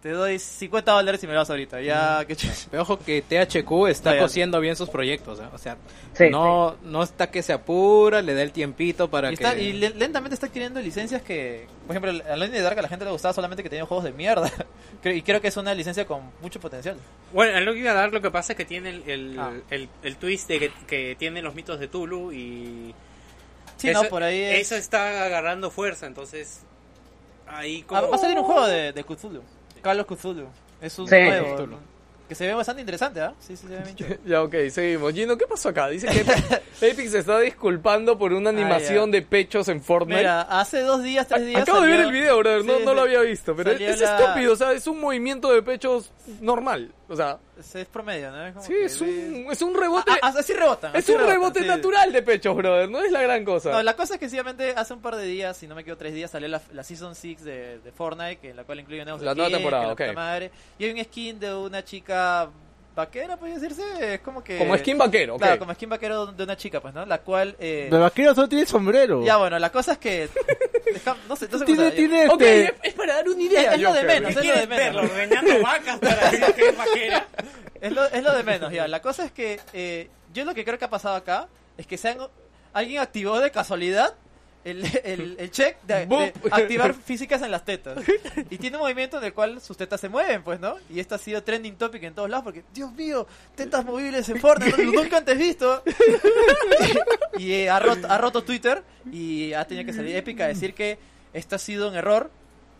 [0.02, 1.80] te doy 50 dólares y me lo das ahorita.
[1.80, 2.36] Ya, que.
[2.70, 5.44] Pero ojo que THQ está cosiendo bien sus proyectos, ¿eh?
[5.54, 5.76] o sea,
[6.14, 9.44] Sí, no, no está que se apura, le da el tiempito para Y, que...
[9.44, 12.78] está- y le- lentamente está adquiriendo licencias que, por ejemplo, a Alone in the Dark
[12.78, 14.50] a la gente le gustaba solamente que tenía juegos de mierda.
[15.04, 16.96] Y creo que es una licencia con mucho potencial.
[17.32, 19.38] Bueno, en lo que iba a dar lo que pasa es que tiene el, el,
[19.38, 19.52] Ah.
[19.70, 22.94] el, el twist de que, que tiene los mitos de Tulu y...
[23.78, 24.60] Sí, eso, no, por ahí es...
[24.66, 26.60] Eso está agarrando fuerza, entonces...
[27.46, 28.10] Ahí Ah, como...
[28.10, 29.42] va a salir un juego de, de Cthulhu.
[29.82, 30.46] Call of Cthulhu.
[30.80, 31.14] Es un Sí.
[31.20, 31.54] nuevo.
[31.56, 31.76] Cthulhu.
[32.28, 33.34] Que se ve bastante interesante, ¿ah?
[33.40, 34.20] Sí, sí, se ve bien.
[34.24, 35.12] Ya, ok, seguimos.
[35.12, 35.88] Gino, ¿qué pasó acá?
[35.88, 40.20] Dice que Epic se está disculpando por una animación de pechos en Fortnite.
[40.20, 41.60] Mira, hace dos días, tres días.
[41.62, 42.64] Acabo de ver el video, brother.
[42.64, 42.96] No, Sí, no sí.
[42.96, 44.52] lo había visto, pero es la- estúpido.
[44.54, 46.10] O sea, es un movimiento de pechos
[46.40, 46.92] normal.
[47.12, 48.46] O sea, Es, es promedio, ¿no?
[48.46, 50.10] Es como sí, que es un, es un rebote.
[50.10, 50.96] Ah, ah, así rebotan.
[50.96, 51.66] es así un rebotan, rebote sí.
[51.66, 52.88] natural de pechos, brother.
[52.88, 53.70] No es la gran cosa.
[53.70, 55.98] No, la cosa es que sencillamente hace un par de días, si no me equivoco,
[55.98, 59.04] tres días, salió la, la Season 6 de, de Fortnite, que en la cual incluye
[59.04, 60.00] nuevos La nueva temporada, ok.
[60.14, 60.50] madre.
[60.78, 62.48] Y hay un skin de una chica
[62.94, 64.14] vaquera, puede decirse.
[64.14, 64.58] Es como que.
[64.58, 65.36] Como skin vaquero.
[65.38, 67.04] Claro, como skin vaquero de una chica, pues, ¿no?
[67.06, 67.56] La cual.
[67.58, 67.88] Eh...
[67.90, 69.24] El vaquero solo tiene sombrero.
[69.24, 70.28] Ya, bueno, la cosa es que.
[70.92, 72.64] Deja- No sé, no sé Tiene, se tiene este...
[72.64, 73.74] es, es para dar una idea.
[73.74, 75.10] es lo de menos, es lo de menos.
[75.10, 77.26] Ordeñando vacas para decir que es vaquera.
[77.80, 78.86] Es lo, es lo de menos, ya.
[78.88, 81.48] La cosa es que eh, yo lo que creo que ha pasado acá
[81.78, 82.18] es que sean,
[82.72, 84.14] alguien activó de casualidad
[84.64, 87.98] el, el, el check de, activar físicas en las tetas.
[88.50, 90.76] Y tiene un movimiento en el cual sus tetas se mueven, pues, ¿no?
[90.90, 94.40] Y esto ha sido trending topic en todos lados porque, Dios mío, tetas movibles en
[94.40, 95.82] Fortnite, nunca antes visto.
[97.38, 100.74] y eh, ha, roto, ha roto Twitter y ha tenido que salir épica a decir
[100.74, 100.98] que
[101.32, 102.30] esto ha sido un error.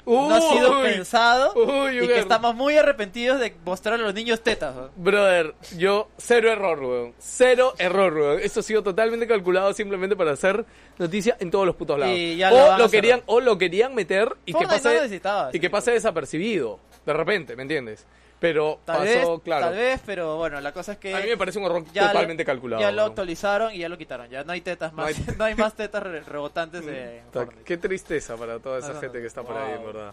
[0.06, 0.84] No ha sido Uy.
[0.84, 4.74] pensado Uy, y que estamos muy arrepentidos de mostrar a los niños tetas.
[4.74, 4.90] ¿no?
[4.96, 7.14] Brother, yo cero error, weón.
[7.18, 8.40] Cero error, weón.
[8.40, 10.64] Esto ha sido totalmente calculado simplemente para hacer
[10.98, 12.16] noticia en todos los putos lados.
[12.16, 15.92] Lo o lo querían, o lo querían meter y que Fortnite pase y que pase
[15.92, 18.06] desapercibido, de repente, ¿me entiendes?
[18.42, 19.66] Pero Tal pasó, vez, claro.
[19.66, 22.08] tal vez, pero bueno, la cosa es que A mí me parece un error ya
[22.08, 22.82] totalmente lo, calculado.
[22.82, 24.28] Ya lo actualizaron y ya lo quitaron.
[24.28, 27.64] Ya no hay tetas más, No no hay- más tetas re- rebotantes Ta- Fortnite.
[27.64, 30.12] Qué tristeza para toda esa No, no, gente que está por ahí, en verdad.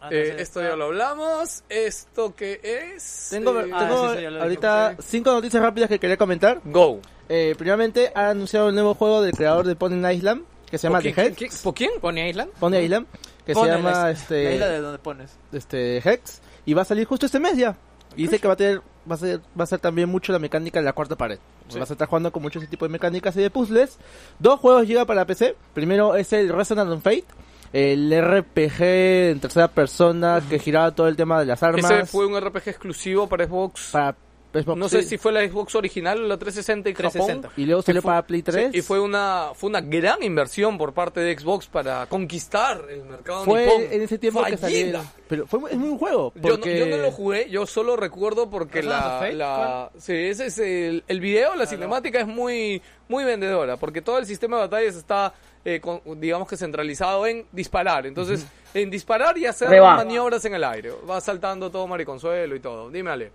[0.00, 1.62] Ah, Eh, esto ya lo hablamos.
[1.68, 3.28] ¿Esto qué es?
[3.30, 5.02] Tengo, Eh, tengo Ah, sí, ahorita dije.
[5.02, 6.60] cinco noticias rápidas que quería comentar.
[6.64, 7.00] Go.
[7.28, 11.00] Eh, primeramente, ha anunciado un nuevo juego del creador de Pony Island, que se llama
[11.02, 11.62] The ¿Por Hex.
[11.62, 11.90] ¿Por quién?
[12.00, 12.50] ¿Pone Island?
[12.60, 13.06] Pony Island,
[13.44, 15.36] que pone se llama la, este, la isla de donde pones.
[15.52, 17.78] este Hex, y va a salir justo este mes ya.
[18.14, 20.38] Y dice que va a tener, va a ser, va a ser también mucho la
[20.38, 21.38] mecánica de la cuarta pared.
[21.78, 23.96] Vas a estar jugando con mucho ese tipo de mecánicas y de puzzles.
[24.38, 25.56] Dos juegos llegan para PC.
[25.72, 27.24] Primero es el Resonant on Fate,
[27.72, 31.90] el RPG en tercera persona que giraba todo el tema de las armas.
[31.90, 33.88] Ese fue un RPG exclusivo para Xbox.
[33.90, 34.14] para
[34.52, 37.48] Xbox, no sé si fue la Xbox original o la 360 en 360.
[37.48, 37.62] Japón.
[37.62, 38.70] Y luego salió fue- para Play 3.
[38.72, 43.04] Sí, y fue una fue una gran inversión por parte de Xbox para conquistar el
[43.04, 43.82] mercado Fue nipón.
[43.92, 45.00] en ese tiempo que salió.
[45.28, 46.32] Pero fue, muy- es muy buen juego.
[46.36, 50.58] Yo, no, yo no lo jugué, yo solo recuerdo porque ¿Persona la, sí, ese es
[50.58, 54.94] el, el video, la cinemática es muy muy vendedora, porque todo el sistema de batallas
[54.96, 55.34] está
[55.64, 60.64] eh, con- digamos que centralizado en disparar, entonces en disparar y hacer maniobras en el
[60.64, 62.90] aire, va saltando todo mariconsuelo y todo.
[62.90, 63.30] Dime Ale.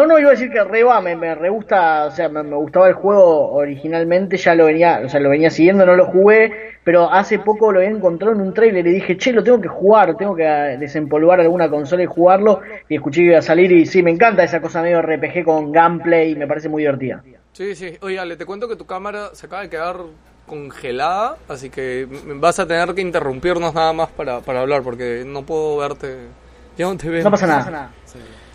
[0.00, 2.56] No, no, iba a decir que Reba me, me re gusta, o sea, me, me
[2.56, 6.78] gustaba el juego originalmente, ya lo venía, o sea, lo venía siguiendo, no lo jugué,
[6.82, 9.68] pero hace poco lo había encontrado en un trailer y dije, che, lo tengo que
[9.68, 13.70] jugar, tengo que eh, desempolvar alguna consola y jugarlo, y escuché que iba a salir
[13.72, 17.22] y sí, me encanta esa cosa medio RPG con gameplay, me parece muy divertida.
[17.52, 17.98] Sí, sí.
[18.00, 19.96] Oye, Ale, te cuento que tu cámara se acaba de quedar
[20.46, 25.42] congelada, así que vas a tener que interrumpirnos nada más para, para hablar, porque no
[25.42, 26.16] puedo verte.
[26.78, 27.22] Ya no te veo.
[27.22, 27.90] No pasa nada.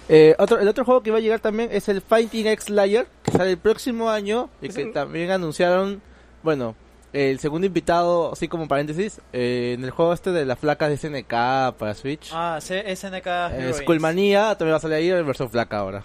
[0.07, 3.07] Eh, otro, el otro juego que va a llegar también es el Fighting X Layer,
[3.23, 6.02] que sale el próximo año y que también anunciaron,
[6.44, 6.76] bueno,
[7.11, 10.98] el segundo invitado, así como paréntesis, eh, en el juego este de las flacas de
[10.98, 11.30] SNK
[11.77, 12.30] para Switch.
[12.34, 13.77] Ah, sí, SNK eh, Heroines.
[13.77, 16.03] Skullmanía también va a salir ahí en versión flaca ahora.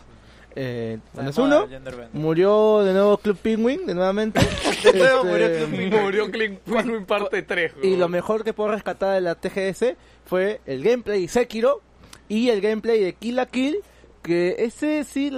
[0.57, 1.67] Eh, bueno, es Ah, uno.
[2.13, 4.41] Murió de nuevo Club Penguin, de nuevamente.
[4.83, 6.03] De nuevo Este, murió Club Penguin.
[6.03, 6.31] Murió
[6.65, 7.73] Penguin parte 3.
[7.83, 9.95] Y lo mejor que puedo rescatar de la TGS
[10.25, 11.83] fue el gameplay Sekiro,
[12.29, 13.79] y el gameplay de Kill la Kill,
[14.23, 15.31] que ese sí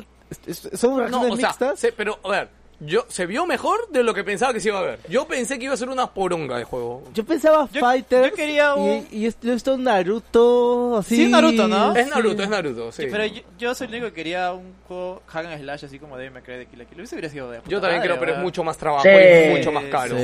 [0.74, 1.78] son No, reacciones o sea, mixtas.
[1.80, 2.48] se- pero a ver,
[2.80, 4.98] yo se vio mejor de lo que pensaba que se iba a ver.
[5.08, 7.04] Yo pensé que iba a ser una poronga de juego.
[7.14, 11.16] Yo pensaba Yo- Fighters yo quería un- y, y esto, esto Naruto así.
[11.16, 11.94] Sí, Naruto, ¿no?
[11.94, 12.10] Es sí.
[12.14, 13.06] Naruto, es Naruto, sí.
[13.10, 16.16] Pero yo, yo soy el único que quería un juego hack and slash así como
[16.16, 16.98] Devil May Cry de Kill la Kill.
[16.98, 19.08] Hubiese hubiera sido de Yo también madre, creo, pero es mucho más trabajo Sí.
[19.10, 20.16] y es mucho más caro.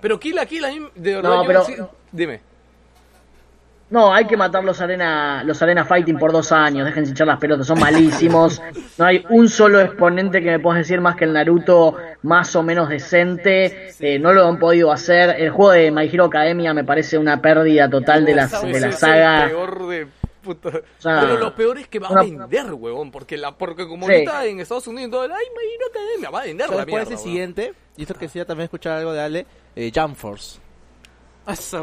[0.00, 1.74] Pero Kill la Kill a mí, de verdad, No, yo pero- sí-
[2.12, 2.40] Dime.
[3.90, 7.40] No, hay que matar los arena, los arena fighting por dos años, dejen hinchar las
[7.40, 8.62] pelotas, son malísimos.
[8.96, 12.62] No hay un solo exponente que me puedas decir más que el Naruto más o
[12.62, 13.90] menos decente.
[13.98, 15.30] Eh, no lo han podido hacer.
[15.40, 18.74] El juego de My Hero Academia me parece una pérdida total de la, Sí, de
[18.74, 19.50] sí, la saga.
[20.98, 23.10] sea, Pero lo peor es que va a vender, huevón.
[23.10, 24.12] Porque, la, porque como Sí.
[24.12, 27.02] ahorita en Estados Unidos, todo el, ay, My Hero Academia va a vender después mierda.
[27.02, 27.24] el huevón.
[27.24, 30.60] siguiente, y esto que quisiera también escuchar algo de Ale, eh, Jump Force.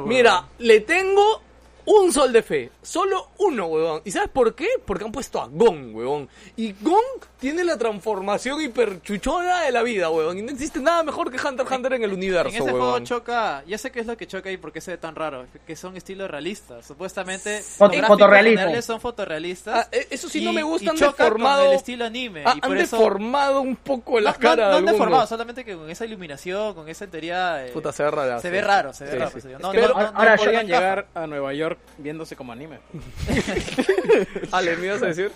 [0.06, 1.42] Mira, le tengo
[1.88, 2.70] un sol de fe.
[2.82, 4.02] Solo uno, huevón.
[4.04, 4.68] ¿Y sabes por qué?
[4.86, 6.30] Porque han puesto a Gon, huevón.
[6.58, 7.02] Y Gon
[7.40, 10.40] tiene la transformación hiperchuchona de la vida, huevón.
[10.40, 12.78] Y no existe nada mejor que Hunter x Hunter en el En universo, ese juego
[12.86, 13.06] huevón.
[13.06, 15.46] choca, ya sé qué es lo que choca y por qué se ve tan raro,
[15.68, 16.86] que son estilos realistas.
[16.86, 19.86] Supuestamente Foto- generales son fotorrealistas.
[19.86, 22.42] Ah, eh, eso sí no y- me gusta, han deformado- con el estilo anime.
[22.46, 25.28] Ah, y han por eso deformado un poco la no, cara no, no han deformado,
[25.28, 28.40] solamente que con esa iluminación, con esa teoría eh, Puta, se ve rara.
[28.40, 29.30] se ve raro, se ve Sí, raro.
[29.30, 29.34] sí.
[29.34, 30.64] pues, yo- no, Pero- no, no, no, ahora no encaja.
[30.64, 32.80] llegar a Nueva York viéndose como anime.
[34.52, 35.32] Ale, ¿me ibas a decir?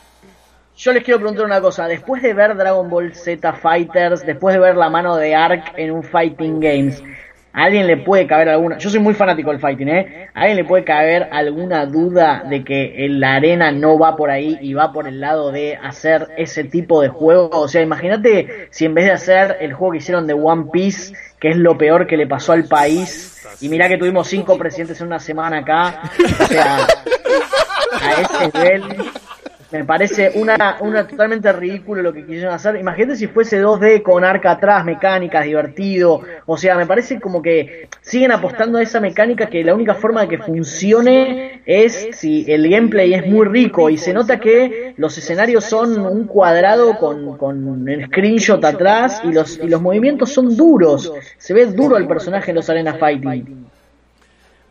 [0.78, 1.88] Yo les quiero preguntar una cosa.
[1.88, 5.92] Después de ver Dragon Ball Z Fighters, después de ver la mano de Ark en
[5.92, 7.04] un Fighting Games,
[7.54, 8.78] ¿a alguien le puede caber alguna...
[8.78, 10.30] Yo soy muy fanático del fighting, ¿eh?
[10.34, 14.58] ¿A alguien le puede caber alguna duda de que la arena no va por ahí
[14.62, 17.50] y va por el lado de hacer ese tipo de juego?
[17.52, 21.14] O sea, imagínate si en vez de hacer el juego que hicieron de One Piece,
[21.40, 25.00] que es lo peor que le pasó al país, y mirá que tuvimos cinco presidentes
[25.02, 26.02] en una semana acá,
[26.40, 26.78] o sea,
[28.02, 28.84] a ese nivel
[29.72, 32.76] me parece una, una totalmente ridículo lo que quisieron hacer.
[32.76, 36.22] Imagínate si fuese 2D con arca atrás, mecánicas, divertido.
[36.46, 40.22] O sea, me parece como que siguen apostando a esa mecánica que la única forma
[40.22, 45.18] de que funcione es si el gameplay es muy rico y se nota que los
[45.18, 50.56] escenarios son un cuadrado con, con el screenshot atrás y los, y los movimientos son
[50.56, 51.14] duros.
[51.38, 53.71] Se ve duro el personaje en los Arena Fighting.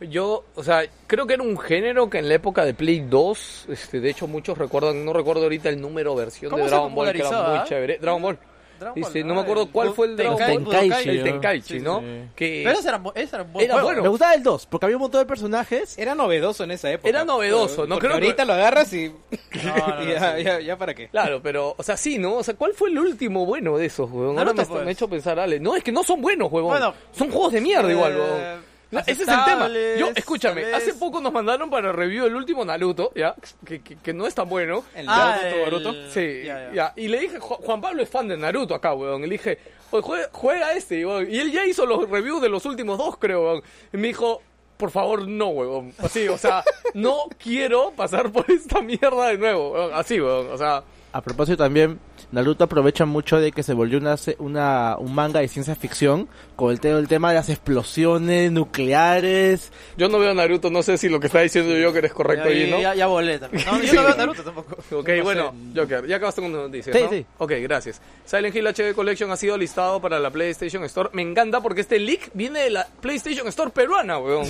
[0.01, 3.66] Yo, o sea, creo que era un género que en la época de Play 2,
[3.68, 7.12] este, de hecho muchos recuerdan, no recuerdo ahorita el número versión ¿Cómo de Dragon Ball
[7.12, 7.98] que era muy chévere.
[7.98, 8.39] Dragon Ball.
[8.78, 10.64] Dragon Este, Ball, no me acuerdo cuál fue el Dragon.
[10.70, 12.01] Tenkaichi, Sí, ¿no?
[12.01, 12.06] sí.
[12.35, 13.89] Que Pero ese era, ese era un buen Era juego.
[13.89, 14.02] bueno.
[14.02, 15.98] Me gustaba el 2, porque había un montón de personajes.
[15.98, 17.06] Era novedoso en esa época.
[17.09, 20.36] Era novedoso, no Porque creo que- ahorita lo agarras y, No, no, no, y ya,
[20.39, 20.44] sí.
[20.44, 21.09] ya, ya para qué.
[21.09, 22.36] Claro, pero, o sea, sí, ¿no?
[22.36, 24.10] O sea, ¿cuál fue el último bueno de esos?
[24.10, 24.82] Ahora Naruto, me, pues.
[24.85, 25.60] me ha hecho pensar, Ale.
[25.60, 26.51] No, es que no son buenos.
[26.51, 28.39] Bueno, son juegos de mierda igual, eh, huevón.
[28.40, 29.68] No, ese es el tema.
[29.98, 33.34] Yo, escúchame, hace poco nos mandaron para review el último Naruto, ¿ya?
[33.64, 34.84] Que, que, que no es tan bueno.
[34.94, 36.10] El Ah, Naruto, el-.
[36.10, 36.72] Sí, Ya, ya.
[36.74, 36.92] ya.
[36.96, 39.20] Y le dije, Ju- Juan Pablo es fan de Naruto acá, weón.
[39.22, 39.58] Y le dije,
[39.90, 41.26] "Oye, juega, juega este, weón.
[41.30, 43.62] Y él ya hizo los reviews de los últimos dos, creo, weón.
[43.92, 44.42] Y me dijo,
[44.76, 45.92] por favor, no, weón.
[45.98, 46.64] Así, o sea,
[46.94, 49.90] no quiero pasar por esta mierda de nuevo, weón.
[49.94, 50.48] Así, weón.
[50.52, 51.98] O sea, A propósito también,
[52.32, 56.28] Naruto aprovecha mucho de que se volvió una, se- una un manga de ciencia ficción
[56.56, 59.72] con el, te- el tema de las explosiones nucleares.
[59.97, 62.51] yo no veo Naruto, no sé si lo que está diciendo Joker es correcto ya,
[62.55, 62.80] allí, ¿no?
[62.80, 63.64] ya, ya volé también.
[63.66, 64.76] No, yo no veo Naruto tampoco.
[64.92, 67.10] Ok, bueno, Joker, ya acabaste con noticias, Sí, ¿no?
[67.10, 67.26] sí.
[67.38, 68.01] Ok, gracias.
[68.24, 71.10] Silent Hill HD Collection ha sido listado para la PlayStation Store.
[71.12, 74.47] Me encanta porque este leak viene de la PlayStation Store peruana, weón.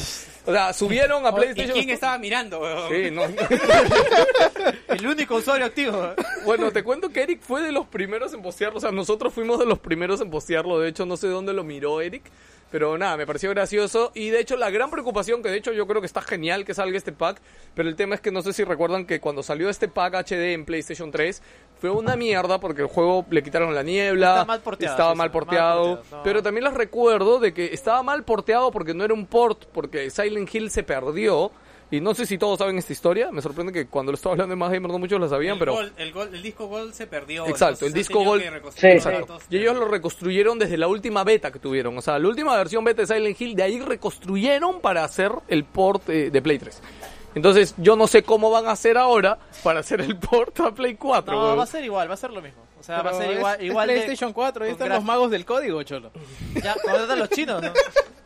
[0.47, 1.93] O sea, subieron a ¿Y PlayStation quién Store.
[1.95, 2.89] estaba mirando, weón?
[2.91, 3.23] Sí, no.
[4.89, 6.15] El único usuario activo.
[6.45, 8.79] Bueno, te cuento que Eric fue de los primeros en postearlo.
[8.79, 10.79] O sea, nosotros fuimos de los primeros en postearlo.
[10.79, 12.25] De hecho, no sé dónde lo miró Eric.
[12.71, 14.13] Pero nada, me pareció gracioso.
[14.15, 16.73] Y de hecho, la gran preocupación, que de hecho yo creo que está genial que
[16.73, 17.41] salga este pack.
[17.75, 20.53] Pero el tema es que no sé si recuerdan que cuando salió este pack HD
[20.53, 21.43] en PlayStation 3
[21.81, 24.31] fue una mierda porque el juego le quitaron la niebla.
[24.35, 25.97] Está mal porteado, Estaba mal porteado.
[25.97, 26.23] porteado, no.
[26.23, 29.65] Pero también les recuerdo de que estaba mal porteado porque no era un port.
[29.73, 31.51] Porque Silent Hill se perdió.
[31.93, 33.31] Y no sé si todos saben esta historia.
[33.33, 35.73] Me sorprende que cuando lo estaba hablando Más Gamer no muchos lo sabían, el, pero...
[35.73, 37.47] gol- el, gol- el disco Gold se perdió.
[37.49, 38.43] Exacto, el disco Gold-
[38.77, 39.39] Sí, Exacto.
[39.51, 41.99] Y ellos lo reconstruyeron desde la última beta que tuvieron.
[41.99, 45.65] O sea, la última versión beta de Silent Hill, de ahí reconstruyeron para hacer el
[45.65, 46.81] port eh, de Play 3.
[47.35, 50.95] Entonces, yo no sé cómo van a hacer ahora para hacer el port a Play
[50.95, 51.33] 4.
[51.35, 52.63] No, va a ser igual, va a ser lo mismo.
[52.79, 55.05] O sea, va a ser es- igual, es igual de- PlayStation 4, ahí están los
[55.05, 56.11] magos del código, cholo.
[56.63, 57.73] Ya, contratan los chinos, ¿no?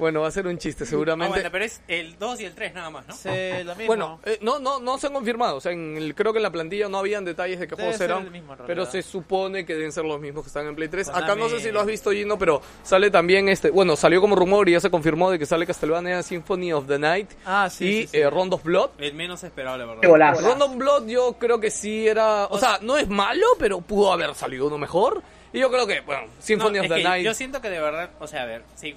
[0.00, 1.28] Bueno, va a ser un chiste Ah, seguramente.
[1.34, 3.14] bueno, pero es el 2 y el 3 nada más, ¿no?
[3.14, 3.28] Sí,
[3.64, 3.86] lo mismo.
[3.86, 5.56] Bueno, eh, no, no, no se han confirmado.
[5.56, 7.82] O sea, en el- creo que en la plantilla no habían detalles de qué Debe
[7.84, 8.24] juegos ser eran.
[8.24, 8.90] el mismo, en pero realidad.
[8.90, 11.06] se supone que deben ser los mismos que están en Play 3.
[11.08, 11.24] Konami.
[11.24, 13.70] Acá no sé si lo has visto, Gino, pero sale también este.
[13.70, 16.98] Bueno, salió como rumor y ya se confirmó de que sale Castlevania Symphony of the
[16.98, 18.16] Night ah, sí, y sí, sí.
[18.18, 18.90] eh, Round of Blood.
[18.98, 20.00] El menos esperado, la verdad.
[20.00, 20.40] Qué golazo.
[20.42, 22.46] Round of Blood yo creo que sí era...
[22.46, 25.22] O sea, no es malo, pero pudo haber salido uno mejor.
[25.52, 27.24] Y yo creo que, bueno, Symphony No, of es the que Night...
[27.26, 28.96] Yo siento que de verdad, o sea, a ver, sí.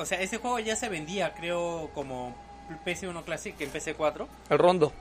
[0.00, 2.34] O sea, ese juego ya se vendía, creo, como
[2.86, 4.26] PS1 Classic en PC4.
[4.48, 4.92] El Rondo.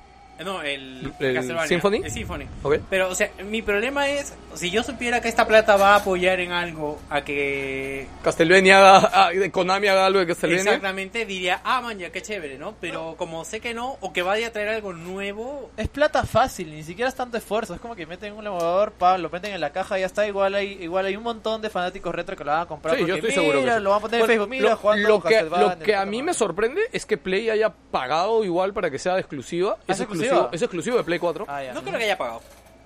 [0.44, 2.02] No, el, ¿El Castlevania, Symphony?
[2.04, 2.46] El Symphony.
[2.64, 2.76] Ok.
[2.90, 6.40] Pero, o sea, mi problema es, si yo supiera que esta plata va a apoyar
[6.40, 9.32] en algo a que Castlevania haga...
[9.32, 10.62] de Konami haga algo de Castlevania.
[10.62, 12.76] exactamente diría, ah, man, ya qué chévere, ¿no?
[12.80, 16.72] Pero como sé que no, o que vaya a traer algo nuevo, Es plata fácil,
[16.72, 17.74] ni siquiera es tanto esfuerzo.
[17.74, 20.28] Es como que meten un emulador, pa, lo meten en la caja y ya está.
[20.28, 22.98] Igual hay, igual hay un montón de fanáticos retro que lo van a comprar.
[22.98, 24.50] Sí, yo estoy seguro que lo van a poner Bueno, en Facebook.
[24.50, 27.74] Mira, lo, jugando lo que, lo que a mí me sorprende es que Play haya
[27.92, 29.78] pagado igual para que sea exclusiva.
[29.80, 31.46] ¿Ah, Es es exclusivo, es exclusivo de Play 4.
[31.48, 31.74] Ah, ya.
[31.74, 32.42] no creo que haya pagado.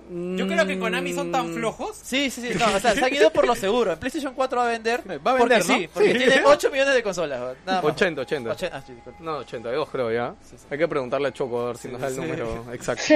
[0.09, 1.53] Yo creo que Konami son tan Mm.
[1.55, 1.95] flojos.
[2.03, 2.49] Sí, sí, sí.
[2.59, 3.93] No, o sea, se han ido por lo seguro.
[3.93, 4.99] En PlayStation 4 va a vender.
[5.25, 5.79] Va a vender, porque ¿no?
[5.79, 7.39] sí, porque tiene 8 millones de consolas.
[7.65, 7.91] Nada más.
[7.93, 8.51] 80, 80.
[8.51, 8.93] Ochen- ah, sí.
[9.21, 10.35] No, 82 creo ya.
[10.69, 12.19] Hay que preguntarle a Choco a ver si nos da el sí.
[12.19, 13.03] número exacto.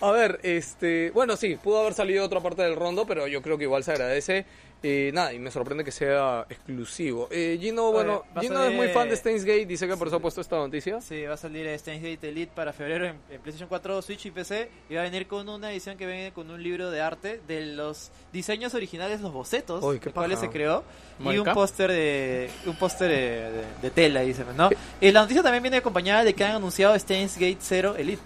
[0.00, 3.58] a ver, este, bueno, sí, pudo haber salido otra parte del rondo, pero yo creo
[3.58, 4.46] que igual se agradece.
[4.86, 7.26] Eh, nada, y me sorprende que sea exclusivo.
[7.30, 10.16] Eh, Gino, bueno, Gino salir- es muy fan de Steins Gate, dice que por eso
[10.16, 11.00] ha puesto esta noticia.
[11.00, 14.30] Sí, va a salir Steins Gate Elite para febrero en, en PlayStation 4, Switch y
[14.30, 14.68] PC.
[14.90, 17.64] Y va a venir con una edición que viene con un libro de arte de
[17.64, 20.84] los diseños originales, los bocetos, qué los cuales se creó.
[21.18, 24.68] Y un póster de un póster de, de- de tela, dice, ¿no?
[25.00, 28.20] Y la noticia también viene acompañada de que han anunciado Steins Gate 0 Elite.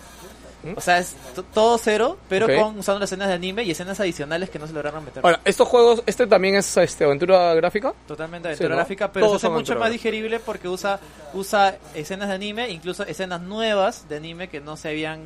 [0.65, 0.73] ¿Mm?
[0.77, 4.01] O sea, es to- todo cero, pero con usando las escenas de anime y escenas
[4.01, 5.25] adicionales que no se lograron meter.
[5.25, 7.93] Ahora, estos juegos, este también es este, aventura gráfica.
[8.09, 8.77] Totalmente Sí, aventura ¿no?
[8.77, 10.99] gráfica, pero Todos se hace son mucho más digerible porque usa
[11.33, 15.21] usa escenas de anime, incluso escenas nuevas de anime que no se habían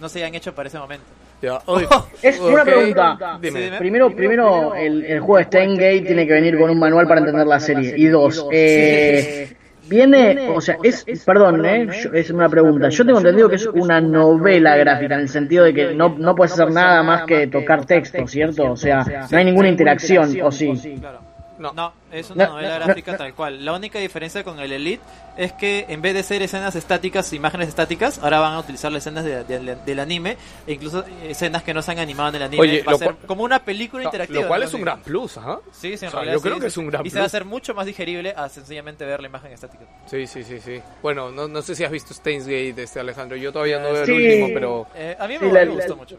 [0.00, 1.04] no se habían hecho para ese momento.
[2.22, 3.38] Es una pregunta.
[3.40, 3.58] Dime.
[3.58, 3.78] Sí, dime.
[3.78, 7.46] Primero, primero el, el juego de Steingate tiene que venir con un manual para entender
[7.46, 7.94] la serie.
[7.96, 9.54] Y dos, eh,
[9.88, 12.88] viene, o sea, es, perdón, eh, yo- es una pregunta.
[12.88, 16.34] Yo tengo entendido que es una novela gráfica en el sentido de que no, no
[16.34, 18.72] puedes hacer nada más que tocar texto, ¿cierto?
[18.72, 20.98] O sea, no hay ninguna interacción, ¿o sí?
[21.00, 21.20] Claro.
[21.58, 21.72] No.
[21.72, 23.18] No, es una No, novela no, gráfica no.
[23.18, 23.64] tal cual.
[23.64, 25.02] La única diferencia con el Elite
[25.36, 29.02] es que en vez de ser escenas estáticas, imágenes estáticas, ahora van a utilizar las
[29.06, 32.42] escenas de- de- del anime e incluso escenas que no se han animado en el
[32.42, 32.60] anime.
[32.62, 34.42] Oye, va a ser cual- como una película interactiva.
[34.42, 34.84] Lo cual es un Sí.
[34.84, 35.60] gran plus, ¿ah?
[35.72, 36.66] Sí, sí, en O sea, realidad yo sí, creo que sí.
[36.66, 37.34] es un gran Y se va a plus.
[37.34, 39.84] hacer mucho más digerible a sencillamente ver la imagen estática.
[40.06, 40.80] Sí, sí, sí, sí.
[41.02, 43.36] Bueno, no, no sé si has visto Steins Gate, este Alejandro.
[43.36, 44.12] Yo todavía no veo el Sí.
[44.12, 44.86] último, pero...
[44.96, 46.18] Eh, a mí Sí, me, la- me gustó la- mucho.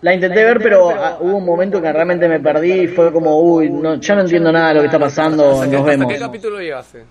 [0.00, 3.40] La intenté ver, pero ah, hubo un momento que realmente me perdí y fue como,
[3.40, 6.12] uy, no, ya no entiendo nada de lo que está pasando, ¿Hasta nos hasta vemos.
[6.12, 7.04] qué capítulo llegaste?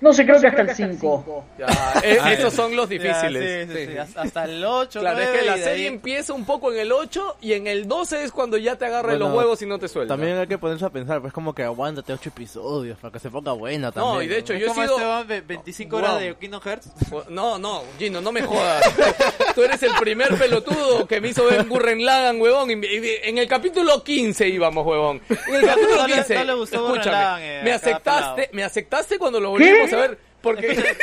[0.00, 1.44] No sé, creo que hasta el 5.
[1.58, 1.66] Ya,
[2.04, 3.68] eh, esos son los difíciles.
[3.68, 3.98] Ya, sí, sí, sí.
[3.98, 6.78] Hasta- Hasta el 8, Claro, es 9, que la serie ahí- empieza un poco en
[6.78, 9.66] el 8 y en el 12 es cuando ya te agarran Bueno, los huevos y
[9.66, 10.16] no te sueltan.
[10.18, 13.28] También hay que ponerse a pensar, pues como que aguántate ocho episodios para que se
[13.28, 14.14] ponga buena también.
[14.14, 15.24] No, y de hecho yo he ¿Cómo sido...
[15.26, 16.04] Ve- 25 Wow.
[16.04, 16.90] horas de Kingdom Hearts.
[17.28, 18.82] No, no, Gino, no me jodas.
[19.54, 22.70] Tú eres el primer pelotudo que me hizo ver Gurren Lagann, huevón.
[22.70, 25.20] En el capítulo 15 íbamos, huevón.
[25.48, 26.34] En el capítulo No le- 15.
[26.36, 30.18] no le gustó escúchame, Lagann, eh, me aceptaste, me aceptaste cuando lo volvimos a ver.
[30.40, 30.94] Porque...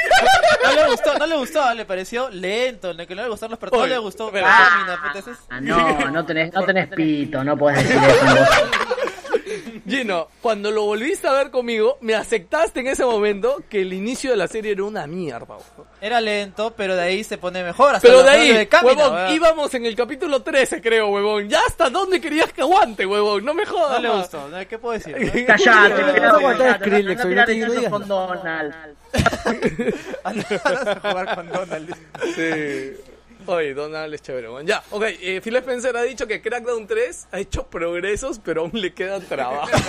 [0.64, 3.60] No le gustó, no le gustó, le pareció lento, le- que no le gustaron los
[3.60, 4.28] personajes, no le gustó.
[4.28, 4.48] espera.
[4.48, 8.26] Lámina, puta, ese es- Ah, no, no tenés, no tenés pito, no podés decir eso.
[9.98, 14.32] Gino, cuando lo volviste a ver conmigo, me aceptaste en ese momento que el inicio
[14.32, 15.56] de la serie era una mierda.
[15.56, 15.88] huevón.
[16.02, 17.96] Era lento, pero de ahí se pone mejor.
[17.96, 19.34] Hasta Pero de ahí, nombres Kamina, huevón, weón.
[19.34, 21.50] íbamos en el capítulo 13, creo, huevón.
[21.50, 23.44] ¿Ya hasta dónde querías que aguante, huevón?
[23.46, 24.02] No me jodas.
[24.02, 24.68] No le gustó, ¿no?
[24.68, 25.16] ¿qué puedo decir?
[25.48, 28.76] Callate, Vas a pelado, aguantar callate, Skrillex, no te hechizos digas con Donald.
[30.24, 31.96] Andas a jugar con Donald.
[32.36, 33.15] Sí.
[33.48, 34.48] Oye, Donald es chévere.
[34.48, 35.04] Bueno, ya, ok.
[35.22, 39.20] Eh, Phil Spencer ha dicho que Crackdown 3 ha hecho progresos, pero aún le queda
[39.20, 39.70] trabajo.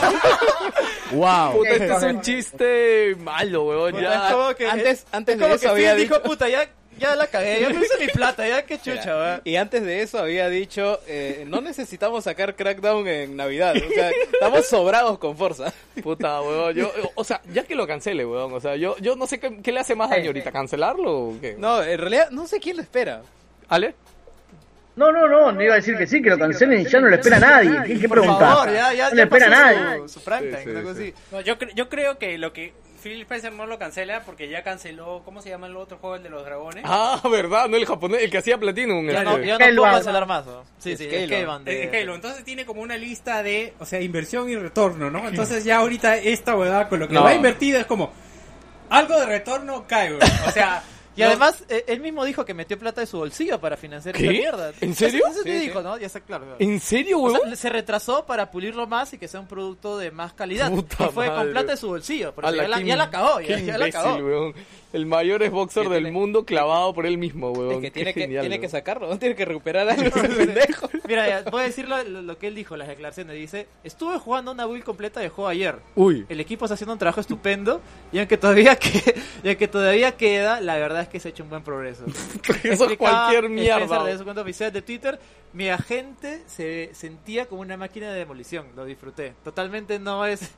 [1.12, 1.52] Wow.
[1.58, 4.00] Puta, este es un chiste malo, weón.
[4.00, 4.26] Ya.
[4.28, 6.48] es como que, Antes- antes es como de eso que había Phil dijo, dicho- puta,
[6.48, 6.68] ya,
[6.98, 9.40] ya la cagué, ya puse mi plata, ya qué chucha, weón.
[9.44, 13.76] Y antes de eso había dicho, eh, no necesitamos sacar Crackdown en Navidad.
[13.76, 15.72] O sea, estamos sobrados con fuerza.
[16.02, 16.74] Puta, weón.
[16.74, 18.52] Yo, o sea, ya que lo cancele, weón.
[18.52, 20.50] O sea, yo, yo no sé qué, qué le hace más daño ahorita.
[20.50, 21.54] ¿Cancelarlo o qué?
[21.56, 23.22] No, en realidad no sé quién lo espera.
[23.68, 23.94] ¿Ale?
[24.96, 27.08] No, no, no, no iba a decir que sí, que lo cancelen y ya no
[27.08, 27.82] le espera a nadie.
[27.86, 28.46] ¿Qué, qué Por pregunta?
[28.46, 30.08] favor, ya, ya, no le ya espera nadie.
[30.08, 31.12] su, time.
[31.32, 32.72] No, yo, cre- yo creo que lo que
[33.02, 36.22] Phil Spencer no lo cancela porque ya canceló, ¿cómo se llama el otro juego, el
[36.22, 36.82] de los dragones?
[36.86, 39.06] Ah, verdad, no el japonés, el que hacía Platinum.
[39.06, 39.24] Ya este.
[39.24, 40.64] no, ya no puedo cancelar más, ¿no?
[40.78, 41.30] Sí, sí, es
[41.66, 45.28] Eh, Halo, entonces tiene como una lista de, o sea, inversión y retorno, ¿no?
[45.28, 47.22] Entonces ya ahorita esta huevada con lo que No.
[47.22, 48.14] va invertido es como
[48.88, 50.14] algo de retorno cae.
[50.14, 50.82] O sea,
[51.16, 54.22] Y además, eh, él mismo dijo que metió plata de su bolsillo para financiar ¿Qué?
[54.26, 54.72] esta mierda.
[54.80, 55.22] ¿En serio?
[55.30, 55.80] Eso sí, Sí, dijo.
[55.82, 55.96] ¿no?
[55.98, 56.56] Ya está claro.
[56.58, 57.56] ¿En serio, O sea, huevón?
[57.56, 60.70] se retrasó para pulirlo más y que sea un producto de más calidad.
[60.70, 61.42] Puta y fue madre.
[61.44, 62.34] con plata de su bolsillo.
[62.34, 64.16] Porque ya, la, ya la cagó, ya, ya la cagó.
[64.16, 64.54] weón.
[64.92, 67.72] El mayor Xboxer Que del tiene- mundo clavado por él mismo, weón.
[67.72, 70.88] Es que Qué tiene, que, genial, tiene que sacarlo, no tiene que recuperar algo pendejo.
[71.08, 73.36] Mira, ya, voy a decir lo que él dijo, las declaraciones.
[73.36, 75.76] Dice, estuve jugando una build completa de juego ayer.
[75.94, 76.24] Uy.
[76.28, 77.80] El equipo está haciendo un trabajo estupendo
[78.12, 81.50] y aunque todavía que, y aunque todavía queda, la verdad que se ha hecho un
[81.50, 82.04] buen progreso.
[82.62, 84.04] Eso es cualquier mierda.
[84.04, 85.18] de su cuenta oficial de Twitter,
[85.52, 89.34] mi agente se sentía como una máquina de demolición, lo disfruté.
[89.44, 90.50] Totalmente no es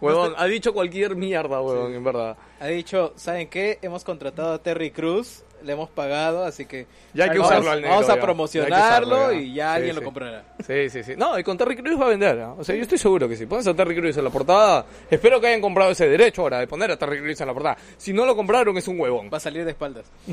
[0.00, 2.36] Huevón, ha dicho cualquier mierda, huevón, en verdad.
[2.60, 3.78] Ha dicho, ¿saben qué?
[3.82, 7.70] Hemos contratado a Terry Cruz, le hemos pagado, así que Ya hay que vamos, usarlo
[7.70, 8.76] al negro, vamos a promocionarlo
[9.16, 10.00] usarlo, y ya Sí, alguien sí.
[10.00, 10.44] lo comprará.
[10.66, 11.12] Sí, sí, sí.
[11.18, 12.40] No, y con Terry Crews va a vender.
[12.40, 12.54] ¿ah?
[12.58, 15.38] O sea, yo estoy seguro que si pones a Terry Crews en la portada, espero
[15.38, 17.76] que hayan comprado ese derecho ahora de poner a Terry Crews en la portada.
[17.98, 19.28] Si no lo compraron, es un huevón.
[19.30, 20.06] Va a salir de espaldas.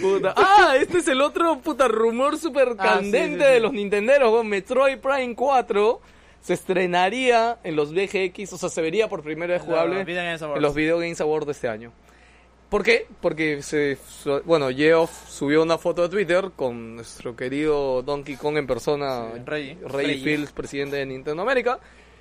[0.00, 0.32] Puta.
[0.36, 3.52] Ah, este es el otro puta rumor súper Ah, candente sí, sí, sí.
[3.54, 4.32] de los Nintenderos.
[4.32, 4.46] weón.
[4.48, 6.00] Metroid Prime 4
[6.40, 10.22] se estrenaría en los VGX, o sea, se vería por primera vez jugable Los Video
[10.24, 10.56] Games Awards.
[10.58, 11.92] en los Video Games Awards de este año.
[12.68, 13.06] ¿Por qué?
[13.22, 13.96] Porque se,
[14.44, 19.76] bueno, Geoff subió una foto de Twitter con nuestro querido Donkey Kong en persona, Sí,
[19.86, 20.18] Reggie.
[20.22, 21.78] Fields, presidente de Nintendo América,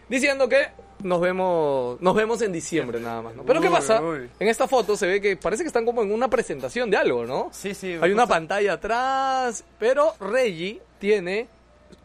[0.08, 0.68] diciendo que
[1.04, 3.44] nos vemos nos vemos en diciembre nada más, ¿no?
[3.44, 4.02] Pero ¿qué pasa?
[4.02, 4.30] uy.
[4.40, 7.26] En esta foto se ve que parece que están como en una presentación de algo,
[7.26, 7.50] ¿no?
[7.52, 7.98] Sí, sí.
[8.02, 11.50] Hay una pantalla atrás, pero Reggie tiene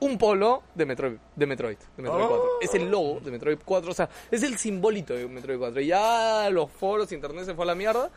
[0.00, 2.28] un polo de Metroid, de Metroid, de Metroid Oh.
[2.28, 2.48] 4.
[2.62, 5.80] Es el logo de Metroid 4, o sea, es el simbolito de Metroid 4.
[5.80, 8.10] Y ya los foros, internet se fue a la mierda.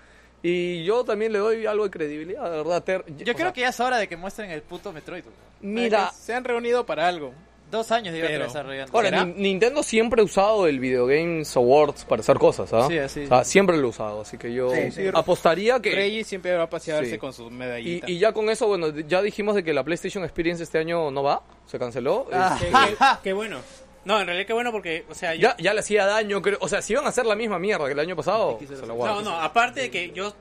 [0.44, 2.84] Y yo también le doy algo de credibilidad, de verdad.
[2.84, 5.24] Ter- Yo creo sea, que ya es hora de que muestren el puto Metroid.
[5.62, 7.34] Mira, Se han reunido para algo.
[7.72, 8.92] Dos años llevan Pero- desarrollando.
[8.96, 9.26] ahora, ¿Será?
[9.26, 12.88] Ni- Nintendo siempre ha usado el Video Games Awards para hacer cosas, ¿ah?
[12.88, 13.24] Sí, así.
[13.26, 15.02] O sea, siempre lo ha usado, así que yo Sí, sí.
[15.14, 15.94] apostaría que...
[15.96, 17.18] Reggie siempre va a pasearse Sí.
[17.18, 18.10] con sus Y, medallitas.
[18.10, 21.24] y ya con eso, bueno, ya dijimos de que la PlayStation Experience este año no
[21.24, 22.28] va, se canceló.
[22.32, 22.58] Ah.
[22.62, 23.60] Es- Qué, qué- qué bueno.
[24.06, 25.42] No, en realidad qué bueno porque, o sea, yo...
[25.42, 26.60] Ya, ya le hacía daño, creo.
[26.62, 28.76] O sea, si iban a hacer la misma mierda que el año pasado, X06.
[28.76, 29.22] se la No, guardo.
[29.24, 30.32] no, aparte de que yo,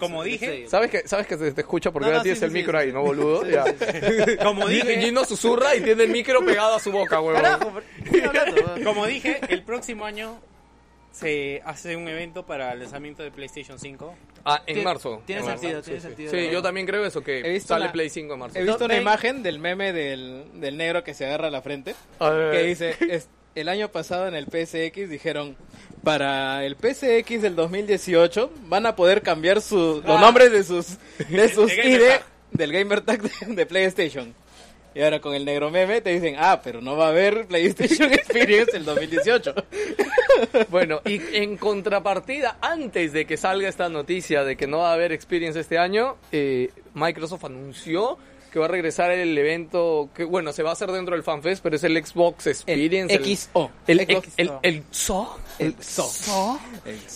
[0.00, 0.68] como dije, X6.
[0.68, 2.78] ¿Sabes que, sabes que se te escucha porque No, no, tienes sí, el sí, micro
[2.78, 2.86] sí.
[2.86, 3.44] ahí, ¿no, boludo?
[3.48, 3.64] Ya.
[4.42, 7.42] como dije, Gino susurra y tiene el micro pegado a su boca, huevón.
[7.42, 8.84] Carajo, pero- ¿qué estoy hablando, güey?
[8.84, 10.40] como dije, el próximo año
[11.10, 14.14] se hace un evento para el lanzamiento de PlayStation 5.
[14.44, 15.22] Ah, en marzo.
[15.26, 15.60] tiene En marzo.
[15.62, 16.06] sentido, Sí, tiene sí.
[16.08, 16.30] sentido.
[16.32, 18.58] Sí, yo también creo eso, que He visto sale una- Play 5 en marzo.
[18.58, 21.94] He visto una Ven- imagen del meme del, del negro que se agarra la frente.
[22.18, 22.52] A ver.
[22.52, 25.56] Que dice, es- el año pasado en el PSX dijeron,
[26.02, 30.98] para el PSX del 2018 van a poder cambiar su, los nombres de sus,
[31.28, 32.02] de sus De ID
[32.50, 34.34] del Gamer Tag de, de PlayStation.
[34.94, 38.12] Y ahora con el negro meme te dicen, ah, pero no va a haber PlayStation
[38.12, 39.54] Experience el 2018.
[40.68, 44.94] Bueno, y en contrapartida, antes de que salga esta noticia de que no va a
[44.94, 48.18] haber Experience este año, eh, Microsoft anunció
[48.52, 51.62] que va a regresar el evento, que bueno, se va a hacer dentro del FanFest,
[51.62, 53.14] pero es el Xbox Experience.
[53.14, 53.70] el- XO.
[53.86, 55.36] El, el, el, el XO.
[55.58, 56.58] El XO.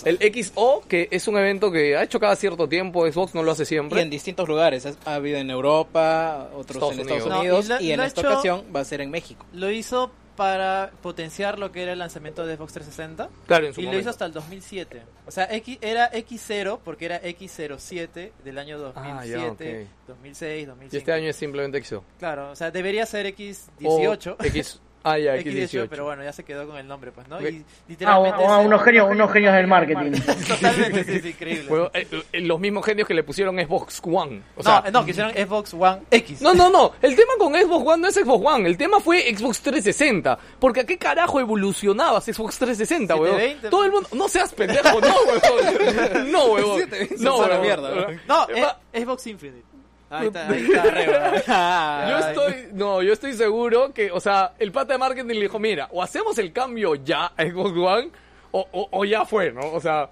[0.04, 3.52] El XO, que es un evento que ha hecho cada cierto tiempo, Xbox no lo
[3.52, 4.00] hace Y siempre.
[4.00, 4.86] en distintos lugares.
[5.04, 7.38] Ha habido en Europa, otros Estados en Estados Unidos.
[7.40, 7.68] Unidos.
[7.68, 9.44] No, y lo- y en esta hecho- ocasión va a ser en México.
[9.52, 13.28] Lo hizo para potenciar lo que era el lanzamiento de Xbox 360.
[13.46, 14.00] Claro, en su Y lo momento.
[14.02, 15.02] hizo hasta el 2007.
[15.26, 19.88] O sea, X, era X0 porque era X07 del año 2007, Ah, ya, ok.
[20.08, 20.94] 2006, 2005.
[20.94, 22.04] Y este año es simplemente XO.
[22.18, 24.36] Claro, o sea, debería ser O X18.
[24.46, 24.80] X,
[25.12, 25.86] ah, ya, X18, X18.
[25.88, 27.40] pero bueno, ya se quedó con el nombre, pues, ¿no?
[27.40, 28.44] Y Ah, literalmente.
[28.46, 30.12] ah, unos genios, unos genios del marketing.
[30.48, 31.66] Totalmente, sí, sí, increíble.
[31.68, 34.42] Bueno, eh, eh, los mismos genios que le pusieron Xbox One.
[34.56, 36.42] O no, no, quisieron Xbox One X.
[36.42, 36.92] No, no, no.
[37.02, 38.68] El tema con Xbox One no es Xbox One.
[38.68, 40.38] El tema fue Xbox 360.
[40.58, 43.36] Porque a qué carajo evolucionabas Xbox 360, weón.
[43.36, 43.70] 720.
[43.70, 44.08] Todo el mundo.
[44.12, 46.30] No seas pendejo, no, weón.
[46.32, 46.78] No, weón.
[46.80, 48.20] 720 No, es una weón.
[48.26, 49.75] No, Eh, eh, Xbox Infinite.
[50.08, 52.08] Ahí está, ahí está, arriba.
[52.10, 55.58] Yo estoy, no, yo estoy seguro que, o sea, el pata de marketing le dijo,
[55.58, 58.10] mira, o hacemos el cambio ya a Xbox One,
[58.52, 59.72] o, o, o ya fue, ¿no?
[59.72, 60.08] O sea,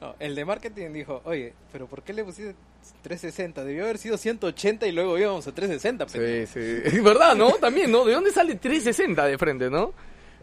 [0.00, 2.54] No, el de marketing dijo, oye, pero ¿por qué le pusiste
[3.02, 3.64] 360?
[3.64, 6.06] Debió haber sido 180 y luego íbamos a 360.
[6.06, 6.52] pendejo".
[6.52, 6.82] sí, sí.
[6.84, 7.52] Es verdad, ¿no?
[7.52, 8.04] También, ¿no?
[8.04, 9.92] ¿De dónde sale 360 de frente, no?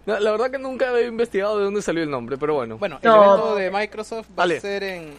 [0.06, 2.78] La, la verdad que nunca he investigado de dónde salió el nombre, pero bueno.
[2.78, 3.24] Bueno, el No.
[3.24, 4.58] evento de Microsoft va Vale.
[4.58, 5.14] a ser en,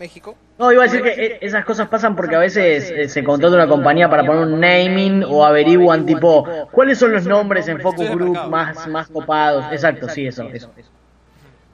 [0.00, 0.34] México.
[0.58, 3.54] No, iba a decir que eh, esas cosas pasan porque a veces eh, se contrata
[3.54, 8.10] una compañía para poner un naming o averiguan tipo cuáles son los nombres en Focus
[8.10, 9.66] Group más, más copados.
[9.70, 10.70] Exacto, sí, eso, eso.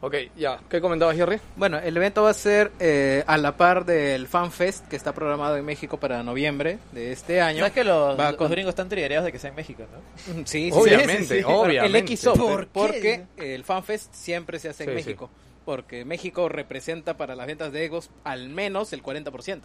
[0.03, 0.59] Ok, ya.
[0.69, 1.41] ¿Qué comentabas, Jerry?
[1.57, 5.57] Bueno, el evento va a ser eh, a la par del FanFest que está programado
[5.57, 7.61] en México para noviembre de este año.
[7.61, 10.35] ¿Sabes que los, Va los con- gringos están trigueados de que sea en México, no?
[10.47, 11.45] Sí, sí, Obviamente, sí, sí.
[11.47, 11.99] obviamente.
[12.13, 12.71] El XO, ¿Por qué?
[12.73, 15.31] porque el FanFest siempre se hace en Sí, México.
[15.67, 19.61] Porque México representa para las ventas de Egos al menos el 40%.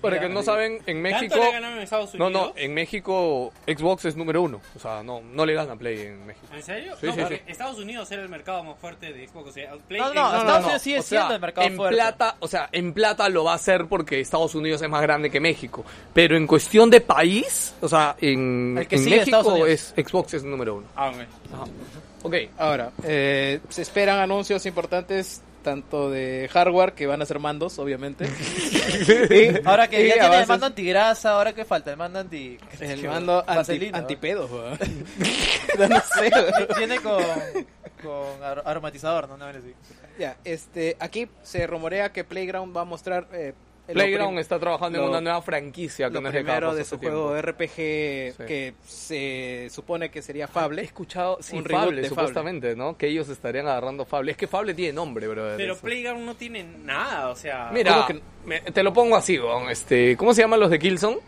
[0.00, 1.34] Para que no saben, en ¿Tanto México...
[1.44, 2.52] le ganaron en Estados No, Unidos?
[2.54, 4.60] no, en México Xbox es número uno.
[4.76, 6.46] O sea, no, no le gana Play en México.
[6.54, 6.94] ¿En serio?
[7.00, 7.42] Sí, no, sí, porque sí.
[7.48, 9.48] Estados Unidos era el mercado más fuerte de Xbox.
[9.48, 11.74] O sea, Play No, en- no, Estados Unidos sigue O sea, siendo el mercado en
[11.76, 11.96] fuerte.
[11.96, 15.30] plata, o sea, en plata lo va a hacer porque Estados Unidos es más grande
[15.32, 15.84] que México.
[16.14, 19.94] Pero en cuestión de país, o sea, en, El que en sigue Estados México es
[19.96, 20.86] Xbox es número uno.
[20.94, 21.16] Ah, ok.
[21.54, 21.64] Ajá.
[22.22, 22.34] Ok.
[22.58, 28.26] Ahora, eh, se esperan anuncios importantes tanto de hardware que van a ser mandos, obviamente.
[29.30, 32.58] Y- Ahora que ya tiene el mando antigrasa, ahora que falta el mando anti...
[32.80, 33.98] El mando anti, Vaselina, ¿no?
[33.98, 34.50] antipedos,
[35.78, 36.30] no sé.
[36.76, 37.22] Tiene con,
[38.02, 39.34] con ar- aromatizador, ¿no?
[39.34, 39.74] Una vez así.
[40.18, 43.52] Ya, este, aquí se rumorea que Playground va a mostrar eh,
[43.92, 46.98] Playground está trabajando en una nueva franquicia que lo no es de primero de su
[46.98, 47.18] tiempo.
[47.18, 47.74] juego RPG
[48.36, 48.44] Sí.
[48.46, 50.82] que se supone que sería He Fable.
[50.82, 52.96] escuchado, sí, Un Fable, de supuestamente, ¿no?
[52.96, 54.32] Que ellos estarían agarrando Fable.
[54.32, 55.56] Es que Fable tiene nombre, brother.
[55.56, 55.82] Pero eso.
[55.82, 57.70] Playground no tiene nada, o sea...
[57.72, 60.78] Mira, ¿Cómo que- me- te lo pongo así, weón, este, ¿cómo se llaman los de
[60.78, 61.18] Killzone?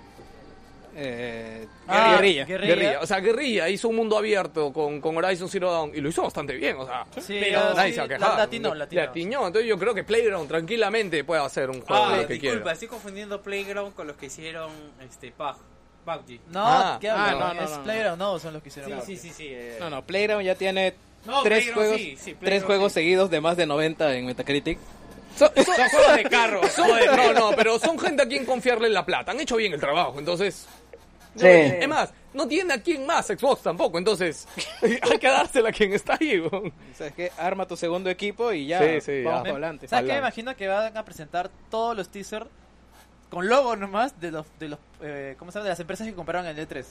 [0.94, 2.44] Eh, Ah, guerrilla.
[2.44, 3.00] Guerrilla.
[3.00, 6.22] O sea, Guerrilla hizo un mundo abierto con, con Horizon Zero Dawn y lo hizo
[6.22, 7.04] bastante bien, o sea.
[7.20, 8.38] Sí, Pero- Nadie sí, se va a la- quejar.
[8.38, 9.02] latino, latino.
[9.02, 9.46] Latino.
[9.46, 12.72] Entonces yo creo que Playground tranquilamente puede hacer un juego Ah, lo que disculpa, quiera.
[12.72, 14.70] estoy confundiendo Playground con los que hicieron
[15.00, 15.56] este PUBG.
[16.04, 16.40] PUBG.
[16.50, 17.82] No, Ah, ¿qué ah, no, no, es no, no.
[17.84, 19.02] Playground, no, son los que hicieron.
[19.02, 19.46] Sí, sí, sí, sí.
[19.50, 19.76] eh.
[19.80, 20.94] No, no, Playground ya tiene
[21.24, 22.94] No, tres Playground juegos, sí, sí, tres juegos sí.
[23.00, 24.78] seguidos de más de 90 en Metacritic.
[25.36, 26.60] Son- son- Son juegos de carro.
[26.68, 29.30] son- no, no, pero son gente a quien confiarle la plata.
[29.32, 30.66] Han hecho bien el trabajo, entonces.
[31.34, 31.46] No, Sí.
[31.46, 34.46] Es más, no tiene a quien más Xbox tampoco, entonces
[34.82, 36.40] hay que dársela a quien está ahí.
[36.40, 36.72] weón.
[36.94, 37.32] ¿Sabes qué?
[37.38, 39.42] Arma tu segundo equipo y ya Sí, sí, vamos ya.
[39.42, 39.88] para adelante.
[39.88, 40.12] ¿Sabes qué?
[40.12, 42.46] Me imagino que van a presentar todos los teasers
[43.30, 45.64] con logo nomás de los, de los eh, ¿cómo se llama?
[45.64, 46.84] De las empresas que compraron el E3.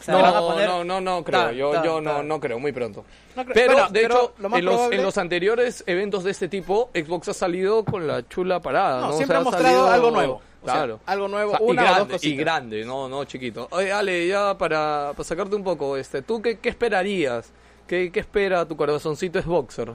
[0.00, 1.52] O sea, No, van a poner- no, no, no creo.
[1.52, 3.04] Yo yo no, no creo, muy pronto.
[3.36, 5.84] No creo- Pero, bueno, de pero hecho, lo más en, los, probable- en los anteriores
[5.86, 9.02] eventos de este tipo, Xbox ha salido con la chula parada.
[9.02, 9.12] No, ¿no?
[9.14, 10.42] O siempre sea, ha mostrado salido- algo nuevo.
[10.62, 11.00] O sea, Claro.
[11.06, 12.32] algo nuevo, O sea, una y o dos grande, cositas.
[12.32, 13.66] y grande, no, no chiquito.
[13.72, 17.50] Oye, Ale, ya para, para sacarte un poco, este, ¿tú qué, qué esperarías?
[17.86, 19.94] ¿Qué, ¿Qué espera tu corazoncito Xboxer?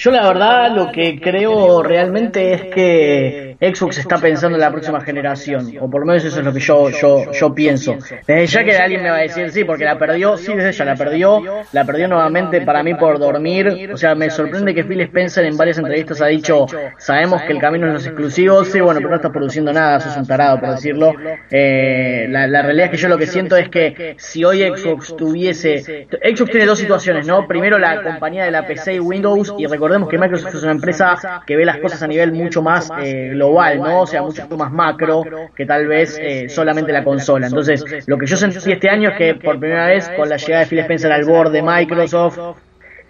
[0.00, 4.98] Yo la verdad lo que creo realmente es que Xbox está pensando en la próxima
[5.02, 7.98] generación, o por lo menos eso es lo que yo yo yo pienso.
[8.26, 10.86] Desde ya que alguien me va a decir sí, porque la perdió, sí, desde ya
[10.86, 13.90] la perdió, la perdió nuevamente para mí por dormir.
[13.92, 16.64] O sea, me sorprende que Phil Spencer en varias entrevistas ha dicho,
[16.96, 20.16] sabemos que el camino es los exclusivos, sí, bueno, pero no estás produciendo nada, sos
[20.16, 21.12] un tarado por decirlo.
[21.50, 26.06] Eh, la, realidad es que yo lo que siento es que si hoy Xbox tuviese,
[26.08, 27.46] Xbox tiene dos situaciones, ¿no?
[27.46, 31.42] Primero la compañía de la PC y Windows y recordemos que Microsoft es una empresa
[31.46, 34.02] que ve las cosas a nivel mucho más eh, global, ¿no?
[34.02, 37.46] O sea, mucho más macro que tal vez eh, solamente la consola.
[37.46, 40.64] Entonces, lo que yo sentí este año es que por primera vez con la llegada
[40.64, 42.38] de Phil Spencer al board de Microsoft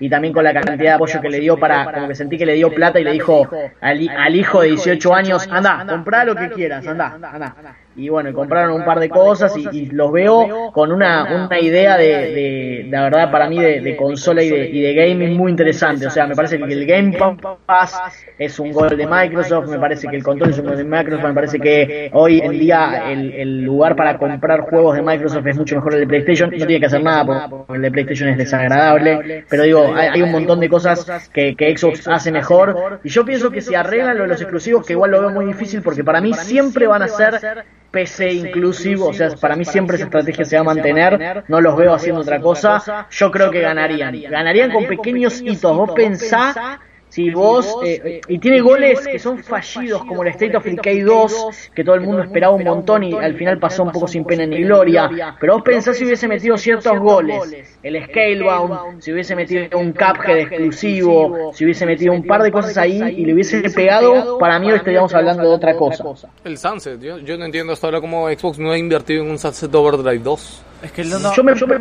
[0.01, 2.47] y también con la cantidad de apoyo que le dio para, como que sentí que
[2.47, 3.47] le dio plata y le dijo
[3.81, 7.55] al hijo de 18 años, anda, comprá lo que quieras, anda, anda.
[7.97, 11.61] Y bueno, y compraron un par de cosas y, y los veo con una, una
[11.61, 15.37] idea de, de, la verdad, para mí, de, de consola y de, y de gaming
[15.37, 16.07] muy interesante.
[16.07, 17.19] O sea, me parece que el Game
[17.67, 18.01] Pass
[18.39, 21.25] es un gol de Microsoft, me parece que el control es un gol de Microsoft,
[21.25, 25.57] me parece que hoy en día el, el lugar para comprar juegos de Microsoft es
[25.59, 26.51] mucho mejor el de PlayStation.
[26.51, 30.23] No tiene que hacer nada porque el de PlayStation es desagradable, pero digo, hay, hay
[30.23, 33.01] un montón de cosas que, que Xbox hace mejor.
[33.03, 35.47] Y yo pienso que si arreglan lo de los exclusivos, que igual lo veo muy
[35.47, 39.97] difícil porque para mí siempre van a ser PC inclusivo, o sea, para mí siempre
[39.97, 43.61] esa estrategia se va a mantener, no los veo haciendo otra cosa, yo creo que
[43.61, 44.71] ganarían, ganarían.
[44.71, 46.81] Con pequeños hitos, vos pensá
[47.11, 51.73] si vos, eh, y tiene goles que son fallidos, como el State of Decay 2,
[51.75, 54.47] que todo el mundo esperaba un montón y al final pasó un poco sin pena
[54.47, 59.79] ni gloria, pero vos pensás si hubiese metido ciertos goles, el Scalebound, si hubiese metido
[59.79, 64.39] un Cuphead exclusivo, si hubiese metido un par de cosas ahí y le hubiese pegado,
[64.39, 66.05] para mí hoy estaríamos hablando de otra cosa.
[66.45, 69.39] El Sunset, yo, yo no entiendo hasta ahora cómo Xbox no ha invertido en un
[69.39, 70.63] Sunset Overdrive 2.
[70.85, 71.77] Es que no, Yo me, yo me,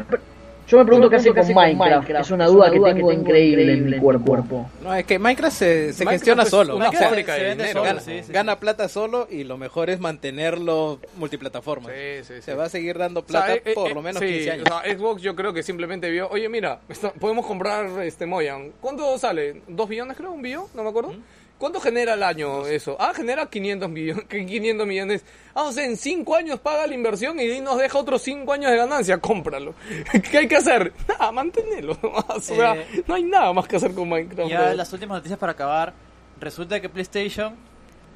[0.70, 3.98] yo me pregunto qué hace con Minecraft, es una duda que tengo increíble en mi
[3.98, 4.70] cuerpo.
[4.84, 6.76] No, es que Minecraft se, se Minecraft gestiona es solo.
[6.78, 7.84] una fábrica se de vende dinero.
[7.84, 8.32] gana, sí, sí.
[8.32, 11.90] gana plata solo y lo mejor es mantenerlo multiplataforma.
[11.90, 12.42] Sí, sí, sí.
[12.44, 14.28] Se va a seguir dando O sea, plata eh, eh, por eh, lo menos sí,
[14.28, 14.66] 15 años.
[14.70, 18.72] o sea, Xbox yo creo que simplemente vio, oye mira, esto- podemos comprar este Moyan.
[18.80, 19.62] ¿Cuánto sale?
[19.68, 20.32] ¿Dos billones creo?
[20.32, 20.66] ¿Un billón?
[20.76, 21.14] No me acuerdo.
[21.60, 22.96] ¿Cuánto genera al año eso?
[23.00, 24.26] Ah, genera 500 millones.
[24.30, 25.24] 500 millones.
[25.54, 28.72] Ah, o sea, en 5 años paga la inversión y nos deja otros 5 años
[28.72, 29.18] de ganancia.
[29.20, 29.76] Cómpralo.
[30.32, 30.94] ¿Qué hay que hacer?
[31.08, 31.98] Nada, mantenerlo.
[32.30, 34.50] O sea, Eh, no hay nada más que hacer con Minecraft.
[34.50, 35.94] Ya las últimas noticias para acabar.
[36.40, 37.56] Resulta que PlayStation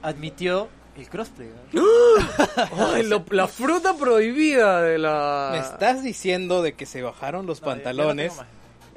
[0.02, 1.50] admitió el crossplay.
[1.74, 1.84] ¿no?
[2.94, 5.50] Ay, lo- la fruta prohibida de la...
[5.52, 8.34] ¿Me estás diciendo de que se bajaron los No, pantalones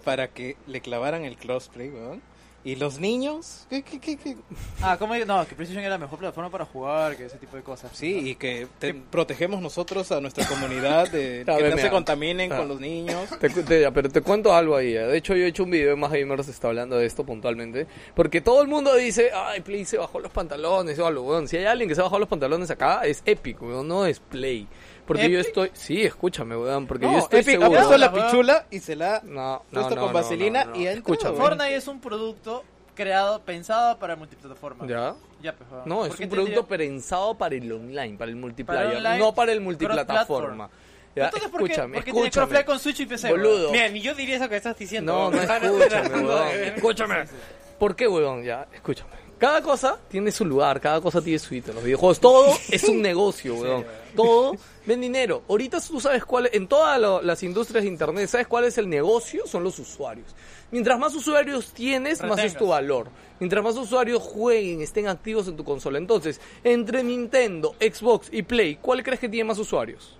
[0.05, 2.23] para que le clavaran el crossplay, weón?
[2.67, 3.65] ¿Y los niños?
[3.70, 4.36] ¿Qué, qué, qué, qué?
[4.83, 5.15] Ah, ¿cómo?
[5.15, 7.93] No, que PlayStation era la mejor plataforma para jugar, que ese tipo de cosas.
[7.95, 12.53] Sí, y que te- protegemos nosotros a nuestra comunidad de que ver, no se contaminen
[12.53, 12.57] Ah.
[12.57, 13.31] con los niños.
[13.39, 14.97] Te, pero te cuento algo ahí.
[14.97, 15.07] eh.
[15.07, 17.86] De hecho, yo he hecho un video de Más Gamers está hablando de esto puntualmente.
[18.17, 21.47] Porque todo el mundo dice, ay, Play se bajó los pantalones o algo, weón.
[21.47, 23.23] Si hay alguien que se bajó los pantalones acá, es
[23.61, 24.67] weón, no es Play.
[25.07, 25.70] Porque yo estoy...
[25.73, 27.70] Sí, escúchame, weón, porque No, yo estoy Epic ha seguro...
[27.81, 30.76] puesto la pichula y se la No, no, puesto no, con vaselina no, no.
[30.76, 31.15] y ha entrado.
[31.15, 31.36] Escúchame.
[31.39, 34.86] Fortnite es un producto creado, pensado para multiplataforma.
[34.86, 35.15] ¿Ya?
[35.43, 35.68] Ya, pues.
[35.85, 39.35] No, es ¿Por qué un producto pensado para el online, para el multiplayer, online, no
[39.35, 40.68] para el multiplataforma.
[41.15, 42.47] Ya, Entonces, ¿por qué, escúchame, por qué tiene escúchame.
[42.47, 43.31] crossplay con Switch y PC?
[43.31, 43.70] Boludo.
[43.73, 45.12] Mira, ni yo diría eso que estás diciendo.
[45.12, 46.49] No, no, escúchame, weón.
[46.75, 47.25] Escúchame.
[47.78, 48.43] ¿Por qué, weón?
[48.43, 49.10] Ya, escúchame.
[49.39, 51.73] Cada cosa tiene su lugar, cada cosa tiene su hito.
[51.73, 53.84] Los videojuegos, todo es un negocio, weón.
[54.15, 54.56] Todo
[54.86, 55.42] ven dinero.
[55.48, 58.89] Ahorita tú sabes cuál, en todas lo- las industrias de internet, ¿sabes cuál es el
[58.89, 59.47] negocio?
[59.47, 60.34] Son los usuarios.
[60.70, 63.08] Mientras más usuarios tienes, más es tu valor.
[63.39, 65.98] Mientras más usuarios jueguen, estén activos en tu consola.
[65.98, 70.16] Entonces, entre Nintendo, Xbox y Play, ¿cuál crees que tiene más usuarios?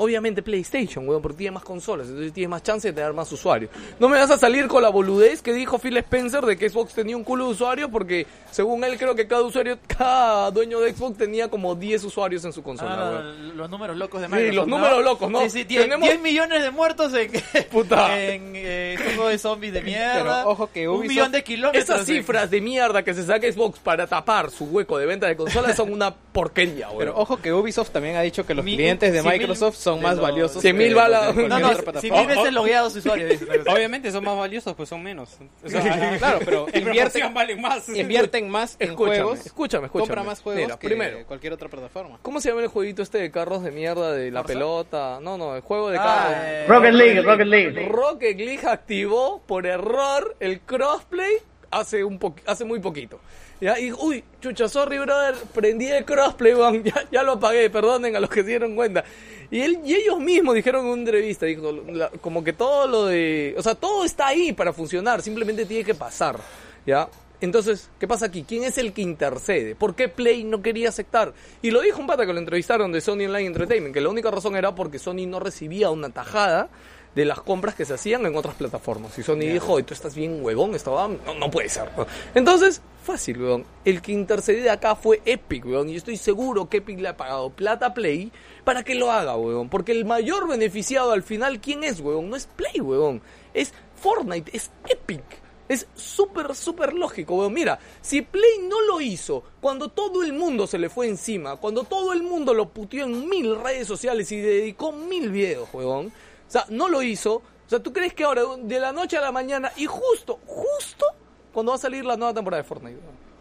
[0.00, 3.70] Obviamente PlayStation, weón, porque tiene más consolas, entonces tiene más chance de tener más usuarios.
[3.98, 6.94] No me vas a salir con la boludez que dijo Phil Spencer de que Xbox
[6.94, 10.94] tenía un culo de usuarios porque según él creo que cada usuario, cada dueño de
[10.94, 13.56] Xbox tenía como 10 usuarios en su consola, Ah, weón.
[13.56, 14.54] los números locos de Sí, Microsoft.
[14.56, 14.76] los ¿no?
[14.78, 15.40] números locos, ¿no?
[15.42, 17.32] Sí, sí, 10, Tenemos- 10 millones de muertos en,
[17.72, 18.20] Puta.
[18.22, 20.14] en eh, juego de zombies de mierda.
[20.42, 21.82] Pero ojo que Un Ubisoft- millón de kilómetros.
[21.84, 25.26] Esas en- cifras de mierda que se saca Xbox para tapar su hueco de venta
[25.26, 26.98] de consolas son una porquería, weón.
[26.98, 30.02] Pero ojo que Ubisoft también ha dicho que los Mi- clientes de mil Microsoft son
[30.02, 30.62] más los- valiosos.
[30.62, 33.40] Cien mil que bala- los de No, no, si mil veces logueados usuarios.
[33.66, 35.38] Obviamente son más valiosos, pues son menos.
[35.64, 35.80] O sea,
[36.18, 37.88] Claro, pero en invierten, valen más.
[37.88, 39.46] invierten más en Escúchame, juegos.
[39.46, 40.06] escúchame, escúchame.
[40.06, 41.26] Compra más juegos Mira, que primero.
[41.26, 42.18] cualquier otra plataforma.
[42.22, 44.54] ¿Cómo se llama el jueguito este de carros de mierda de la ¿Forza?
[44.54, 45.18] pelota?
[45.22, 46.36] No, no, el juego de Ah, carros.
[46.44, 47.88] eh, Rocket League, Rocket League.
[47.88, 51.32] Rocket League activó por error el crossplay
[51.70, 53.20] hace un hace muy poquito.
[53.60, 56.54] Y uy, chucha, sorry brother, prendí el crossplay,
[56.84, 59.04] ya, ya lo apagué, perdonen a los que se dieron cuenta.
[59.50, 61.72] Y él y ellos mismos dijeron en una entrevista, dijo,
[62.20, 65.94] como que todo lo de, o sea, todo está ahí para funcionar, simplemente tiene que
[65.94, 66.38] pasar,
[66.86, 67.08] ¿ya?
[67.40, 68.44] Entonces, ¿qué pasa aquí?
[68.46, 69.74] ¿Quién es el que intercede?
[69.76, 71.32] ¿Por qué Play no quería aceptar?
[71.62, 74.30] Y lo dijo un pata que lo entrevistaron de Sony Online Entertainment, que la única
[74.30, 76.68] razón era porque Sony no recibía una tajada
[77.14, 79.18] de las compras que se hacían en otras plataformas.
[79.18, 81.90] Y Sony dijo, "Oye, tú estás bien huevón, esto va- no, no puede ser.
[81.96, 82.06] ¿no?".
[82.34, 83.64] Entonces, fácil, weón.
[83.84, 85.88] El que intercedió acá fue Epic, weón.
[85.88, 88.30] Y estoy seguro que Epic le ha pagado plata a Play
[88.64, 89.68] para que lo haga, weón.
[89.68, 92.30] Porque el mayor beneficiado al final, ¿quién es, weón?
[92.30, 93.20] No es Play, weón.
[93.54, 95.22] Es Fortnite, es Epic.
[95.68, 97.52] Es súper, súper lógico, weón.
[97.52, 101.84] Mira, si Play no lo hizo cuando todo el mundo se le fue encima, cuando
[101.84, 106.10] todo el mundo lo puteó en mil redes sociales y dedicó mil videos, weón.
[106.48, 107.34] O sea, no lo hizo.
[107.36, 111.04] O sea, ¿tú crees que ahora, de la noche a la mañana, y justo, justo,
[111.52, 112.98] cuando va a salir la nueva temporada de Fortnite?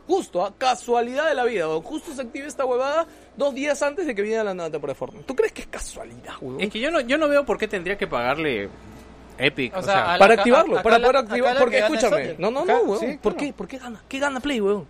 [0.07, 1.81] Justo, a casualidad de la vida, weón.
[1.83, 3.05] Justo se activa esta huevada
[3.35, 5.25] dos días antes de que viene la nueva temporada de Fortnite.
[5.25, 6.61] ¿Tú crees que es casualidad, weón?
[6.61, 8.69] Es que yo no, yo no veo por qué tendría que pagarle
[9.37, 9.75] Epic.
[9.75, 11.53] O O, sea, para activarlo, acá para poder acá activar.
[11.53, 12.99] la Porque escúchame, no, no, Acá, no, weón.
[12.99, 13.37] sí, ¿Por claro.
[13.47, 13.53] qué?
[13.53, 14.03] ¿Por qué gana?
[14.07, 14.85] ¿Qué gana Play, weón?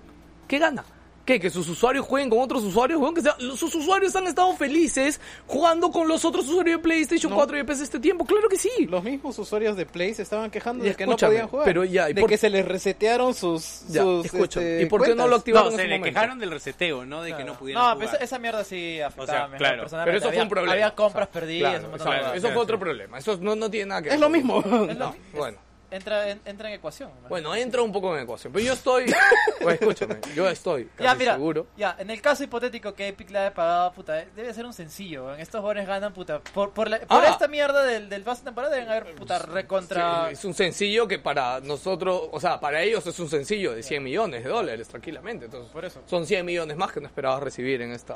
[0.48, 0.84] ¿Qué gana?
[1.28, 1.42] ¿Qué?
[1.42, 3.14] ¿Que sus usuarios jueguen con otros usuarios, weón?
[3.14, 7.36] Que sea, sus usuarios han estado felices jugando con los otros usuarios de PlayStation No.
[7.36, 8.26] 4 y de PC este tiempo.
[8.26, 8.70] Claro que sí.
[8.90, 11.66] Los mismos usuarios de Play se estaban quejando Y de que no podían jugar.
[11.66, 15.04] pero ya, ¿y de por- que se les resetearon sus, Ya, sus este, ¿y por
[15.04, 16.14] qué no lo activaron no, en se le momento?
[16.16, 17.22] quejaron del reseteo, ¿no?
[17.22, 18.10] De que no pudieran No, jugar.
[18.12, 19.86] pero esa, mierda sí afectaba O sea, mejor claro.
[20.06, 20.72] Pero eso fue un problema.
[20.74, 21.72] Había compras O sea, perdidas.
[21.72, 22.38] claro, un montón exacto, de huevadas.
[22.38, 23.18] eso fue otro problema.
[23.18, 24.14] Eso no, no tiene nada que ver.
[24.18, 24.62] Es lo mismo.
[24.98, 25.58] No, bueno.
[25.90, 27.12] Entra, en, entra en ecuación.
[27.24, 27.30] ¿no?
[27.30, 28.52] Bueno, entra un poco en ecuación.
[28.52, 29.06] Pero yo estoy.
[29.62, 31.68] Pues escúchame, yo estoy casi Ya, mira, seguro.
[31.76, 34.72] ya, en el caso hipotético que Epic le haya pagado, puta, eh, debe ser un
[34.74, 35.34] sencillo.
[35.34, 37.30] En estos jóvenes ganan, puta, por, por, la- por Ah.
[37.30, 40.28] esta mierda del, del pase de temporada deben haber, puta, recontra...
[40.28, 43.82] Sí, es un sencillo que para nosotros, o sea, para ellos es un sencillo de
[43.84, 45.46] 100 millones de dólares, tranquilamente.
[45.46, 46.02] Entonces, Por eso.
[46.06, 48.16] son 100 millones más que no esperabas recibir en esta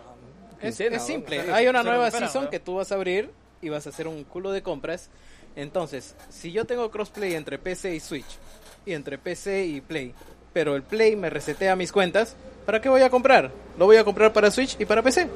[0.58, 0.98] Es, quincena.
[0.98, 1.52] es simple.
[1.52, 4.52] Hay una nueva season que tú vas a abrir y vas a hacer un culo
[4.52, 5.10] de compras.
[5.56, 8.38] Entonces, si yo tengo crossplay entre PC y Switch
[8.86, 10.14] y entre PC y Play,
[10.54, 13.52] pero el Play me resetea mis cuentas, ¿para qué voy a comprar?
[13.78, 15.28] Lo voy a comprar para Switch y para PC.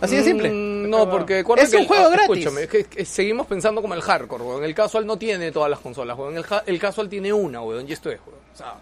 [0.00, 0.50] Así de simple.
[0.50, 2.38] Mm, No, porque Es que un el- juego ah, gratis.
[2.38, 4.64] Escúchame, es que, que seguimos pensando como el hardcore, weón.
[4.64, 6.36] El casual no tiene todas las consolas, weón.
[6.36, 8.40] El, el casual tiene una, weón, y esto es, weón.
[8.52, 8.74] O sea,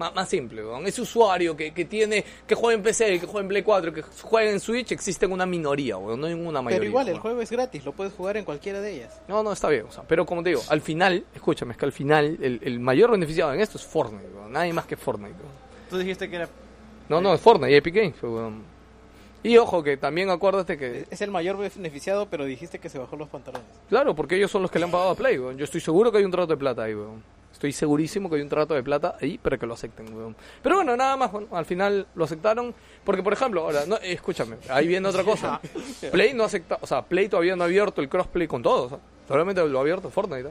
[0.00, 0.86] Más, más simple, weón.
[0.86, 4.02] Ese usuario que, que tiene, que juega en PC, que juega en Play 4, que
[4.22, 6.18] juega en Switch, existe en una minoría, weón.
[6.18, 6.78] No en una mayoría.
[6.78, 9.20] Pero igual, el juego es gratis, lo puedes jugar en cualquiera de ellas.
[9.28, 9.84] No, no, está bien.
[9.86, 12.80] O sea, pero como te digo, al final, escúchame, es que al final el, el
[12.80, 14.50] mayor beneficiado en esto es Fortnite, weón.
[14.50, 15.52] Nadie más que Fortnite, weón.
[15.90, 16.48] Tú dijiste que era...
[17.10, 18.62] No, no, es Fortnite y Epic Games, weón.
[19.42, 21.04] Y ojo, que también acuérdate que...
[21.10, 23.68] Es el mayor beneficiado, pero dijiste que se bajó los pantalones.
[23.90, 25.58] Claro, porque ellos son los que le han pagado a Play, weón.
[25.58, 27.22] Yo estoy seguro que hay un trato de plata ahí, weón.
[27.60, 30.34] Estoy segurísimo que hay un trato de plata ahí para que lo acepten, weón.
[30.62, 32.74] Pero bueno, nada más, bueno, al final lo aceptaron.
[33.04, 35.60] Porque, por ejemplo, ahora, no, escúchame, ahí viene otra cosa.
[36.10, 38.94] Play no acepta, o sea, Play todavía no ha abierto el crossplay con todos.
[38.94, 38.98] ¿ah?
[39.28, 40.48] Solamente lo ha abierto Fortnite.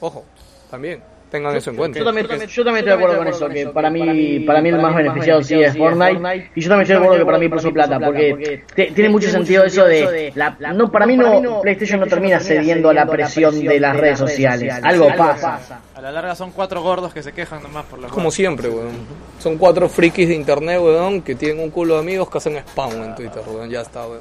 [0.00, 0.26] Ojo,
[0.70, 1.98] también, tengan eso en cuenta.
[1.98, 4.78] Yo también, yo también estoy de acuerdo con eso, que para mí, para mí el
[4.78, 7.72] más beneficiado sí es Fortnite, y yo también estoy de acuerdo que para mí puso
[7.72, 12.38] plata, porque tiene mucho sentido eso de, la, no, para mí no, PlayStation no termina
[12.38, 15.80] cediendo a la presión de las redes sociales, algo pasa.
[15.94, 18.90] A la larga son cuatro gordos que se quejan nomás por la Como siempre, weón.
[19.38, 22.90] Son cuatro frikis de internet, weón, que tienen un culo de amigos que hacen spam
[23.04, 23.70] en Twitter, weón.
[23.70, 24.20] Ya está, weón.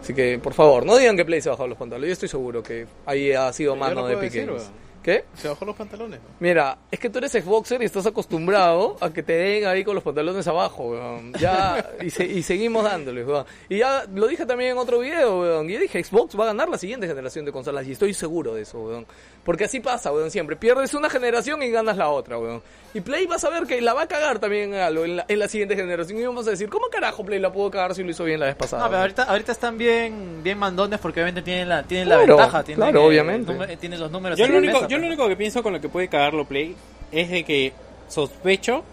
[0.00, 2.08] Así que, por favor, no digan que Play se bajó los pantalones.
[2.08, 4.58] Yo estoy seguro que ahí ha sido mano de puedo
[5.02, 5.24] ¿Qué?
[5.34, 6.20] Se bajó los pantalones.
[6.20, 6.26] ¿no?
[6.40, 9.94] Mira, es que tú eres Xboxer y estás acostumbrado a que te den ahí con
[9.96, 11.32] los pantalones abajo, weón.
[11.34, 13.44] Ya, y, se- y seguimos dándoles, weón.
[13.68, 15.68] Y ya lo dije también en otro video, weón.
[15.70, 17.86] Y dije, Xbox va a ganar la siguiente generación de consolas.
[17.86, 19.06] Y estoy seguro de eso, weón.
[19.44, 20.54] Porque así pasa, weón, siempre.
[20.56, 22.62] Pierdes una generación y ganas la otra, weón.
[22.94, 25.24] Y Play vas a ver que la va a cagar también en algo en la,
[25.26, 26.18] en la siguiente generación.
[26.20, 28.46] Y vamos a decir, ¿cómo carajo Play la pudo cagar si lo hizo bien la
[28.46, 28.82] vez pasada?
[28.84, 32.36] No, pero ahorita, ahorita están bien, bien mandones porque obviamente tienen la, tienen la Claro,
[32.36, 32.62] ventaja.
[32.62, 33.76] Tienen claro, obviamente.
[33.78, 35.88] tienen los números Yo lo la único, yo lo único que pienso con lo que
[35.88, 36.76] puede cagarlo Play
[37.10, 37.72] es de que
[38.08, 38.84] sospecho.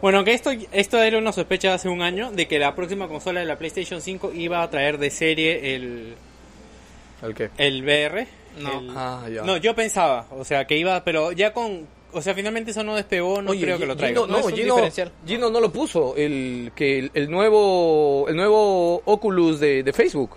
[0.00, 3.40] Bueno, que esto, esto era una sospecha hace un año de que la próxima consola
[3.40, 6.14] de la PlayStation 5 iba a traer de serie el,
[7.22, 7.50] ¿El qué?
[7.58, 8.26] el VR.
[8.58, 8.80] No.
[8.80, 9.42] El- Ah, ya.
[9.42, 12.96] no, yo pensaba, o sea, que iba, pero ya con, o sea, finalmente eso no
[12.96, 14.20] despegó, no Oye, creo que lo traiga.
[14.22, 15.12] Gino, No no, es un Gino, diferencial.
[15.24, 20.30] Gino no lo puso, el que el, el nuevo el nuevo Oculus de, de Facebook.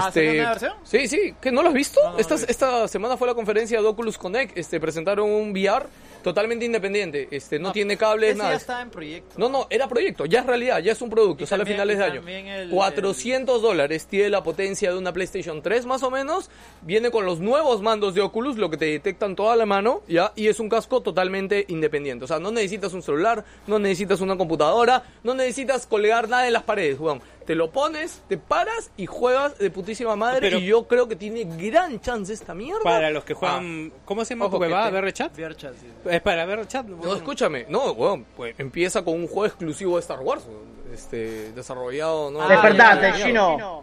[0.00, 0.72] Ah, ¿salió una nueva versión?
[0.84, 2.00] Sí, sí, que no lo has visto.
[2.02, 5.50] No, no lo esta, esta semana fue la conferencia de Oculus Connect, este presentaron un
[5.52, 5.86] VR
[6.22, 8.50] totalmente independiente, este no, tiene cables Ese nada.
[8.50, 9.34] ya está en proyecto.
[9.36, 11.98] No, no, era proyecto, ya es realidad, ya es un producto, Y sale a finales
[11.98, 12.22] de año.
[12.28, 16.48] el- 400 dólares tiene la potencia de una PlayStation 3 más o menos.
[16.82, 20.32] Viene con los nuevos mandos de Oculus, lo que te detectan toda la mano, ya,
[20.36, 22.24] y es un casco totalmente independiente.
[22.24, 26.52] O sea, no necesitas un celular, no necesitas una computadora, no necesitas colgar nada en
[26.52, 27.20] las paredes, weón.
[27.46, 30.40] Te lo pones, te paras y juegas de putísima madre.
[30.40, 32.82] Pero- y yo creo que tiene gran chance esta mierda.
[32.82, 34.90] Para los que juegan, ¿cómo se llama tu que huevada?
[34.90, 35.32] te- ¿VR chat?
[35.36, 35.86] VR chat, sí.
[36.10, 36.86] Es para ver chat.
[36.86, 40.44] No, escúchame, no, weón, pues empieza con un juego exclusivo de Star Wars,
[40.92, 42.42] este, desarrollado, ¿no?
[42.42, 43.82] Ah, Despertate, ya.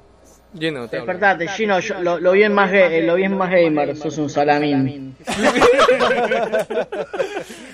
[0.57, 0.87] Gino.
[0.87, 1.05] Te hablo.
[1.13, 1.79] Despertate, Gino.
[1.79, 3.95] Yo, lo, lo vi en más, lo vi en más gamer.
[3.95, 5.15] Sos un salamín.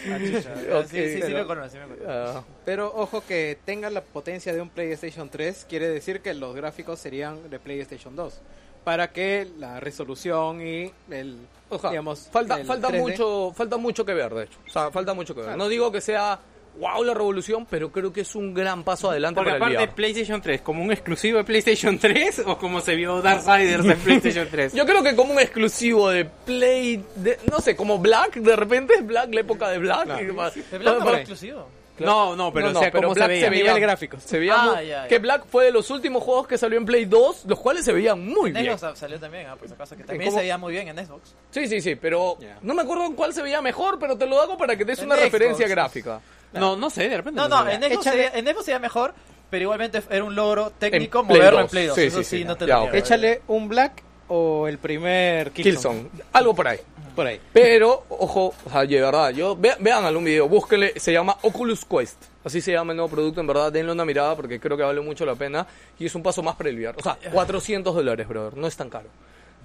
[0.06, 2.04] Ok, sí, sí, sí pero- me conoce, sí me conoce.
[2.08, 6.56] Ah, Pero ojo que tenga la potencia de un PlayStation 3 quiere decir que los
[6.56, 8.40] gráficos serían de PlayStation 2
[8.84, 11.40] para que la resolución y el
[11.70, 14.60] oja, digamos falta, el falta 3D mucho, falta mucho que ver, de hecho.
[14.68, 15.58] O sea, falta mucho que ver.
[15.58, 16.40] No digo que sea
[16.80, 19.84] wow la revolución, pero creo que es un gran paso adelante Porque para el aparte
[19.86, 19.96] VR.
[19.96, 24.48] PlayStation 3, ¿como un exclusivo de PlayStation 3 o como se vio Darksiders en PlayStation
[24.50, 24.74] 3?
[24.74, 28.94] Yo creo que como un exclusivo de Play, de- no sé, como Black, de repente
[28.96, 30.08] es Black, la época de Black.
[30.22, 31.68] y va- De Black no exclusivo.
[31.98, 33.50] No, no, pero No, no, o sea, pero ¿cómo Black se se veía?
[33.52, 34.22] veía- nivel gráficos.
[34.24, 35.08] Se veía Ah, muy- ya, ya.
[35.08, 37.94] que Black fue de los últimos juegos que salió en Play 2, los cuales se
[37.94, 38.66] veían muy En bien.
[38.78, 40.38] Xbox sa- salió también, ah, por si acaso, que también ¿Cómo?
[40.38, 41.34] se veía muy bien en Xbox.
[41.52, 44.42] Sí, sí, sí, pero no me acuerdo en cuál se veía mejor, pero te lo
[44.42, 45.32] hago para que des En una Xbox.
[45.32, 46.20] referencia gráfica.
[46.60, 47.40] No, no sé, de repente.
[47.40, 49.14] No, no, en Xbox, se veía, en Xbox se veía mejor,
[49.50, 51.62] pero igualmente era un logro técnico En moverlo 2.
[51.62, 51.96] en Play 2.
[51.96, 52.46] Sí, Eso sí, sí, sí.
[52.46, 52.92] no te Ya, lo ok.
[52.92, 52.98] niego.
[53.06, 56.00] Échale un Black o el primer Killzone.
[56.04, 56.80] Killzone, algo por ahí.
[57.16, 57.40] Por ahí.
[57.54, 61.86] Pero, ojo, o sea, de verdad, yo, ve- vean algún video, búsquenle, se llama Oculus
[61.86, 62.18] Quest.
[62.44, 65.00] Así se llama el nuevo producto, en verdad, denle una mirada porque creo que vale
[65.02, 65.66] mucho la pena.
[65.98, 66.96] Y es un paso más para el VR.
[67.00, 69.08] O sea, 400 dólares, brother, no es tan caro.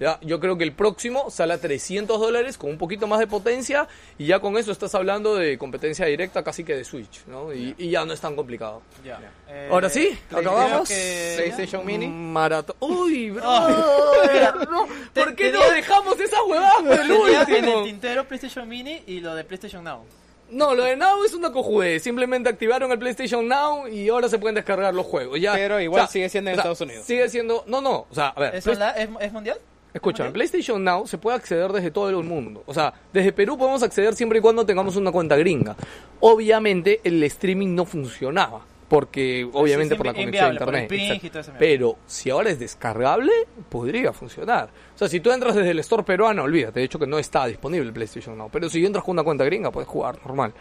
[0.01, 0.17] ¿Ya?
[0.21, 3.87] Yo creo que el próximo sale a 300 dólares con un poquito más de potencia
[4.17, 7.53] y ya con eso estás hablando de competencia directa casi que de Switch, ¿no?
[7.53, 8.81] Y, y ya no es tan complicado.
[9.05, 9.19] Ya.
[9.47, 10.89] Eh, Ahora sí, acabamos.
[10.89, 12.07] que- PlayStation Mini.
[12.07, 12.75] Maratón.
[12.79, 13.43] Uy, bro.
[14.33, 17.11] mira, no, ¿Por qué no dejamos esas huevadas por el
[17.57, 20.03] en el tintero PlayStation Mini y lo de PlayStation Now.
[20.49, 22.01] No, lo de Now es una cojudez.
[22.01, 25.39] Simplemente activaron el PlayStation Now y ahora se pueden descargar los juegos.
[25.39, 27.05] Ya, Pero igual sigue siendo en o sea, Estados Unidos.
[27.05, 27.63] Sigue siendo.
[27.67, 28.07] No, no.
[28.09, 28.55] O sea, a ver.
[28.55, 29.59] ¿Es, Play- es, es mundial?
[29.93, 32.63] Escucha, en PlayStation Now se puede acceder desde todo el mundo.
[32.65, 35.75] O sea, desde Perú podemos acceder siempre y cuando tengamos una cuenta gringa.
[36.19, 38.65] Obviamente el streaming no funcionaba.
[38.91, 40.91] Porque, obviamente, sí, por la conexión a internet.
[40.91, 41.53] exacto.
[41.57, 43.31] Pero si ahora es descargable,
[43.69, 44.69] podría funcionar.
[44.93, 47.45] O sea, si tú entras desde el store peruano, olvídate, de hecho que no está
[47.45, 48.49] disponible el PlayStation Now.
[48.51, 50.53] Pero si entras con una cuenta gringa, puedes jugar normal.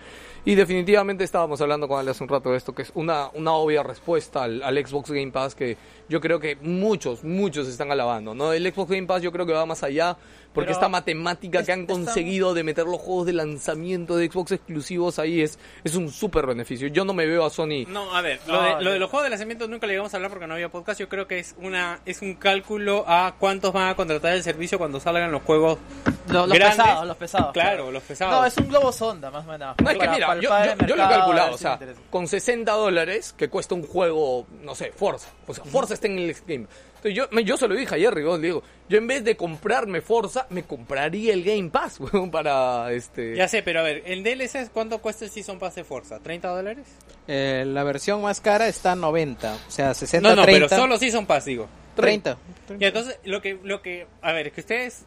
[0.45, 3.53] Y definitivamente estábamos hablando con Ale hace un rato de esto, que es una, una
[3.55, 5.77] obvia respuesta al, al Xbox Game Pass que
[6.11, 8.53] yo creo que muchos, muchos están alabando, ¿no?
[8.53, 10.17] El Xbox Game Pass yo creo que va más allá,
[10.53, 14.51] porque Pero esta matemática que han conseguido de meter los juegos de lanzamiento de Xbox
[14.53, 16.89] exclusivos ahí es, es un súper beneficio.
[16.89, 17.87] Yo no me veo a Sony...
[17.87, 20.17] No, a ver, lo, de, lo de los juegos de lanzamiento nunca le llegamos a
[20.17, 20.99] hablar porque no había podcast.
[20.99, 24.77] Yo creo que es una es un cálculo a cuántos van a contratar el servicio
[24.77, 25.79] cuando salgan los juegos
[26.27, 26.79] Los, los grandes.
[26.85, 27.53] pesados, los pesados.
[27.53, 28.35] Claro, los pesados.
[28.41, 29.77] No, es un globo sonda, más o menos.
[29.81, 31.79] No, es que mira, yo, yo- yo lo he calculado, o sea,
[32.11, 35.29] con 60 dólares que cuesta un juego, no sé, Forza.
[35.47, 36.67] O sea, Forza está en el Game.
[36.97, 39.25] Entonces yo, me- yo se lo dije a Jerry, vos, le digo, yo en vez
[39.25, 43.35] de comprarme Forza, me compraría el Game Pass, weón, para este...
[43.37, 46.19] Ya sé, pero a ver, ¿el DLC cuánto cuesta el Season Pass de Forza?
[46.21, 46.87] ¿30 dólares?
[47.27, 50.69] Eh, la versión más cara está a 90, o sea, 60, No, no, 30.
[50.69, 51.69] pero solo Season Pass, digo.
[51.97, 52.37] 30.
[52.79, 55.05] Y entonces, lo que, lo que, a ver, es que ustedes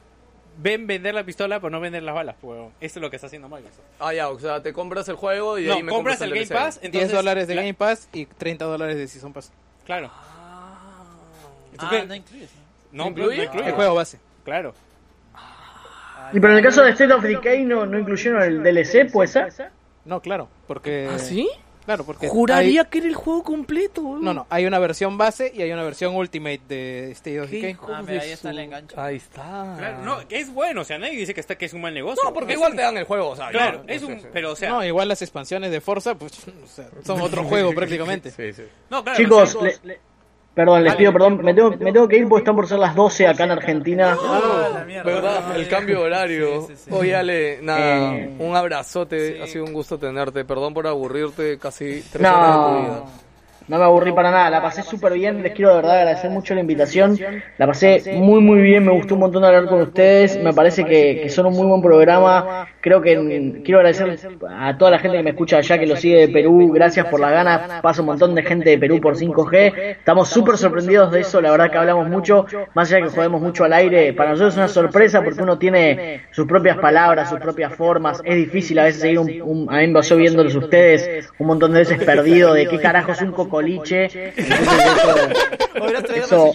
[0.58, 2.72] ven vender la pistola, pero no vender las balas, pues, weón.
[2.82, 3.82] Esto es lo que está haciendo Microsoft.
[4.00, 6.46] Ah, ya, o sea, te compras el juego y No, ahí me compras el Game
[6.46, 6.54] DLC.
[6.54, 7.12] Pass, 10 entonces...
[7.12, 9.52] dólares de la- Game Pass y 30 dólares de Season Pass.
[9.86, 10.12] Claro.
[11.74, 12.06] ¿Y tú Ah, qué?
[12.06, 12.50] no incluyes.
[12.92, 13.38] No, ¿No incluye?
[13.38, 13.68] no incluye.
[13.70, 14.20] El juego base.
[14.44, 14.74] Claro.
[16.32, 19.28] Y pero en el caso de State of Decay no, no incluyeron el DLC, ¿puede
[19.28, 19.72] ser?
[20.06, 21.10] No, claro, porque...
[21.12, 21.48] ¿Ah, sí?
[21.86, 22.30] Claro, porque...
[22.30, 24.18] Juraría hay- que era el juego completo.
[24.20, 27.56] No, no, hay una versión base y hay una versión Ultimate de State of ¿Qué
[27.58, 27.78] Decay.
[27.90, 28.96] Ah, mira, ahí está su- el enganche.
[29.00, 29.76] Ahí está.
[29.78, 31.94] Claro, no, que es bueno, o sea, nadie dice que está que es un mal
[31.94, 32.24] negocio.
[32.24, 34.28] No, porque Es igual un- te dan el juego, o sea, Claro, es un, sí.
[34.32, 36.32] pero o sea, No, igual las expansiones de Forza, pues,
[36.64, 38.32] o sea, son otro juego prácticamente.
[38.32, 38.64] Sí, sí.
[38.90, 40.00] no, claro, Chicos, le-
[40.54, 42.96] perdón, les pido perdón, me tengo, me tengo que ir porque están por ser las
[42.96, 44.18] 12 acá en Argentina.
[44.22, 45.04] Ah, la mierda.
[45.12, 45.58] ¿Verdad?
[45.58, 46.62] El cambio de horario.
[46.68, 46.92] Sí, sí, sí.
[46.94, 49.36] Oye, Ale, nada, Eh, un abrazote.
[49.38, 49.42] sí.
[49.42, 50.46] Ha sido un gusto tenerte.
[50.46, 53.04] Perdón por aburrirte casi tres horas de tu vida.
[53.68, 56.54] No, me aburrí para nada, la pasé súper bien, les quiero de verdad agradecer mucho
[56.54, 57.18] la invitación,
[57.58, 61.22] la pasé muy muy bien, me gustó un montón hablar con ustedes, me parece que,
[61.24, 64.20] que son un muy buen programa, creo que quiero agradecer
[64.50, 67.20] a toda la gente que me escucha allá, que lo sigue de Perú, gracias por
[67.20, 71.22] la ganas, pasa un montón de gente de Perú por 5G, estamos súper sorprendidos de
[71.22, 74.54] eso, la verdad que hablamos mucho, más allá que jodemos mucho al aire, para nosotros
[74.54, 78.84] es una sorpresa porque uno tiene sus propias palabras, sus propias formas, es difícil a
[78.84, 83.12] veces seguir un, a mí viéndolos ustedes un montón de veces perdido de qué carajo
[83.12, 84.34] es un entonces
[86.16, 86.52] eso-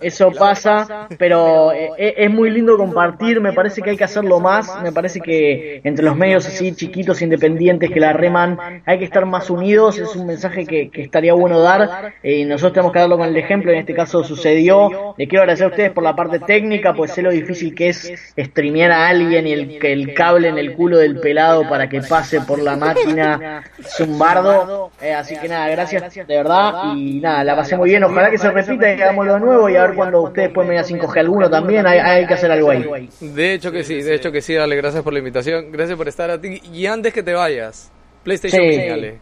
[0.00, 4.82] Eso- pasa, pero eh, es muy lindo compartir, me parece que hay que hacerlo más,
[4.82, 9.24] me parece que entre los medios así chiquitos, independientes que la reman, hay que estar
[9.26, 12.98] más unidos, es un mensaje que, que estaría bueno dar, eh, y nosotros tenemos que
[12.98, 16.16] darlo con el ejemplo, en este caso sucedió, le quiero agradecer a ustedes por la
[16.16, 20.12] parte técnica, pues sé lo difícil que es streamear a alguien y el, que el
[20.14, 25.36] cable en el culo del pelado para que pase por la máquina zumbardo, eh, así
[25.38, 28.88] que nada, gracias de verdad, y nada, la pasé muy bien, ojalá que se repita
[28.88, 31.86] y hagámoslo de nuevo y a ver cuando ustedes pueden venir a 5G alguno también,
[31.86, 33.08] hay, hay que hacer algo ahí.
[33.20, 34.76] De hecho que sí, de hecho que sí, Ale.
[34.76, 35.70] Gracias por la invitación.
[35.72, 36.60] Gracias por estar a ti.
[36.72, 37.90] Y antes que te vayas,
[38.22, 38.68] PlayStation Sí.
[38.68, 39.18] Mini, Ale.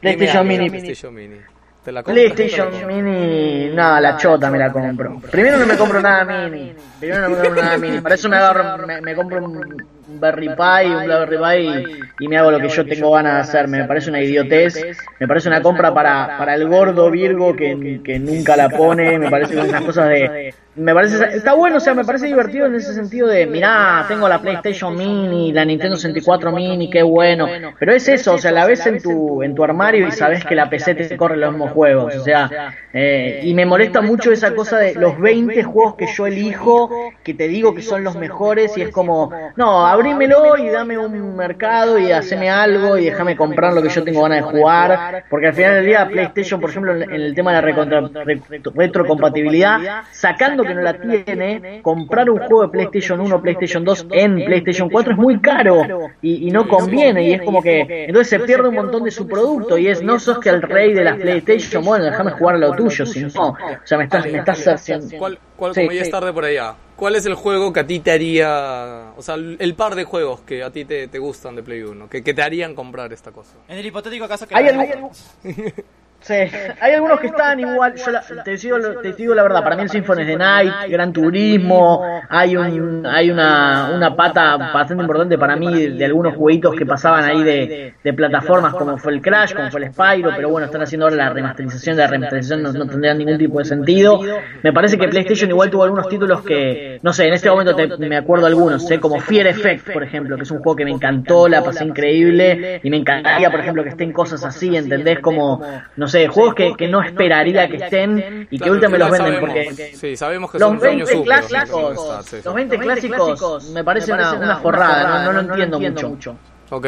[0.00, 0.70] PlayStation Mini.
[0.70, 1.36] PlayStation Mini.
[1.84, 2.32] ¿Te la compras?
[2.32, 5.18] PlayStation Mini, nada, la chota me la compro.
[5.30, 6.74] Primero no me compro nada mini.
[6.98, 8.00] Primero no me compro nada mini.
[8.00, 12.24] Para eso me agarro, me, me compro un, un Berry Pie, un Blackberry Pie y,
[12.24, 13.68] y me hago lo que yo tengo ganas de hacer.
[13.68, 14.74] Me parece una idiotez.
[15.18, 19.18] Me parece una compra para, para el gordo Virgo que, que nunca la pone.
[19.18, 20.54] Me parece esas cosas de.
[20.76, 24.28] Me parece, está bueno, o sea, me parece divertido en ese sentido de, mirá, tengo
[24.28, 27.48] la PlayStation Mini, la Nintendo 64 Mini, qué bueno.
[27.76, 30.54] Pero es eso, o sea, la ves en tu, en tu armario y sabes que
[30.54, 34.54] la PC te corre los mismos juegos, o sea, eh, y me molesta mucho esa
[34.54, 36.88] cosa de los 20 juegos que yo elijo,
[37.24, 41.36] que te digo que son los mejores y es como, no, abrímelo y dame un
[41.36, 45.46] mercado y haceme algo y déjame comprar lo que yo tengo ganas de jugar, porque
[45.48, 48.40] al final del día PlayStation, por ejemplo, en el tema de la recontra- re-
[48.74, 54.44] retrocompatibilidad, sacando que no la tiene, comprar un juego de PlayStation 1 PlayStation 2 en
[54.44, 55.82] PlayStation 4 es muy caro
[56.22, 59.26] y, y no conviene y es como que entonces se pierde un montón de su
[59.26, 62.58] producto y es no sos que el rey de las PlayStation, bueno, déjame jugar a
[62.58, 65.06] lo tuyo, si no, o sea, me estás, me estás haciendo...
[65.18, 67.86] ¿Cuál, cuál, Sí, como ya es tarde por allá, ¿cuál es el juego que a
[67.86, 71.56] ti te haría, o sea, el par de juegos que a ti te, te gustan
[71.56, 73.54] de Play 1, que, que te harían comprar esta cosa?
[73.66, 74.54] En el hipotético caso que...
[74.54, 75.10] Hay algún-
[76.22, 79.74] Sí, hay algunos que están igual, yo la- te, digo, te digo la verdad, para
[79.74, 85.38] mí el Symphony de Night, Gran Turismo, hay un hay una, una pata bastante importante
[85.38, 89.54] para mí de, algunos jueguitos que pasaban ahí de, de plataformas como fue el Crash,
[89.54, 92.86] como fue el Spyro, pero bueno, están haciendo ahora la remasterización, la remasterización no, no
[92.86, 94.20] tendría ningún tipo de sentido.
[94.62, 97.96] Me parece que PlayStation igual tuvo algunos títulos que, no sé, en este momento te-
[97.96, 100.90] me acuerdo algunos, sé como Fear Effect, por ejemplo, que es un juego que me
[100.90, 105.18] encantó, la pasé increíble, y me encantaría, por ejemplo, que estén cosas así, ¿entendés?
[105.20, 105.62] Como,
[105.96, 109.34] no sé, juegos que, que no esperaría que estén y que Claro, últimamente los venden
[109.40, 109.74] sabemos.
[109.74, 112.42] porque Sí, sabemos que los son dueños 20 supers, no clásicos, sí, sí.
[112.44, 116.36] los 20 clásicos me parece una, una forrada, no, no lo entiendo mucho.
[116.70, 116.86] Ok.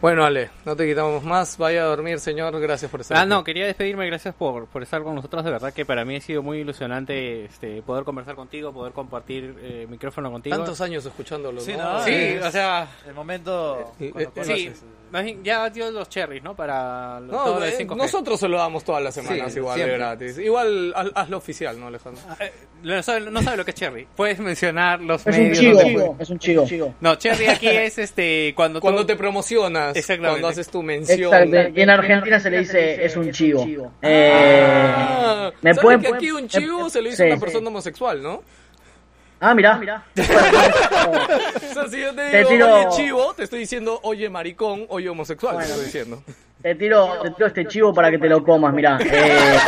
[0.00, 1.56] Bueno, Ale, no te quitamos más.
[1.56, 2.60] Vaya a dormir, señor.
[2.60, 3.30] Gracias por estar Ah, aquí.
[3.30, 6.20] no, quería despedirme, gracias por, por estar con nosotros, de verdad que para mí ha
[6.20, 10.54] sido muy ilusionante este, poder conversar contigo, poder compartir eh, micrófono contigo.
[10.54, 11.94] Tantos años escuchándolo, Sí, ¿no?
[11.94, 12.04] ¿no?
[12.04, 13.94] Sí, Eh, o sea, El momento.
[13.98, 14.72] Eh, cuando eh, sí,
[15.42, 16.54] ya dio los cherries, ¿no?
[16.54, 17.96] Para lo- No, todo de eh, 5G.
[17.96, 19.98] nosotros se lo damos todas las semanas Sí, igual de siempre.
[19.98, 20.38] gratis.
[20.38, 22.22] Igual haz- hazlo oficial, ¿no, Alejandro?
[22.40, 22.52] Eh,
[22.82, 24.06] no, sabe, no sabe lo que es cherry.
[24.16, 25.58] Puedes mencionar los Es un medios.
[25.58, 26.94] chivo, es un chivo.
[27.00, 30.30] No, cherry aquí es este cuando, Cuando tú- te promocionas, Exactamente.
[30.32, 31.32] cuando haces tu mención.
[31.34, 33.92] Exacto, y en Argentina se le dice es un chivo.
[34.02, 34.32] Eh,
[34.66, 37.40] Ah, me ¿sabes pueden que aquí un chivo se lo hizo sí, una sí.
[37.40, 38.42] persona homosexual, ¿no?
[39.40, 39.54] Ah.
[41.06, 44.86] O sea, si yo te Te digo, tiro- oye chivo, te estoy diciendo, oye maricón,
[44.88, 46.22] oye homosexual, te estoy diciendo.
[46.62, 48.98] Te tiro, te tiro este chivo para que te lo comas, mirá.
[49.04, 49.58] Eh,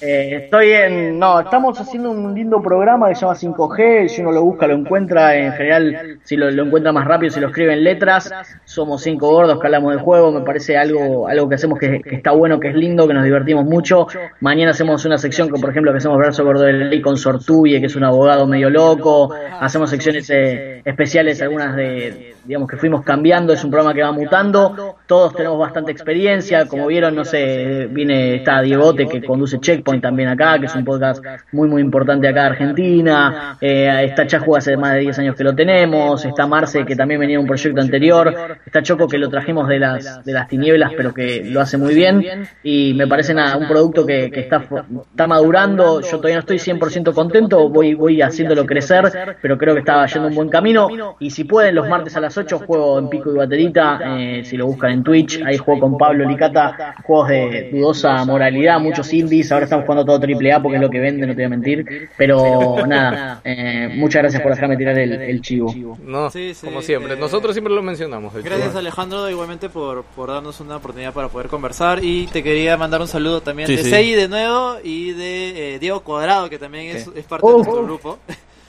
[0.00, 1.18] eh, estoy en...
[1.18, 4.74] No, estamos haciendo un lindo programa que se llama 5G, si uno lo busca lo
[4.74, 8.32] encuentra, en general, si lo, encuentra más rápido, si lo escribe en letras,
[8.64, 12.32] somos cinco gordos que hablamos del juego, me parece algo algo que hacemos que, está
[12.32, 14.06] bueno, que es lindo, que nos divertimos mucho.
[14.40, 17.80] Mañana hacemos una sección, que por ejemplo, que hacemos verso gordo de ley con Sortuye,
[17.80, 23.02] que es un abogado medio loco, hacemos secciones eh, especiales, algunas de, digamos que fuimos
[23.02, 27.88] cambiando, es un programa que va mutando, todos tenemos bastante experiencia, como vieron, no sé,
[27.90, 32.28] viene, está Diegote que conduce Checkpoint también acá, que es un podcast muy muy importante
[32.28, 36.46] acá de Argentina, eh, está Chaju hace más de 10 años que lo tenemos, está
[36.46, 40.24] Marce que también venía de un proyecto anterior, está Choco que lo trajimos de las,
[40.24, 42.24] de las tinieblas pero que lo hace muy bien.
[42.62, 44.64] y me parece nada, un producto que, que está,
[45.10, 49.80] está madurando, yo todavía no estoy 100% contento, voy, voy haciéndolo crecer, pero creo que
[49.80, 50.88] está yendo un buen camino.
[51.20, 54.56] y si pueden los martes a las 8 juego en pico y baterita, eh, si
[54.56, 59.52] lo buscan en Twitch, ahí juego con Pablo Licata, juegos de dudosa moralidad, muchos indies,
[59.52, 61.48] ahora estamos jugando todo triple A porque es lo que vende, no te voy a
[61.48, 65.96] mentir, pero nada, eh, muchas gracias por dejarme tirar el, el chivo.
[66.02, 67.14] No, Sí, sí, como siempre.
[67.14, 68.32] eh, Nosotros siempre lo mencionamos.
[68.42, 73.00] Gracias Alejandro igualmente por, por darnos una oportunidad para poder conversar y te quería mandar
[73.00, 73.90] un saludo también Sí, de sí.
[73.90, 77.50] Sei de nuevo y de eh, Diego Cuadrado que también es, es parte Oh.
[77.50, 78.18] de nuestro grupo.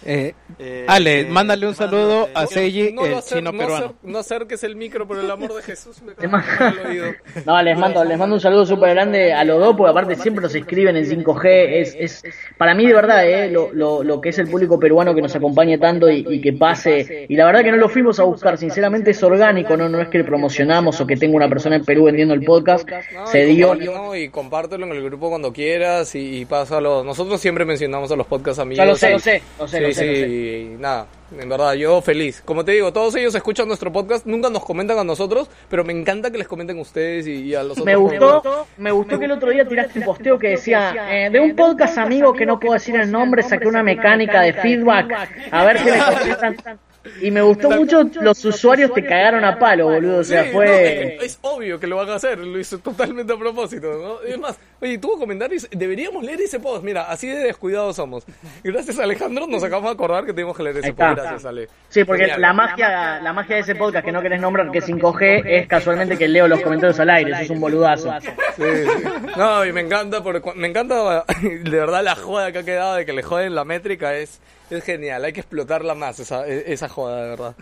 [0.07, 3.57] Eh, Eh, Ale, que- mándale un saludo a mándale- Seiji, No el acer- chino no
[3.57, 3.85] peruano.
[3.87, 6.01] acer- no acerques el micro por el amor de Jesús.
[6.01, 6.13] Me
[6.81, 7.05] el oído.
[7.45, 10.41] No, les mando, les mando un saludo súper grande a los dos, porque aparte siempre
[10.41, 11.81] nos escriben en 5G.
[11.81, 12.23] Es, es
[12.57, 15.35] para mí de verdad, eh, lo, lo, lo que es el público peruano que nos
[15.35, 17.25] acompañe tanto y, y que pase.
[17.29, 20.07] Y la verdad que no lo fuimos a buscar, sinceramente es orgánico, no, no es
[20.07, 22.87] que promocionamos o que tengo una persona en Perú vendiendo el podcast.
[23.13, 23.75] No, Se y dio.
[24.15, 27.03] y compártelo en el grupo cuando quieras y, y pásalo.
[27.03, 28.77] Nosotros siempre mencionamos a los podcast amigos.
[28.77, 31.73] Ya lo sé, lo sé, lo sé, sí, lo sé, sí, y nada, en verdad,
[31.73, 32.41] yo feliz.
[32.43, 35.93] Como te digo, todos ellos escuchan nuestro podcast, nunca nos comentan a nosotros, pero me
[35.93, 37.85] encanta que les comenten a ustedes y, y a los otros.
[37.85, 41.39] Me gustó, me gustó que el otro día tiraste un posteo que decía, eh, de
[41.39, 45.65] un podcast amigo que no puedo decir el nombre, saqué una mecánica de feedback, a
[45.65, 46.79] ver qué le contestan.
[47.21, 50.53] Y me gustó mucho, los usuarios te cagaron a palo, boludo, o sea, Sí, no,
[50.53, 51.15] fue...
[51.17, 54.21] es, es obvio que lo van a hacer, lo hizo totalmente a propósito, ¿no?
[54.21, 58.25] Es más, oye, tuvo comentarios, deberíamos leer ese post, mira, así de descuidados somos.
[58.63, 61.67] Gracias Alejandro, nos acabamos de acordar que tenemos que leer ese post, gracias Ale.
[61.89, 62.41] Sí, porque Genial.
[62.41, 65.67] la magia, la magia de ese podcast que no querés nombrar, que es 5G, es
[65.67, 68.11] casualmente que leo los comentarios al aire, eso es un boludazo.
[68.55, 69.03] Sí, sí.
[69.37, 73.05] No, y me encanta, porque me encanta de verdad la joda que ha quedado de
[73.05, 74.39] que le joden la métrica, es,
[74.69, 77.55] es genial, hay que explotarla más, esa, e- esa joda, de verdad.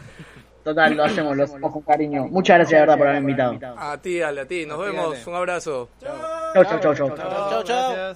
[0.64, 2.25] Total, lo hacemos, lo hacemos con cariño.
[2.27, 3.59] Muchas gracias, de verdad, por haberme invitado.
[3.77, 5.90] A ti, Ale, a ti, nos vemos, un abrazo.
[6.01, 7.16] Chau, chau, chau, chau.
[7.16, 8.16] Chao, chao.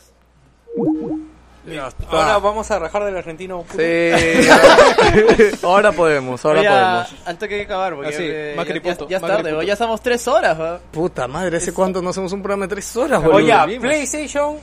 [1.65, 2.09] Gracias.
[2.09, 3.65] Ahora vamos a rajar del argentino.
[3.69, 3.77] Sí,
[5.63, 7.15] ahora podemos, ahora podemos.
[7.25, 8.11] hay que acabar porque Ah,
[9.09, 10.81] ya, es tarde, ya estamos tres horas.
[10.91, 13.63] Puta madre, ¿hace cuánto no hacemos un programa de tres horas, boludo?
[13.63, 14.57] Oye, PlayStation,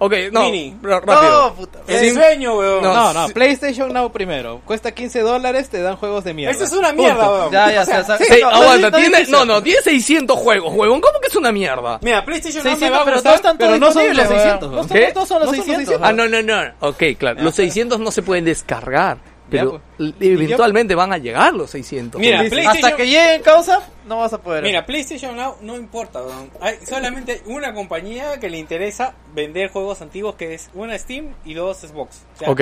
[0.00, 0.76] Ok, no, Mini.
[0.80, 1.20] rápido.
[1.48, 1.80] No, puta.
[1.88, 2.14] el Sí.
[2.14, 2.82] sueño, weón.
[2.82, 3.28] No, No, no.
[3.34, 4.60] PlayStation Now primero.
[4.64, 6.52] Cuesta 15 dólares, te dan juegos de mierda.
[6.52, 7.34] Esto es una mierda, Punto.
[7.38, 7.52] weón.
[7.52, 8.24] Ya, ya, O sea, ya, ya.
[8.24, 11.50] sí, no, aguanta, no, tiene, no, no, tiene 600 juegos, huevón, ¿cómo que es una
[11.50, 11.98] mierda?
[12.02, 14.16] Mira, PlayStation no me 600, va a pero todos están todos pero no son los
[14.16, 14.28] weón.
[14.28, 14.88] 600, No ¿no?
[14.88, 15.10] ¿Qué?
[15.12, 16.00] todos son los No son los 600.
[16.02, 19.18] Ah, no, no, no, ok, claro, los 600 no se pueden descargar,
[19.50, 20.14] pero pues.
[20.20, 22.20] eventualmente van a llegar los 600.
[22.20, 24.62] Mira, Hasta que lleguen causa, no vas a poder.
[24.62, 26.50] Mira, PlayStation Now no importa, weón.
[26.60, 31.54] Hay solamente una compañía que le interesa vender juegos antiguos que es una Steam y
[31.54, 32.22] dos Xbox.
[32.34, 32.60] O sea, Ok,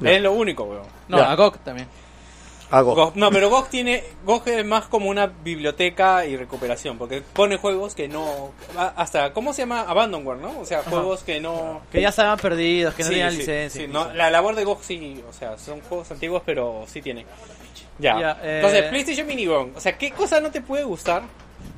[0.00, 0.10] ya.
[0.10, 0.86] Es lo único, weón.
[1.08, 1.88] No, a GOG también.
[2.70, 7.56] GOG- no, pero GOG tiene GOG es más como una biblioteca y recuperación, porque pone
[7.56, 8.52] juegos que no
[8.96, 9.80] hasta ¿cómo se llama?
[9.88, 10.58] Abandonware, ¿no?
[10.60, 13.80] O sea, juegos que no Que ya estaban perdidos, que no Sí, tenían sí, licencia.
[13.80, 17.24] sí, no, la labor de GOG sí, o sea, son juegos antiguos, pero sí tiene.
[17.98, 18.20] Ya.
[18.20, 19.72] Ya, eh, Entonces, PlayStation Mini, weón.
[19.74, 21.22] O sea, ¿qué cosa no te puede gustar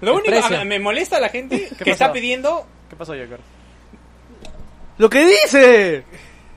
[0.02, 1.90] Lo El único a- me molesta a la gente que pasó?
[1.90, 3.38] está pidiendo ¿Qué pasó, Jacker?
[4.98, 6.04] Lo que dice.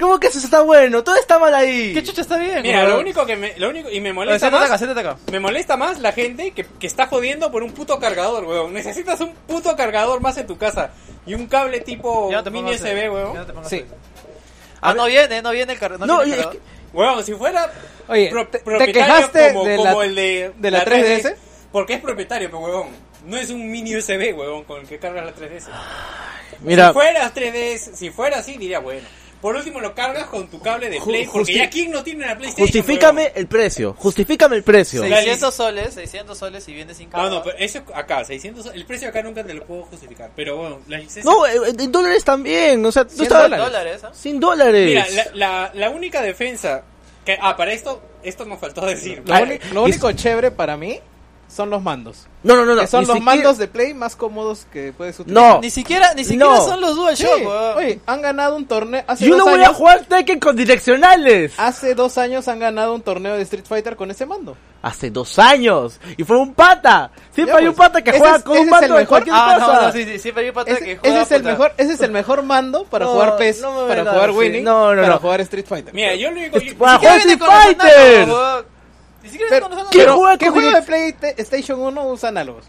[0.03, 1.01] ¿Cómo que eso está bueno?
[1.01, 1.93] Todo está mal ahí.
[1.93, 2.61] ¿Qué chucha está bien?
[2.61, 5.17] Mira, lo único que me, lo único y me molesta más, acá, siéntate acá.
[5.31, 8.73] me molesta más la gente que, que está jodiendo por un puto cargador, weón.
[8.73, 10.91] Necesitas un puto cargador más en tu casa
[11.25, 13.33] y un cable tipo Ya no te mini USB, ya weón.
[13.33, 13.85] no te pongas Sí.
[14.81, 16.05] Ah, no viene, no viene el cargador.
[16.05, 16.67] No, viene el es cargador.
[16.91, 17.71] Weón, si fuera
[18.09, 21.35] Oye, pro- te- te propietario quejaste como, de como la- el de, de la 3DS?
[21.71, 22.87] Porque es propietario, pero weón.
[23.25, 25.69] No es un mini USB, weón, con el que cargas la 3DS.
[26.59, 29.07] Mira, Si fueras 3DS, si fuera así, diría bueno.
[29.43, 32.23] Por último, lo cargas con tu cable de Ju- Play, porque ya quién no tiene
[32.23, 32.65] una PlayStation.
[32.65, 33.93] justifícame el precio.
[33.99, 35.03] Justifícame el precio.
[35.03, 35.09] Sí.
[35.09, 37.33] 600 soles, 600 soles y viene sin Ah, cargador.
[37.39, 38.67] no, pero eso es acá, 600.
[38.73, 40.31] El precio acá nunca te lo puedo justificar.
[40.33, 41.23] Pero bueno, la licencia.
[41.29, 42.85] No, eh, en dólares también.
[42.85, 43.65] O sea, tú 100 estabas- dólares.
[43.73, 44.11] dólares, ¿ah?
[44.13, 44.87] 100 dólares.
[44.87, 46.83] Mira, la, la, la única defensa.
[47.25, 49.23] Que, ah, para esto, esto nos faltó decir.
[49.73, 50.99] Lo, único chévere para mí
[51.47, 52.27] son los mandos.
[52.43, 52.81] No, no, no, no.
[52.81, 55.53] que son ni los siquiera- mandos de Play más cómodos que puedes utilizar.
[55.55, 55.61] No.
[55.61, 56.61] Ni siquiera, ni siquiera No.
[56.65, 57.77] son los Sí, DualShock, weón.
[57.77, 59.03] Oye, han ganado un torneo.
[59.07, 61.53] Hace Yo dos no voy años, a jugar Tekken con direccionales.
[61.57, 64.57] Hace dos años han ganado un torneo de Street Fighter con ese mando.
[64.81, 65.99] Hace dos años.
[66.17, 67.11] Y fue un pata.
[67.33, 68.85] Siempre Ya, hay un pues, pata que ese juega es- con ese un es mando
[68.87, 69.73] el de mejor- cualquier Ah, cosa.
[69.73, 71.51] no, no, sí, sí, siempre hay un pata Ese, que ese juega es el puta.
[71.51, 74.35] mejor, ese es el mejor mando para No, jugar PES, para jugar sí.
[74.37, 75.19] Winning, No, no, para no.
[75.21, 75.93] jugar Street Fighter.
[75.93, 76.57] Mira, yo lo único.
[76.77, 78.27] Para jugar Street Fighter.
[79.23, 82.65] Ni siquiera Pero, ¿qué, juega ¿qué juego de PlayStation 1 usa análogos?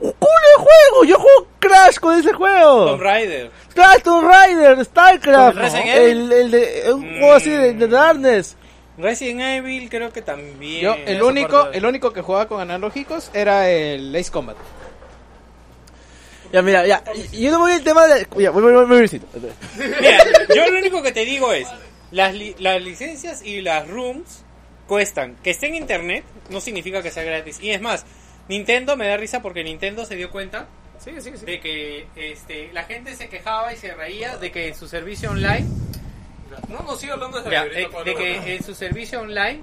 [0.00, 1.04] ¡Cool el juego!
[1.04, 2.86] Yo juego Crash con ese juego.
[2.86, 3.50] Tomb Raider.
[3.74, 5.52] Crash, Tomb Raider, StarCraft.
[5.54, 8.56] ¿Con Resident El, el de, un juego así de, de Darkness.
[8.98, 10.82] Resident Evil, creo que también.
[10.82, 14.56] Yo, el único, de- el único que jugaba con analógicos era el Ace Combat.
[16.52, 17.02] Ya, mira, ya.
[17.32, 18.26] y- Yo no voy al tema de.
[18.38, 19.20] Ya, voy, voy, voy, voy.
[20.00, 20.18] Mira,
[20.54, 21.66] yo lo único que te digo es:
[22.10, 24.44] las, li- las licencias y las rooms
[24.86, 25.36] cuestan.
[25.42, 27.60] Que esté en internet no significa que sea gratis.
[27.60, 28.04] Y es más,
[28.48, 30.66] Nintendo me da risa porque Nintendo se dio cuenta
[31.04, 35.30] de que este, la gente se quejaba y se reía de que en su servicio
[35.30, 35.66] online.
[36.68, 39.60] No, no, sigue hablando de Ya, eh, de que en su servicio online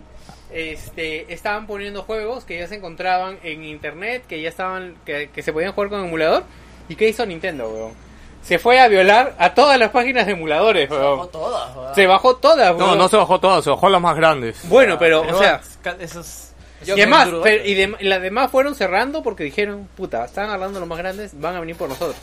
[0.52, 5.44] este, estaban poniendo juegos que ya se encontraban en internet, que ya estaban, que, que
[5.44, 6.44] se podían jugar con emulador.
[6.90, 8.09] ¿Y qué hizo Nintendo, weón?
[8.50, 11.32] Se fue a violar a todas las páginas de emuladores, O weón.
[11.32, 11.96] todas, weón.
[11.96, 12.98] Se bajó todas, No, weón.
[12.98, 14.60] no se bajó todas, se bajó las más grandes.
[14.68, 15.62] Bueno, pero, Pero, o sea,
[16.00, 16.50] esos...
[16.86, 20.80] y además, pero- y dem- y las demás fueron cerrando porque dijeron, puta, están hablando
[20.80, 22.16] los más grandes, van a venir por nosotros.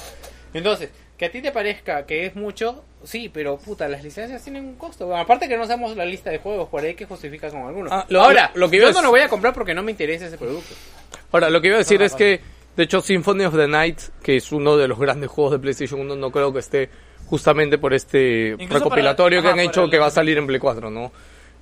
[0.53, 4.65] Entonces, que a ti te parezca que es mucho, sí, pero puta, las licencias tienen
[4.67, 5.07] un costo.
[5.07, 7.93] Bueno, aparte que no sabemos la lista de juegos por ahí que justifica con algunos.
[7.93, 9.83] Ah, lo- Ahora, lo- lo que yo a no lo voy a comprar porque no
[9.83, 10.75] me interesa ese producto.
[11.33, 12.41] Ahora, lo que iba a decir es que,
[12.77, 16.01] de hecho, Symphony of the Night, que es uno de los grandes juegos de PlayStation
[16.01, 16.91] 1, no creo que esté
[17.27, 20.39] justamente por este Incluso recopilatorio para- que ajá, han hecho el- que va a salir
[20.39, 21.11] en Play 4, ¿no?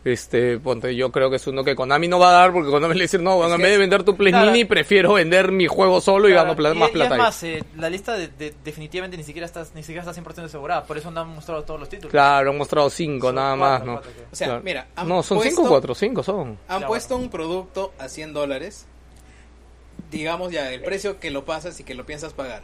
[0.04, 2.94] Este, ponte, yo creo que es uno que Konami no va a dar porque Konami
[2.94, 4.50] le dice, no, bueno, en vez de vender tu Play Claro.
[4.50, 7.48] Mini, prefiero vender mi juego solo y gano y- más y plata ahí.
[7.48, 10.98] eh, la lista de, de- definitivamente ni siquiera está, ni siquiera está 100% asegurada, por
[10.98, 12.10] eso no han mostrado todos los títulos.
[12.10, 13.92] Claro, han mostrado cinco Son nada cuatro, más, ¿no?
[14.02, 14.10] cuatro.
[14.30, 14.62] O sea, Claro.
[14.62, 16.58] mira, han No, son puesto- cinco o cuatro, cinco son.
[16.68, 18.86] Han Ya, puesto un producto a 100 dólares,
[20.16, 22.62] digamos ya el precio que lo pasas y que lo piensas pagar.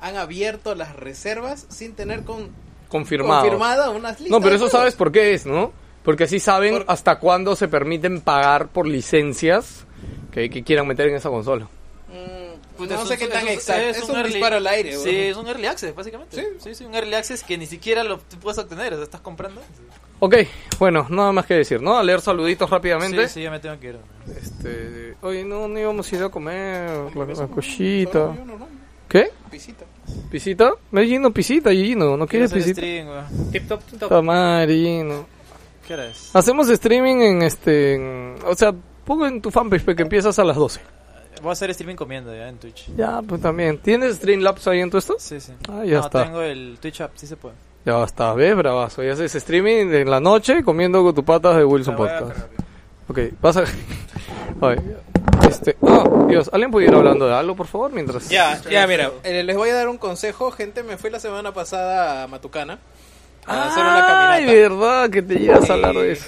[0.00, 2.50] Han abierto las reservas sin tener con,
[2.88, 3.40] Confirmado.
[3.42, 4.30] confirmada unas listas.
[4.30, 5.72] No, pero eso sabes por qué es, ¿no?
[6.02, 9.86] Porque así saben Por- hasta cuándo se permiten pagar por licencias
[10.32, 11.64] que, que quieran meter en esa consola.
[12.08, 13.82] Mm, Puta, no es sé un- qué tan es- exacto.
[13.82, 14.92] Es, un, early- disparo al aire.
[14.96, 15.16] Sí, weón.
[15.30, 16.36] es un early access, básicamente.
[16.36, 16.46] Sí.
[16.62, 19.62] Sí, sí, un early access que ni siquiera lo puedes obtener, o sea, estás comprando.
[20.20, 20.36] Ok,
[20.78, 21.96] bueno, nada más que decir, ¿no?
[21.98, 23.28] A leer saluditos rápidamente.
[23.28, 23.98] Sí, sí, ya me tengo que ir.
[24.40, 28.32] Este, oye, no, no íbamos a ir a comer la, la cosita.
[29.08, 29.30] ¿Qué?
[29.50, 29.84] pisita.
[30.30, 30.72] ¿Pisita?
[30.90, 32.80] Me Gino, pisita, Gino, ¿no quieres pisita?
[32.80, 33.08] stream.
[33.52, 34.08] Tip top, tip top.
[34.08, 35.26] Tamarino.
[35.86, 36.34] ¿Qué hora es?
[36.34, 38.72] Hacemos streaming en este, en- o sea,
[39.04, 40.80] pongo en tu fanpage que empiezas a las 12.
[41.42, 42.88] Voy a hacer streaming comiendo ya en Twitch.
[42.96, 43.78] Ya, pues también.
[43.78, 45.16] ¿Tienes Streamlabs ahí en tu esto?
[45.18, 45.52] Sí, sí.
[45.68, 46.24] Ah, ya no, está.
[46.24, 47.54] tengo el Twitch app, sí se puede.
[47.84, 48.56] Ya está, ¿ves?
[48.56, 49.04] Bravazo.
[49.04, 52.36] Y haces streaming en la noche comiendo con tus patas de Wilson Podcast.
[53.08, 53.64] Ok, pasa.
[54.60, 54.80] Oye,
[55.48, 55.76] este.
[55.86, 57.92] Ah, Dios, ¿alguien puede ir hablando de algo, por favor?
[57.92, 58.28] Mientras.
[58.30, 60.82] Ya, Ya, mira, eh, les voy a dar un consejo, gente.
[60.82, 62.78] Me fui la semana pasada a Matucana
[63.46, 64.32] a hacer una caminata.
[64.32, 66.26] Ay, verdad que te llegas a hablar de Y, eso.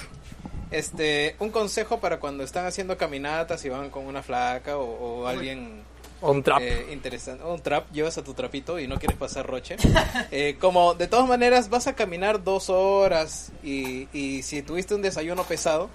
[0.69, 5.27] Este, un consejo para cuando están haciendo caminatas y van con una flaca o, o
[5.27, 5.81] alguien
[6.21, 6.61] On trap.
[6.61, 9.75] eh, interesante, o un trap, llevas a tu trapito y no quieres pasar roche.
[10.31, 15.01] Eh, como de todas maneras vas a caminar dos horas y, y si tuviste un
[15.01, 15.89] desayuno pesado,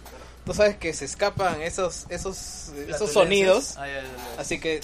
[0.47, 4.41] tú sabes que se escapan esos esos esos sonidos, Ah, ya, ya, ya.
[4.41, 4.81] así que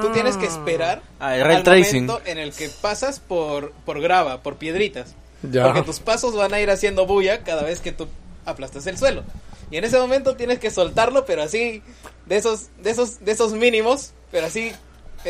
[0.00, 2.06] tú tienes que esperar Ah, el al tracing.
[2.06, 5.14] momento en el que pasas por por grava, por piedritas.
[5.42, 5.64] Ya.
[5.64, 8.08] Porque tus pasos van a ir haciendo bulla cada vez que tú
[8.44, 9.22] aplastas el suelo.
[9.70, 11.82] Y en ese momento tienes que soltarlo, pero así,
[12.26, 14.70] de esos, de esos, de esos mínimos, pero así,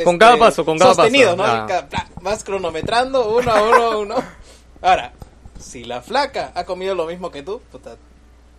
[0.02, 1.54] Con cada paso, con cada sostenido, paso.
[1.54, 1.62] ¿no?
[1.62, 1.66] Ah.
[1.68, 4.14] Cada- pla- vas cronometrando uno a uno a uno.
[4.82, 5.12] Ahora,
[5.60, 7.96] si la flaca ha comido lo mismo que tú, puta,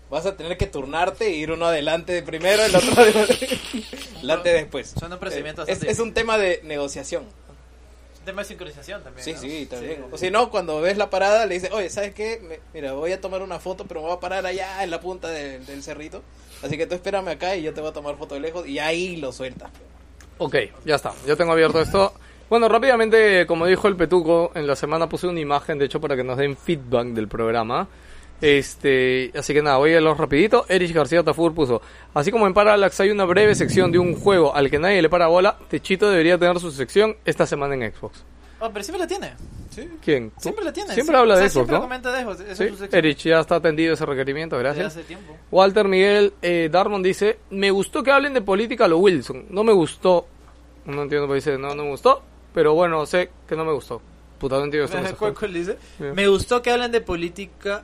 [0.09, 2.93] vas a tener que turnarte e ir uno adelante de primero, el otro
[4.19, 4.93] adelante después.
[4.97, 7.23] Suena un procedimiento Eh, es, un tema de negociación.
[7.23, 9.25] Un tema de sincronización también.
[9.25, 9.39] Sí, ¿no?
[9.39, 9.95] sí, también.
[9.97, 10.03] Sí.
[10.13, 12.39] O si no, cuando ves la parada, le dices, oye, ¿sabes qué?
[12.41, 15.01] Me- mira, voy a tomar una foto, pero me voy a parar allá en la
[15.01, 16.23] punta del- del cerrito.
[16.63, 18.79] Así que tú espérame acá y yo te voy a tomar foto de lejos y
[18.79, 19.69] ahí lo sueltas.
[20.39, 21.13] Ok, ya está.
[21.25, 22.13] Ya tengo abierto esto.
[22.49, 26.15] Bueno, rápidamente, como dijo el Petuco, en la semana puse una imagen, de hecho, para
[26.15, 27.87] que nos den feedback del programa.
[28.39, 30.65] Este, así que nada, voy a los rapidito.
[30.69, 31.81] Erich García Tafur puso,
[32.13, 35.09] así como en Parallax hay una breve sección de un juego al que nadie le
[35.09, 38.23] para bola, Techito debería tener su sección esta semana en Xbox.
[38.59, 39.33] Oh, pero siempre la tiene.
[40.03, 40.31] ¿Quién?
[40.31, 40.41] ¿Tú?
[40.41, 40.93] Siempre la tiene.
[40.95, 41.81] Siempre habla O de sea, Siempre ¿no?
[41.81, 42.39] comenta de Xbox.
[42.39, 42.93] Esa Sí, es.
[42.93, 44.87] Erich, ya está atendido ese requerimiento, gracias.
[44.87, 45.35] hace tiempo.
[45.51, 49.45] Walter Miguel eh, Darmon dice, me gustó que hablen de política a lo Wilson.
[49.49, 50.25] No me gustó.
[50.85, 52.23] No entiendo por qué dice, no, no me gustó.
[52.53, 54.01] Pero bueno, sé que no me gustó.
[54.39, 55.17] Puta, no entiendo esto.
[55.35, 55.77] ¿Cuál- dice?
[55.99, 57.83] Me gustó que hablen de política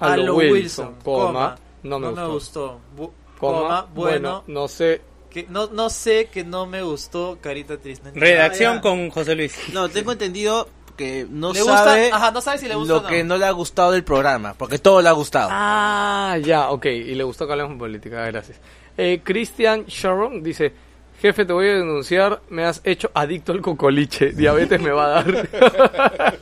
[0.00, 2.32] A a lo Wilson, Wilson, coma, coma, no me gustó.
[2.32, 2.80] gustó.
[2.96, 5.00] Bu- Coma, coma, bueno, no sé.
[5.30, 8.10] Que no, no sé que no me gustó, carita triste.
[8.14, 8.80] Redacción Ah, ya.
[8.80, 9.54] con José Luis.
[9.72, 11.84] No, tengo entendido que no ¿Le gusta?
[11.84, 13.08] sabe Ajá, no sabe si le gusta lo o no.
[13.08, 15.48] que no le ha gustado del programa, porque todo le ha gustado.
[15.52, 16.86] Ah, ya, ok.
[16.86, 18.58] Y le gustó que hablemos de política, gracias.
[18.96, 20.72] Eh, Christian Sharon dice,
[21.20, 25.22] jefe, te voy a denunciar, me has hecho adicto al cocoliche, diabetes me va a
[25.22, 25.48] dar.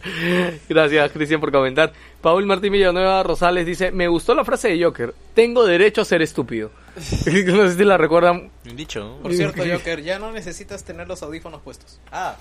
[0.68, 1.92] gracias, Cristian, por comentar.
[2.20, 6.22] Paul Martín Villanueva Rosales dice, me gustó la frase de Joker, tengo derecho a ser
[6.22, 6.70] estúpido.
[7.54, 8.50] no sé si la recuerdan.
[8.64, 9.16] Dicho, ¿no?
[9.18, 12.00] Por cierto, Joker, ya no necesitas tener los audífonos puestos.
[12.10, 12.36] Ah,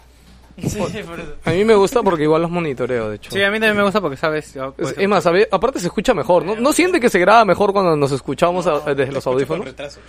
[0.57, 1.35] Sí, por eso.
[1.43, 3.29] A mí me gusta porque igual los monitoreo, de hecho.
[3.31, 4.55] Sí, a mí también me gusta porque sabes.
[4.55, 6.55] Es, pues, es más, sabe- aparte se escucha mejor, ¿no?
[6.55, 9.65] ¿No siente que se graba mejor cuando nos escuchamos a- desde los escucho con audífonos?
[9.65, 9.99] retraso.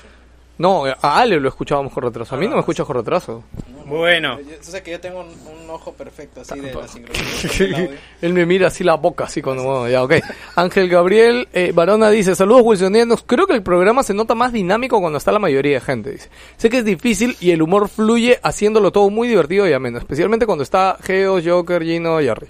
[0.59, 2.35] No, a Ale lo escuchábamos con retraso.
[2.35, 3.43] A mí no me escucha con retraso.
[3.87, 4.39] Bueno.
[4.41, 7.89] Yo- sabes que yo tengo un, un ojo perfecto así de la.
[8.23, 9.63] Él me mira así la boca, así cuando...
[9.65, 10.15] bueno, ya, ok.
[10.57, 15.01] Ángel Gabriel eh, Barona dice, saludos wilsonianos, creo que el programa se nota más dinámico
[15.01, 16.29] cuando está la mayoría de gente, dice.
[16.57, 20.47] Sé que es difícil y el humor fluye haciéndolo todo muy divertido y ameno, especialmente
[20.47, 22.47] cuando está Geo, Joker, Gino y Harry.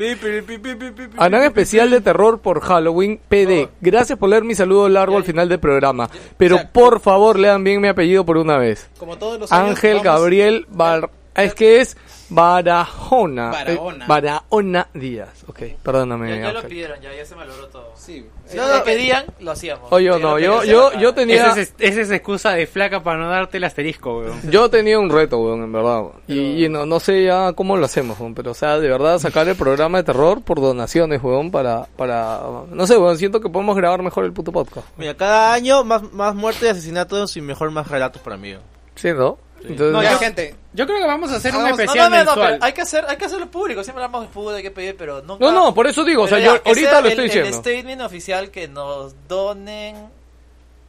[1.17, 3.69] Harán especial de terror por Halloween PD.
[3.81, 6.09] Gracias por leer mi saludo largo al final del programa.
[6.37, 8.89] Pero por favor lean bien mi apellido por una vez.
[8.99, 11.11] Como todos los Ángel Gabriel Bar...
[11.37, 11.97] Es que es
[12.29, 13.51] Barahona.
[13.51, 14.05] Barahona.
[14.05, 15.45] Eh, Barahona Díaz.
[15.47, 16.31] Ok, perdóname.
[16.41, 17.93] Ya, ya lo pidieron, ya, ya se malogró todo.
[17.97, 18.27] Sí.
[18.47, 19.93] Si Eh, lo pedían, lo hacíamos.
[19.93, 21.49] Oye, no, lo yo, yo, yo tenía...
[21.51, 24.41] Esa es, esa es excusa de flaca para no darte el asterisco, weón.
[24.51, 26.01] Yo tenía un reto, weón, en verdad.
[26.01, 26.13] weón.
[26.27, 28.35] Y, y no, no sé ya cómo lo hacemos, weón.
[28.35, 31.85] Pero, o sea, de verdad, sacar el programa de terror por donaciones, weón, para...
[31.97, 32.41] para
[32.71, 34.87] no sé, weón, siento que podemos grabar mejor el puto podcast.
[34.97, 38.55] mira, cada año más, más muerte y asesinatos y mejor más relatos para mí.
[38.95, 39.39] ¿Sí, no?
[39.63, 42.25] Entonces, No, ya, yo- gente, Yo creo que vamos a hacer un especial no, no,
[42.25, 42.59] no, mensual.
[42.61, 43.83] hay que hacer, hay que hacerlo público.
[43.83, 45.45] Siempre hablamos de fútbol, hay que pedir, pero nunca.
[45.45, 47.59] No, no, por eso digo, o sea, yo ahorita lo el- estoy El diciendo.
[47.59, 50.09] statement oficial que nos donen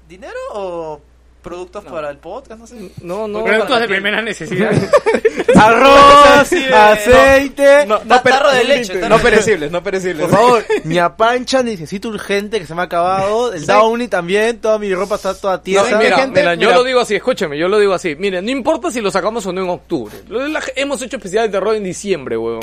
[0.07, 1.01] dinero o
[1.47, 2.75] productos para el podcast, no sé.
[3.01, 3.43] No, no.
[3.43, 4.71] Productos de primera necesidad.
[5.55, 7.85] Arroz, Sí, aceite.
[7.85, 10.27] no, per- tarro de leche, tarro no perecibles, no perecibles.
[10.27, 13.53] Por favor, mi pancha necesito urgente que se me ha acabado.
[13.53, 15.97] El Downy también, toda mi ropa está toda No, tiesa.
[15.97, 16.75] mira, gente, mira, yo mira.
[16.75, 18.15] lo digo así, escúcheme, yo lo digo así.
[18.15, 20.13] Mire, no importa si lo sacamos o no en octubre.
[20.75, 22.59] Hemos hecho especial de terror en diciembre, weón.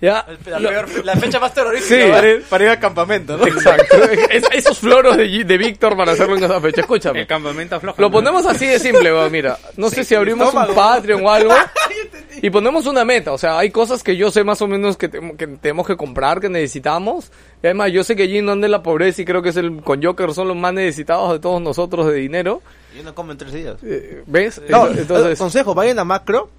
[0.00, 0.26] Ya.
[0.46, 2.10] La, Lo- peor- la fecha más Sí, terrorífica.
[2.12, 3.46] para, ir, para ir al campamento, ¿no?
[3.46, 3.96] Exacto.
[4.30, 6.82] Es- esos floros de, de Víctor para hacerlo en esa fecha.
[6.82, 7.20] Escúchame.
[7.20, 8.00] el campamento afloja.
[8.02, 9.10] Lo ponemos así de simple.
[9.30, 11.54] Mira, no sé si abrimos un Patreon o algo
[12.42, 13.32] y ponemos una meta.
[13.32, 15.96] O sea, hay cosas que yo sé más o menos que, tem- que tenemos que
[15.96, 17.30] comprar, que necesitamos.
[17.62, 19.80] Y además, yo sé que Gino anda en la pobreza y creo que es el
[19.82, 22.60] con Joker son los más necesitados de todos nosotros de dinero.
[22.94, 23.76] Yo no como en tres días.
[23.82, 24.60] Eh, ¿Ves?
[24.68, 26.50] No, Entonces, consejo, vayan a macro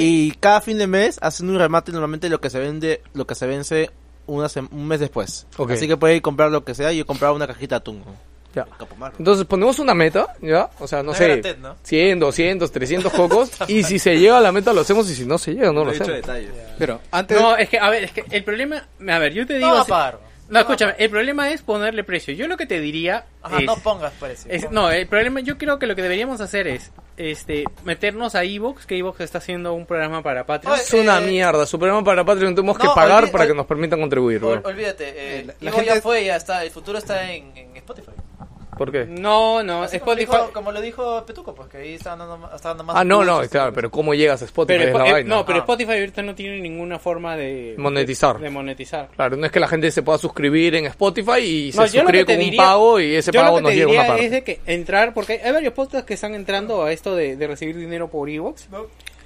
[0.00, 3.26] y cada fin de mes hacen un remate normalmente de lo que se vende, lo
[3.26, 3.90] que se vence
[4.26, 5.46] una sem- un mes después.
[5.74, 6.92] Así que pueden comprar lo que sea.
[6.92, 8.04] Yo he comprado una cajita de atún.
[8.54, 8.66] Ya.
[9.18, 10.70] Entonces ponemos una meta, ¿ya?
[10.80, 11.76] O sea, no No sé, ¿no?
[11.82, 13.50] 100, 200, 300 cocos.
[13.68, 15.84] y si se llega a la meta lo hacemos y si no se llega no
[15.84, 16.08] lo hacemos.
[16.08, 16.50] detalles.
[16.78, 18.86] Pero antes No, es que, a ver, es que el problema...
[19.08, 19.68] A ver, yo te digo...
[19.68, 20.18] A pagar.
[20.48, 22.32] No, escúchame, el problema es ponerle precio.
[22.34, 23.64] Yo lo que te diría Ajá, es...
[23.66, 24.50] no pongas precio.
[24.50, 28.44] es- no, el problema, yo creo que lo que deberíamos hacer es este meternos a
[28.44, 30.72] Evox, que Evox está haciendo un programa para Patreon.
[30.74, 31.66] Oye, Es una Eh, mierda.
[31.66, 35.14] Su programa para Patreon tenemos que pagar para que nos permitan contribuir, Ol- olvídate, eh,
[35.40, 38.12] Eh, la- la Ivo ya gente- fue, ya está, el futuro está en, en Spotify.
[38.78, 39.04] ¿Por qué?
[39.06, 40.38] No, no, Así como, Spotify...
[40.38, 42.96] dijo- como lo dijo Petuco, pues que ahí está dando, está dando más.
[42.96, 44.78] Ah, no, no, claro, pero ¿cómo llegas a Spotify?
[44.78, 45.34] Pero, es la eh, vaina.
[45.36, 45.62] no, pero Ah.
[45.62, 48.38] Spotify ahorita no tiene ninguna forma de Monetizar.
[48.38, 49.08] De, monetizar.
[49.14, 51.88] Claro, no es que la gente se pueda suscribir en Spotify y se No, lo
[51.88, 54.00] suscribe con un diría- pago y ese yo pago lo que nos te llega diría
[54.00, 54.24] una parte.
[54.24, 57.46] es de que entrar, porque hay varios podcasts que están entrando a esto de, de
[57.46, 58.68] recibir dinero por Evox.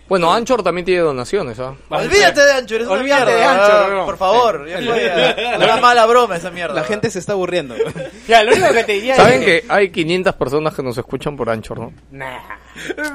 [0.09, 1.75] Bueno, Anchor también tiene donaciones, ¿ah?
[1.89, 3.39] Olvídate de Anchor, es una Olvídate mierda.
[3.39, 4.07] de Anchor, ah, weón.
[4.07, 5.57] Por favor, ya fue, ya.
[5.57, 6.75] Una mala broma esa mierda.
[6.75, 7.75] La gente se está aburriendo.
[8.29, 11.37] Ya, lo único que te diría Saben es que hay 500 personas que nos escuchan
[11.37, 11.93] por Anchor, ¿no?
[12.13, 12.39] Nah.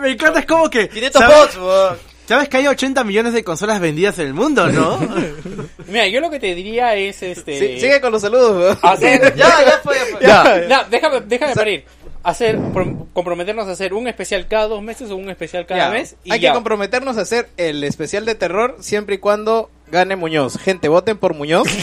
[0.02, 0.90] Me encanta, es como que...
[0.90, 1.38] 500 ¿sabes?
[1.38, 1.98] bots, weón.
[2.28, 5.00] ¿Sabes que hay 80 millones de consolas vendidas en el mundo, no?
[5.88, 7.58] Mira, yo lo que te diría es este.
[7.58, 8.80] Sí, sigue con los saludos, weón.
[8.82, 9.34] Hacer.
[9.34, 10.28] Ya, ya fue, ya fue.
[10.28, 10.66] Ya.
[10.68, 11.86] No, déjame, déjame parir.
[12.30, 15.90] Hacer, prom- comprometernos a hacer un especial cada dos meses o un especial cada Ya,
[15.92, 16.16] mes.
[16.26, 16.50] Y Hay ya.
[16.50, 20.58] que comprometernos a hacer el especial de terror siempre y cuando gane Muñoz.
[20.60, 21.68] Gente, voten por Muñoz.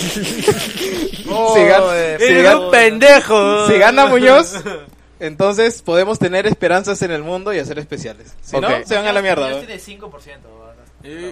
[1.37, 3.67] Oh, Si gan- eh, si ¡Eres gan- un pendejo!
[3.67, 4.55] si gana Muñoz,
[5.21, 8.35] entonces podemos tener esperanzas en el mundo y hacer especiales.
[8.43, 9.47] Si no, se van a la mierda.
[9.49, 9.81] Muñoz weón.
[9.81, 10.64] tiene 5%, weón.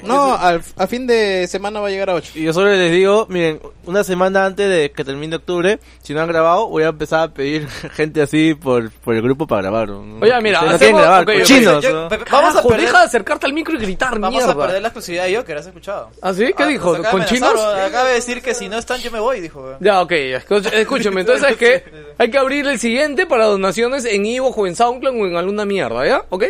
[0.03, 2.33] No, al- a fin de semana va a llegar a 8.
[2.35, 6.21] Y yo solo les digo, miren, una semana antes de que termine octubre, si no
[6.21, 9.91] han grabado, voy a empezar a pedir gente así por, por el grupo para grabar.
[9.91, 11.39] Oye, mira, Ustedes no quieren grabar, ok, ok.
[11.39, 12.09] cochinos, Yo- ¿no?
[12.09, 14.53] Pepe, vamos a perder, deja de acercarte al micro y gritar, vamos mierda.
[14.53, 16.11] a perder la exclusividad de yo, que lo has escuchado.
[16.21, 16.53] ¿Ah, sí?
[16.57, 16.91] ¿Qué Ah, dijo?
[16.91, 17.55] nos acaba de ¿Con chinos?
[17.65, 19.75] Acaba de decir que si no están yo me voy, dijo.
[19.81, 21.85] Ya, ok, escúchame, entonces ¿sabes qué?
[22.19, 25.65] Hay que abrir el siguiente para donaciones en Ivo o en SoundCloud o en alguna
[25.65, 26.25] mierda, ¿ya?
[26.29, 26.45] ¿Ok?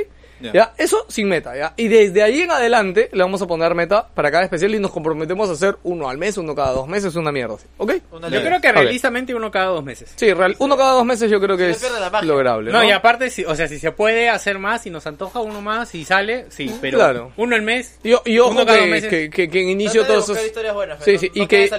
[0.52, 0.72] Ya.
[0.78, 1.74] eso sin meta, ¿ya?
[1.76, 4.90] Y desde ahí en adelante le vamos a poner meta para cada especial y nos
[4.90, 7.66] comprometemos a hacer uno al mes, uno cada dos meses, una mierda, ¿sí?
[7.78, 7.92] ¿ok?
[8.12, 10.12] Una Yo creo que realistamente uno cada dos meses.
[10.16, 11.82] Sí, real, uno cada dos meses yo creo que es
[12.22, 12.78] lograble, ¿no?
[12.78, 15.60] No, y aparte, si, o sea, si se puede hacer más y nos antoja uno
[15.60, 17.32] más y sale, sí, pero Claro.
[17.36, 17.98] uno al mes.
[18.02, 19.10] Y, y ojo Uno cada dos que, meses.
[19.10, 21.70] que, que, que en inicio todos esos- buenas, Sí, sí, no y que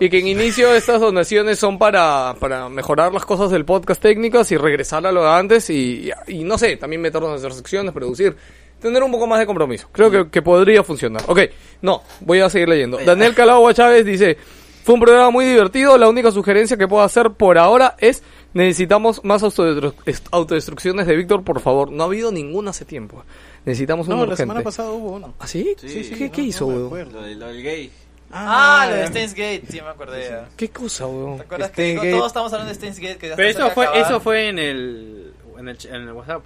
[0.00, 4.50] y que en inicio estas donaciones son para, para mejorar las cosas del podcast técnicas
[4.52, 7.56] y regresar a lo de antes y, y, y no sé, también meternos en nuestras
[7.56, 8.36] secciones, producir,
[8.80, 9.88] tener un poco más de compromiso.
[9.92, 11.22] Creo que, que podría funcionar.
[11.26, 11.40] Ok,
[11.82, 12.98] no, voy a seguir leyendo.
[13.04, 14.36] Daniel Calagua Chávez dice,
[14.84, 18.22] fue un programa muy divertido, la única sugerencia que puedo hacer por ahora es
[18.54, 21.90] necesitamos más autodestru- est- autodestrucciones de Víctor, por favor.
[21.92, 23.22] No ha habido ninguna hace tiempo.
[23.66, 24.42] Necesitamos un No, la urgente.
[24.42, 25.34] semana pasada hubo uno.
[25.38, 25.76] ¿Ah, sí?
[25.80, 27.12] ¿Qué, qué hizo, weón?
[27.12, 27.90] Lo, de- lo del gay.
[28.30, 30.28] Ah, lo de Steins Gate, sí me acordé.
[30.30, 30.48] ya.
[30.56, 31.36] ¿Qué cosa, weón?
[31.38, 32.16] ¿Te acuerdas Steins que Gate.
[32.16, 33.16] todos estamos hablando de Steins Gate?
[33.18, 36.42] Que ya Pero está eso fue, eso fue en el, en el, en el WhatsApp.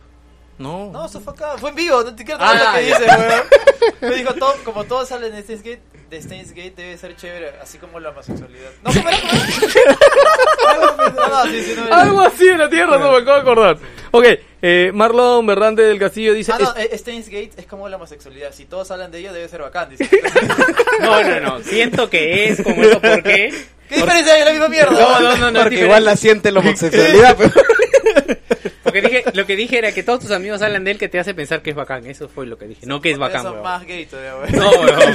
[0.58, 0.90] No.
[0.92, 2.98] No, eso fue acá, fue en vivo, no te quiero Ah, lo que ya.
[2.98, 3.42] dice, weón.
[4.00, 7.54] Me dijo, todo, como todos salen de Steins Gate, de Steins Gate debe ser chévere,
[7.60, 8.70] así como la homosexualidad.
[8.84, 9.18] No, ¿cómo era?
[9.20, 11.10] ¿Cómo era?
[11.10, 13.78] no, no, sí, sí, no, Algo así en la tierra, no me acabo de acordar.
[14.12, 14.24] Ok,
[14.60, 16.52] eh, Marlon Berrante del Castillo dice...
[16.54, 18.52] Ah, no, es- eh, Steins Gate es como la homosexualidad.
[18.52, 19.88] Si todos hablan de ella, debe ser bacán.
[19.90, 20.08] Dice.
[21.00, 21.60] No, no, no.
[21.64, 23.52] Siento que es como eso, ¿por qué?
[23.88, 24.92] ¿Qué diferencia hay en la misma mierda?
[24.92, 25.60] No, no, no, no.
[25.62, 27.50] Porque igual la siente la homosexualidad, pero...
[28.92, 31.18] Porque dije, lo que dije era que todos tus amigos hablan de él que te
[31.18, 32.06] hace pensar que es bacán.
[32.06, 32.86] Eso fue lo que dije.
[32.86, 33.64] No que es bacán, Son weón.
[33.64, 34.52] más gay todavía, weón.
[34.52, 35.14] No, weón.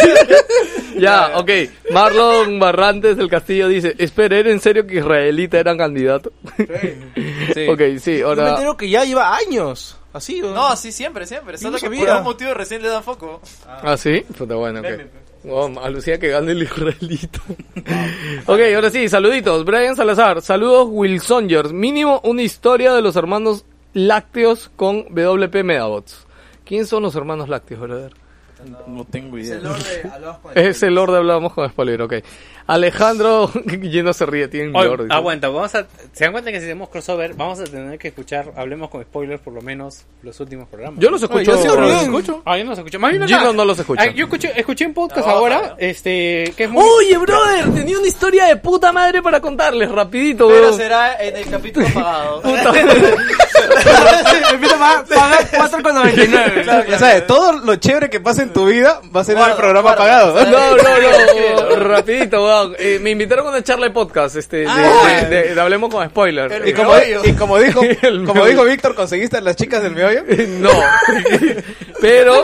[0.98, 1.50] ya, ok.
[1.92, 6.32] Marlon Barrantes del Castillo dice, espera, ¿era en serio que Israelita eran candidato?
[7.54, 7.68] Sí.
[7.70, 8.50] ok, sí, Yo me ahora...
[8.50, 9.98] entero que ya lleva años.
[10.14, 10.52] Así, ¿o?
[10.54, 11.58] No, sí, siempre, siempre.
[11.58, 13.40] Solo no que por algún motivo recién le dan foco.
[13.68, 14.86] Ah, sí, puta bueno, ok.
[14.86, 15.27] Meme.
[15.48, 17.40] Wow, alucina que gane el israelita.
[18.46, 19.64] ok, ahora sí, saluditos.
[19.64, 21.72] Brian Salazar, saludos Wilsongers.
[21.72, 26.28] Mínimo una historia de los hermanos lácteos con WP Medabots.
[26.66, 28.12] ¿Quién son los hermanos lácteos, brother?
[28.88, 29.62] No tengo idea.
[30.54, 32.14] Es el Lord de Hablamos con Spoiler, ok.
[32.68, 33.50] Alejandro,
[33.82, 35.08] lleno se ríe, tiene dice.
[35.10, 38.52] aguanta, vamos a, se dan cuenta que si hacemos crossover, vamos a tener que escuchar,
[38.58, 41.00] hablemos con spoilers por lo menos los últimos programas.
[41.00, 41.44] Yo los escucho.
[41.44, 41.86] yo sí, bro.
[41.86, 42.00] bien.
[42.00, 42.42] escucho.
[42.46, 43.00] Ah, yo no los escucho.
[43.00, 44.04] Más bien, no los escucha.
[44.04, 46.84] Ah, yo escuché, escuché un podcast No, ahora, este, que es muy...
[46.84, 51.50] Oye, brother, tenía una historia de puta madre para contarles, rapidito, Pero será en el
[51.50, 52.42] capítulo pagado.
[52.42, 52.74] Puta
[54.52, 56.64] Empieza a pagar 4,99.
[56.64, 59.44] Claro, Ya sabes, todo lo chévere que pasa en tu vida va a ser en
[59.44, 60.36] el programa pagado.
[60.46, 62.44] No, no, no, rapidito,
[62.78, 65.26] Eh, me invitaron a una charla de podcast, este, de, Ah.
[65.30, 66.52] de- de- de Hablemos con Spoiler.
[66.52, 67.22] El Y como, meollo.
[67.26, 68.50] y como dijo, El como meollo.
[68.52, 70.24] dijo Víctor, ¿conseguiste a las chicas del meollo?
[70.60, 70.70] No,
[72.02, 72.44] pero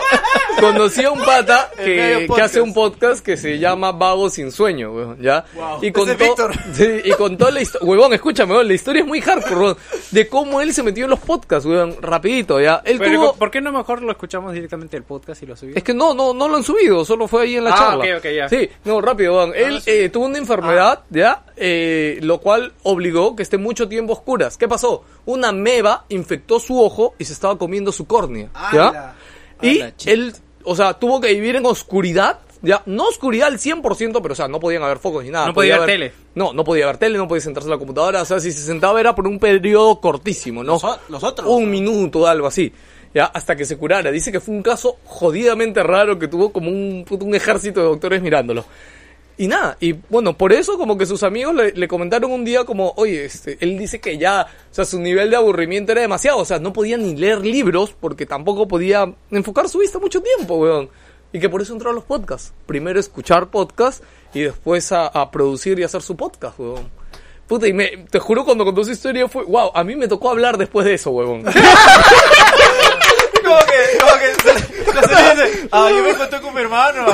[0.60, 2.46] conocí a un pata El que, medio que podcast.
[2.50, 5.44] hace un podcast que se llama Vago sin sueño, weón, ¿ya?
[5.80, 6.52] Y Ese contó, Víctor.
[6.72, 9.76] sí, y contó la historia, huevón, escúchame, weón, la historia es muy hardcore, weón,
[10.10, 12.82] de cómo él se metió en los podcasts, weón, rapidito, ¿ya?
[12.84, 15.76] Él Pero, tuvo, ¿por qué no mejor lo escuchamos directamente del podcast y lo subimos?
[15.76, 18.04] es que no, no, no lo han subido, solo fue ahí en la Ah, charla.
[18.04, 18.48] ok, ok, ya.
[18.48, 19.52] Sí, no, rápido, weón.
[19.54, 21.44] Él eh, tuvo una enfermedad, ¿ya?
[21.56, 24.56] Eh, lo cual obligó que esté mucho tiempo a oscuras.
[24.56, 25.04] ¿Qué pasó?
[25.26, 29.14] Una meba infectó su ojo y se estaba comiendo su córnea, ¿ya?
[29.62, 30.34] Y él,
[30.64, 34.48] o sea, tuvo que vivir en oscuridad, ya, no oscuridad al 100%, pero o sea,
[34.48, 35.46] no podían haber focos ni nada.
[35.46, 36.12] No podía ver haber- tele.
[36.34, 38.62] No, no podía ver tele, no podía sentarse en la computadora, o sea, si se
[38.62, 40.72] sentaba era por un periodo cortísimo, ¿no?
[40.72, 41.48] Los otros.
[41.48, 42.72] Un minuto, algo así.
[43.14, 44.10] Ya, hasta que se curara.
[44.10, 47.86] Dice que fue un caso jodidamente raro que tuvo como un, puto- un ejército de
[47.86, 48.64] doctores mirándolo.
[49.36, 52.64] Y nada, y bueno, por eso como que sus amigos le, le comentaron un día
[52.64, 56.38] como, oye, este, él dice que ya, o sea, su nivel de aburrimiento era demasiado,
[56.38, 60.54] o sea, no podía ni leer libros porque tampoco podía enfocar su vista mucho tiempo,
[60.56, 60.88] weón.
[61.32, 62.52] Y que por eso entró a los podcasts.
[62.64, 64.04] Primero escuchar podcasts
[64.34, 66.88] y después a, a producir y hacer su podcast, weón.
[67.48, 70.30] Puta, y me, te juro cuando contó su historia fue, wow, a mí me tocó
[70.30, 71.42] hablar después de eso, weón.
[73.44, 74.58] Como que, como que, se-
[75.06, 77.04] se dice, ah, yo me encontré con mi hermano,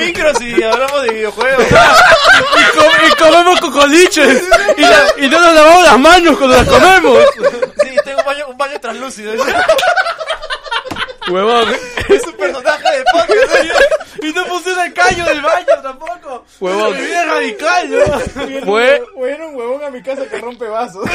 [0.00, 1.64] micros y hablamos de videojuegos.
[2.34, 4.42] Y, com- y comemos cocoliches.
[4.76, 7.18] Y, la- y no nos lavamos las manos cuando las comemos.
[7.82, 9.34] Sí, tengo un baño, un baño translúcido.
[11.30, 11.68] Huevón,
[12.08, 14.22] Es un personaje de podcast.
[14.22, 16.44] Y no funciona el caño del baño tampoco.
[16.60, 16.92] huevón.
[16.96, 18.20] Mi vida es radical, ¿no?
[18.64, 21.08] Fue, Bueno, un huevón a mi casa que rompe vasos.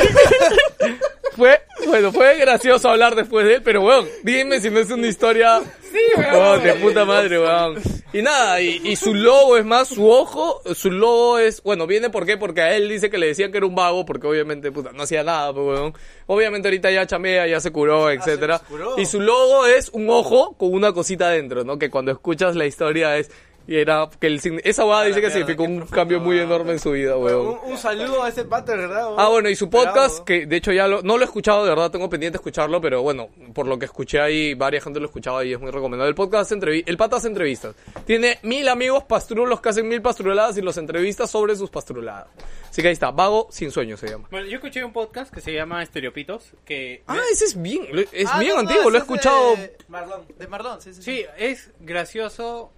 [1.36, 5.08] fue, bueno, fue gracioso hablar después de él, pero weón, dime si no es una
[5.08, 6.64] historia Sí, Oh, weón.
[6.64, 7.82] de puta madre, weón.
[8.14, 12.10] Y nada, y, y su logo es más, su ojo, su logo es, bueno, viene
[12.10, 14.72] por qué, porque a él dice que le decían que era un vago, porque obviamente,
[14.72, 15.94] puta, no hacía nada, pues, weón.
[16.32, 18.61] Obviamente ahorita ya chamea, ya se curó, etcétera.
[18.98, 21.80] Y su logo es un ojo con una cosita adentro, ¿no?
[21.80, 23.32] Que cuando escuchas la historia es,
[23.69, 26.89] y era, que el, esa guada dice que significó un cambio muy enorme en su
[26.89, 27.59] vida, weón.
[27.64, 29.14] Un, un saludo a ese pata, ¿verdad?
[29.15, 30.25] Ah, bueno, y su podcast, Bravo.
[30.25, 33.03] que de hecho ya lo, no lo he escuchado, de verdad tengo pendiente escucharlo, pero
[33.03, 36.09] bueno, por lo que escuché ahí, varias gente lo escuchaba y es muy recomendable.
[36.09, 37.75] El podcast, el pata hace entrevistas.
[38.07, 42.25] Tiene mil amigos pastrulos que hacen mil pastruladas y los entrevistas sobre sus pastruladas.
[42.72, 44.27] Así que ahí está, Vago sin sueño se llama.
[44.31, 47.03] Bueno, yo escuché un podcast que se llama Estereopitos, que...
[47.06, 49.56] Ah, ese es bien, es Ah, bien no, no, antiguo, lo he escuchado.
[49.57, 50.22] De Marlon.
[50.39, 51.01] De Marlon, sí, sí.
[51.03, 52.72] Sí, es gracioso.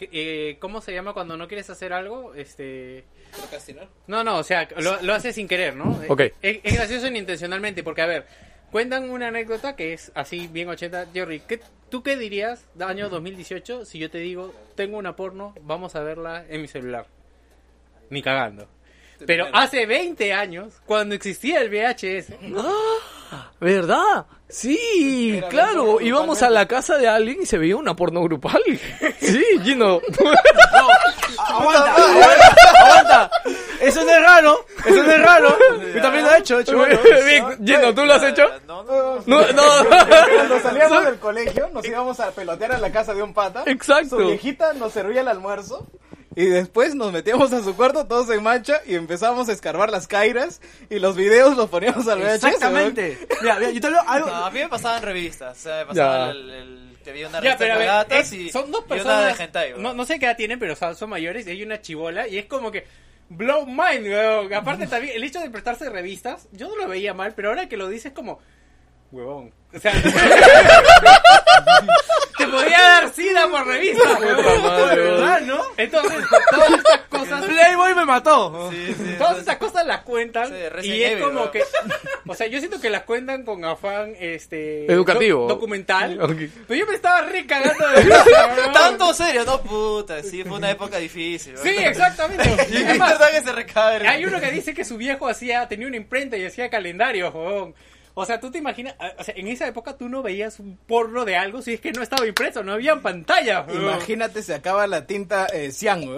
[0.00, 2.34] Eh, ¿Cómo se llama cuando no quieres hacer algo?
[2.34, 3.04] Este...
[4.06, 6.00] No, no, o sea, lo, lo haces sin querer, ¿no?
[6.08, 6.20] Ok.
[6.42, 8.26] Es, es gracioso intencionalmente, porque a ver,
[8.70, 11.08] cuentan una anécdota que es así bien 80.
[11.12, 15.94] Jerry, ¿qué, ¿tú qué dirías año 2018 si yo te digo, tengo una porno, vamos
[15.94, 17.06] a verla en mi celular?
[18.10, 18.68] Ni cagando.
[19.26, 22.34] Pero hace 20 años, cuando existía el VHS,
[23.60, 24.26] ¿Verdad?
[24.54, 28.62] Sí, claro, íbamos a la casa de alguien y se veía una porno grupal.
[29.20, 30.00] Sí, Gino.
[31.38, 33.30] Aguanta, aguanta, aguanta.
[33.80, 35.56] Eso no es raro, eso no es raro.
[35.94, 36.76] Yo también lo he hecho, he hecho.
[36.76, 36.98] bueno.
[37.02, 38.44] Vic, Gino, ¿tú lo has hecho?
[38.68, 39.62] No, no, No, no.
[40.36, 43.64] Cuando salíamos del colegio, nos íbamos a pelotear a la casa de un pata.
[43.66, 44.18] Exacto.
[44.20, 45.86] Su viejita nos servía el almuerzo.
[46.42, 50.06] Y después nos metíamos a su cuarto todos en mancha y empezábamos a escarbar las
[50.08, 52.34] cairas y los videos los poníamos al VHS.
[52.44, 53.18] Exactamente.
[53.42, 54.26] Mira, mira, yo te hablo algo.
[54.28, 55.56] No, a mí me pasaban revistas.
[55.58, 56.30] O sea, me pasaba Ya.
[56.32, 59.04] el, el- que había una Ya, revista de gatas y, son dos y una de
[59.04, 59.40] personas.
[59.40, 59.74] hentai.
[59.76, 62.38] no, no sé qué edad tienen, pero son, son mayores y hay una chivola y
[62.38, 62.86] es como que.
[63.28, 64.52] Blow mind, weón.
[64.54, 67.76] Aparte también, el hecho de prestarse revistas, yo no lo veía mal, pero ahora que
[67.76, 68.38] lo dices como.
[69.14, 69.52] Huevón.
[69.74, 69.92] O sea.
[72.36, 74.62] te podía dar sida por revista, huevón.
[74.62, 75.62] madre, De verdad, ¿no?
[75.76, 77.44] Entonces, todas estas cosas.
[77.44, 78.70] Playboy me mató.
[78.72, 80.48] Sí, sí, Todas estas cosas las cuentan
[80.80, 81.62] Sí, y es como que,
[82.26, 85.42] o sea, yo siento que las cuentan con afán, este, Educativo.
[85.42, 86.18] do- documental.
[86.66, 88.72] Pero yo me estaba re cagando de risa.
[88.72, 91.56] Tanto serio, no puta, sí, fue una época difícil.
[91.58, 92.44] Sí, exactamente.
[92.70, 94.06] Y Es más, verdad que se recae.
[94.08, 97.74] hay uno que dice que su viejo hacía, tenía una imprenta y hacía calendarios, weón.
[98.16, 101.24] O sea, tú te imaginas, o sea, en esa época tú no veías un porno
[101.24, 103.66] de algo si es que no estaba impreso, no había pantalla.
[103.74, 106.02] Imagínate, se acaba la tinta eh, cian.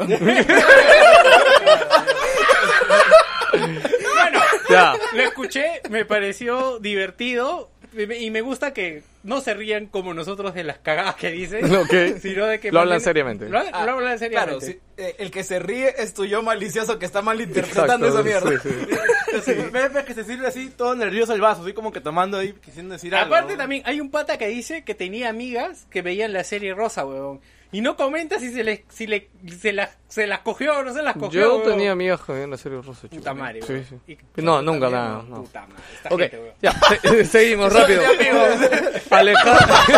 [3.52, 4.94] Bueno, Ya.
[5.12, 10.65] lo escuché, me pareció divertido y me- gusta que no se rían como nosotros de
[10.65, 11.62] las cagadas que dicen,
[12.20, 13.49] sino de que Lo hablan bien- seriamente.
[13.49, 14.31] Lo, lo hablan seriamente.
[14.31, 18.23] Claro, sí, eh, el que se ríe es tu yo malicioso que está malinterpretando esa
[18.23, 18.50] mierda.
[18.50, 18.86] sí, sí.
[19.32, 22.52] Ves ves que se sirve así, todo nervioso el vaso, así como que tomando ahí,
[22.64, 23.34] quisiendo decir algo.
[23.34, 23.58] Aparte ¿no?
[23.58, 27.40] también hay un pata que dice que tenía amigas que veían la serie Rosa, weón.
[27.72, 29.28] Y no comenta si se le, si le,
[29.60, 31.40] se las, se las cogió o no se las cogió.
[31.40, 31.72] Yo weón.
[31.72, 33.02] tenía amigas que veían la serie Rosa.
[33.02, 33.16] chico.
[33.16, 33.84] Puta madre, Sí, weón.
[34.06, 34.16] sí.
[34.36, 35.12] Y- No, nunca Puta nada.
[35.16, 35.42] madre, no.
[35.42, 36.55] Puta madre, esta Ok, gente, weón.
[36.62, 36.72] ya,
[37.02, 38.02] se- seguimos rápido.
[39.10, 39.76] Alejandro.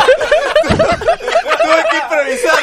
[0.69, 2.55] Tuve que improvisar.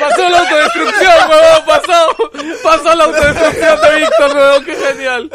[0.00, 2.16] Pasó la autodestrucción, huevón, pasó.
[2.62, 5.30] Pasó la autodestrucción de Víctor, huevón, qué genial.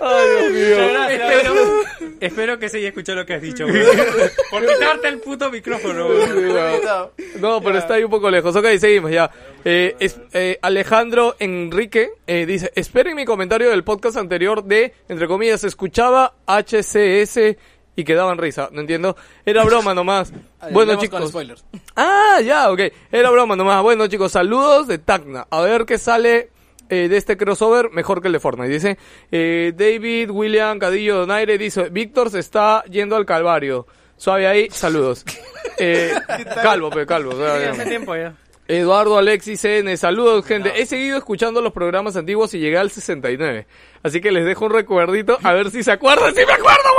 [0.00, 1.08] Ay, Dios mío.
[1.08, 1.54] Espero,
[2.20, 3.96] espero que se haya escuchado lo que has dicho, weón.
[4.50, 6.80] Por quitarte el puto micrófono, huevón.
[7.40, 8.54] No, pero está ahí un poco lejos.
[8.56, 9.30] Ok, seguimos ya.
[9.64, 15.26] Eh, es- eh, Alejandro Enrique eh, dice, esperen mi comentario del podcast anterior de, entre
[15.26, 17.56] comillas, escuchaba HCS
[17.98, 18.68] y quedaban risa.
[18.70, 19.16] No entiendo.
[19.44, 20.32] Era broma nomás.
[20.70, 21.20] Bueno, chicos.
[21.20, 21.64] con spoilers.
[21.96, 22.80] Ah, ya, ok.
[23.10, 23.82] Era broma nomás.
[23.82, 25.46] Bueno, chicos, saludos de Tacna.
[25.50, 26.50] A ver qué sale
[26.88, 28.72] eh, de este crossover mejor que el de Fortnite.
[28.72, 28.98] Dice
[29.32, 31.58] eh, David William Cadillo Donaire.
[31.58, 33.86] Dice, Víctor se está yendo al calvario.
[34.16, 35.24] Suave ahí, saludos.
[35.80, 36.12] Eh,
[36.60, 37.30] calvo, pe, calvo.
[37.40, 38.34] hace tiempo ya.
[38.68, 40.82] Eduardo Alexis N, saludos gente.
[40.82, 43.66] He seguido escuchando los programas antiguos y llegué al 69.
[44.02, 46.34] Así que les dejo un recuerdito a ver si se acuerdan.
[46.34, 46.90] ¡Sí me acuerdo,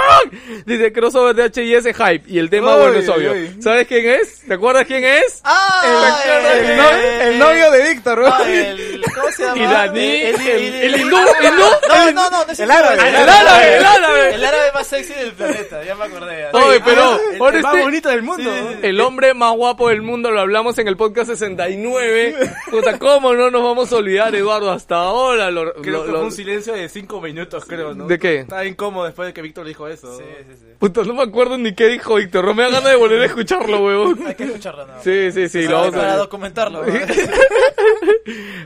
[0.66, 2.24] Dice crossover de H&S Hype.
[2.28, 3.32] Y el tema, Uy, bueno, es obvio.
[3.32, 3.58] uy.
[3.62, 4.42] ¿Sabes quién es?
[4.48, 5.42] ¿Te acuerdas quién es?
[5.44, 6.20] ¡Ah!
[6.26, 6.90] el, no-
[7.24, 8.52] el novio de Víctor, Ah, weón.
[8.52, 9.58] el, ¿Cómo se llama?
[9.58, 13.08] Y Dani, El, el, el hindú, hindú, No, no, no, no es el árabe, hindú,
[13.08, 14.36] el el árabe, el árabe.
[14.36, 16.48] El árabe más sexy del planeta, ya me acordé.
[16.54, 18.52] Oye, pero El, más este- bonito del mundo.
[18.82, 22.36] el hombre más guapo del mundo lo hablamos en el podcast 69.
[22.70, 24.72] Puta, ¿cómo no nos vamos a olvidar, Eduardo?
[24.72, 28.08] Hasta ahora lo, Creo lo- que lo- fue un silencio de cinco minutos, creo, ¿no?
[28.08, 28.40] ¿De qué?
[28.40, 30.09] Estaba incómodo después de que Víctor dijo eso.
[30.18, 30.69] Sí, sí, sí.
[30.80, 32.46] Puta, no me acuerdo ni qué dijo Víctor.
[32.46, 34.20] No me da ganas de volver a escucharlo, huevón.
[34.26, 34.94] Hay que escucharlo, ¿no?
[35.04, 36.84] Sí, sí, sí, lo vamos para a documentarlo.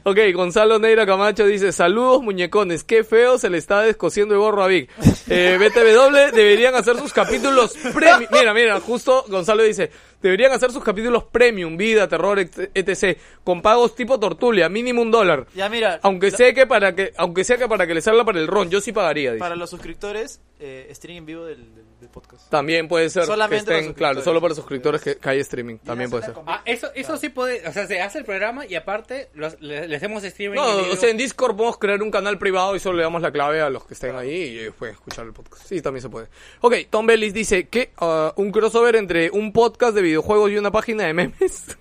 [0.05, 4.63] Ok, Gonzalo Neira Camacho dice, saludos muñecones, qué feo se le está descosiendo el gorro
[4.63, 4.89] a Vic.
[5.29, 8.27] Eh, BTW deberían hacer sus capítulos premium.
[8.31, 9.89] Mira, mira, justo Gonzalo dice,
[10.21, 13.17] deberían hacer sus capítulos premium, vida, terror, et- etc.
[13.45, 15.47] Con pagos tipo tortulia, mínimo un dólar.
[15.55, 18.25] Ya mira, Aunque la- sea que para que, aunque sea que para que les salga
[18.25, 19.31] para el ron, yo sí pagaría.
[19.31, 19.39] dice.
[19.39, 21.65] para los suscriptores, eh, stream en vivo del
[22.13, 22.49] podcast.
[22.49, 26.09] También puede ser Solamente que estén, claro, solo para suscriptores que, que hay streaming, también
[26.09, 26.35] puede ser.
[26.47, 29.87] Ah, eso, eso sí puede, o sea, se hace el programa y aparte los- le,
[29.89, 30.55] le hacemos streaming.
[30.55, 33.31] No, o sea, en Discord podemos crear un canal privado y solo le damos la
[33.33, 35.65] clave a los que estén ahí y ellos pueden escuchar el podcast.
[35.67, 36.27] Sí, también se puede.
[36.61, 40.71] Ok, Tom Bellis dice que ah, un crossover entre un podcast de videojuegos y una
[40.71, 41.65] página de memes.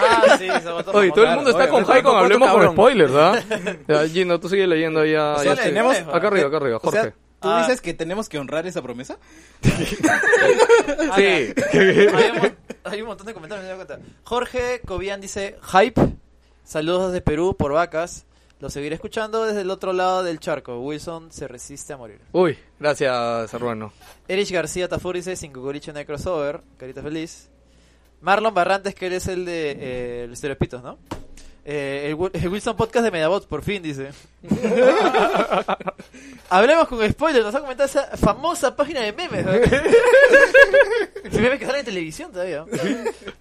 [0.00, 3.42] Ah, sí, se votó Oye, todo el mundo está con tampoco Hablemos con spoilers, ¿ah?
[3.88, 5.00] Ya, Gino, tú sigue leyendo.
[5.00, 7.00] O sea, estoy- tenemos- Acá arriba, acá arriba, O Jorge.
[7.02, 7.60] sea, ¿tú Ah.
[7.60, 9.18] dices que tenemos que honrar esa promesa?
[9.62, 9.98] sí.
[11.12, 11.52] hay,
[12.42, 13.98] un, hay un montón de comentarios, me doy cuenta.
[14.24, 16.00] Jorge Cobian dice, hype,
[16.64, 18.24] saludos desde Perú por vacas.
[18.60, 20.80] Lo seguiré escuchando desde el otro lado del charco.
[20.80, 22.20] Wilson se resiste a morir.
[22.32, 23.92] Uy, gracias, hermano.
[24.26, 26.60] Erich García Tafur dice, sin cucuricho no hay crossover.
[26.76, 27.50] Carita feliz.
[28.20, 30.98] Marlon Barrantes, que él es el de eh, los estereopitos, ¿no?
[31.70, 34.08] Eh, el, Wi- el Wilson Podcast de Medabot, por fin, dice.
[36.48, 39.44] Hablemos con spoilers, nos ha comentado esa famosa página de memes.
[39.44, 39.52] ¿no?
[41.40, 42.64] memes que salen en televisión todavía.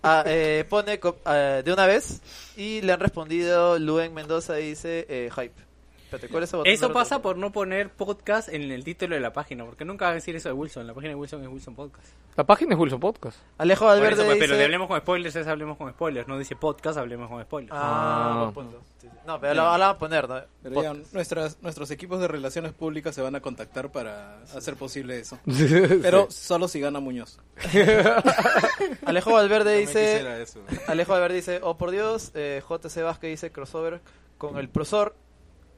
[0.03, 2.19] Ah, eh, pone ah, de una vez
[2.57, 5.66] y le han respondido Luen Mendoza y dice eh, hype.
[6.07, 9.19] Espérate, ¿cuál es ese botón Eso pasa por no poner podcast en el título de
[9.19, 10.87] la página, porque nunca va a decir eso de Wilson.
[10.87, 12.07] La página de Wilson es Wilson Podcast.
[12.37, 13.37] La página es Wilson Podcast.
[13.57, 14.57] Alejo Por Valverde eso, pues, pero dice...
[14.57, 16.25] de Hablemos con Spoilers es Hablemos con Spoilers.
[16.29, 17.73] No dice podcast, Hablemos con Spoilers.
[17.75, 18.41] Ah, Ah.
[18.43, 18.81] buen punto.
[19.01, 19.17] Sí, sí.
[19.27, 20.41] No, pero la, la van a poner, ¿no?
[20.63, 21.13] Pero ya, Podcast.
[21.13, 25.37] nuestras, nuestros equipos de relaciones públicas se van a contactar para hacer posible eso.
[25.45, 27.37] Pero solo si gana Muñoz.
[29.05, 29.91] Alejo Valverde dice...
[30.13, 30.61] quisiera eso.
[30.87, 33.99] Alejo Valverde dice, oh por Dios, eh, JC Vázquez dice crossover
[34.37, 35.15] con el profesor,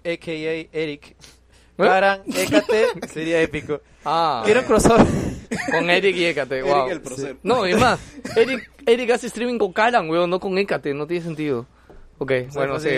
[0.03, 0.77] a.k.a.
[0.77, 1.15] Eric.
[1.77, 3.81] Karan, Écate, sería épico.
[4.03, 4.41] Ah.
[4.45, 5.05] Quiero un crossover.
[5.71, 6.89] Con Eric y Eric wow.
[6.89, 7.37] el prócer.
[7.41, 7.99] No, y más,
[8.35, 11.65] Eric, Eric hace streaming con Karan, weón, no con Ecate, no tiene sentido.
[12.17, 12.89] Ok, bueno, sí.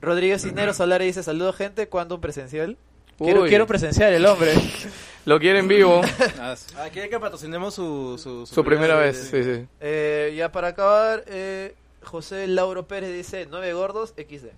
[0.00, 2.76] Rodríguez Cisneros Solari dice, saludos gente, ¿cuándo un presencial?
[3.18, 3.48] Quiero, Uy.
[3.48, 4.52] quiero presencial el hombre.
[5.24, 6.02] Lo quiere en vivo,
[6.38, 6.54] Ah.
[6.76, 9.66] Ah, quiere que patrocinemos su, su, su primera vez, sí, sí.
[9.80, 14.48] Eh, ya para acabar, eh, José Lauro Pérez dice, nueve gordos XD.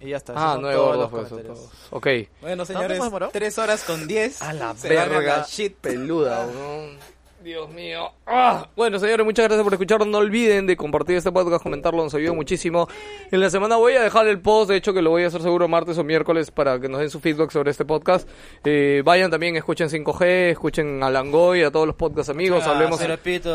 [0.00, 0.32] Y ya está.
[0.36, 1.70] Ah, nueve todos gordos, los pues, todos.
[1.90, 2.06] Ok.
[2.06, 3.32] Bueno, ¿Cuánto señores, hemos demorado?
[3.32, 4.40] tres horas con diez.
[4.42, 5.36] A la Se van verga.
[5.38, 5.76] la shit.
[5.76, 6.98] Peluda, weón.
[7.42, 8.10] Dios mío.
[8.26, 8.68] Ah.
[8.76, 10.08] Bueno, señores, muchas gracias por escucharnos.
[10.08, 12.86] No olviden de compartir este podcast, comentarlo, nos ayuda muchísimo.
[13.30, 15.40] En la semana voy a dejar el post, de hecho que lo voy a hacer
[15.40, 18.28] seguro martes o miércoles para que nos den su feedback sobre este podcast.
[18.64, 23.00] Eh, vayan también, escuchen 5G, escuchen a Langoy, a todos los podcast amigos, Ah, hablemos,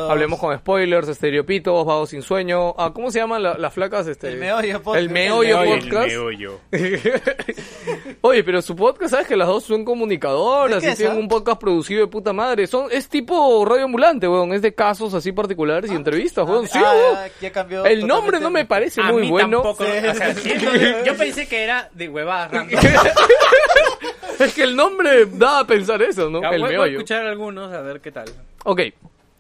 [0.10, 2.74] hablemos con spoilers, estereopitos, vagos sin sueño.
[2.80, 4.08] Ah, ¿Cómo se llaman la- las flacas?
[4.08, 5.00] Este, El meollo podcast.
[5.04, 6.08] El meollo El podcast.
[6.08, 6.60] meollo.
[8.22, 11.22] Oye, pero su podcast, ¿sabes que las dos son comunicadoras ¿De qué y tienen es,
[11.24, 12.66] un podcast producido de puta madre?
[12.68, 14.54] Son, es tipo radio ambulante, weón.
[14.54, 16.68] Es de casos así particulares y entrevistas, weón.
[16.68, 17.18] Sí, Ah, weón.
[17.42, 18.44] ya, cambió El nombre totalmente.
[18.44, 19.62] no me parece A muy mí bueno.
[19.62, 19.84] tampoco.
[19.84, 20.72] o sea, siento-
[21.06, 22.80] yo pensé que era de huevadas random.
[24.40, 26.42] es que el nombre da a pensar eso, ¿no?
[26.42, 26.98] Ya, el voy, voy a meollo.
[26.98, 28.26] escuchar algunos a ver qué tal.
[28.64, 28.82] Ok.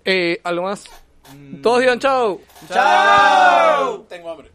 [0.06, 0.84] Eh, ¿Algo más?
[1.64, 2.40] Todos digan chao.
[2.72, 4.02] ¡Chao!
[4.08, 4.44] Tengo hambre.